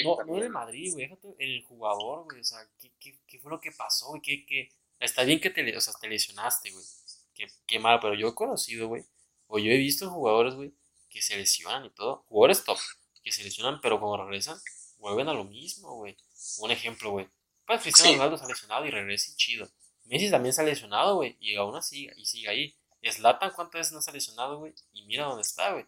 No, 0.03 0.23
no, 0.25 0.37
en 0.37 0.43
el 0.43 0.49
Madrid, 0.49 0.93
güey. 0.93 1.35
El 1.37 1.63
jugador, 1.63 2.25
güey. 2.25 2.41
O 2.41 2.43
sea, 2.43 2.59
¿qué, 2.79 2.91
qué, 2.99 3.19
qué 3.27 3.39
fue 3.39 3.51
lo 3.51 3.61
que 3.61 3.71
pasó, 3.71 4.07
güey? 4.09 4.21
¿Qué, 4.21 4.45
qué? 4.45 4.69
Está 4.99 5.23
bien 5.23 5.39
que 5.39 5.49
te, 5.49 5.75
o 5.75 5.81
sea, 5.81 5.93
te 5.99 6.07
lesionaste, 6.07 6.71
güey. 6.71 6.85
Qué, 7.33 7.47
qué 7.65 7.79
mal, 7.79 7.99
pero 8.01 8.15
yo 8.15 8.29
he 8.29 8.35
conocido, 8.35 8.87
güey. 8.87 9.03
O 9.47 9.59
yo 9.59 9.71
he 9.71 9.77
visto 9.77 10.09
jugadores, 10.09 10.55
güey, 10.55 10.73
que 11.09 11.21
se 11.21 11.37
lesionan 11.37 11.85
y 11.85 11.89
todo. 11.91 12.25
Jugadores 12.27 12.63
top, 12.63 12.79
que 13.23 13.31
se 13.31 13.43
lesionan, 13.43 13.81
pero 13.81 13.99
cuando 13.99 14.23
regresan, 14.23 14.57
vuelven 14.97 15.29
a 15.29 15.33
lo 15.33 15.43
mismo, 15.43 15.95
güey. 15.95 16.17
Un 16.59 16.71
ejemplo, 16.71 17.11
güey. 17.11 17.27
Pues 17.65 17.81
Cristiano 17.81 18.13
Ronaldo 18.13 18.37
se 18.37 18.45
ha 18.45 18.47
lesionado 18.47 18.85
y 18.85 18.91
regresa 18.91 19.31
y 19.31 19.35
chido. 19.35 19.69
Messi 20.05 20.29
también 20.29 20.53
se 20.53 20.61
ha 20.61 20.65
lesionado, 20.65 21.15
güey. 21.15 21.37
Y 21.39 21.55
aún 21.55 21.75
así, 21.75 22.09
y 22.15 22.25
sigue 22.25 22.49
ahí. 22.49 22.75
Slatan, 23.03 23.51
¿cuántas 23.55 23.79
veces 23.79 23.93
no 23.93 24.01
se 24.01 24.11
ha 24.11 24.13
lesionado, 24.13 24.59
güey? 24.59 24.73
Y 24.93 25.05
mira 25.05 25.25
dónde 25.25 25.41
está, 25.41 25.71
güey. 25.73 25.85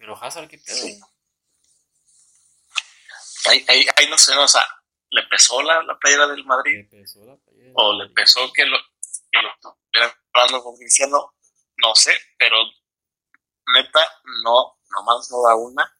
Pero 0.00 0.16
Hazard, 0.16 0.48
¿qué 0.48 0.56
pedo? 0.56 0.86
Ahí, 3.48 3.64
ahí, 3.68 3.86
ahí, 3.96 4.08
no 4.08 4.16
sé, 4.16 4.34
o 4.34 4.48
sea, 4.48 4.66
¿le 5.10 5.22
pesó 5.24 5.62
la, 5.62 5.82
la 5.82 5.98
playera 5.98 6.26
del 6.26 6.42
Madrid? 6.46 6.78
¿Le 6.78 6.84
pesó 6.84 7.22
la 7.26 7.36
playera 7.36 7.72
¿O 7.74 7.92
le 7.92 8.08
pesó 8.08 8.50
que 8.50 8.64
lo, 8.64 8.78
que 9.30 9.42
lo 9.42 9.50
estuvieran 9.50 10.10
hablando 10.32 10.64
con 10.64 10.76
Cristiano? 10.78 11.34
No 11.76 11.94
sé, 11.94 12.14
pero 12.38 12.56
neta, 13.74 14.00
no, 14.42 14.78
nomás 14.88 15.30
no 15.30 15.42
da 15.42 15.54
una. 15.54 15.94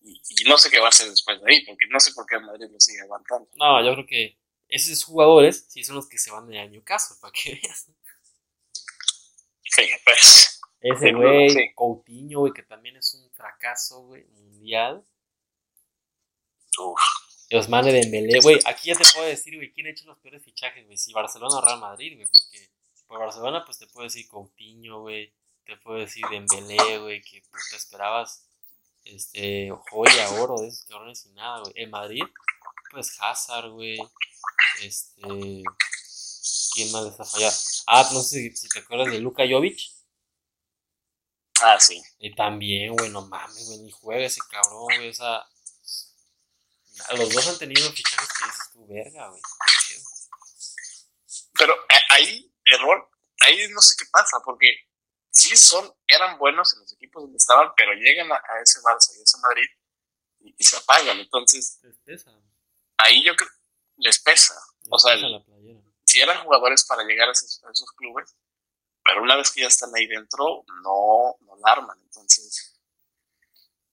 Y, 0.00 0.22
y, 0.28 0.44
no 0.48 0.56
sé 0.56 0.70
qué 0.70 0.78
va 0.78 0.86
a 0.86 0.90
hacer 0.90 1.10
después 1.10 1.42
de 1.42 1.52
ahí, 1.52 1.66
porque 1.66 1.86
no 1.88 1.98
sé 1.98 2.12
por 2.12 2.24
qué 2.26 2.36
el 2.36 2.42
Madrid 2.42 2.68
lo 2.70 2.78
sigue 2.78 3.00
aguantando. 3.00 3.50
No, 3.54 3.84
yo 3.84 3.94
creo 3.94 4.06
que 4.06 4.38
esos 4.68 5.02
jugadores 5.02 5.66
sí 5.68 5.82
son 5.82 5.96
los 5.96 6.08
que 6.08 6.18
se 6.18 6.30
van 6.30 6.46
de 6.46 6.60
año 6.60 6.84
caso, 6.84 7.18
para 7.20 7.32
que 7.32 7.60
veas. 7.62 7.88
Sí, 9.64 9.90
pues. 10.04 10.51
Ese 10.82 11.12
güey, 11.12 11.72
Coutinho, 11.74 12.40
güey, 12.40 12.52
que 12.52 12.62
también 12.64 12.96
es 12.96 13.14
un 13.14 13.30
fracaso, 13.30 14.02
güey, 14.02 14.24
mundial. 14.24 15.04
Uf. 16.78 17.00
Osmane 17.52 17.92
Dembélé, 17.92 18.40
güey, 18.40 18.58
aquí 18.64 18.88
ya 18.88 18.96
te 18.96 19.04
puedo 19.14 19.26
decir, 19.26 19.54
güey, 19.56 19.72
quién 19.72 19.86
ha 19.86 19.90
hecho 19.90 20.06
los 20.06 20.18
peores 20.18 20.42
fichajes, 20.42 20.84
güey, 20.86 20.96
si 20.96 21.12
Barcelona 21.12 21.58
o 21.58 21.60
Real 21.60 21.80
Madrid, 21.80 22.16
güey, 22.16 22.26
porque 22.26 22.70
por 23.06 23.18
Barcelona, 23.20 23.62
pues 23.64 23.78
te 23.78 23.86
puedo 23.86 24.04
decir 24.04 24.26
Coutinho, 24.26 25.02
güey, 25.02 25.32
te 25.64 25.76
puedo 25.76 25.98
decir 25.98 26.24
Dembélé, 26.30 26.98
güey, 26.98 27.20
que 27.22 27.42
puta 27.42 27.76
esperabas, 27.76 28.46
este, 29.04 29.70
joya, 29.90 30.30
oro 30.40 30.56
de 30.60 30.68
esos 30.68 30.86
cabrones 30.86 31.26
y 31.26 31.30
nada, 31.30 31.60
güey. 31.60 31.72
En 31.76 31.90
Madrid, 31.90 32.24
pues 32.90 33.16
Hazard, 33.20 33.70
güey, 33.70 33.98
este, 34.82 35.22
¿quién 36.74 36.90
más 36.90 37.04
les 37.04 37.20
ha 37.20 37.24
fallado? 37.24 37.56
Ah, 37.86 38.08
no 38.14 38.20
sé 38.20 38.50
si 38.54 38.68
te 38.68 38.78
acuerdas 38.78 39.12
de 39.12 39.20
Luka 39.20 39.44
Jovic. 39.48 39.78
Ah, 41.62 41.78
sí. 41.78 42.02
Y 42.18 42.34
también, 42.34 42.94
güey, 42.94 43.08
no 43.10 43.22
mames, 43.22 43.66
güey, 43.66 43.78
ni 43.80 43.90
juega 43.92 44.26
ese 44.26 44.40
cabrón, 44.50 44.84
güey, 44.84 45.08
o 45.08 45.14
sea. 45.14 45.46
Los 47.16 47.32
dos 47.32 47.48
han 47.48 47.58
tenido 47.58 47.90
fichajes 47.92 48.28
que 48.28 48.44
dices 48.44 48.70
tú, 48.72 48.86
verga, 48.86 49.28
güey. 49.28 49.42
Pero 51.54 51.74
eh, 51.74 52.00
ahí, 52.10 52.52
error, 52.64 53.08
ahí 53.40 53.68
no 53.68 53.80
sé 53.80 53.94
qué 53.98 54.04
pasa, 54.10 54.38
porque 54.44 54.66
sí 55.30 55.56
son, 55.56 55.92
eran 56.06 56.38
buenos 56.38 56.74
en 56.74 56.80
los 56.80 56.92
equipos 56.92 57.22
donde 57.22 57.36
estaban, 57.36 57.72
pero 57.76 57.92
llegan 57.94 58.30
a, 58.32 58.40
ese 58.62 58.80
Barça 58.80 59.14
y 59.16 59.20
a 59.20 59.22
ese 59.22 59.38
Madrid 59.38 59.66
y, 60.40 60.64
se 60.64 60.76
apagan, 60.76 61.18
entonces. 61.18 61.78
Les 61.82 61.98
pesa. 61.98 62.30
Ahí 62.98 63.24
yo 63.24 63.34
creo, 63.36 63.50
les 63.96 64.18
pesa. 64.20 64.54
o 64.90 64.98
sea, 64.98 65.16
si 66.04 66.20
eran 66.20 66.42
jugadores 66.42 66.84
para 66.84 67.04
llegar 67.04 67.28
a 67.28 67.32
esos, 67.32 67.62
a 67.64 67.70
esos 67.70 67.90
clubes, 67.92 68.34
pero 69.04 69.22
una 69.22 69.36
vez 69.36 69.50
que 69.50 69.62
ya 69.62 69.68
están 69.68 69.90
ahí 69.94 70.06
dentro, 70.06 70.64
no, 70.82 71.36
no 71.40 71.56
la 71.56 71.72
arman. 71.72 71.98
Entonces, 72.04 72.78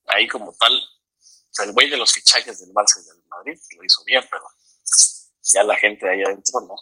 ahí 0.06 0.28
como 0.28 0.54
tal, 0.54 0.74
o 0.74 1.52
sea, 1.52 1.66
el 1.66 1.74
güey 1.74 1.90
de 1.90 1.98
los 1.98 2.14
fichajes 2.14 2.60
del 2.60 2.74
Barça 2.74 3.02
y 3.02 3.08
del 3.08 3.24
Madrid 3.28 3.60
lo 3.76 3.84
hizo 3.84 4.04
bien, 4.04 4.24
pero 4.30 4.44
ya 5.42 5.64
la 5.64 5.76
gente 5.76 6.10
ahí 6.10 6.22
adentro 6.22 6.62
no. 6.62 6.76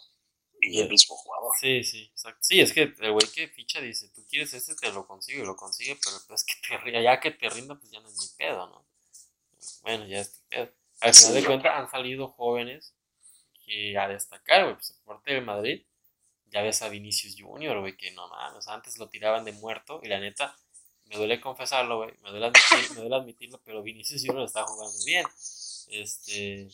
Y 0.60 0.80
el 0.80 0.88
mismo 0.88 1.16
jugador. 1.16 1.52
Sí, 1.60 1.84
sí, 1.84 2.10
exacto. 2.12 2.40
Sí, 2.42 2.60
es 2.60 2.72
que 2.72 2.92
el 2.98 3.12
güey 3.12 3.26
que 3.28 3.48
ficha 3.48 3.80
dice, 3.80 4.08
tú 4.08 4.26
quieres 4.26 4.52
este, 4.54 4.74
te 4.74 4.92
lo 4.92 5.06
consigo 5.06 5.42
y 5.42 5.46
lo 5.46 5.56
consigue, 5.56 5.96
pero 6.02 6.16
pues 6.26 6.44
que 6.44 6.54
te, 6.66 7.02
ya 7.02 7.20
que 7.20 7.30
te 7.30 7.48
rinda, 7.48 7.76
pues 7.76 7.90
ya 7.92 8.00
no 8.00 8.08
es 8.08 8.16
mi 8.18 8.26
pedo, 8.36 8.66
¿no? 8.66 8.84
Bueno, 9.82 10.06
ya 10.06 10.20
es 10.20 10.32
tu 10.32 10.40
pedo. 10.48 10.72
Al 11.00 11.14
final 11.14 11.34
de 11.34 11.44
cuentas 11.44 11.72
han 11.76 11.90
salido 11.90 12.28
jóvenes 12.28 12.92
que 13.64 13.96
a 13.96 14.08
destacar, 14.08 14.64
güey, 14.64 14.74
pues 14.74 15.00
parte 15.04 15.34
de 15.34 15.40
Madrid 15.40 15.87
ya 16.50 16.62
ves 16.62 16.82
a 16.82 16.88
Vinicius 16.88 17.36
Junior, 17.38 17.80
güey, 17.80 17.96
que 17.96 18.10
no 18.12 18.28
mames, 18.28 18.68
antes 18.68 18.98
lo 18.98 19.08
tiraban 19.08 19.44
de 19.44 19.52
muerto 19.52 20.00
y 20.02 20.08
la 20.08 20.18
neta, 20.18 20.56
me 21.06 21.16
duele 21.16 21.40
confesarlo, 21.40 21.98
güey, 21.98 22.12
me, 22.22 22.30
duele 22.30 22.50
me 22.90 23.00
duele 23.00 23.16
admitirlo, 23.16 23.60
pero 23.64 23.82
Vinicius 23.82 24.22
Junior 24.24 24.44
está 24.44 24.64
jugando 24.64 24.96
bien. 25.04 25.26
Este, 25.88 26.68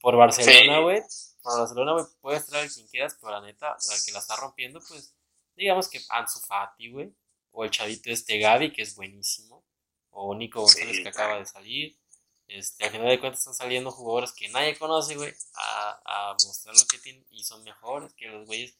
por 0.00 0.16
Barcelona, 0.16 0.80
güey, 0.80 1.02
por 1.42 1.58
Barcelona, 1.58 1.92
güey, 1.92 2.04
puedes 2.20 2.46
traer 2.46 2.70
quien 2.70 2.86
quieras, 2.88 3.16
pero 3.20 3.32
la 3.32 3.40
neta, 3.42 3.76
la 3.88 3.94
que 4.04 4.12
la 4.12 4.18
está 4.18 4.36
rompiendo, 4.36 4.80
pues, 4.88 5.14
digamos 5.54 5.88
que 5.88 6.00
Ansu 6.08 6.40
Fati, 6.40 6.90
güey, 6.90 7.14
o 7.52 7.64
el 7.64 7.70
chavito 7.70 8.10
este 8.10 8.38
Gaby, 8.38 8.72
que 8.72 8.82
es 8.82 8.94
buenísimo, 8.96 9.64
o 10.10 10.34
Nico 10.34 10.60
González, 10.60 11.00
que 11.02 11.08
acaba 11.08 11.38
de 11.38 11.46
salir. 11.46 11.98
Este, 12.46 12.84
al 12.84 12.90
final 12.90 13.08
de 13.08 13.20
cuentas 13.20 13.40
están 13.40 13.54
saliendo 13.54 13.90
jugadores 13.90 14.32
que 14.32 14.48
nadie 14.48 14.76
conoce, 14.76 15.16
güey, 15.16 15.32
a, 15.54 16.30
a 16.30 16.32
mostrar 16.32 16.74
lo 16.74 16.86
que 16.86 16.98
tienen 16.98 17.24
y 17.30 17.42
son 17.42 17.64
mejores 17.64 18.12
que 18.14 18.28
los 18.28 18.46
güeyes 18.46 18.76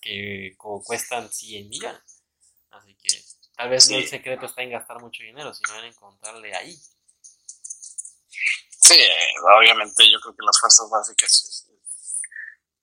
que 0.00 0.54
cuestan 0.58 1.30
100 1.30 1.68
millones. 1.68 2.22
Así 2.70 2.94
que 2.96 3.22
tal 3.56 3.70
vez 3.70 3.90
no 3.90 3.96
el 3.98 4.08
secreto 4.08 4.46
está 4.46 4.62
en 4.62 4.70
gastar 4.70 5.00
mucho 5.00 5.22
dinero, 5.22 5.54
sino 5.54 5.78
en 5.78 5.86
encontrarle 5.86 6.54
ahí. 6.54 6.76
Sí, 8.80 8.98
obviamente 9.58 10.10
yo 10.10 10.20
creo 10.20 10.36
que 10.36 10.44
las 10.44 10.58
fuerzas 10.60 10.90
básicas 10.90 11.64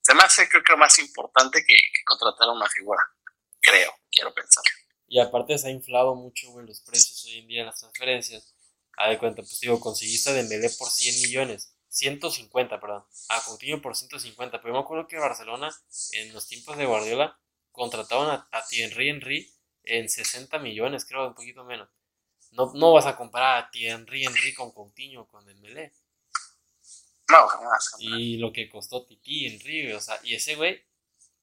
se 0.01 0.15
me 0.15 0.23
hace 0.23 0.49
creo 0.49 0.63
que 0.63 0.75
más 0.75 0.97
importante 0.99 1.63
que, 1.63 1.75
contratar 2.05 2.49
a 2.49 2.53
una 2.53 2.67
figura, 2.67 3.01
creo, 3.59 3.93
quiero 4.11 4.33
pensar. 4.33 4.63
Y 5.07 5.19
aparte 5.19 5.57
se 5.57 5.67
ha 5.67 5.71
inflado 5.71 6.15
mucho, 6.15 6.49
güey, 6.51 6.65
los 6.65 6.81
precios 6.81 7.23
hoy 7.25 7.39
en 7.39 7.47
día 7.47 7.61
en 7.61 7.67
las 7.67 7.79
transferencias. 7.79 8.55
A 8.97 9.09
de 9.09 9.17
cuenta, 9.17 9.41
pues 9.41 9.59
digo, 9.59 9.79
conseguiste 9.79 10.29
a 10.29 10.33
Dembélé 10.33 10.69
por 10.77 10.89
100 10.89 11.21
millones 11.21 11.75
150, 11.91 12.79
perdón. 12.79 13.03
A 13.29 13.41
Coutinho 13.43 13.81
por 13.81 13.95
150. 13.95 14.61
Pero 14.61 14.73
me 14.73 14.79
acuerdo 14.79 15.07
que 15.07 15.19
Barcelona, 15.19 15.69
en 16.13 16.33
los 16.33 16.47
tiempos 16.47 16.77
de 16.77 16.85
Guardiola, 16.85 17.37
contrataban 17.71 18.29
a, 18.29 18.47
a 18.51 18.65
Thierry 18.65 19.09
Henry 19.09 19.53
en 19.83 20.09
60 20.09 20.57
millones, 20.59 21.05
creo, 21.05 21.27
un 21.27 21.35
poquito 21.35 21.63
menos. 21.65 21.89
No, 22.51 22.71
no 22.73 22.93
vas 22.93 23.05
a 23.05 23.15
comparar 23.15 23.57
a 23.57 23.71
Thierry 23.71 24.25
Henry 24.25 24.53
con 24.53 24.71
Coutinho, 24.71 25.27
con 25.27 25.45
Dembélé. 25.45 25.93
No, 27.29 27.47
jamás, 27.47 27.95
Y 27.99 28.37
lo 28.37 28.51
que 28.51 28.69
costó 28.69 29.05
Titi 29.05 29.47
Henry, 29.47 29.93
o 29.93 30.01
sea, 30.01 30.19
y 30.23 30.35
ese 30.35 30.55
güey 30.55 30.81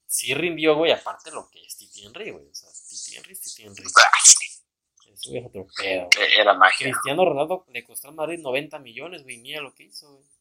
sí 0.06 0.34
rindió, 0.34 0.76
güey, 0.76 0.92
aparte 0.92 1.30
lo 1.30 1.48
que 1.50 1.64
es 1.64 1.76
Titi 1.76 2.04
Henry, 2.04 2.30
güey. 2.30 2.46
O 2.46 2.54
sea, 2.54 2.68
Titi 2.88 3.16
Henry 3.16 3.32
es 3.32 3.40
Titi 3.40 3.62
Henry. 3.64 3.84
Ah, 3.96 4.18
Eso 5.12 5.34
es 5.34 5.46
otro 5.46 5.66
pedo. 5.76 6.08
Era 6.38 6.54
magia. 6.54 6.90
Cristiano 6.90 7.24
Ronaldo 7.24 7.64
le 7.68 7.84
costó 7.84 8.08
al 8.08 8.14
Madrid 8.14 8.38
90 8.40 8.78
millones, 8.80 9.22
güey, 9.22 9.38
mira 9.38 9.62
lo 9.62 9.74
que 9.74 9.84
hizo, 9.84 10.12
güey. 10.12 10.37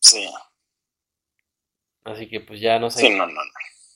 Sí. 0.00 0.28
Así 2.04 2.28
que 2.28 2.40
pues 2.40 2.60
ya 2.60 2.78
no 2.78 2.90
sé. 2.90 3.00
Sí, 3.00 3.10
no, 3.10 3.26
no, 3.26 3.32
no. 3.32 3.50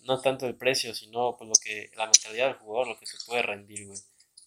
No 0.05 0.21
tanto 0.21 0.47
el 0.47 0.57
precio, 0.57 0.95
sino 0.95 1.37
pues 1.37 1.49
lo 1.49 1.55
que, 1.63 1.91
la 1.95 2.07
mentalidad 2.07 2.47
del 2.47 2.57
jugador, 2.57 2.89
lo 2.89 2.99
que 2.99 3.07
se 3.07 3.17
puede 3.25 3.43
rendir, 3.43 3.87
güey. 3.87 3.99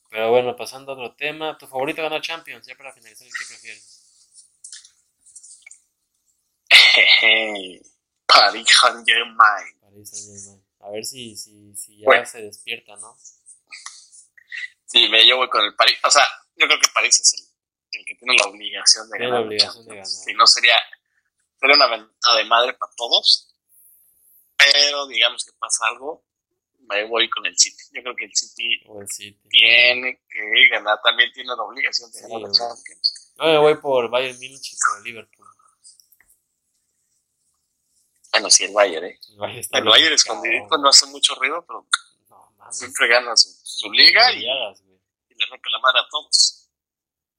Pero 0.09 0.29
bueno, 0.29 0.55
pasando 0.55 0.91
a 0.91 0.95
otro 0.95 1.15
tema, 1.15 1.57
¿tu 1.57 1.67
favorito 1.67 2.01
ganar 2.01 2.21
Champions? 2.21 2.67
Ya 2.67 2.75
para 2.75 2.93
finalizar, 2.93 3.27
¿qué 3.27 3.45
prefieres? 3.47 4.01
Paris 8.25 8.67
Saint 8.81 9.07
Germain. 9.07 9.79
Paris 9.79 10.09
Saint 10.09 10.41
Germain. 10.43 10.65
A 10.79 10.89
ver 10.91 11.03
si, 11.03 11.35
si, 11.35 11.75
si 11.75 11.97
ya 11.99 12.25
se 12.25 12.41
despierta, 12.41 12.95
¿no? 12.97 13.17
Sí, 14.85 15.09
me 15.09 15.33
voy 15.33 15.49
con 15.49 15.65
el 15.65 15.75
París. 15.75 15.97
O 16.03 16.11
sea, 16.11 16.23
yo 16.55 16.67
creo 16.67 16.79
que 16.79 16.89
París 16.93 17.19
es 17.19 17.33
el, 17.33 17.99
el 17.99 18.05
que 18.05 18.15
tiene 18.15 18.35
la 18.35 18.47
obligación 18.47 19.09
de 19.09 19.17
tiene 19.17 19.25
ganar. 19.31 19.41
la 19.41 19.47
obligación 19.47 19.85
de 19.85 19.95
ganar. 19.95 20.05
Si 20.05 20.33
no 20.33 20.45
sería 20.45 20.75
sería 21.65 21.75
una 21.85 21.97
ventaja 21.97 22.37
de 22.37 22.45
madre 22.45 22.73
para 22.73 22.91
todos. 22.95 23.51
Pero 24.57 25.07
digamos 25.07 25.43
que 25.43 25.51
pasa 25.59 25.87
algo, 25.87 26.23
me 26.87 27.03
voy 27.05 27.29
con 27.29 27.45
el 27.45 27.57
City. 27.57 27.83
Yo 27.93 28.01
creo 28.01 28.15
que 28.15 28.25
el 28.25 28.35
City, 28.35 28.83
tiene 29.49 30.21
que 30.29 30.67
ganar, 30.69 30.99
también 31.03 31.31
tiene 31.33 31.55
la 31.55 31.63
obligación 31.63 32.11
de 32.11 32.21
ganar 32.21 32.41
la 32.41 32.51
Champions. 32.51 33.33
No, 33.37 33.45
me 33.45 33.57
voy 33.57 33.75
por 33.75 34.09
Bayern 34.09 34.37
Munich 34.37 34.73
y 34.73 34.77
por 34.77 35.05
Liverpool. 35.05 35.47
Bueno, 38.31 38.49
sí, 38.49 38.65
el 38.65 38.73
Bayern, 38.73 39.05
¿eh? 39.05 39.19
El 39.29 39.37
Bayern, 39.37 39.67
el 39.71 39.83
Bayern 39.83 40.13
escondidito 40.13 40.77
no 40.77 40.89
hace 40.89 41.05
mucho 41.07 41.35
ruido, 41.35 41.65
pero 41.65 41.87
siempre 42.71 43.07
gana 43.07 43.35
su, 43.35 43.91
liga 43.91 44.31
y, 44.33 44.39
y, 44.39 44.45
le 44.45 45.45
rompe 45.49 45.69
la 45.69 45.79
madre 45.79 45.99
a 45.99 46.07
todos. 46.09 46.64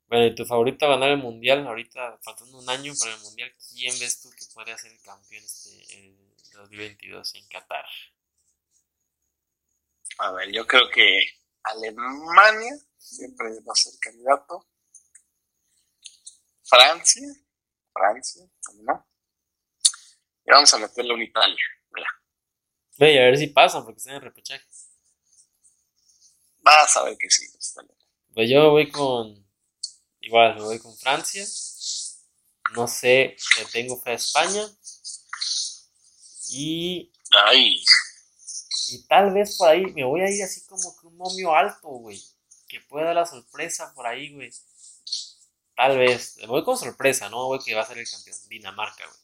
Bueno, 0.08 0.26
¿y 0.26 0.34
tu 0.34 0.44
favorito 0.44 0.86
a 0.86 0.90
ganar 0.90 1.10
el 1.10 1.18
mundial? 1.18 1.66
Ahorita, 1.66 2.18
faltando 2.22 2.58
un 2.58 2.70
año 2.70 2.92
para 2.98 3.14
el 3.14 3.20
mundial, 3.22 3.52
¿quién 3.70 3.98
ves 3.98 4.20
tú 4.20 4.30
que 4.30 4.46
podría 4.54 4.78
ser 4.78 4.92
el 4.92 5.00
campeón 5.00 5.42
este, 5.42 6.16
2022 6.56 7.34
en 7.34 7.46
Qatar. 7.48 7.84
A 10.18 10.32
ver, 10.32 10.50
yo 10.52 10.66
creo 10.66 10.88
que 10.90 11.20
Alemania 11.62 12.72
siempre 12.96 13.48
va 13.60 13.72
a 13.72 13.74
ser 13.74 13.92
candidato. 14.00 14.66
Francia, 16.64 17.28
Francia, 17.92 18.44
¿no? 18.82 19.06
Y 20.44 20.50
vamos 20.50 20.72
a 20.74 20.78
meterle 20.78 21.14
un 21.14 21.22
Italia. 21.22 21.64
Mira. 21.90 22.08
Ve, 22.98 23.20
a 23.20 23.26
ver 23.26 23.36
si 23.36 23.48
pasan 23.48 23.84
porque 23.84 23.98
están 23.98 24.16
en 24.16 24.22
repechaje. 24.22 24.64
Vas 26.58 26.96
a 26.96 27.04
ver 27.04 27.16
que 27.18 27.30
sí. 27.30 27.46
Pues 28.32 28.50
yo 28.50 28.70
voy 28.70 28.90
con. 28.90 29.45
Igual, 30.26 30.56
me 30.56 30.62
voy 30.62 30.78
con 30.80 30.96
Francia. 30.98 31.46
No 32.74 32.88
sé, 32.88 33.36
le 33.58 33.64
tengo 33.70 33.96
fe 34.00 34.10
a 34.10 34.14
España. 34.14 34.62
Y. 36.50 37.12
Ay. 37.46 37.84
Y 38.88 39.06
tal 39.06 39.32
vez 39.32 39.56
por 39.56 39.68
ahí 39.68 39.86
me 39.94 40.02
voy 40.04 40.22
a 40.22 40.30
ir 40.30 40.42
así 40.42 40.66
como 40.66 40.96
que 40.96 41.06
un 41.06 41.16
momio 41.16 41.54
alto, 41.54 41.86
güey. 41.86 42.20
Que 42.66 42.80
pueda 42.80 43.06
dar 43.06 43.14
la 43.14 43.26
sorpresa 43.26 43.94
por 43.94 44.04
ahí, 44.04 44.34
güey. 44.34 44.50
Tal 45.76 45.96
vez. 45.96 46.38
Me 46.38 46.46
voy 46.46 46.64
con 46.64 46.76
sorpresa, 46.76 47.28
¿no? 47.28 47.46
Güey, 47.46 47.60
que 47.64 47.76
va 47.76 47.82
a 47.82 47.86
ser 47.86 47.98
el 47.98 48.10
campeón. 48.10 48.36
Dinamarca, 48.48 49.04
güey. 49.06 49.20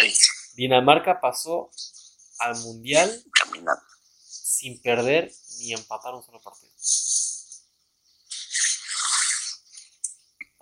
Ay. 0.00 0.14
Dinamarca 0.54 1.20
pasó 1.20 1.70
al 2.38 2.56
mundial 2.60 3.24
Caminando. 3.30 3.82
sin 4.22 4.80
perder 4.80 5.30
ni 5.58 5.74
empatar 5.74 6.14
un 6.14 6.22
solo 6.22 6.40
partido. 6.40 6.72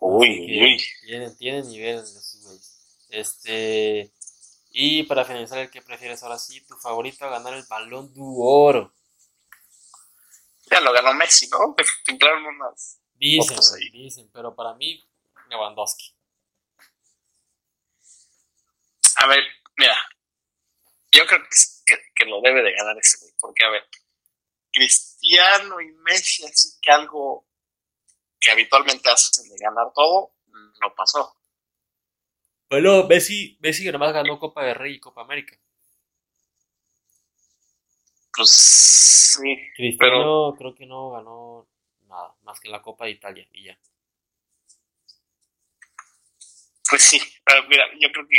Uy, 0.05 0.29
uy. 0.61 0.83
Tienen, 1.03 1.37
tienen 1.37 1.69
niveles 1.69 2.12
de 2.12 2.19
esos 2.19 2.43
güeyes. 2.43 3.07
Este. 3.09 4.12
Y 4.70 5.05
para 5.05 5.24
finalizar, 5.24 5.59
el 5.59 5.70
que 5.70 5.81
prefieres 5.81 6.23
ahora 6.24 6.39
sí, 6.39 6.61
tu 6.62 6.77
favorito 6.77 7.24
a 7.24 7.31
ganar 7.31 7.55
el 7.55 7.65
balón 7.69 8.12
de 8.12 8.20
oro. 8.20 8.93
Ya 10.69 10.81
lo 10.81 10.93
ganó 10.93 11.15
Messi, 11.15 11.49
¿no? 11.51 11.77
Claro, 12.19 12.49
unas. 12.49 12.99
Dicen, 13.15 13.59
dicen, 13.93 14.29
pero 14.33 14.57
para 14.57 14.74
mí, 14.74 15.01
Lewandowski. 15.49 16.12
A 19.19 19.27
ver, 19.29 19.39
mira, 19.77 19.97
yo 21.12 21.24
creo 21.27 21.43
que, 21.87 21.97
que, 22.16 22.24
lo 22.24 22.41
debe 22.41 22.62
de 22.62 22.73
ganar 22.73 22.99
ese 22.99 23.19
güey, 23.20 23.33
porque 23.39 23.65
a 23.65 23.70
ver, 23.70 23.87
Cristiano 24.73 25.81
y 25.81 25.93
Messi, 25.93 26.45
así 26.45 26.70
que 26.81 26.91
algo 26.91 27.47
que 28.43 28.51
habitualmente 28.51 29.09
hacen 29.09 29.48
de 29.48 29.56
ganar 29.56 29.93
todo, 29.94 30.32
no 30.81 30.94
pasó. 30.94 31.36
Bueno, 32.69 33.06
Messi, 33.06 33.56
Messi 33.60 33.90
nomás 33.90 34.12
ganó 34.12 34.39
Copa 34.39 34.64
de 34.64 34.74
Rey 34.74 34.94
y 34.94 35.01
Copa 35.01 35.23
América. 35.23 35.56
Pues 38.35 38.51
sí. 38.51 39.56
Cristiano 39.77 40.55
creo 40.59 40.74
que 40.74 40.86
no 40.86 41.10
ganó 41.10 41.69
nada, 42.09 42.35
más 42.43 42.59
que 42.59 42.69
la 42.69 42.82
Copa 42.82 43.05
de 43.05 43.12
Italia 43.12 43.47
y 43.52 43.66
ya. 43.66 43.78
Pues 46.90 47.02
sí, 47.02 47.20
pero 47.44 47.62
mira, 47.69 47.85
yo 48.01 48.10
creo 48.12 48.27
que, 48.28 48.36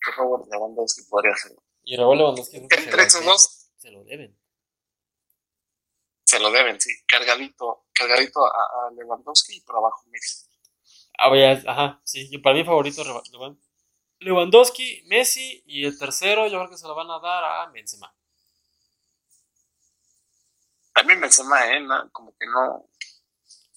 que 0.00 0.10
Robert 0.12 0.48
Lewandowski 0.50 1.02
podría 1.10 1.34
ser. 1.34 1.52
Y 1.84 1.96
Robert 1.96 2.18
Lewandowski 2.18 2.56
Entre 2.56 3.02
esos 3.02 3.24
dos 3.24 3.72
se 3.78 3.90
lo 3.90 4.04
deben. 4.04 4.39
Se 6.30 6.38
lo 6.38 6.52
deben, 6.52 6.80
sí. 6.80 6.90
Cargadito, 7.08 7.86
cargadito 7.92 8.46
a, 8.46 8.50
a 8.50 8.90
Lewandowski 8.92 9.56
y 9.56 9.60
por 9.62 9.78
abajo 9.78 10.04
Messi. 10.10 10.46
Ah, 11.18 11.36
ya, 11.36 11.60
ajá, 11.68 12.00
sí. 12.04 12.30
Yo, 12.30 12.40
para 12.40 12.54
mí 12.54 12.62
favorito 12.62 13.02
Lewandowski, 14.20 15.02
Messi 15.06 15.60
y 15.66 15.84
el 15.86 15.98
tercero 15.98 16.46
yo 16.46 16.58
creo 16.58 16.70
que 16.70 16.76
se 16.76 16.86
lo 16.86 16.94
van 16.94 17.10
a 17.10 17.18
dar 17.18 17.42
a 17.42 17.66
Benzema. 17.72 18.14
También 20.94 21.20
Benzema, 21.20 21.66
¿eh? 21.66 21.84
como 22.12 22.32
que 22.36 22.46
no... 22.46 22.88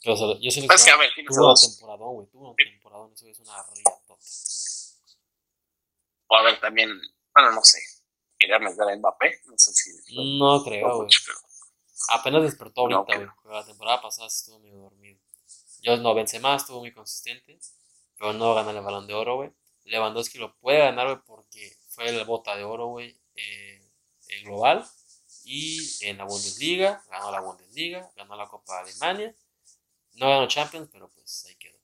Pero, 0.03 0.39
yo 0.39 0.51
sé 0.51 0.67
pues 0.67 0.84
que, 0.84 0.91
a 0.91 0.97
ver, 0.97 1.09
tuvo 1.27 1.45
una 1.45 1.55
temporada, 1.59 2.05
güey, 2.05 2.27
tuvo 2.27 2.49
una 2.49 2.55
temporada, 2.55 3.09
eso 3.15 3.27
es 3.30 3.39
una 3.39 3.65
riatota. 3.73 4.13
O 6.27 6.35
a 6.35 6.43
ver, 6.43 6.59
también, 6.59 6.91
bueno, 7.34 7.51
no 7.51 7.63
sé, 7.63 7.80
quería 8.38 8.59
meter 8.59 8.84
a 8.84 8.95
Mbappé, 8.95 9.41
no 9.45 9.57
sé 9.57 9.71
si... 9.73 10.38
No 10.38 10.63
creo, 10.63 10.97
güey. 10.97 11.09
Apenas 12.09 12.43
despertó 12.43 12.81
ahorita, 12.81 13.15
güey, 13.15 13.30
pero 13.41 13.55
la 13.55 13.65
temporada 13.65 14.01
pasada 14.01 14.27
estuvo 14.27 14.59
medio 14.59 14.77
dormido. 14.77 15.19
Yo 15.81 15.97
no, 15.97 16.13
Benzema 16.13 16.55
estuvo 16.55 16.80
muy 16.80 16.93
consistente, 16.93 17.59
pero 18.17 18.34
no 18.34 18.53
gana 18.55 18.71
el 18.71 18.81
Balón 18.81 19.07
de 19.07 19.13
Oro, 19.13 19.35
güey. 19.35 19.51
Lewandowski 19.85 20.38
lo 20.38 20.55
puede 20.57 20.80
ganar, 20.80 21.07
güey, 21.07 21.19
porque 21.25 21.77
fue 21.89 22.11
la 22.11 22.23
bota 22.23 22.55
de 22.55 22.63
oro, 22.63 22.88
güey, 22.88 23.19
eh, 23.35 23.89
en 24.30 24.45
global. 24.45 24.85
Y 25.45 26.05
en 26.05 26.17
la 26.17 26.23
Bundesliga, 26.23 27.03
ganó 27.09 27.31
la 27.31 27.41
Bundesliga, 27.41 28.09
ganó 28.15 28.35
la 28.35 28.47
Copa 28.47 28.75
de 28.75 28.91
Alemania. 28.91 29.35
No 30.13 30.30
ganó 30.30 30.47
Champions, 30.47 30.89
pero 30.91 31.09
pues 31.09 31.45
ahí 31.45 31.55
quedó. 31.55 31.77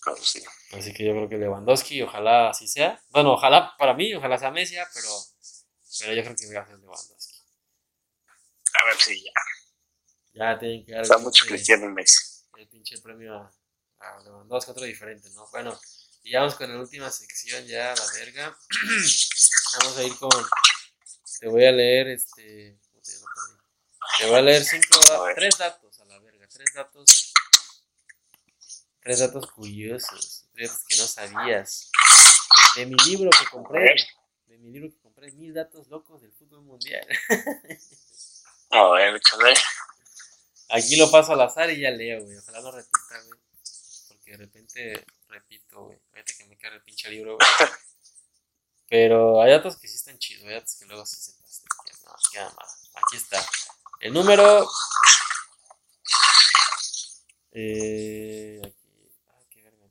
Claro, 0.00 0.18
sí. 0.20 0.42
Así 0.72 0.92
que 0.92 1.04
yo 1.04 1.12
creo 1.12 1.28
que 1.28 1.38
Lewandowski, 1.38 2.02
ojalá 2.02 2.50
así 2.50 2.66
sea. 2.66 3.00
Bueno, 3.10 3.34
ojalá 3.34 3.76
para 3.78 3.94
mí, 3.94 4.12
ojalá 4.14 4.36
sea 4.36 4.50
Messi, 4.50 4.74
pero, 4.92 5.08
pero 6.00 6.14
yo 6.14 6.22
creo 6.24 6.34
que 6.34 6.54
va 6.54 6.62
a 6.62 6.66
ser 6.66 6.78
Lewandowski. 6.80 7.21
A 8.82 8.86
ver 8.86 8.96
si 8.98 9.22
ya. 9.22 9.32
Ya 10.34 10.58
tienen 10.58 10.84
que 10.84 10.92
dar. 10.92 11.02
Está 11.02 11.18
mucho 11.18 11.46
Cristiano 11.46 11.86
en 11.86 11.94
Messi. 11.94 12.18
El 12.56 12.68
pinche 12.68 12.98
premio 12.98 13.36
a 13.36 13.52
a 14.02 14.20
Lewandowski, 14.20 14.70
otro 14.70 14.84
diferente, 14.84 15.30
¿no? 15.30 15.48
Bueno, 15.50 15.78
y 16.22 16.34
vamos 16.34 16.54
con 16.54 16.72
la 16.72 16.80
última 16.80 17.10
sección 17.10 17.64
ya, 17.66 17.94
la 17.94 18.06
verga. 18.18 18.56
vamos 19.80 19.96
a 19.96 20.02
ir 20.02 20.16
con. 20.16 20.30
Te 21.40 21.48
voy 21.48 21.64
a 21.64 21.72
leer 21.72 22.08
este. 22.08 22.78
Te 24.18 24.26
voy 24.26 24.36
a 24.36 24.42
leer 24.42 24.64
cinco, 24.64 25.00
tres 25.34 25.58
datos 25.58 26.00
a 26.00 26.04
la 26.04 26.18
verga, 26.20 26.46
tres 26.48 26.72
datos. 26.74 27.32
Tres 29.00 29.18
datos 29.18 29.50
curiosos, 29.50 30.46
tres 30.52 30.84
que 30.88 30.96
no 30.96 31.06
sabías. 31.08 31.90
De 32.76 32.86
mi 32.86 32.94
libro 33.04 33.30
que 33.30 33.46
compré, 33.50 33.96
de 34.46 34.58
mi 34.58 34.70
libro 34.70 34.90
que 34.90 35.00
compré, 35.00 35.32
mil 35.32 35.52
datos 35.52 35.88
locos 35.88 36.22
del 36.22 36.32
fútbol 36.32 36.62
mundial. 36.62 37.06
A 38.72 38.90
ver, 38.90 39.20
Aquí 40.70 40.96
lo 40.96 41.10
paso 41.10 41.32
al 41.32 41.42
azar 41.42 41.70
y 41.70 41.80
ya 41.80 41.90
leo, 41.90 42.24
güey. 42.24 42.36
Ojalá 42.38 42.60
no 42.60 42.72
repita, 42.72 43.22
güey 43.26 43.42
de 44.32 44.38
repente 44.38 45.06
repito, 45.28 45.84
güey, 45.84 45.98
fíjate 46.10 46.34
que 46.38 46.44
me 46.46 46.56
cae 46.56 46.74
el 46.74 46.82
pinche 46.82 47.10
libro, 47.10 47.36
güey. 47.36 47.48
Pero 48.88 49.42
hay 49.42 49.52
datos 49.52 49.76
que 49.78 49.88
sí 49.88 49.96
están 49.96 50.18
chidos, 50.18 50.44
hay 50.44 50.54
datos 50.54 50.76
que 50.76 50.86
luego 50.86 51.04
sí 51.06 51.16
se 51.16 51.32
pasan. 51.34 51.66
No, 52.04 52.14
queda 52.30 52.44
mal. 52.44 52.66
Aquí 52.94 53.16
está. 53.16 53.44
El 54.00 54.12
número. 54.12 54.68
Eh, 57.52 58.60
aquí. 58.64 59.10
Ah, 59.28 59.40
qué 59.50 59.62
verga. 59.62 59.86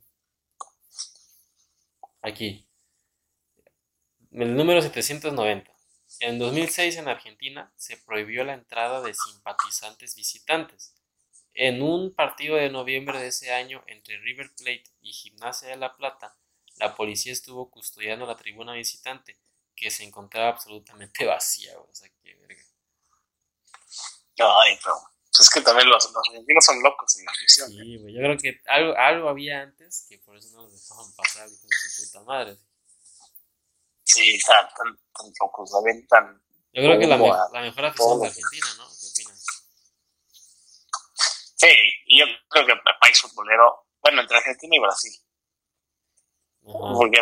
Aquí. 2.21 2.67
El 4.31 4.55
número 4.55 4.81
790. 4.81 5.70
En 6.21 6.37
2006 6.37 6.97
en 6.97 7.07
Argentina 7.07 7.73
se 7.75 7.97
prohibió 7.97 8.43
la 8.43 8.53
entrada 8.53 9.01
de 9.01 9.11
simpatizantes 9.15 10.15
visitantes. 10.15 10.93
En 11.55 11.81
un 11.81 12.13
partido 12.13 12.57
de 12.57 12.69
noviembre 12.69 13.19
de 13.19 13.29
ese 13.29 13.51
año 13.51 13.83
entre 13.87 14.19
River 14.19 14.51
Plate 14.55 14.83
y 15.01 15.13
Gimnasia 15.13 15.69
de 15.69 15.77
La 15.77 15.97
Plata, 15.97 16.37
la 16.77 16.95
policía 16.95 17.33
estuvo 17.33 17.71
custodiando 17.71 18.27
la 18.27 18.37
tribuna 18.37 18.73
visitante, 18.73 19.39
que 19.75 19.89
se 19.89 20.03
encontraba 20.03 20.49
absolutamente 20.49 21.25
vacía, 21.25 21.77
o 21.79 21.89
sea, 21.91 22.07
qué 22.21 22.35
verga. 22.35 22.63
Ay, 24.37 24.77
pero 24.83 24.95
es 25.39 25.49
que 25.49 25.61
también 25.61 25.89
los, 25.89 26.05
argentinos 26.05 26.63
son 26.63 26.83
locos 26.83 27.17
en 27.17 27.25
la 27.25 27.31
afición. 27.31 27.71
Sí, 27.71 27.97
güey, 27.97 28.13
yo 28.13 28.19
creo 28.19 28.37
que 28.37 28.61
algo, 28.67 28.95
algo 28.95 29.29
había 29.29 29.61
antes 29.61 30.05
que 30.07 30.19
por 30.19 30.37
eso 30.37 30.49
no 30.55 30.63
los 30.63 30.73
dejaban 30.73 31.11
pasar, 31.15 31.47
con 31.47 31.69
su 31.71 32.05
puta 32.05 32.23
madre. 32.25 32.57
Sí, 34.13 34.35
están 34.35 34.67
tan, 34.75 34.93
tan 35.13 35.31
locos, 35.39 35.71
la 35.71 35.81
ven 35.85 36.05
tan... 36.05 36.43
Yo 36.73 36.83
creo 36.83 36.99
que 36.99 37.07
la, 37.07 37.17
la 37.17 37.61
mejor 37.61 37.85
afición 37.85 38.19
de 38.19 38.27
Argentina, 38.27 38.67
¿no? 38.77 38.87
¿Qué 38.87 39.07
opinas? 39.07 39.45
Sí, 41.55 41.67
y 42.07 42.19
yo 42.19 42.25
creo 42.49 42.65
que 42.65 42.71
el 42.73 42.81
país 42.99 43.21
futbolero, 43.21 43.87
bueno, 44.01 44.19
entre 44.21 44.35
Argentina 44.35 44.75
y 44.75 44.79
Brasil. 44.79 45.13
Porque 46.61 47.19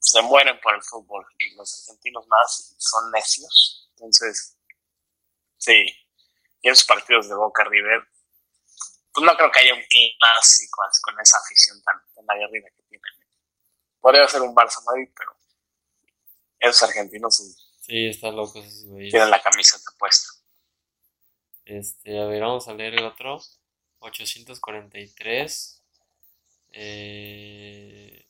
se 0.00 0.22
mueren 0.22 0.58
por 0.60 0.74
el 0.74 0.82
fútbol 0.82 1.24
y 1.38 1.54
los 1.54 1.88
argentinos 1.88 2.26
más 2.26 2.74
son 2.78 3.12
necios. 3.12 3.88
Entonces, 3.90 4.58
sí. 5.56 5.86
Y 6.62 6.68
esos 6.68 6.84
partidos 6.84 7.28
de 7.28 7.36
Boca 7.36 7.62
River, 7.62 8.08
pues 9.12 9.24
no 9.24 9.36
creo 9.36 9.52
que 9.52 9.60
haya 9.60 9.74
un 9.74 9.84
clásico 10.18 10.82
con 11.00 11.20
esa 11.20 11.38
afición 11.38 11.80
tan, 11.82 11.96
tan 12.12 12.28
aguerrida 12.28 12.68
que 12.74 12.82
tienen. 12.88 13.12
Podría 14.00 14.26
ser 14.26 14.42
un 14.42 14.54
Barça 14.54 14.82
Madrid, 14.84 15.08
pero 15.16 15.36
esos 16.70 16.82
argentinos 16.82 17.36
sí. 17.36 17.54
Sí, 17.80 18.06
están 18.06 18.34
locos 18.36 18.64
Tienen 19.10 19.30
la 19.30 19.42
camiseta 19.42 19.84
puesta. 19.98 20.28
Este, 21.66 22.18
a 22.20 22.26
ver, 22.26 22.40
vamos 22.42 22.66
a 22.68 22.74
leer 22.74 22.94
el 22.94 23.04
otro. 23.04 23.40
843. 23.98 25.82
Eh, 26.72 28.26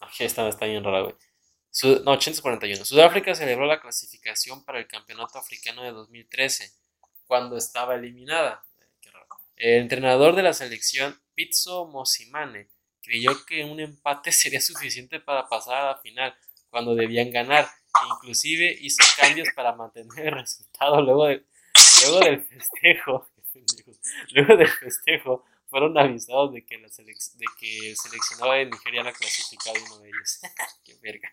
Aquí 0.00 0.24
está, 0.24 0.48
está 0.48 0.66
bien 0.66 0.82
rara, 0.82 1.02
güey. 1.02 1.14
Sud- 1.70 2.02
no, 2.04 2.12
841. 2.12 2.84
Sudáfrica 2.84 3.34
celebró 3.34 3.66
la 3.66 3.80
clasificación 3.80 4.64
para 4.64 4.78
el 4.78 4.88
Campeonato 4.88 5.38
Africano 5.38 5.82
de 5.82 5.92
2013, 5.92 6.72
cuando 7.26 7.56
estaba 7.56 7.94
eliminada. 7.94 8.64
Qué 9.00 9.10
raro. 9.10 9.26
El 9.56 9.82
entrenador 9.82 10.34
de 10.34 10.42
la 10.42 10.54
selección, 10.54 11.20
Pizzo 11.34 11.86
Mosimane, 11.86 12.70
creyó 13.02 13.44
que 13.44 13.64
un 13.64 13.78
empate 13.80 14.32
sería 14.32 14.60
suficiente 14.60 15.20
para 15.20 15.48
pasar 15.48 15.76
a 15.76 15.86
la 15.92 15.96
final, 15.98 16.34
cuando 16.70 16.94
debían 16.94 17.30
ganar. 17.30 17.66
Inclusive 18.14 18.76
hizo 18.80 19.02
cambios 19.20 19.48
para 19.54 19.74
mantener 19.74 20.26
el 20.28 20.32
resultado 20.32 21.02
luego, 21.02 21.26
de, 21.26 21.44
luego 22.02 22.20
del 22.20 22.42
festejo. 22.44 23.28
luego 24.30 24.56
del 24.56 24.68
festejo 24.68 25.44
fueron 25.68 25.96
avisados 25.98 26.52
de 26.52 26.64
que, 26.64 26.78
la 26.78 26.88
selec- 26.88 27.32
de 27.34 27.46
que 27.58 27.90
el 27.90 27.96
seleccionado 27.96 28.52
de 28.52 28.66
Nigeria 28.66 29.00
era 29.02 29.12
clasificado 29.12 29.76
uno 29.86 29.98
de 30.00 30.08
ellos. 30.08 30.40
Qué 30.84 30.96
verga. 31.02 31.32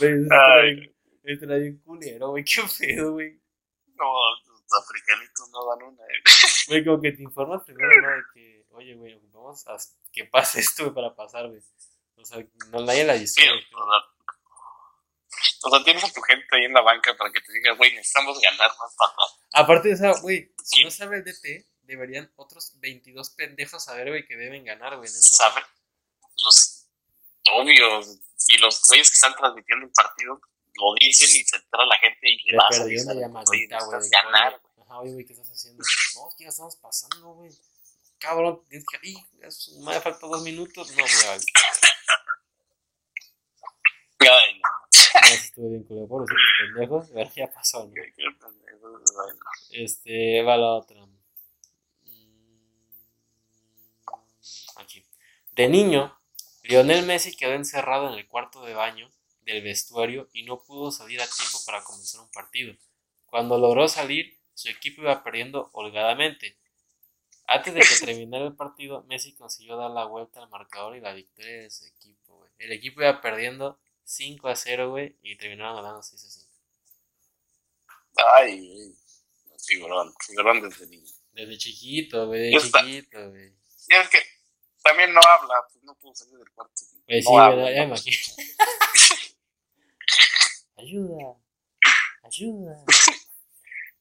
Está 0.00 0.54
Ay. 0.54 0.92
bien- 1.24 1.78
culero, 1.84 2.30
güey. 2.30 2.44
Qué 2.44 2.62
pedo, 2.78 3.12
güey. 3.12 3.40
No, 3.94 4.04
los 4.46 4.62
africanitos 4.82 5.48
no 5.50 5.66
dan 5.66 5.82
una. 5.88 6.02
eh. 6.04 6.22
Güey, 6.68 6.84
como 6.84 7.00
que 7.00 7.12
te 7.12 7.22
informas 7.22 7.62
primero, 7.64 7.90
¿no? 8.02 8.08
De 8.16 8.22
que, 8.34 8.64
oye, 8.70 8.94
güey, 8.94 9.14
ocupamos 9.14 9.66
a 9.68 9.76
que 10.12 10.24
pase 10.24 10.60
esto, 10.60 10.92
para 10.94 11.14
pasar, 11.14 11.48
güey. 11.48 11.60
O 12.16 12.24
sea, 12.24 12.38
no 12.70 12.80
nadie 12.82 13.04
la 13.04 13.18
Sí, 13.18 13.46
güey. 13.46 13.66
o 15.64 15.70
sea, 15.70 15.84
tienes 15.84 16.04
a 16.04 16.12
tu 16.12 16.20
gente 16.22 16.46
ahí 16.52 16.64
en 16.64 16.72
la 16.72 16.82
banca 16.82 17.16
para 17.16 17.32
que 17.32 17.40
te 17.40 17.52
diga, 17.52 17.72
güey, 17.74 17.92
necesitamos 17.94 18.38
ganar 18.40 18.70
más 18.78 18.94
para 18.96 19.12
Aparte, 19.64 19.92
o 19.92 19.96
sea, 19.96 20.12
güey, 20.20 20.52
si 20.62 20.76
Sí. 20.78 20.84
no 20.84 20.90
sabe 20.90 21.16
el 21.18 21.24
DT, 21.24 21.66
deberían 21.82 22.32
otros 22.36 22.78
22 22.80 23.30
pendejos 23.30 23.84
saber, 23.84 24.08
güey, 24.08 24.24
que 24.26 24.36
deben 24.36 24.64
ganar, 24.64 24.96
güey. 24.96 25.08
saber. 25.08 25.64
Los 26.44 26.86
obvios 27.50 28.18
y 28.48 28.58
los 28.58 28.82
güeyes 28.88 29.10
que 29.10 29.14
están 29.14 29.34
transmitiendo 29.34 29.86
el 29.86 29.92
partido 29.92 30.40
lo 30.74 30.94
dicen 30.98 31.28
y 31.40 31.44
se 31.44 31.56
entera 31.56 31.84
la 31.86 31.96
gente 31.98 32.18
y 32.22 32.50
le 32.50 32.56
a 32.58 32.68
perdí 32.70 32.98
una 33.00 33.14
llamadita, 33.14 33.84
güey. 33.84 34.00
de 34.00 34.08
ganar, 34.08 34.54
oye, 34.76 34.82
Ajá, 34.88 34.98
güey, 35.00 35.24
¿qué 35.26 35.32
estás 35.34 35.50
haciendo? 35.50 35.82
No, 36.14 36.28
ya 36.38 36.48
estamos 36.48 36.76
pasando, 36.76 37.28
güey. 37.34 37.50
Cabrón, 38.22 38.62
tienes 38.68 38.86
que. 38.88 38.98
¡Ih! 39.08 39.18
es- 39.42 39.70
Me 39.84 40.00
falta 40.00 40.26
dos 40.26 40.42
minutos. 40.42 40.90
No, 40.96 41.04
vale. 41.26 41.44
Ay, 44.20 44.60
no, 44.62 44.70
No, 45.20 45.26
sí 45.28 45.34
estuvo 45.34 45.68
bien 45.70 45.82
culero. 45.84 46.08
Pobrecitos 46.08 46.42
pendejos. 46.74 47.10
A 47.10 47.14
ver, 47.14 47.30
ya 47.34 47.46
pasó. 47.52 47.90
Este, 49.70 50.42
va 50.42 50.56
la 50.56 50.74
otra. 50.74 51.04
Mm, 51.04 51.12
Aquí. 54.76 55.04
De 55.52 55.68
niño, 55.68 56.16
Lionel 56.62 57.04
Messi 57.06 57.36
quedó 57.36 57.52
encerrado 57.52 58.08
en 58.12 58.18
el 58.18 58.26
cuarto 58.26 58.62
de 58.64 58.74
baño 58.74 59.10
del 59.42 59.62
vestuario 59.62 60.28
y 60.32 60.44
no 60.44 60.62
pudo 60.62 60.90
salir 60.90 61.20
a 61.20 61.26
tiempo 61.26 61.58
para 61.66 61.82
comenzar 61.82 62.20
un 62.20 62.30
partido. 62.30 62.74
Cuando 63.26 63.58
logró 63.58 63.88
salir, 63.88 64.38
su 64.54 64.68
equipo 64.68 65.02
iba 65.02 65.22
perdiendo 65.24 65.70
holgadamente. 65.72 66.56
Antes 67.54 67.74
de 67.74 67.80
que 67.80 68.06
terminara 68.06 68.46
el 68.46 68.56
partido, 68.56 69.02
Messi 69.04 69.34
consiguió 69.34 69.76
dar 69.76 69.90
la 69.90 70.04
vuelta 70.06 70.40
al 70.42 70.48
marcador 70.48 70.96
y 70.96 71.00
la 71.00 71.12
victoria 71.12 71.62
de 71.62 71.70
su 71.70 71.84
equipo, 71.86 72.38
güey. 72.38 72.50
El 72.58 72.72
equipo 72.72 73.02
iba 73.02 73.20
perdiendo 73.20 73.78
5 74.04 74.48
a 74.48 74.56
0, 74.56 74.90
güey, 74.90 75.16
y 75.22 75.36
terminaron 75.36 75.76
ganando 75.76 76.02
6 76.02 76.24
a 76.24 76.30
5. 76.30 76.48
Ay, 78.34 78.94
figurón, 79.66 80.14
figurón 80.26 80.62
desde 80.62 80.86
niño. 80.86 81.10
Desde 81.32 81.58
chiquito, 81.58 82.26
güey, 82.26 82.52
Ya 82.52 82.58
de 82.58 82.64
está. 82.66 82.80
chiquito, 82.80 83.30
güey. 83.30 83.52
Y 83.88 83.94
es 83.94 84.08
que 84.08 84.18
también 84.82 85.12
no 85.12 85.20
habla, 85.26 85.54
pues 85.72 85.84
no 85.84 85.94
pudo 85.96 86.14
salir 86.14 86.38
del 86.38 86.50
cuarto. 86.52 86.72
Pues 87.06 87.24
No 87.24 87.30
sí, 87.30 87.36
habla, 87.36 87.56
¿verdad? 87.56 87.74
Ya 87.74 87.80
me 87.80 87.80
¿no? 87.80 87.86
imagino. 87.94 88.16
ayuda, 90.76 91.36
ayuda, 92.22 92.84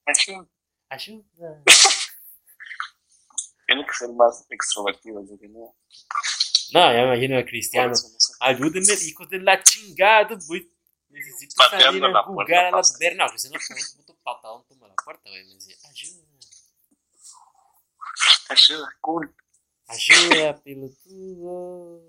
Así, 0.05 0.35
ayuda. 0.89 1.63
Tiene 3.73 3.85
que 3.87 3.93
ser 3.93 4.09
más 4.09 4.45
extrovertido, 4.49 5.21
yo 5.25 5.37
que 5.39 5.47
no. 5.47 5.75
Ya 6.71 6.89
me 6.91 7.03
imagino 7.03 7.37
a 7.39 7.43
Cristiano. 7.45 7.93
Ayúdenme, 8.41 8.93
hijos 8.93 9.29
de 9.29 9.39
la 9.39 9.61
chingada, 9.63 10.37
güey. 10.47 10.69
Necesito 11.09 11.55
salir 11.69 12.03
a 12.03 12.07
la 12.09 12.23
jugar 12.23 12.47
puerta, 12.47 12.59
a 12.59 12.71
la 12.71 12.71
pasa. 12.77 12.97
verga. 12.99 13.25
No, 13.25 13.29
Cristiano 13.29 13.59
con 13.67 13.77
un 13.77 13.97
puto 13.97 14.19
patadón 14.23 14.65
toma 14.67 14.87
la 14.87 14.95
puerta, 14.95 15.29
güey. 15.29 15.45
Me 15.45 15.53
decía, 15.55 15.75
ayuda, 15.89 16.25
Ayuda, 18.49 18.97
cool. 18.99 19.35
ayuda, 19.87 20.57
pelotudo. 20.63 22.01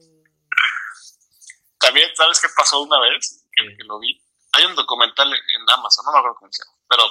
También, 1.78 2.08
¿sabes 2.16 2.40
qué 2.40 2.48
pasó 2.56 2.82
una 2.82 3.00
vez? 3.00 3.44
Que, 3.52 3.62
lo 3.84 3.98
vi. 3.98 4.20
Hay 4.52 4.64
un 4.64 4.74
documental 4.74 5.28
en 5.32 5.70
Amazon, 5.70 6.04
no 6.04 6.12
me 6.12 6.18
acuerdo 6.18 6.36
cómo 6.38 6.52
se 6.52 6.62
llama, 6.64 6.78
pero 6.88 7.04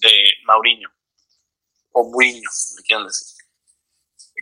de 0.00 0.12
Mauriño. 0.44 0.88
O 1.92 2.10
Mourinho, 2.10 2.50
le 2.76 2.82
quieran 2.84 3.06
decir. 3.06 3.35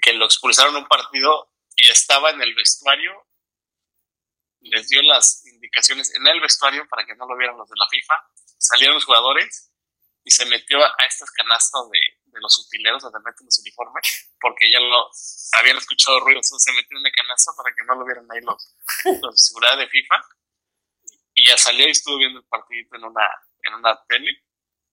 Que 0.00 0.12
lo 0.12 0.24
expulsaron 0.24 0.76
un 0.76 0.86
partido 0.86 1.52
y 1.76 1.88
estaba 1.88 2.30
en 2.30 2.42
el 2.42 2.54
vestuario. 2.54 3.12
Les 4.60 4.88
dio 4.88 5.02
las 5.02 5.44
indicaciones 5.46 6.14
en 6.14 6.26
el 6.26 6.40
vestuario 6.40 6.86
para 6.88 7.04
que 7.04 7.14
no 7.14 7.26
lo 7.26 7.36
vieran 7.36 7.56
los 7.56 7.68
de 7.68 7.76
la 7.76 7.86
FIFA. 7.90 8.14
Salieron 8.58 8.94
los 8.94 9.04
jugadores 9.04 9.70
y 10.24 10.30
se 10.30 10.46
metió 10.46 10.82
a 10.82 11.04
estas 11.06 11.30
canastas 11.32 11.90
de, 11.90 12.00
de 12.34 12.40
los 12.40 12.58
utileros 12.58 13.02
donde 13.02 13.20
meten 13.20 13.46
los 13.46 13.58
uniformes 13.58 14.30
porque 14.40 14.70
ya 14.70 14.80
lo 14.80 15.08
habían 15.58 15.78
escuchado 15.78 16.20
ruidos. 16.20 16.46
Entonces 16.48 16.64
se 16.64 16.80
metió 16.80 16.96
en 16.96 17.02
la 17.02 17.10
canasta 17.10 17.52
para 17.56 17.74
que 17.74 17.84
no 17.84 17.94
lo 17.94 18.04
vieran 18.04 18.26
ahí 18.30 18.40
los, 18.42 18.76
los 19.22 19.34
de 19.34 19.38
seguridad 19.38 19.78
de 19.78 19.88
FIFA. 19.88 20.16
Y 21.34 21.48
ya 21.48 21.56
salió 21.56 21.86
y 21.86 21.90
estuvo 21.90 22.18
viendo 22.18 22.40
el 22.40 22.46
partidito 22.46 22.96
en 22.96 23.04
una, 23.04 23.28
en 23.62 23.74
una 23.74 24.04
tele. 24.06 24.44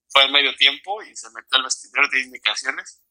Fue 0.09 0.23
al 0.23 0.31
medio 0.31 0.55
tiempo 0.55 1.01
y 1.03 1.15
se 1.15 1.29
metió 1.31 1.57
al 1.57 1.63
vestidor 1.63 2.09
de 2.09 2.21
indicaciones. 2.21 3.01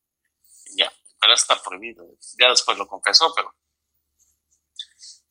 Y 0.67 0.79
ya, 0.79 0.93
pero 1.21 1.35
está 1.35 1.61
prohibido. 1.63 2.07
Ya 2.39 2.49
después 2.49 2.79
lo 2.79 2.87
confesó, 2.87 3.33
pero 3.35 3.55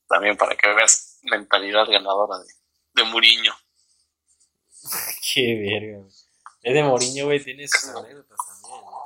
también 0.08 0.38
para 0.38 0.56
que 0.56 0.68
veas 0.74 1.20
mentalidad 1.24 1.86
ganadora 1.88 2.40
de, 2.40 2.54
de 2.94 3.04
Muriño. 3.04 3.54
Qué 5.34 5.56
verga. 5.56 6.08
Es 6.62 6.74
de 6.74 6.84
Moriño, 6.84 7.26
güey, 7.26 7.44
tiene 7.44 7.68
sus 7.68 7.86
anécdotas 7.90 8.38
también, 8.48 8.82
¿no? 8.82 9.00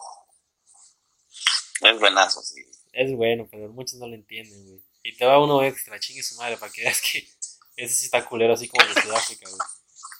Es 1.89 1.99
buenazo, 1.99 2.41
sí. 2.41 2.61
Es 2.93 3.14
bueno, 3.15 3.47
pero 3.49 3.69
muchos 3.69 3.99
no 3.99 4.07
lo 4.07 4.15
entienden, 4.15 4.65
güey. 4.65 4.84
Y 5.03 5.18
te 5.18 5.26
va 5.26 5.43
uno 5.43 5.61
extra, 5.64 5.99
chingue 5.99 6.23
su 6.23 6.35
madre, 6.35 6.57
para 6.57 6.72
que 6.72 6.81
veas 6.81 7.01
que 7.01 7.27
ese 7.76 7.93
sí 7.93 8.05
está 8.05 8.26
culero, 8.26 8.53
así 8.53 8.68
como 8.69 8.88
el 8.88 8.93
de 8.95 9.01
Sudáfrica, 9.01 9.49
güey. 9.49 9.60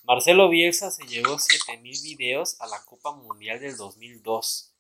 Marcelo 0.04 0.50
Bielsa 0.50 0.92
se 0.92 1.06
llevó 1.06 1.40
7000 1.40 2.18
videos 2.18 2.60
a 2.60 2.68
la 2.68 2.84
Copa 2.84 3.14
Mundial 3.14 3.62
del 3.62 3.78
2002. 3.78 4.73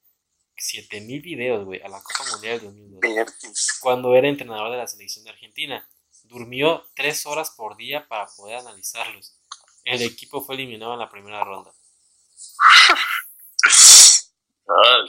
7000 0.58 1.22
videos, 1.22 1.66
güey, 1.66 1.82
a 1.82 1.88
la 1.88 2.02
Copa 2.02 2.30
Mundial 2.32 2.60
del 2.60 2.70
2002. 2.70 3.00
Vertis. 3.02 3.80
Cuando 3.82 4.16
era 4.16 4.28
entrenador 4.28 4.72
de 4.72 4.78
la 4.78 4.88
selección 4.88 5.26
de 5.26 5.32
Argentina. 5.32 5.88
Durmió 6.24 6.84
3 6.96 7.26
horas 7.26 7.52
por 7.52 7.76
día 7.76 8.08
para 8.08 8.28
poder 8.38 8.58
analizarlos. 8.58 9.38
El 9.84 10.02
equipo 10.02 10.42
fue 10.42 10.56
eliminado 10.56 10.94
en 10.94 11.00
la 11.00 11.10
primera 11.10 11.44
ronda. 11.44 11.74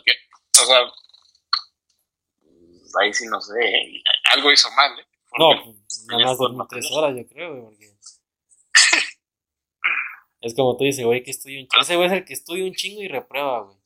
¿qué? 0.04 0.12
O 0.60 0.66
sea, 0.66 0.78
ahí 3.00 3.12
sí 3.14 3.26
no 3.26 3.40
sé. 3.40 3.54
¿eh? 3.60 4.02
Algo 4.32 4.52
hizo 4.52 4.70
mal, 4.72 4.98
¿eh? 4.98 5.06
No, 5.38 5.50
Porque 5.50 5.78
nada 6.06 6.24
más 6.24 6.38
dormí 6.38 6.56
3 6.68 6.84
material. 6.84 6.92
horas, 6.92 7.16
yo 7.16 7.28
creo, 7.28 7.50
güey, 7.50 7.62
porque... 7.62 7.94
Es 10.40 10.54
como 10.54 10.76
tú 10.76 10.84
dices, 10.84 11.04
güey, 11.04 11.22
que 11.22 11.30
estudia 11.30 11.60
un 11.60 11.68
chingo. 11.68 11.82
Ese 11.82 11.96
güey 11.96 12.06
es 12.06 12.12
el 12.12 12.24
que 12.24 12.34
estudia 12.34 12.64
un 12.64 12.74
chingo 12.74 13.02
y 13.02 13.08
reprueba, 13.08 13.60
güey. 13.60 13.78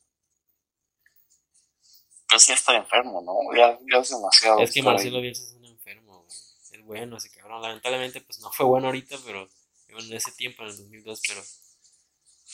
Pues 2.29 2.47
ya 2.47 2.53
está 2.53 2.75
enfermo, 2.75 3.21
¿no? 3.21 3.57
Ya, 3.57 3.77
ya 3.91 3.99
es 3.99 4.09
demasiado. 4.09 4.59
Es 4.59 4.73
que. 4.73 4.81
Marcelo 4.83 5.19
Bielsa 5.21 5.43
es 5.43 5.53
un 5.53 5.65
enfermo, 5.65 6.23
güey. 6.23 6.37
Es 6.71 6.83
bueno 6.85 7.17
ese 7.17 7.31
cabrón. 7.31 7.61
Lamentablemente, 7.61 8.21
pues 8.21 8.39
no 8.39 8.51
fue 8.51 8.65
bueno 8.65 8.87
ahorita, 8.87 9.17
pero 9.25 9.49
en 9.87 10.13
ese 10.13 10.31
tiempo, 10.33 10.63
en 10.63 10.69
el 10.69 10.77
2002, 10.77 11.21
pero. 11.27 11.41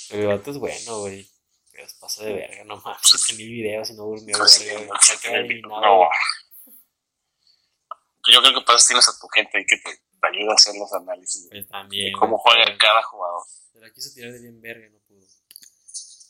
Pero 0.10 0.22
el 0.32 0.38
vato 0.38 0.52
es 0.52 0.58
bueno, 0.58 1.00
güey. 1.00 1.30
Pero 1.72 1.90
se 1.90 1.96
pasó 2.00 2.24
de 2.24 2.34
verga, 2.34 2.64
no 2.64 2.78
mames. 2.78 3.02
7000 3.04 3.50
videos 3.50 3.90
y 3.90 3.94
no 3.96 4.04
durmió, 4.04 4.38
Pues 4.38 4.52
sí, 4.52 4.66
verga, 4.66 4.86
no, 4.94 5.02
Se 5.02 5.20
queda 5.20 5.38
eliminado. 5.40 5.82
no. 5.82 6.10
Yo 8.32 8.42
creo 8.42 8.54
que 8.60 8.66
para 8.66 8.78
eso 8.78 8.88
tienes 8.88 9.08
a 9.08 9.20
tu 9.20 9.28
gente 9.28 9.58
ahí 9.58 9.66
que 9.68 9.78
te, 9.78 9.92
te 9.94 10.28
ayuda 10.28 10.54
a 10.54 10.56
hacer 10.56 10.74
los 10.76 10.92
análisis 10.94 11.48
Pues 11.50 11.64
de 11.64 11.70
también. 11.70 12.12
cómo 12.18 12.38
juega 12.40 12.64
pero 12.66 12.78
cada 12.80 13.04
jugador. 13.04 13.44
Se 13.72 13.80
la 13.80 13.92
quiso 13.92 14.14
tirar 14.16 14.32
de 14.32 14.40
bien 14.40 14.60
verga 14.62 14.90
no 14.90 15.00
pudo. 15.08 15.28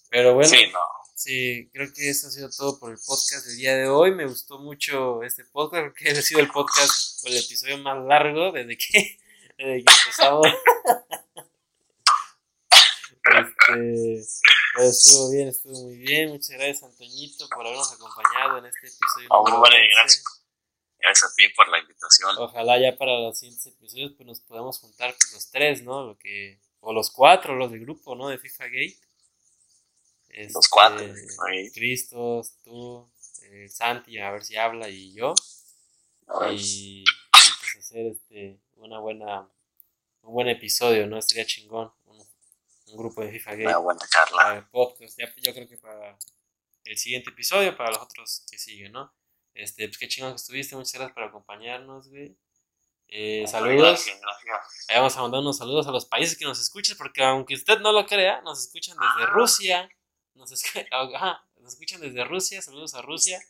Pero 0.10 0.34
bueno. 0.34 0.50
Sí, 0.50 0.66
no. 0.74 0.80
Sí, 1.26 1.72
creo 1.74 1.92
que 1.92 2.08
eso 2.08 2.28
ha 2.28 2.30
sido 2.30 2.52
todo 2.52 2.78
por 2.78 2.92
el 2.92 3.00
podcast 3.04 3.48
del 3.48 3.58
día 3.58 3.76
de 3.76 3.90
hoy. 3.90 4.14
Me 4.14 4.28
gustó 4.28 4.60
mucho 4.60 5.24
este 5.24 5.44
podcast, 5.44 5.92
creo 5.96 5.96
que 5.96 6.10
ha 6.20 6.22
sido 6.22 6.40
el 6.40 6.52
podcast 6.52 7.26
o 7.26 7.28
el 7.30 7.38
episodio 7.38 7.80
más 7.80 7.98
largo 8.06 8.52
desde 8.52 8.78
que, 8.78 9.18
desde 9.58 9.84
que 9.84 9.92
empezamos. 9.92 10.46
este, 13.24 14.24
pues 14.76 15.00
estuvo 15.00 15.32
bien, 15.32 15.48
estuvo 15.48 15.82
muy 15.82 15.98
bien. 15.98 16.30
Muchas 16.30 16.50
gracias, 16.50 16.84
Antoñito, 16.84 17.50
por 17.50 17.66
habernos 17.66 17.92
acompañado 17.92 18.60
en 18.60 18.68
este 18.68 18.86
episodio. 18.86 19.28
Hombre, 19.30 19.56
11. 19.56 19.88
gracias. 19.96 20.24
Gracias 21.00 21.32
a 21.32 21.36
ti 21.36 21.50
por 21.56 21.68
la 21.70 21.80
invitación. 21.80 22.36
Ojalá 22.38 22.80
ya 22.80 22.96
para 22.96 23.20
los 23.22 23.40
siguientes 23.40 23.66
episodios 23.66 24.12
pues 24.16 24.28
nos 24.28 24.42
podamos 24.42 24.78
juntar 24.78 25.16
pues, 25.18 25.34
los 25.34 25.50
tres, 25.50 25.82
¿no? 25.82 26.06
Lo 26.06 26.20
que, 26.20 26.60
o 26.82 26.94
los 26.94 27.10
cuatro, 27.10 27.56
los 27.56 27.72
del 27.72 27.80
grupo, 27.80 28.14
¿no? 28.16 28.28
De 28.28 28.38
FIFA 28.38 28.66
Gate. 28.66 29.05
Los 30.54 30.68
cuatro. 30.68 31.06
Este, 31.06 31.72
Cristos, 31.74 32.58
tú, 32.64 33.10
eh, 33.44 33.70
Santi, 33.70 34.18
a 34.20 34.32
ver 34.32 34.44
si 34.44 34.56
habla 34.56 34.90
y 34.90 35.14
yo. 35.14 35.34
Y, 36.52 37.04
pues 37.32 37.76
hacer 37.78 38.08
este, 38.08 38.60
una 38.76 39.00
buena, 39.00 39.48
un 40.22 40.34
buen 40.34 40.48
episodio, 40.50 41.08
¿no? 41.08 41.18
Estaría 41.18 41.46
chingón. 41.46 41.92
Un, 42.06 42.98
grupo 42.98 43.22
de 43.24 43.32
FIFA 43.32 43.52
Gate. 43.52 43.68
Una 43.68 43.78
buena 43.78 44.02
charla. 44.08 44.68
podcast. 44.72 45.18
Ya, 45.20 45.34
yo 45.38 45.54
creo 45.54 45.68
que 45.68 45.78
para 45.78 46.18
el 46.84 46.98
siguiente 46.98 47.32
episodio, 47.32 47.76
para 47.76 47.92
los 47.92 48.00
otros 48.00 48.46
que 48.50 48.58
siguen, 48.58 48.92
¿no? 48.92 49.14
Este, 49.54 49.88
pues 49.88 49.98
qué 49.98 50.08
chingón 50.08 50.32
que 50.32 50.38
estuviste, 50.38 50.76
muchas 50.76 50.94
gracias 50.94 51.14
por 51.14 51.24
acompañarnos, 51.24 52.10
güey. 52.10 52.38
Eh, 53.08 53.46
saludos. 53.48 54.06
Ahí 54.88 54.98
vamos 54.98 55.16
a 55.16 55.22
mandar 55.22 55.42
unos 55.42 55.58
saludos 55.58 55.88
a 55.88 55.92
los 55.92 56.06
países 56.06 56.38
que 56.38 56.46
nos 56.46 56.60
escuchan, 56.60 56.98
porque 56.98 57.24
aunque 57.24 57.54
usted 57.54 57.80
no 57.80 57.92
lo 57.92 58.06
crea, 58.06 58.42
nos 58.42 58.60
escuchan 58.62 58.98
desde 58.98 59.32
Rusia. 59.32 59.90
Nos, 60.36 60.52
nos 61.62 61.74
escuchan 61.74 62.02
desde 62.02 62.24
Rusia. 62.24 62.62
Saludos 62.62 62.94
a 62.94 63.02
Rusia. 63.02 63.42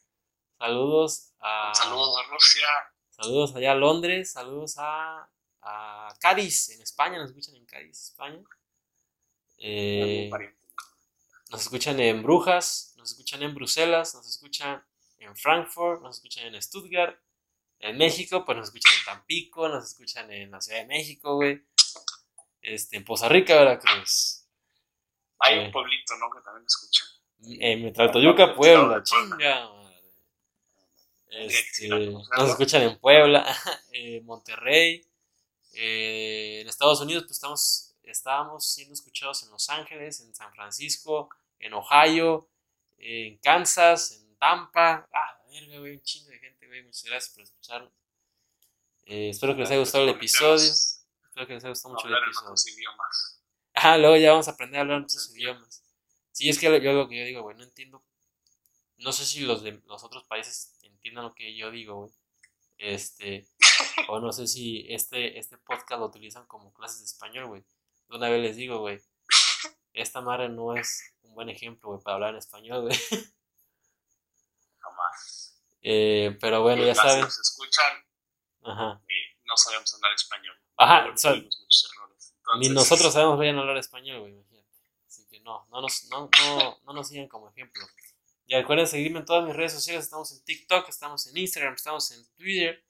Saludos 0.57 1.33
a. 1.39 1.73
Saludos 1.75 2.17
a 2.17 2.31
Rusia. 2.31 2.67
Saludos 3.09 3.55
allá 3.55 3.71
a 3.71 3.75
Londres. 3.75 4.31
Saludos 4.31 4.75
a, 4.77 5.29
a 5.61 6.15
Cádiz, 6.19 6.69
en 6.69 6.81
España. 6.81 7.17
Nos 7.17 7.29
escuchan 7.29 7.55
en 7.55 7.65
Cádiz, 7.65 8.01
España. 8.01 8.41
Eh, 9.57 10.29
nos 11.49 11.61
escuchan 11.61 11.99
en 11.99 12.23
Brujas. 12.23 12.93
Nos 12.97 13.11
escuchan 13.11 13.43
en 13.43 13.53
Bruselas. 13.53 14.15
Nos 14.15 14.27
escuchan 14.27 14.83
en 15.25 15.35
Frankfurt, 15.35 16.01
nos 16.01 16.17
escuchan 16.17 16.53
en 16.53 16.61
Stuttgart, 16.61 17.17
en 17.79 17.97
México, 17.97 18.45
pues 18.45 18.57
nos 18.57 18.67
escuchan 18.67 18.93
en 18.99 19.05
Tampico, 19.05 19.67
nos 19.67 19.85
escuchan 19.85 20.31
en 20.31 20.51
la 20.51 20.61
Ciudad 20.61 20.79
de 20.81 20.87
México, 20.87 21.35
güey. 21.35 21.63
Este, 22.61 22.97
en 22.97 23.05
Poza 23.05 23.29
Rica, 23.29 23.55
Veracruz. 23.55 24.44
Hay 25.39 25.59
un 25.59 25.65
eh, 25.65 25.71
pueblito, 25.71 26.17
¿no? 26.17 26.29
Que 26.29 26.41
también 26.41 26.65
escucha. 26.65 27.03
En 27.41 27.83
Metraltoyuca, 27.83 28.55
Puebla, 28.55 29.03
chinga. 29.03 29.69
Este, 31.29 31.89
nos 31.89 32.49
escuchan 32.49 32.83
en 32.83 32.97
Puebla, 32.97 33.45
en 33.91 34.25
Monterrey, 34.25 35.05
eh, 35.73 36.61
en 36.61 36.67
Estados 36.69 37.01
Unidos, 37.01 37.23
pues 37.23 37.33
estamos, 37.33 37.93
estábamos 38.03 38.65
siendo 38.65 38.93
escuchados 38.93 39.43
en 39.43 39.51
Los 39.51 39.69
Ángeles, 39.69 40.21
en 40.21 40.33
San 40.33 40.53
Francisco, 40.53 41.29
en 41.59 41.73
Ohio, 41.73 42.47
en 42.97 43.37
Kansas, 43.39 44.11
en 44.11 44.37
Tampa. 44.37 45.07
Ah, 45.13 45.41
verga, 45.49 45.79
güey, 45.79 45.95
un 45.95 46.01
chingo 46.01 46.29
de 46.29 46.39
gente, 46.39 46.67
güey. 46.67 46.83
Muchas 46.83 47.03
gracias 47.03 47.33
por 47.33 47.43
escucharnos. 47.43 47.91
Eh, 49.05 49.29
espero 49.29 49.53
que 49.53 49.61
les 49.61 49.69
haya 49.69 49.79
gustado 49.79 50.05
el 50.05 50.11
episodio. 50.11 50.71
Espero 50.71 51.47
que 51.47 51.53
les 51.53 51.63
haya 51.63 51.71
gustado 51.71 51.95
mucho 51.95 52.07
el 52.07 52.15
episodio. 52.15 52.55
Ah, 53.75 53.97
luego 53.97 54.15
ya 54.17 54.31
vamos 54.31 54.47
a 54.47 54.51
aprender 54.51 54.79
a 54.79 54.81
hablar 54.81 55.01
muchos 55.01 55.35
idiomas. 55.35 55.83
Sí, 56.31 56.49
es 56.49 56.57
que 56.59 56.65
yo 56.81 56.93
lo 56.93 57.07
que 57.07 57.17
yo 57.17 57.25
digo, 57.25 57.41
güey, 57.41 57.57
no 57.57 57.63
entiendo. 57.63 58.03
No 58.97 59.11
sé 59.11 59.25
si 59.25 59.41
los 59.41 59.63
de 59.63 59.81
los 59.85 60.03
otros 60.03 60.23
países 60.23 60.77
entiendan 60.81 61.25
lo 61.25 61.35
que 61.35 61.55
yo 61.55 61.71
digo, 61.71 61.95
güey. 61.95 62.11
Este, 62.77 63.47
o 64.09 64.19
no 64.19 64.31
sé 64.31 64.47
si 64.47 64.85
este, 64.89 65.37
este 65.37 65.57
podcast 65.57 65.99
lo 65.99 66.05
utilizan 66.07 66.45
como 66.47 66.73
clases 66.73 66.99
de 66.99 67.05
español, 67.05 67.47
güey. 67.47 67.65
Una 68.09 68.29
vez 68.29 68.41
les 68.41 68.55
digo, 68.55 68.79
güey, 68.79 68.99
esta 69.93 70.21
madre 70.21 70.49
no 70.49 70.75
es 70.75 71.13
un 71.23 71.33
buen 71.35 71.49
ejemplo, 71.49 71.89
güey, 71.89 72.01
para 72.01 72.15
hablar 72.15 72.29
en 72.31 72.37
español, 72.37 72.83
güey. 72.83 72.97
Eh, 75.87 76.35
pero 76.41 76.63
bueno, 76.63 76.83
ya 76.83 76.95
saben. 76.95 77.21
nos 77.21 77.39
escuchan, 77.39 78.03
Ajá. 78.63 78.99
No 79.43 79.55
sabemos 79.55 79.93
hablar 79.93 80.13
español. 80.15 80.55
Ajá, 80.77 81.13
ni 82.59 82.69
nosotros 82.69 83.13
sabemos 83.13 83.39
bien 83.39 83.57
hablar 83.57 83.77
español, 83.77 84.21
güey, 84.21 84.33
imagínate. 84.33 84.65
Así 85.07 85.25
que 85.27 85.39
no, 85.41 85.67
no 85.69 85.81
nos, 85.81 86.05
no, 86.09 86.29
no, 86.39 86.79
no 86.85 86.93
nos 86.93 87.07
sigan 87.07 87.27
como 87.27 87.49
ejemplo. 87.49 87.85
Y 88.47 88.55
recuerden 88.55 88.87
seguirme 88.87 89.19
en 89.19 89.25
todas 89.25 89.45
mis 89.45 89.55
redes 89.55 89.73
sociales. 89.73 90.03
Estamos 90.03 90.31
en 90.31 90.43
TikTok, 90.43 90.87
estamos 90.87 91.25
en 91.27 91.37
Instagram, 91.37 91.73
estamos 91.73 92.11
en 92.11 92.25
Twitter. 92.35 92.83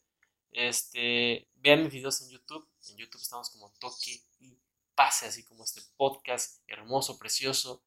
Este, 0.51 1.47
vean 1.55 1.83
mis 1.83 1.93
videos 1.93 2.21
en 2.21 2.29
YouTube. 2.29 2.67
En 2.89 2.97
YouTube 2.97 3.21
estamos 3.21 3.49
como 3.49 3.71
Toque 3.79 4.21
y 4.39 4.57
Pase, 4.95 5.27
así 5.27 5.43
como 5.43 5.63
este 5.63 5.81
podcast 5.97 6.61
hermoso, 6.67 7.17
precioso. 7.17 7.83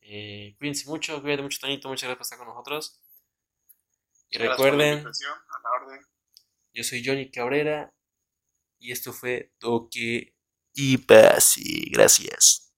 Eh, 0.00 0.54
cuídense 0.58 0.88
mucho, 0.88 1.20
cuídate 1.20 1.42
mucho, 1.42 1.58
Tonito. 1.60 1.88
Muchas 1.88 2.08
gracias 2.08 2.18
por 2.18 2.24
estar 2.24 2.38
con 2.38 2.48
nosotros. 2.48 3.00
Y 4.30 4.38
recuerden, 4.38 5.04
yo 6.72 6.84
soy 6.84 7.04
Johnny 7.04 7.30
Cabrera 7.30 7.92
y 8.78 8.92
esto 8.92 9.12
fue 9.12 9.52
Toque 9.58 10.34
y 10.74 10.98
Pasi. 10.98 11.90
Gracias. 11.90 12.72